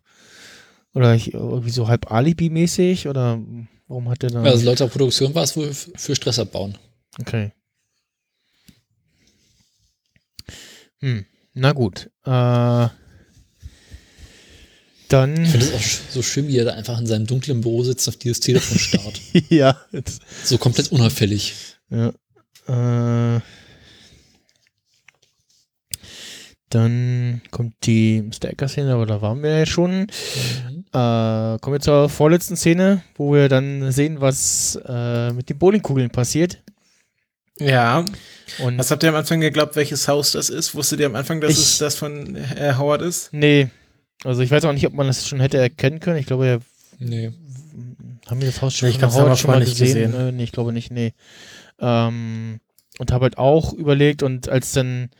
Oder 0.94 1.14
ich, 1.14 1.34
irgendwie 1.34 1.70
so 1.70 1.88
halb 1.88 2.10
Alibi-mäßig? 2.12 3.08
Oder 3.08 3.40
warum 3.88 4.08
hat 4.08 4.22
der 4.22 4.30
da. 4.30 4.42
Also 4.42 4.64
laut 4.64 4.78
der 4.78 4.86
Produktion 4.86 5.34
war 5.34 5.42
es 5.42 5.56
wohl 5.56 5.74
für 5.74 6.14
Stress 6.14 6.38
abbauen. 6.38 6.78
Okay. 7.20 7.52
Hm, 11.00 11.26
na 11.54 11.72
gut. 11.72 12.10
Äh, 12.24 12.88
dann. 15.08 15.42
Ich 15.42 15.50
finde 15.50 15.66
es 15.66 15.74
auch 15.74 16.12
so 16.12 16.22
schön, 16.22 16.46
wie 16.48 16.58
er 16.58 16.64
da 16.64 16.74
einfach 16.74 16.98
in 16.98 17.06
seinem 17.06 17.26
dunklen 17.26 17.60
Büro 17.60 17.82
sitzt 17.82 18.06
und 18.06 18.14
auf 18.14 18.18
dieses 18.18 18.40
Telefon 18.40 18.78
starrt. 18.78 19.20
ja. 19.50 19.76
So 20.44 20.58
komplett 20.58 20.92
unauffällig. 20.92 21.54
ja. 21.90 22.12
Äh, 22.66 23.40
dann 26.70 27.40
kommt 27.50 27.74
die 27.84 28.22
Mr. 28.22 28.50
Ecker-Szene, 28.50 28.92
aber 28.94 29.06
da 29.06 29.22
waren 29.22 29.42
wir 29.42 29.58
ja 29.58 29.66
schon. 29.66 30.00
Mhm. 30.00 30.84
Äh, 30.92 31.58
kommen 31.60 31.74
wir 31.74 31.80
zur 31.80 32.08
vorletzten 32.08 32.56
Szene, 32.56 33.02
wo 33.16 33.32
wir 33.34 33.48
dann 33.48 33.90
sehen, 33.92 34.20
was 34.20 34.78
äh, 34.86 35.32
mit 35.32 35.48
den 35.50 35.58
Bowlingkugeln 35.58 36.10
passiert. 36.10 36.62
Ja. 37.58 38.04
Und 38.58 38.78
Was 38.78 38.90
habt 38.90 39.02
ihr 39.04 39.08
am 39.10 39.14
Anfang 39.14 39.40
geglaubt, 39.40 39.76
welches 39.76 40.08
Haus 40.08 40.32
das 40.32 40.50
ist? 40.50 40.74
Wusstet 40.74 41.00
ihr 41.00 41.06
am 41.06 41.14
Anfang, 41.14 41.40
dass 41.40 41.52
Ich- 41.52 41.58
es 41.58 41.78
das 41.78 41.94
von 41.94 42.34
Herr 42.34 42.78
Howard 42.78 43.02
ist? 43.02 43.32
nee, 43.32 43.68
also 44.24 44.42
ich 44.42 44.50
weiß 44.50 44.64
auch 44.64 44.72
nicht, 44.72 44.86
ob 44.86 44.94
man 44.94 45.06
das 45.06 45.28
schon 45.28 45.40
hätte 45.40 45.58
erkennen 45.58 46.00
können. 46.00 46.16
Ich 46.18 46.26
glaube, 46.26 46.46
ja, 46.46 46.58
Nee. 46.98 47.30
haben 48.26 48.40
wir 48.40 48.46
das 48.48 48.60
Haus 48.62 48.74
schon 48.74 48.88
Nee, 48.88 48.94
ich 48.94 49.00
von 49.00 49.12
Howard 49.12 49.38
schon 49.38 49.50
mal 49.50 49.60
nicht 49.60 49.78
gesehen? 49.78 50.10
gesehen. 50.12 50.28
Äh, 50.28 50.32
nee, 50.32 50.44
ich 50.44 50.52
glaube 50.52 50.72
nicht, 50.72 50.90
nee. 50.90 51.12
Ähm, 51.80 52.60
und 52.98 53.12
habe 53.12 53.24
halt 53.24 53.38
auch 53.38 53.72
überlegt 53.72 54.22
und 54.22 54.48
als 54.48 54.72
dann 54.72 55.10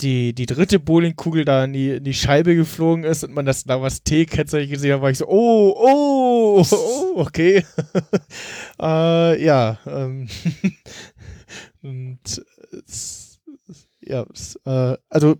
die, 0.00 0.34
die 0.34 0.46
dritte 0.46 0.78
Bowlingkugel 0.78 1.44
da 1.44 1.64
in 1.64 1.72
die, 1.72 1.90
in 1.90 2.04
die 2.04 2.14
Scheibe 2.14 2.54
geflogen 2.54 3.04
ist 3.04 3.24
und 3.24 3.32
man 3.32 3.46
das 3.46 3.64
da 3.64 3.80
was 3.80 4.02
T-Kennzeichen 4.02 4.70
gesehen 4.70 4.94
hat, 4.94 5.00
war 5.00 5.10
ich 5.10 5.18
so, 5.18 5.26
oh, 5.26 5.74
oh, 5.76 6.66
oh, 6.70 7.20
okay. 7.20 7.64
äh, 8.80 9.44
ja, 9.44 9.78
ähm, 9.86 10.28
und 11.82 12.18
es, 12.86 13.40
ja, 14.00 14.26
es, 14.32 14.56
äh, 14.66 14.96
also 15.08 15.36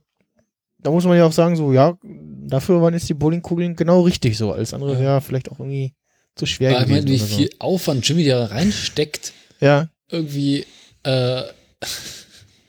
da 0.79 0.91
muss 0.91 1.05
man 1.05 1.19
ja 1.19 1.27
auch 1.27 1.33
sagen, 1.33 1.57
so, 1.57 1.73
ja, 1.73 1.99
dafür 2.03 2.81
waren 2.81 2.95
jetzt 2.95 3.09
die 3.09 3.15
Bowlingkugeln 3.15 3.77
genau 3.77 4.03
richtig 4.03 4.39
so. 4.39 4.53
Alles 4.53 4.73
andere 4.73 4.95
Ja. 4.95 5.01
wäre 5.01 5.21
vielleicht 5.21 5.51
auch 5.51 5.59
irgendwie 5.59 5.95
zu 6.37 6.47
schwer 6.47 6.71
ich 6.71 6.79
gewesen. 6.79 7.05
meine, 7.05 7.11
wie 7.11 7.19
so. 7.19 7.27
viel 7.27 7.51
Aufwand 7.59 8.09
Jimmy 8.09 8.25
da 8.25 8.47
reinsteckt, 8.47 9.33
Ja, 9.61 9.89
irgendwie 10.09 10.65
äh, 11.03 11.43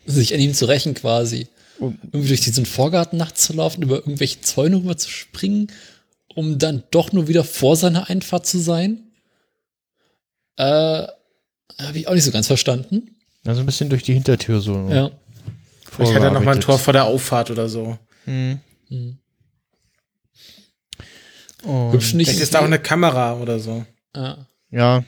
sich 0.05 0.33
an 0.33 0.39
ihm 0.39 0.53
zu 0.53 0.65
rächen 0.65 0.93
quasi. 0.95 1.47
Und- 1.79 1.99
Irgendwie 2.05 2.27
durch 2.29 2.41
diesen 2.41 2.65
Vorgarten 2.65 3.17
nachts 3.17 3.43
zu 3.43 3.53
laufen, 3.53 3.83
über 3.83 3.97
irgendwelche 3.97 4.41
Zäune 4.41 4.77
rüber 4.77 4.97
zu 4.97 5.09
springen, 5.09 5.71
um 6.33 6.57
dann 6.59 6.83
doch 6.91 7.11
nur 7.11 7.27
wieder 7.27 7.43
vor 7.43 7.75
seiner 7.75 8.09
Einfahrt 8.09 8.45
zu 8.47 8.59
sein. 8.59 9.03
Äh, 10.57 10.63
habe 10.63 11.93
ich 11.93 12.07
auch 12.07 12.13
nicht 12.13 12.23
so 12.23 12.31
ganz 12.31 12.47
verstanden. 12.47 13.15
also 13.45 13.59
ein 13.61 13.65
bisschen 13.67 13.89
durch 13.89 14.03
die 14.03 14.13
Hintertür 14.13 14.59
so. 14.61 14.87
Ja. 14.89 15.11
Vielleicht 15.91 16.13
hat 16.15 16.23
er 16.23 16.31
noch 16.31 16.43
mal 16.43 16.55
ein. 16.55 16.61
Tor 16.61 16.79
vor 16.79 16.93
der 16.93 17.05
Auffahrt 17.05 17.51
oder 17.51 17.69
so. 17.69 17.97
Mhm. 18.25 18.59
Hm. 18.89 19.17
Hübsch 21.91 22.13
nicht. 22.13 22.27
Vielleicht 22.29 22.41
ist 22.43 22.53
da 22.53 22.59
auch 22.59 22.65
eine 22.65 22.79
Kamera 22.79 23.35
oder 23.39 23.59
so. 23.59 23.85
ja. 24.15 24.45
ja, 24.71 25.03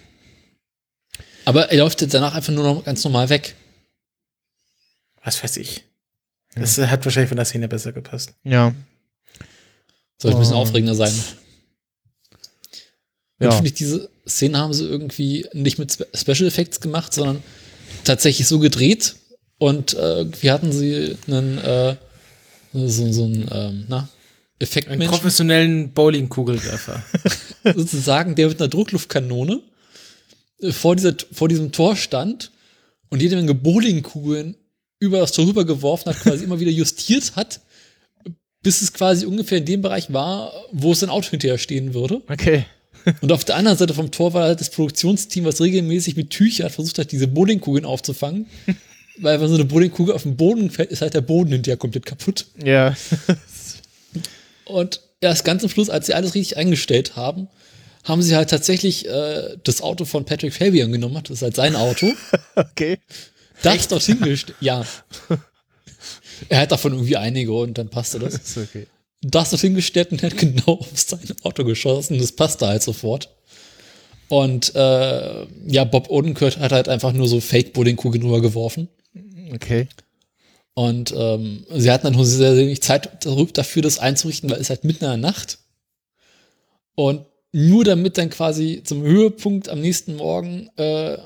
Aber 1.45 1.71
er 1.71 1.77
läuft 1.79 2.13
danach 2.13 2.33
einfach 2.35 2.53
nur 2.53 2.63
noch 2.63 2.83
ganz 2.83 3.03
normal 3.03 3.29
weg. 3.29 3.55
Was 5.23 5.43
weiß 5.43 5.57
ich. 5.57 5.83
Das 6.55 6.77
hat 6.77 7.05
wahrscheinlich 7.05 7.29
von 7.29 7.37
der 7.37 7.45
Szene 7.45 7.67
besser 7.67 7.91
gepasst. 7.93 8.33
ja, 8.43 8.73
Soll 10.21 10.33
ein 10.33 10.39
bisschen 10.39 10.55
aufregender 10.55 10.95
sein. 10.95 11.13
Ja. 13.41 13.51
finde 13.51 13.67
ich, 13.67 13.73
diese 13.73 14.09
Szene 14.27 14.57
haben 14.57 14.73
sie 14.73 14.85
irgendwie 14.85 15.47
nicht 15.53 15.79
mit 15.79 15.93
Spe 15.93 16.07
Special 16.13 16.47
Effects 16.47 16.81
gemacht, 16.81 17.13
sondern 17.13 17.41
tatsächlich 18.03 18.47
so 18.47 18.59
gedreht. 18.59 19.15
Und 19.57 19.93
äh, 19.93 20.17
irgendwie 20.17 20.51
hatten 20.51 20.71
sie 20.71 21.17
einen, 21.27 21.57
äh, 21.57 21.95
so, 22.73 23.11
so 23.11 23.25
einen, 23.25 23.49
ähm, 23.51 23.85
na, 23.87 23.97
Einen 23.99 24.09
Effektmensch 24.59 25.07
professionellen 25.07 25.93
Bowling-Kugelwerfer. 25.93 27.01
sozusagen, 27.75 28.35
der 28.35 28.49
mit 28.49 28.61
einer 28.61 28.69
Druckluftkanone 28.69 29.61
äh, 30.61 30.71
vor, 30.71 30.97
dieser, 30.97 31.15
vor 31.31 31.47
diesem 31.47 31.71
Tor 31.71 31.95
stand 31.95 32.51
und 33.09 33.21
jede 33.21 33.37
Menge 33.37 33.53
Bowlingkugeln 33.53 34.55
über 34.99 35.19
das 35.19 35.31
Tor 35.31 35.47
rübergeworfen 35.47 36.11
hat, 36.11 36.19
quasi 36.21 36.43
immer 36.43 36.59
wieder 36.59 36.71
justiert 36.71 37.35
hat, 37.35 37.61
bis 38.61 38.81
es 38.81 38.93
quasi 38.93 39.25
ungefähr 39.25 39.59
in 39.59 39.65
dem 39.65 39.81
Bereich 39.81 40.11
war, 40.11 40.51
wo 40.71 40.91
es 40.91 41.03
ein 41.03 41.09
Auto 41.09 41.29
hinterher 41.29 41.57
stehen 41.57 41.93
würde. 41.93 42.21
okay. 42.29 42.65
Und 43.21 43.31
auf 43.31 43.45
der 43.45 43.55
anderen 43.55 43.77
Seite 43.77 43.93
vom 43.93 44.11
Tor 44.11 44.33
war 44.33 44.43
halt 44.43 44.59
das 44.59 44.69
Produktionsteam, 44.71 45.45
was 45.45 45.61
regelmäßig 45.61 46.17
mit 46.17 46.31
Tüchern 46.31 46.69
versucht 46.69 46.99
hat, 46.99 47.13
diese 47.13 47.27
Bowlingkugeln 47.27 47.85
aufzufangen. 47.85 48.47
Weil 49.21 49.39
wenn 49.39 49.47
so 49.47 49.55
eine 49.55 49.65
Bowlingkugel 49.65 50.13
auf 50.13 50.23
den 50.23 50.37
Boden 50.37 50.69
fällt, 50.69 50.91
ist 50.91 51.01
halt 51.01 51.13
der 51.13 51.21
Boden 51.21 51.51
hinterher 51.51 51.77
komplett 51.77 52.05
kaputt. 52.05 52.45
Ja, 52.63 52.95
Und 54.65 55.01
erst 55.19 55.43
ganz 55.43 55.63
am 55.63 55.69
Schluss, 55.69 55.89
als 55.89 56.05
sie 56.05 56.13
alles 56.13 56.35
richtig 56.35 56.57
eingestellt 56.57 57.15
haben, 57.15 57.47
haben 58.03 58.21
sie 58.21 58.35
halt 58.35 58.49
tatsächlich 58.49 59.07
äh, 59.07 59.57
das 59.63 59.81
Auto 59.81 60.05
von 60.05 60.25
Patrick 60.25 60.53
Fabian 60.53 60.91
genommen. 60.91 61.21
Das 61.23 61.37
ist 61.37 61.41
halt 61.41 61.55
sein 61.55 61.75
Auto. 61.75 62.13
okay. 62.55 62.99
Das 63.61 63.87
dorthin 63.87 64.19
gestellt. 64.21 64.57
Ja. 64.61 64.85
Er 66.47 66.61
hat 66.61 66.71
davon 66.71 66.93
irgendwie 66.93 67.17
einige 67.17 67.51
und 67.51 67.77
dann 67.77 67.89
passte 67.89 68.17
das. 68.17 68.35
Ist 68.35 68.57
okay. 68.57 68.87
das 69.21 69.49
dorthin 69.49 69.75
gestellt 69.75 70.13
und 70.13 70.23
hat 70.23 70.37
genau 70.37 70.79
auf 70.79 70.87
sein 70.93 71.19
Auto 71.43 71.65
geschossen. 71.65 72.17
Das 72.17 72.31
passte 72.31 72.67
halt 72.67 72.81
sofort. 72.81 73.29
Und 74.29 74.73
äh, 74.75 75.45
ja, 75.67 75.83
Bob 75.83 76.09
Odenkirk 76.09 76.57
hat 76.57 76.71
halt 76.71 76.87
einfach 76.87 77.11
nur 77.11 77.27
so 77.27 77.41
Fake-Bowlingkugeln 77.41 78.23
rübergeworfen. 78.23 78.87
Okay. 79.53 79.87
Und 80.75 81.13
ähm, 81.17 81.65
sie 81.75 81.91
hatten 81.91 82.05
dann 82.05 82.13
nur 82.13 82.25
sehr, 82.25 82.55
sehr 82.55 82.65
wenig 82.65 82.81
Zeit 82.81 83.25
dafür, 83.25 83.81
das 83.81 83.99
einzurichten, 83.99 84.49
weil 84.49 84.61
es 84.61 84.69
halt 84.69 84.85
mitten 84.85 85.03
in 85.03 85.09
der 85.09 85.17
Nacht. 85.17 85.57
Und 86.95 87.25
nur 87.51 87.83
damit 87.83 88.17
dann 88.17 88.29
quasi 88.29 88.81
zum 88.83 89.01
Höhepunkt 89.01 89.67
am 89.67 89.81
nächsten 89.81 90.15
Morgen 90.15 90.69
äh, 90.77 91.17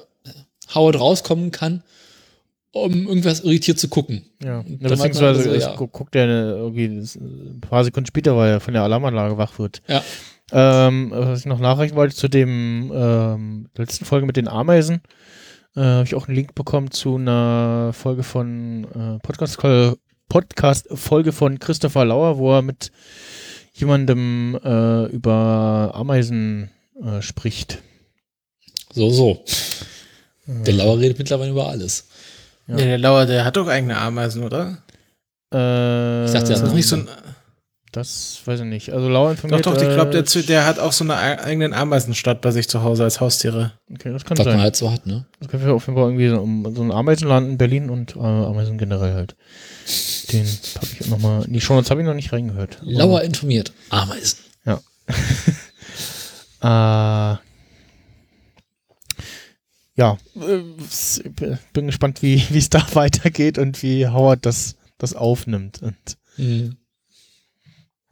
Howard 0.73 0.99
rauskommen 0.99 1.51
kann, 1.51 1.83
um 2.73 3.07
irgendwas 3.07 3.41
irritiert 3.41 3.79
zu 3.79 3.87
gucken. 3.87 4.25
Ja, 4.43 4.63
beziehungsweise 4.67 5.49
also, 5.49 5.51
ja. 5.69 5.75
gu- 5.75 5.87
guckt 5.87 6.15
er 6.15 6.27
irgendwie 6.27 6.99
das, 6.99 7.15
äh, 7.15 7.19
ein 7.19 7.61
paar 7.61 7.83
Sekunden 7.83 8.07
später, 8.07 8.35
weil 8.35 8.51
er 8.51 8.59
von 8.59 8.73
der 8.73 8.83
Alarmanlage 8.83 9.37
wach 9.37 9.59
wird. 9.59 9.81
Ja. 9.87 10.03
Ähm, 10.51 11.11
was 11.15 11.39
ich 11.41 11.45
noch 11.45 11.59
nachreichen 11.59 11.95
wollte 11.95 12.15
zu 12.15 12.27
dem 12.27 12.91
ähm, 12.93 13.69
der 13.77 13.85
letzten 13.85 14.05
Folge 14.05 14.25
mit 14.25 14.35
den 14.37 14.47
Ameisen, 14.47 15.01
äh, 15.75 15.81
habe 15.81 16.05
ich 16.05 16.15
auch 16.15 16.27
einen 16.27 16.35
Link 16.35 16.53
bekommen 16.55 16.91
zu 16.91 17.15
einer 17.15 17.91
Folge 17.93 18.23
von 18.23 18.83
äh, 18.93 19.19
Podcast 19.19 19.57
Podcast 20.27 20.87
Folge 20.91 21.31
von 21.31 21.59
Christopher 21.59 22.05
Lauer, 22.05 22.37
wo 22.37 22.53
er 22.53 22.61
mit 22.63 22.91
jemandem 23.73 24.59
äh, 24.63 25.05
über 25.05 25.91
Ameisen 25.93 26.71
äh, 27.03 27.21
spricht. 27.21 27.81
So, 28.93 29.09
so. 29.09 29.43
Der 30.45 30.73
Lauer 30.73 30.99
redet 30.99 31.17
mittlerweile 31.19 31.51
über 31.51 31.69
alles. 31.69 32.09
Ja. 32.67 32.77
Ja. 32.77 32.85
der 32.85 32.97
Lauer, 32.97 33.25
der 33.25 33.45
hat 33.45 33.57
doch 33.57 33.67
eigene 33.67 33.97
Ameisen, 33.97 34.43
oder? 34.43 34.77
Äh, 35.53 36.25
Ich 36.25 36.31
dachte, 36.31 36.31
er 36.31 36.33
Ist 36.33 36.35
hat 36.35 36.49
das 36.49 36.61
noch 36.63 36.73
nicht 36.73 36.87
so 36.87 36.95
ein, 36.97 37.07
das 37.91 38.39
weiß 38.45 38.61
ich 38.61 38.65
nicht. 38.65 38.91
Also 38.91 39.07
Lauer 39.09 39.35
doch, 39.35 39.43
informiert. 39.43 39.65
doch, 39.67 39.73
ich 39.75 39.81
glaube, 39.89 40.09
äh, 40.09 40.13
der, 40.13 40.25
zu- 40.25 40.41
der 40.43 40.65
hat 40.65 40.79
auch 40.79 40.91
so 40.91 41.03
eine 41.03 41.15
ei- 41.15 41.43
eigenen 41.43 41.73
Ameisenstadt 41.73 42.41
bei 42.41 42.49
sich 42.51 42.67
zu 42.67 42.81
Hause 42.81 43.03
als 43.03 43.19
Haustiere. 43.21 43.73
Okay, 43.93 44.11
das 44.11 44.23
kann 44.25 44.37
Was 44.37 44.45
sein. 44.45 44.55
man 44.55 44.63
halt 44.63 44.75
so 44.75 44.91
hat, 44.91 45.05
ne? 45.05 45.25
Es 45.41 45.47
gibt 45.49 45.63
auf 45.65 45.85
jeden 45.87 45.95
Fall 45.97 46.07
irgendwie 46.09 46.29
so, 46.29 46.39
um, 46.39 46.75
so 46.75 46.81
ein 46.81 46.91
Ameisenland 46.91 47.49
in 47.49 47.57
Berlin 47.59 47.89
und 47.91 48.15
äh, 48.15 48.19
Ameisen 48.19 48.77
generell 48.79 49.13
halt. 49.13 49.35
Den 50.31 50.45
habe 50.75 50.87
ich 50.91 51.01
auch 51.03 51.07
noch 51.09 51.19
mal. 51.19 51.45
Die 51.47 51.61
Shownotes 51.61 51.91
habe 51.91 52.01
ich 52.01 52.07
noch 52.07 52.15
nicht 52.15 52.33
reingehört. 52.33 52.79
Lauer 52.81 53.21
informiert. 53.21 53.73
Ameisen. 53.89 54.39
Äh, 54.65 54.77
ja, 56.65 57.33
äh, 57.33 57.37
s- 60.89 61.21
bin 61.73 61.87
gespannt, 61.87 62.21
wie 62.21 62.35
es 62.55 62.69
da 62.69 62.85
weitergeht 62.95 63.57
und 63.57 63.81
wie 63.83 64.07
Howard 64.07 64.45
das, 64.45 64.75
das 64.97 65.13
aufnimmt. 65.15 65.81
Und 65.81 65.95
Mhm. 66.37 66.77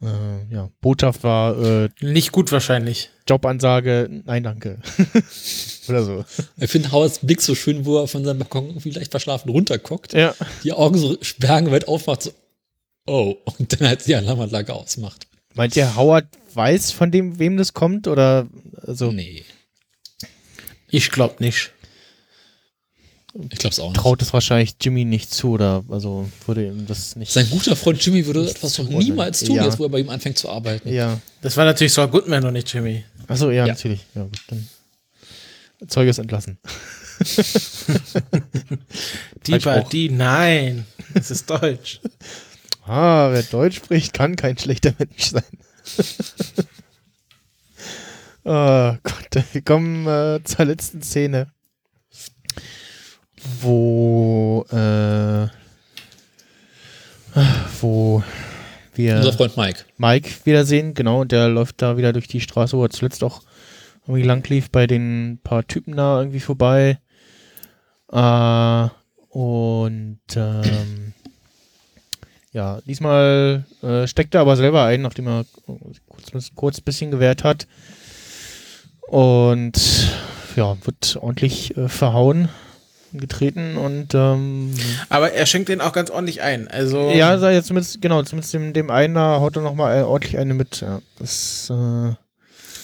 äh, 0.02 0.44
ja, 0.54 0.70
Botschaft 0.80 1.22
war 1.24 1.60
äh, 1.60 1.88
Nicht 2.00 2.32
gut 2.32 2.52
wahrscheinlich. 2.52 3.10
Jobansage, 3.28 4.08
nein, 4.24 4.42
danke. 4.42 4.78
Oder 5.88 6.04
so. 6.04 6.24
Ich 6.58 6.70
finde 6.70 6.92
Howards 6.92 7.20
Blick 7.20 7.40
so 7.40 7.54
schön, 7.54 7.84
wo 7.84 7.98
er 7.98 8.06
von 8.08 8.24
seinem 8.24 8.38
Balkon 8.40 8.66
irgendwie 8.68 8.90
leicht 8.90 9.10
verschlafen 9.10 9.48
runterguckt, 9.50 10.12
Ja. 10.12 10.34
die 10.64 10.72
Augen 10.72 10.98
so 10.98 11.16
sperrangelweit 11.20 11.88
aufmacht, 11.88 12.22
so, 12.22 12.32
oh, 13.06 13.36
und 13.58 13.72
dann 13.80 13.88
halt 13.88 14.06
die 14.06 14.14
Alarmanlage 14.14 14.72
ausmacht. 14.74 15.26
Meint 15.54 15.76
ihr, 15.76 15.96
Howard 15.96 16.26
weiß, 16.54 16.92
von 16.92 17.10
dem, 17.10 17.38
wem 17.38 17.56
das 17.56 17.72
kommt? 17.74 18.06
Oder 18.08 18.48
also, 18.86 19.10
Nee. 19.12 19.44
Ich 20.92 21.10
glaube 21.10 21.42
nicht. 21.42 21.72
Ich 23.50 23.58
glaube 23.58 23.72
es 23.72 23.80
auch 23.80 23.88
nicht. 23.88 24.00
traut 24.00 24.20
es 24.20 24.32
wahrscheinlich 24.34 24.74
Jimmy 24.80 25.06
nicht 25.06 25.32
zu 25.32 25.52
oder 25.52 25.82
also 25.88 26.28
würde 26.46 26.66
ihm 26.66 26.86
das 26.86 27.16
nicht. 27.16 27.32
Sein 27.32 27.48
guter 27.48 27.74
Freund 27.76 28.04
Jimmy 28.04 28.26
würde 28.26 28.46
etwas 28.48 28.74
doch 28.74 28.86
niemals 28.86 29.40
tun, 29.40 29.56
Ja. 29.56 29.64
jetzt 29.64 29.78
wo 29.78 29.84
er 29.84 29.88
bei 29.88 30.00
ihm 30.00 30.10
anfängt 30.10 30.36
zu 30.36 30.50
arbeiten. 30.50 30.92
Ja. 30.92 31.18
Das 31.40 31.56
war 31.56 31.64
natürlich 31.64 31.94
Saul 31.94 32.08
Goodman 32.08 32.44
und 32.44 32.52
nicht 32.52 32.70
Jimmy. 32.72 33.04
Achso, 33.28 33.48
ja, 33.50 33.64
Ja. 33.66 33.72
natürlich. 33.72 34.00
Ja, 34.14 34.24
gut, 34.24 34.38
dann. 34.48 34.68
Zeuge 35.88 36.10
ist 36.10 36.18
entlassen. 36.18 36.58
Die. 39.46 39.58
Partie, 39.58 40.10
nein. 40.10 40.84
Das 41.14 41.30
ist 41.30 41.48
Deutsch. 41.48 42.00
Ah, 42.86 43.30
wer 43.32 43.42
Deutsch 43.44 43.76
spricht, 43.76 44.12
kann 44.12 44.36
kein 44.36 44.58
schlechter 44.58 44.92
Mensch 44.98 45.30
sein. 45.30 45.42
oh 48.44 48.94
Gott, 49.02 49.44
wir 49.52 49.62
kommen 49.62 50.06
äh, 50.06 50.42
zur 50.44 50.64
letzten 50.64 51.02
Szene, 51.02 51.48
wo 53.60 54.64
äh, 54.70 55.48
wo 57.80 58.22
wir 58.94 59.16
Unser 59.16 59.32
Freund 59.32 59.56
Mike. 59.56 59.84
Mike 59.96 60.30
wiedersehen, 60.44 60.94
genau, 60.94 61.22
und 61.22 61.32
der 61.32 61.48
läuft 61.48 61.80
da 61.80 61.96
wieder 61.96 62.12
durch 62.12 62.28
die 62.28 62.40
Straße, 62.40 62.76
wo 62.76 62.84
er 62.84 62.90
zuletzt 62.90 63.24
auch 63.24 63.42
irgendwie 64.06 64.22
lang 64.26 64.46
lief, 64.48 64.70
bei 64.70 64.86
den 64.86 65.40
paar 65.42 65.66
Typen 65.66 65.96
da 65.96 66.18
irgendwie 66.18 66.40
vorbei. 66.40 66.98
Äh, 68.10 68.88
und 69.28 70.20
ähm, 70.36 71.14
ja, 72.52 72.80
diesmal 72.82 73.64
äh, 73.82 74.06
steckt 74.06 74.34
er 74.34 74.42
aber 74.42 74.56
selber 74.56 74.84
ein, 74.84 75.00
nachdem 75.00 75.26
er 75.26 75.46
kurz, 76.06 76.50
kurz 76.54 76.78
ein 76.78 76.84
bisschen 76.84 77.10
gewehrt 77.10 77.44
hat. 77.44 77.66
Und 79.12 80.08
ja, 80.56 80.74
wird 80.84 81.18
ordentlich 81.20 81.76
äh, 81.76 81.88
verhauen, 81.88 82.48
getreten 83.12 83.76
und 83.76 84.14
ähm, 84.14 84.72
Aber 85.10 85.32
er 85.32 85.44
schenkt 85.44 85.68
den 85.68 85.82
auch 85.82 85.92
ganz 85.92 86.08
ordentlich 86.08 86.40
ein. 86.40 86.66
Also, 86.68 87.10
ja, 87.10 87.36
sei 87.38 87.52
jetzt 87.52 87.66
zumindest, 87.66 88.00
genau, 88.00 88.22
zumindest 88.22 88.54
dem, 88.54 88.72
dem 88.72 88.90
einen 88.90 89.14
da 89.14 89.38
haut 89.40 89.54
er 89.56 89.60
nochmal 89.62 89.98
äh, 89.98 90.02
ordentlich 90.02 90.38
eine 90.38 90.54
mit. 90.54 90.80
Ja. 90.80 91.00
Das, 91.18 91.68
äh, 91.70 91.74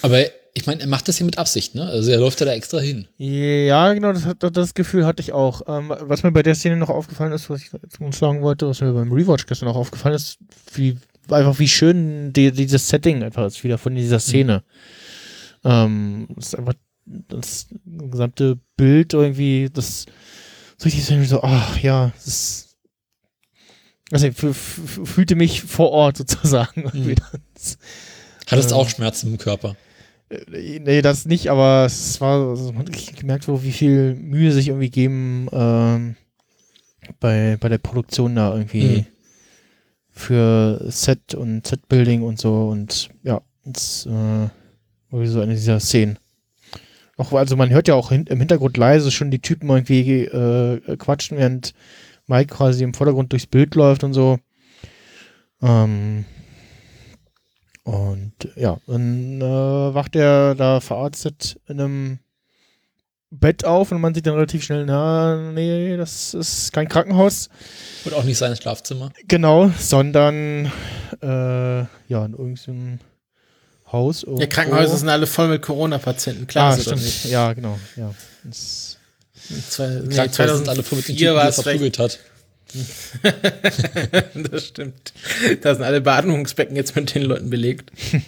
Aber 0.03 0.21
ich 0.53 0.67
meine, 0.67 0.83
er 0.83 0.87
macht 0.89 1.09
das 1.09 1.17
hier 1.17 1.25
mit 1.25 1.39
Absicht, 1.39 1.75
ne? 1.75 1.85
Also 1.87 2.11
er 2.11 2.19
läuft 2.19 2.41
ja 2.41 2.47
da 2.47 2.53
extra 2.53 2.79
hin. 2.79 3.09
ja, 3.17 3.91
genau, 3.95 4.13
das, 4.13 4.27
hat- 4.27 4.45
das 4.55 4.75
Gefühl 4.75 5.07
hatte 5.07 5.23
ich 5.23 5.33
auch. 5.33 5.63
Ähm, 5.67 5.95
was 6.01 6.25
mir 6.25 6.33
bei 6.33 6.43
der 6.43 6.55
Szene 6.57 6.77
noch 6.77 6.91
aufgefallen 6.91 7.33
ist, 7.33 7.49
was 7.49 7.63
ich 7.63 7.71
jetzt 7.73 8.01
uns 8.03 8.19
sagen 8.19 8.43
wollte, 8.43 8.69
was 8.69 8.83
mir 8.83 8.93
beim 8.93 9.13
Rewatch 9.13 9.47
gestern 9.47 9.69
auch 9.71 9.77
aufgefallen 9.77 10.17
ist, 10.17 10.37
wie 10.75 10.99
einfach 11.31 11.59
wie 11.59 11.69
schön 11.69 12.35
die, 12.35 12.53
dieses 12.53 12.87
Setting 12.87 13.23
einfach 13.23 13.47
ist, 13.47 13.65
wieder 13.65 13.79
von 13.79 13.95
dieser 13.95 14.19
Szene. 14.21 14.63
Ähm, 15.65 16.29
das 16.37 16.49
ist 16.49 16.55
einfach 16.59 16.75
das 17.07 17.67
gesamte 17.87 18.59
Bild 18.77 19.15
irgendwie, 19.15 19.69
das 19.73 20.07
so 20.77 20.85
richtig 20.89 21.29
so, 21.29 21.43
ach 21.43 21.79
ja, 21.81 22.13
das 22.15 22.27
ist, 22.27 22.77
also 24.11 24.27
ich 24.27 24.37
fü- 24.37 24.51
fü- 24.55 25.07
fühlte 25.07 25.35
mich 25.35 25.63
vor 25.63 25.91
Ort 25.91 26.17
sozusagen. 26.19 26.83
irgendwie. 26.85 27.17
Das- 27.55 27.79
Hattest 28.51 28.71
Äh. 28.71 28.75
auch 28.75 28.89
Schmerzen 28.89 29.29
im 29.33 29.39
Körper. 29.39 29.77
Äh, 30.29 30.81
Nee, 30.81 31.03
das 31.03 31.25
nicht, 31.27 31.51
aber 31.51 31.85
es 31.87 32.21
war, 32.21 32.51
also 32.51 32.73
man 32.73 32.87
hat 32.87 33.17
gemerkt, 33.17 33.45
so, 33.45 33.63
wie 33.63 33.73
viel 33.73 34.15
Mühe 34.15 34.53
sich 34.53 34.69
irgendwie 34.69 34.91
geben 34.91 35.49
ähm, 35.53 36.17
bei, 37.21 37.57
bei 37.59 37.69
der 37.71 37.79
Produktion 37.79 38.35
da 38.37 38.53
irgendwie 38.55 38.99
Mhm. 38.99 39.07
für 40.11 40.85
Set 40.91 41.35
und 41.35 41.67
Set-Building 41.67 42.23
und 42.23 42.39
so 42.41 42.69
und 42.69 43.09
ja, 43.23 43.41
das 43.65 44.07
äh, 44.07 44.49
war 45.11 45.27
so 45.27 45.41
eine 45.41 45.55
dieser 45.55 45.81
Szenen. 45.81 46.19
Auch, 47.17 47.33
also 47.33 47.57
man 47.57 47.71
hört 47.71 47.89
ja 47.89 47.95
auch 47.95 48.11
hin, 48.11 48.27
im 48.29 48.39
Hintergrund 48.39 48.77
leise 48.77 49.11
schon 49.11 49.31
die 49.31 49.41
Typen 49.41 49.69
irgendwie 49.69 50.25
äh, 50.25 50.97
quatschen, 50.97 51.37
während 51.37 51.75
Mike 52.27 52.55
quasi 52.55 52.85
im 52.85 52.95
Vordergrund 52.95 53.33
durchs 53.33 53.47
Bild 53.47 53.75
läuft 53.75 54.05
und 54.05 54.13
so. 54.13 54.39
Ähm, 55.61 56.25
und 57.83 58.33
ja, 58.55 58.79
dann 58.87 59.41
äh, 59.41 59.45
wacht 59.95 60.15
er 60.15 60.55
da 60.55 60.81
verarztet 60.81 61.59
in 61.67 61.81
einem 61.81 62.19
Bett 63.31 63.65
auf 63.65 63.93
und 63.93 64.01
man 64.01 64.15
sieht 64.15 64.27
dann 64.27 64.35
relativ 64.35 64.63
schnell, 64.63 64.87
na, 64.87 65.53
nee, 65.53 65.97
das 65.97 66.35
ist 66.35 66.73
kein 66.73 66.89
Krankenhaus. 66.89 67.49
Und 68.05 68.15
auch 68.15 68.25
nicht 68.25 68.39
sein 68.39 68.55
Schlafzimmer. 68.57 69.11
Genau, 69.27 69.71
sondern 69.79 70.71
äh, 71.21 71.79
ja, 72.09 72.25
in 72.25 72.33
irgendeinem 72.33 73.01
Haus. 73.93 74.25
ja. 74.39 74.47
Krankenhäuser 74.47 74.97
sind 74.97 75.09
alle 75.09 75.27
voll 75.27 75.49
mit 75.49 75.63
Corona-Patienten. 75.63 76.47
Klar, 76.47 76.73
Ah, 76.73 76.77
ist 76.77 76.87
das 76.91 77.01
stimmt. 77.17 77.33
Ja, 77.33 77.53
genau. 77.53 77.79
Ja. 77.97 78.15
Das, 78.45 78.99
nicht. 79.49 79.73
Zwei, 79.73 79.89
nee, 79.89 80.15
Krankenhäuser 80.15 80.57
sind 80.59 80.69
alle 80.69 80.83
voll 80.83 80.99
mit 80.99 81.09
den 81.09 81.17
2004 81.17 81.17
Typen, 81.17 81.17
die 81.17 81.35
war 81.35 81.49
es 81.49 81.55
verprügelt 81.55 81.99
hat. 81.99 82.19
das 84.51 84.67
stimmt. 84.67 85.13
Da 85.63 85.75
sind 85.75 85.85
alle 85.85 86.01
Beatmungsbecken 86.03 86.77
jetzt 86.77 86.95
mit 86.97 87.15
den 87.15 87.23
Leuten 87.23 87.51
belegt. 87.51 87.91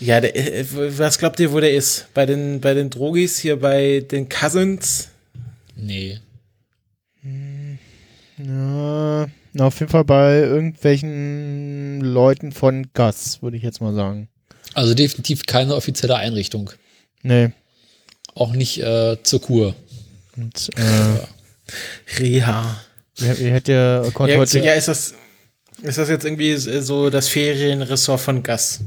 Ja, 0.00 0.20
der, 0.20 0.36
äh, 0.36 0.64
was 0.98 1.18
glaubt 1.18 1.40
ihr, 1.40 1.50
wo 1.52 1.58
der 1.58 1.74
ist? 1.74 2.06
Bei 2.14 2.24
den, 2.24 2.60
bei 2.60 2.72
den 2.72 2.88
Drogis, 2.88 3.38
hier 3.38 3.58
bei 3.58 4.00
den 4.08 4.28
Cousins? 4.28 5.08
Nee. 5.74 6.20
ja, 7.24 7.30
na, 8.36 9.26
auf 9.58 9.80
jeden 9.80 9.90
Fall 9.90 10.04
bei 10.04 10.38
irgendwelchen 10.38 12.00
Leuten 12.00 12.52
von 12.52 12.88
Gas, 12.92 13.42
würde 13.42 13.56
ich 13.56 13.62
jetzt 13.62 13.80
mal 13.80 13.94
sagen. 13.94 14.28
Also 14.74 14.94
definitiv 14.94 15.46
keine 15.46 15.74
offizielle 15.74 16.16
Einrichtung. 16.16 16.70
Nee. 17.22 17.50
Auch 18.34 18.52
nicht 18.52 18.82
äh, 18.82 19.16
zur 19.22 19.40
Kur. 19.40 19.74
Und, 20.36 20.70
äh, 20.76 22.20
Reha. 22.20 22.80
ihr, 23.18 23.38
ihr 23.38 23.52
hättet 23.52 23.68
ja, 23.68 24.02
Ja, 24.04 24.36
heute, 24.36 24.60
ja, 24.60 24.74
ist 24.74 24.88
das, 24.88 25.14
ist 25.82 25.98
das 25.98 26.08
jetzt 26.08 26.24
irgendwie 26.24 26.56
so 26.56 27.10
das 27.10 27.28
Ferienressort 27.28 28.20
von 28.20 28.42
Gas? 28.42 28.80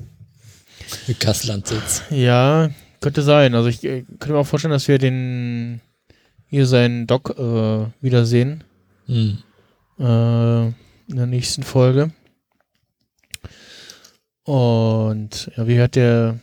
Kasslandsitz. 1.19 2.03
Ja, 2.09 2.69
könnte 2.99 3.21
sein. 3.21 3.55
Also 3.55 3.69
ich 3.69 3.83
äh, 3.83 4.03
könnte 4.19 4.33
mir 4.33 4.39
auch 4.39 4.47
vorstellen, 4.47 4.73
dass 4.73 4.88
wir 4.88 4.97
den 4.97 5.81
hier 6.47 6.65
seinen 6.65 7.07
Doc 7.07 7.35
äh, 7.38 7.85
wiedersehen 8.01 8.63
Hm. 9.07 9.39
Äh, 10.01 10.67
in 10.67 11.15
der 11.15 11.27
nächsten 11.27 11.63
Folge. 11.63 12.11
Und 14.43 15.51
ja, 15.55 15.67
wie 15.67 15.79
hat 15.79 15.95
der 15.95 16.39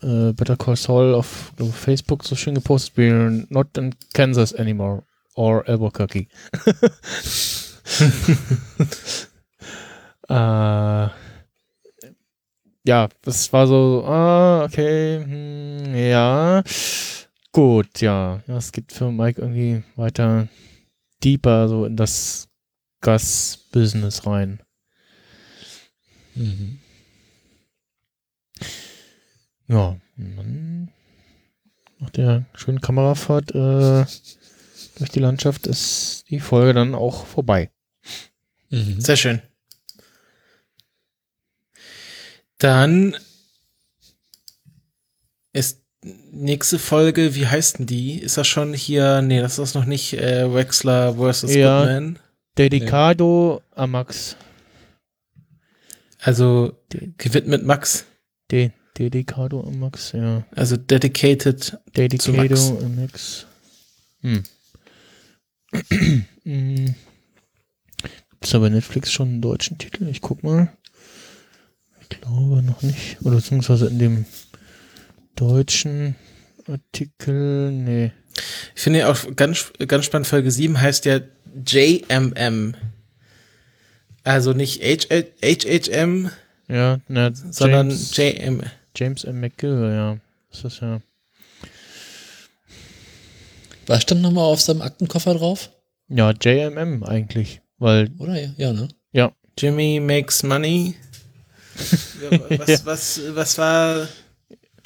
äh, 0.00 0.32
Better 0.32 0.56
Call 0.56 0.76
Saul 0.76 1.14
auf, 1.14 1.52
auf 1.60 1.74
Facebook 1.74 2.24
so 2.24 2.34
schön 2.34 2.54
gepostet? 2.54 2.96
We're 2.96 3.46
not 3.50 3.76
in 3.76 3.94
Kansas 4.14 4.54
anymore 4.54 5.02
or 5.34 5.68
Albuquerque. 5.68 6.26
äh, 10.28 11.08
ja, 12.84 13.08
das 13.22 13.52
war 13.52 13.66
so, 13.66 14.04
ah, 14.06 14.64
okay, 14.64 15.22
hm, 15.22 15.94
ja. 15.94 16.62
Gut, 17.52 18.00
ja. 18.00 18.40
Es 18.46 18.72
geht 18.72 18.92
für 18.92 19.10
Mike 19.10 19.40
irgendwie 19.40 19.82
weiter 19.96 20.48
deeper 21.22 21.68
so 21.68 21.84
in 21.84 21.96
das 21.96 22.47
Gas-Business 23.00 24.26
rein. 24.26 24.60
Mhm. 26.34 26.78
Ja, 29.68 29.96
dann 30.16 30.90
nach 31.98 32.10
der 32.10 32.46
schönen 32.54 32.80
Kamerafahrt 32.80 33.50
äh, 33.50 34.04
durch 34.96 35.10
die 35.10 35.20
Landschaft 35.20 35.66
ist 35.66 36.24
die 36.30 36.40
Folge 36.40 36.74
dann 36.74 36.94
auch 36.94 37.26
vorbei. 37.26 37.70
Mhm. 38.70 39.00
Sehr 39.00 39.16
schön. 39.16 39.42
Dann 42.58 43.16
ist 45.52 45.82
nächste 46.02 46.78
Folge, 46.78 47.34
wie 47.34 47.46
heißt 47.46 47.78
denn 47.78 47.86
die? 47.86 48.18
Ist 48.18 48.36
das 48.36 48.46
schon 48.46 48.74
hier? 48.74 49.22
Nee, 49.22 49.40
das 49.40 49.58
ist 49.58 49.74
noch 49.74 49.84
nicht 49.84 50.14
äh, 50.14 50.52
Wexler 50.52 51.14
vs. 51.14 51.54
Ja. 51.54 51.80
Goodman. 51.80 52.18
Dedicado 52.58 53.62
a 53.76 53.86
Max. 53.86 54.36
Also 56.18 56.76
gewidmet 57.16 57.64
Max. 57.64 58.04
De 58.50 58.72
Dedicado 58.98 59.60
a 59.60 59.70
Max, 59.70 60.12
ja. 60.12 60.44
Also 60.56 60.76
dedicated. 60.76 61.78
Dedicado 61.96 62.36
Max. 62.36 62.70
a 62.70 62.88
Max. 62.88 63.46
Hm. 64.22 64.42
hm. 66.42 66.94
Gibt's 68.30 68.50
da 68.50 68.58
bei 68.58 68.68
Netflix 68.68 69.12
schon 69.12 69.28
einen 69.28 69.42
deutschen 69.42 69.78
Titel? 69.78 70.08
Ich 70.08 70.20
guck 70.20 70.42
mal. 70.42 70.72
Ich 72.00 72.08
glaube 72.08 72.62
noch 72.62 72.82
nicht. 72.82 73.18
Oder 73.22 73.36
beziehungsweise 73.36 73.86
in 73.86 73.98
dem 73.98 74.24
deutschen 75.36 76.16
Artikel, 76.66 77.70
nee. 77.70 78.12
Ich 78.74 78.82
finde 78.82 79.00
ja 79.00 79.10
auch 79.10 79.36
ganz, 79.36 79.72
ganz 79.86 80.04
spannend, 80.04 80.26
Folge 80.26 80.50
7 80.50 80.80
heißt 80.80 81.04
ja 81.04 81.20
JMM. 81.66 82.74
Also 84.24 84.52
nicht 84.52 84.82
H 84.82 85.08
HHM, 85.42 86.30
Ja, 86.68 86.98
na, 87.08 87.30
sondern 87.32 87.90
James, 87.90 88.16
JM. 88.16 88.62
James 88.94 89.24
M. 89.24 89.40
McGill, 89.40 89.90
ja. 89.92 90.18
Das 90.50 90.64
ist 90.64 90.80
ja. 90.80 91.00
Was 93.86 94.02
stand 94.02 94.20
nochmal 94.20 94.44
auf 94.44 94.60
seinem 94.60 94.82
Aktenkoffer 94.82 95.34
drauf? 95.34 95.70
Ja, 96.08 96.32
JMM 96.32 97.02
eigentlich. 97.04 97.62
Weil, 97.78 98.10
Oder? 98.18 98.40
Ja, 98.40 98.50
ja 98.56 98.72
ne? 98.72 98.88
ja, 99.12 99.32
Jimmy 99.56 100.00
makes 100.00 100.42
money. 100.42 100.94
Ja, 102.20 102.58
was, 102.58 102.84
was, 102.84 103.20
was 103.34 103.58
war. 103.58 104.08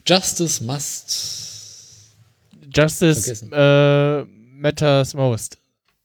Justice 0.07 0.63
must. 0.63 2.15
Justice 2.75 3.45
äh, 3.51 4.25
matters 4.25 5.15
most. 5.15 5.59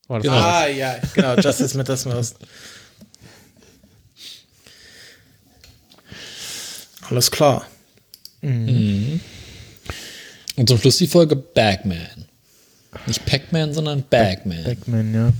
War 0.07 0.19
das 0.19 0.23
Genau. 0.23 0.37
Ah, 0.37 0.67
ja, 0.67 0.97
genau, 1.13 1.35
Justice 1.35 1.77
Matters 1.77 2.05
Most. 2.05 2.37
Alles 7.09 7.31
klar. 7.31 7.65
Mhm. 8.41 9.19
Und 10.55 10.69
zum 10.69 10.77
Schluss 10.77 10.97
die 10.97 11.07
Folge 11.07 11.35
Bagman. 11.35 12.25
Nicht 13.05 13.25
Pac-Man, 13.25 13.73
sondern 13.73 14.03
Bagman. 14.09 14.63
Backman, 14.63 15.13
ja. 15.13 15.33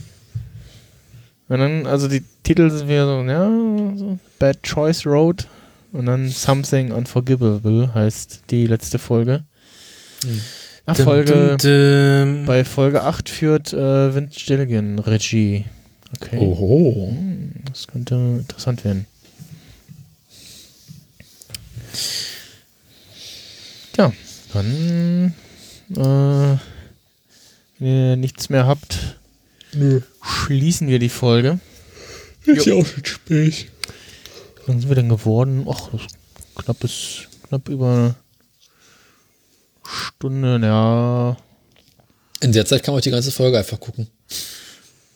Und 1.50 1.60
dann, 1.60 1.86
also 1.86 2.08
die 2.08 2.24
Titel 2.44 2.70
sind 2.70 2.88
wieder 2.88 3.06
so, 3.06 3.24
ja, 3.24 3.98
so 3.98 4.20
Bad 4.38 4.64
Choice 4.64 5.06
Road 5.06 5.48
und 5.92 6.06
dann 6.06 6.30
Something 6.30 6.92
Unforgivable 6.92 7.94
heißt 7.94 8.44
die 8.50 8.68
letzte 8.68 9.00
Folge. 9.00 9.44
Nach 10.88 10.96
Folge, 10.96 11.58
Dum, 11.58 12.38
dum, 12.38 12.46
bei 12.46 12.64
Folge 12.64 13.04
8 13.04 13.28
führt 13.28 13.74
äh, 13.74 14.16
Vince 14.16 14.40
Gilligan 14.46 15.00
Regie. 15.00 15.66
Okay. 16.16 16.38
Oho. 16.38 17.14
Das 17.66 17.88
könnte 17.88 18.16
interessant 18.16 18.86
werden. 18.86 19.06
Ja, 23.98 24.14
dann, 24.54 25.34
äh, 25.92 26.58
wenn 27.80 27.88
ihr 27.88 28.16
nichts 28.16 28.50
mehr 28.50 28.66
habt, 28.66 29.20
Nö. 29.74 30.00
schließen 30.24 30.88
wir 30.88 31.00
die 31.00 31.10
Folge. 31.10 31.60
Ist 32.46 32.66
ja 32.66 32.76
auch 32.76 32.86
schon 32.86 33.04
spät. 33.04 33.68
Wann 34.66 34.80
sind 34.80 34.88
wir 34.88 34.96
denn 34.96 35.10
geworden? 35.10 35.68
Ach, 35.70 35.90
das 35.92 36.02
ist 36.04 36.16
knappes, 36.56 37.28
knapp 37.50 37.68
über 37.68 38.16
Stunde, 39.88 40.60
ja. 40.62 41.38
In 42.42 42.52
der 42.52 42.66
Zeit 42.66 42.84
kann 42.84 42.94
man 42.94 43.00
auch 43.00 43.04
die 43.04 43.12
ganze 43.12 43.32
Folge 43.32 43.58
einfach 43.58 43.80
gucken. 43.80 44.08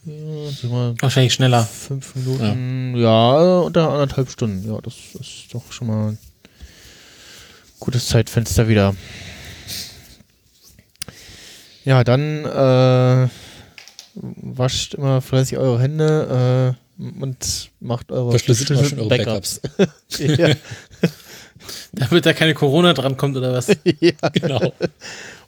ja 0.05 0.93
Wahrscheinlich 0.99 1.33
schneller. 1.33 1.63
fünf 1.63 2.15
Minuten, 2.15 2.95
ja. 2.97 3.59
unter 3.59 3.89
anderthalb 3.89 4.29
Stunden. 4.29 4.67
Ja, 4.67 4.79
das 4.81 4.95
ist 5.19 5.53
doch 5.53 5.71
schon 5.71 5.87
mal 5.87 6.09
ein 6.09 6.17
gutes 7.79 8.07
Zeitfenster 8.07 8.67
wieder. 8.67 8.95
Ja, 11.83 12.03
dann 12.03 12.45
äh, 12.45 13.29
wascht 14.15 14.93
immer 14.93 15.21
fleißig 15.21 15.57
eure 15.57 15.79
Hände 15.81 16.77
äh, 16.99 17.01
und 17.21 17.71
macht 17.79 18.11
eure 18.11 18.31
Verschlüsselt 18.31 18.71
eure 18.71 19.07
Backups. 19.07 19.61
ja, 20.19 20.49
Damit 21.91 22.25
da 22.25 22.33
keine 22.33 22.53
Corona 22.53 22.93
dran 22.93 23.17
kommt 23.17 23.37
oder 23.37 23.53
was? 23.53 23.67
ja. 23.99 24.11
Genau. 24.33 24.73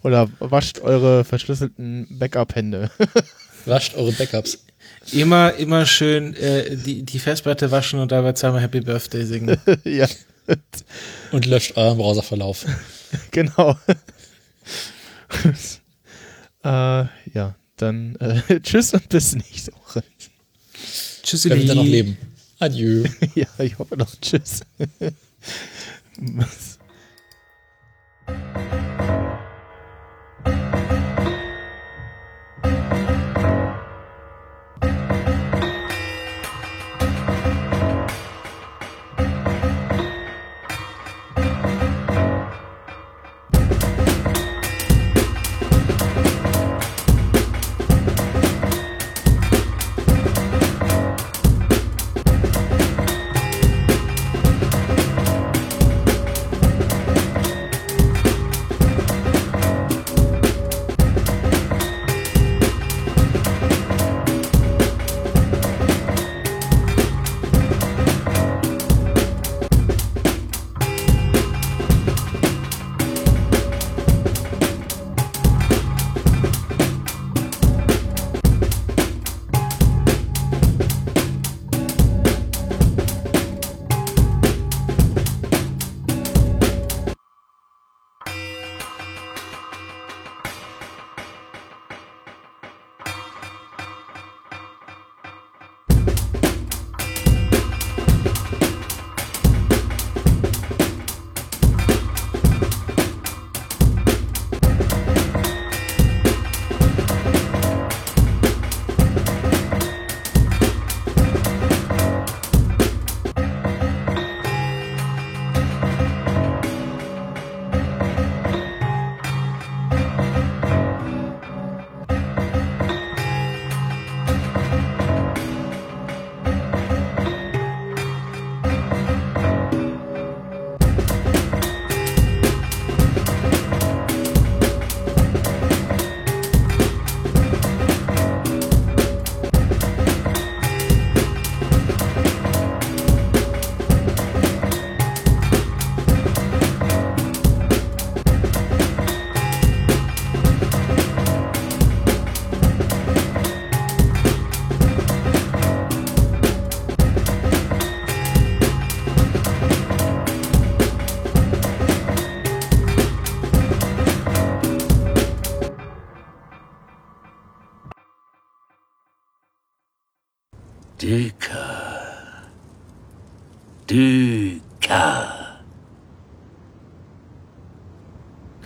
Oder 0.02 0.28
wascht 0.38 0.80
eure 0.80 1.24
verschlüsselten 1.24 2.06
Backup-Hände. 2.10 2.90
Wascht 3.66 3.94
eure 3.94 4.12
Backups. 4.12 4.58
Immer, 5.12 5.54
immer 5.54 5.86
schön 5.86 6.34
äh, 6.34 6.76
die, 6.76 7.02
die 7.02 7.18
Festplatte 7.18 7.70
waschen 7.70 7.98
und 7.98 8.12
dabei 8.12 8.32
zweimal 8.34 8.60
Happy 8.60 8.80
Birthday 8.80 9.24
singen. 9.24 9.56
ja, 9.84 10.06
Und 11.32 11.46
löscht 11.46 11.78
euren 11.78 11.96
Browserverlauf. 11.96 12.66
genau. 13.30 13.78
äh, 16.62 17.04
ja, 17.32 17.54
dann 17.76 18.16
äh, 18.16 18.60
tschüss 18.60 18.92
und 18.92 19.08
bis 19.08 19.34
nächste 19.34 19.72
Woche. 19.72 20.02
Tschüssi. 21.22 21.48
Wer 21.48 21.58
wird 21.58 21.70
da 21.70 21.74
noch 21.74 21.84
leben? 21.84 22.18
Adieu. 22.58 23.04
ja, 23.34 23.46
ich 23.58 23.78
hoffe 23.78 23.96
noch. 23.96 24.14
Tschüss. 24.20 24.60
Düker. 26.20 26.78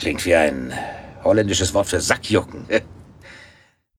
Klingt 0.08 0.24
wie 0.24 0.34
ein 0.36 0.72
holländisches 1.22 1.74
Wort 1.74 1.88
für 1.88 2.00
Sackjucken. 2.00 2.64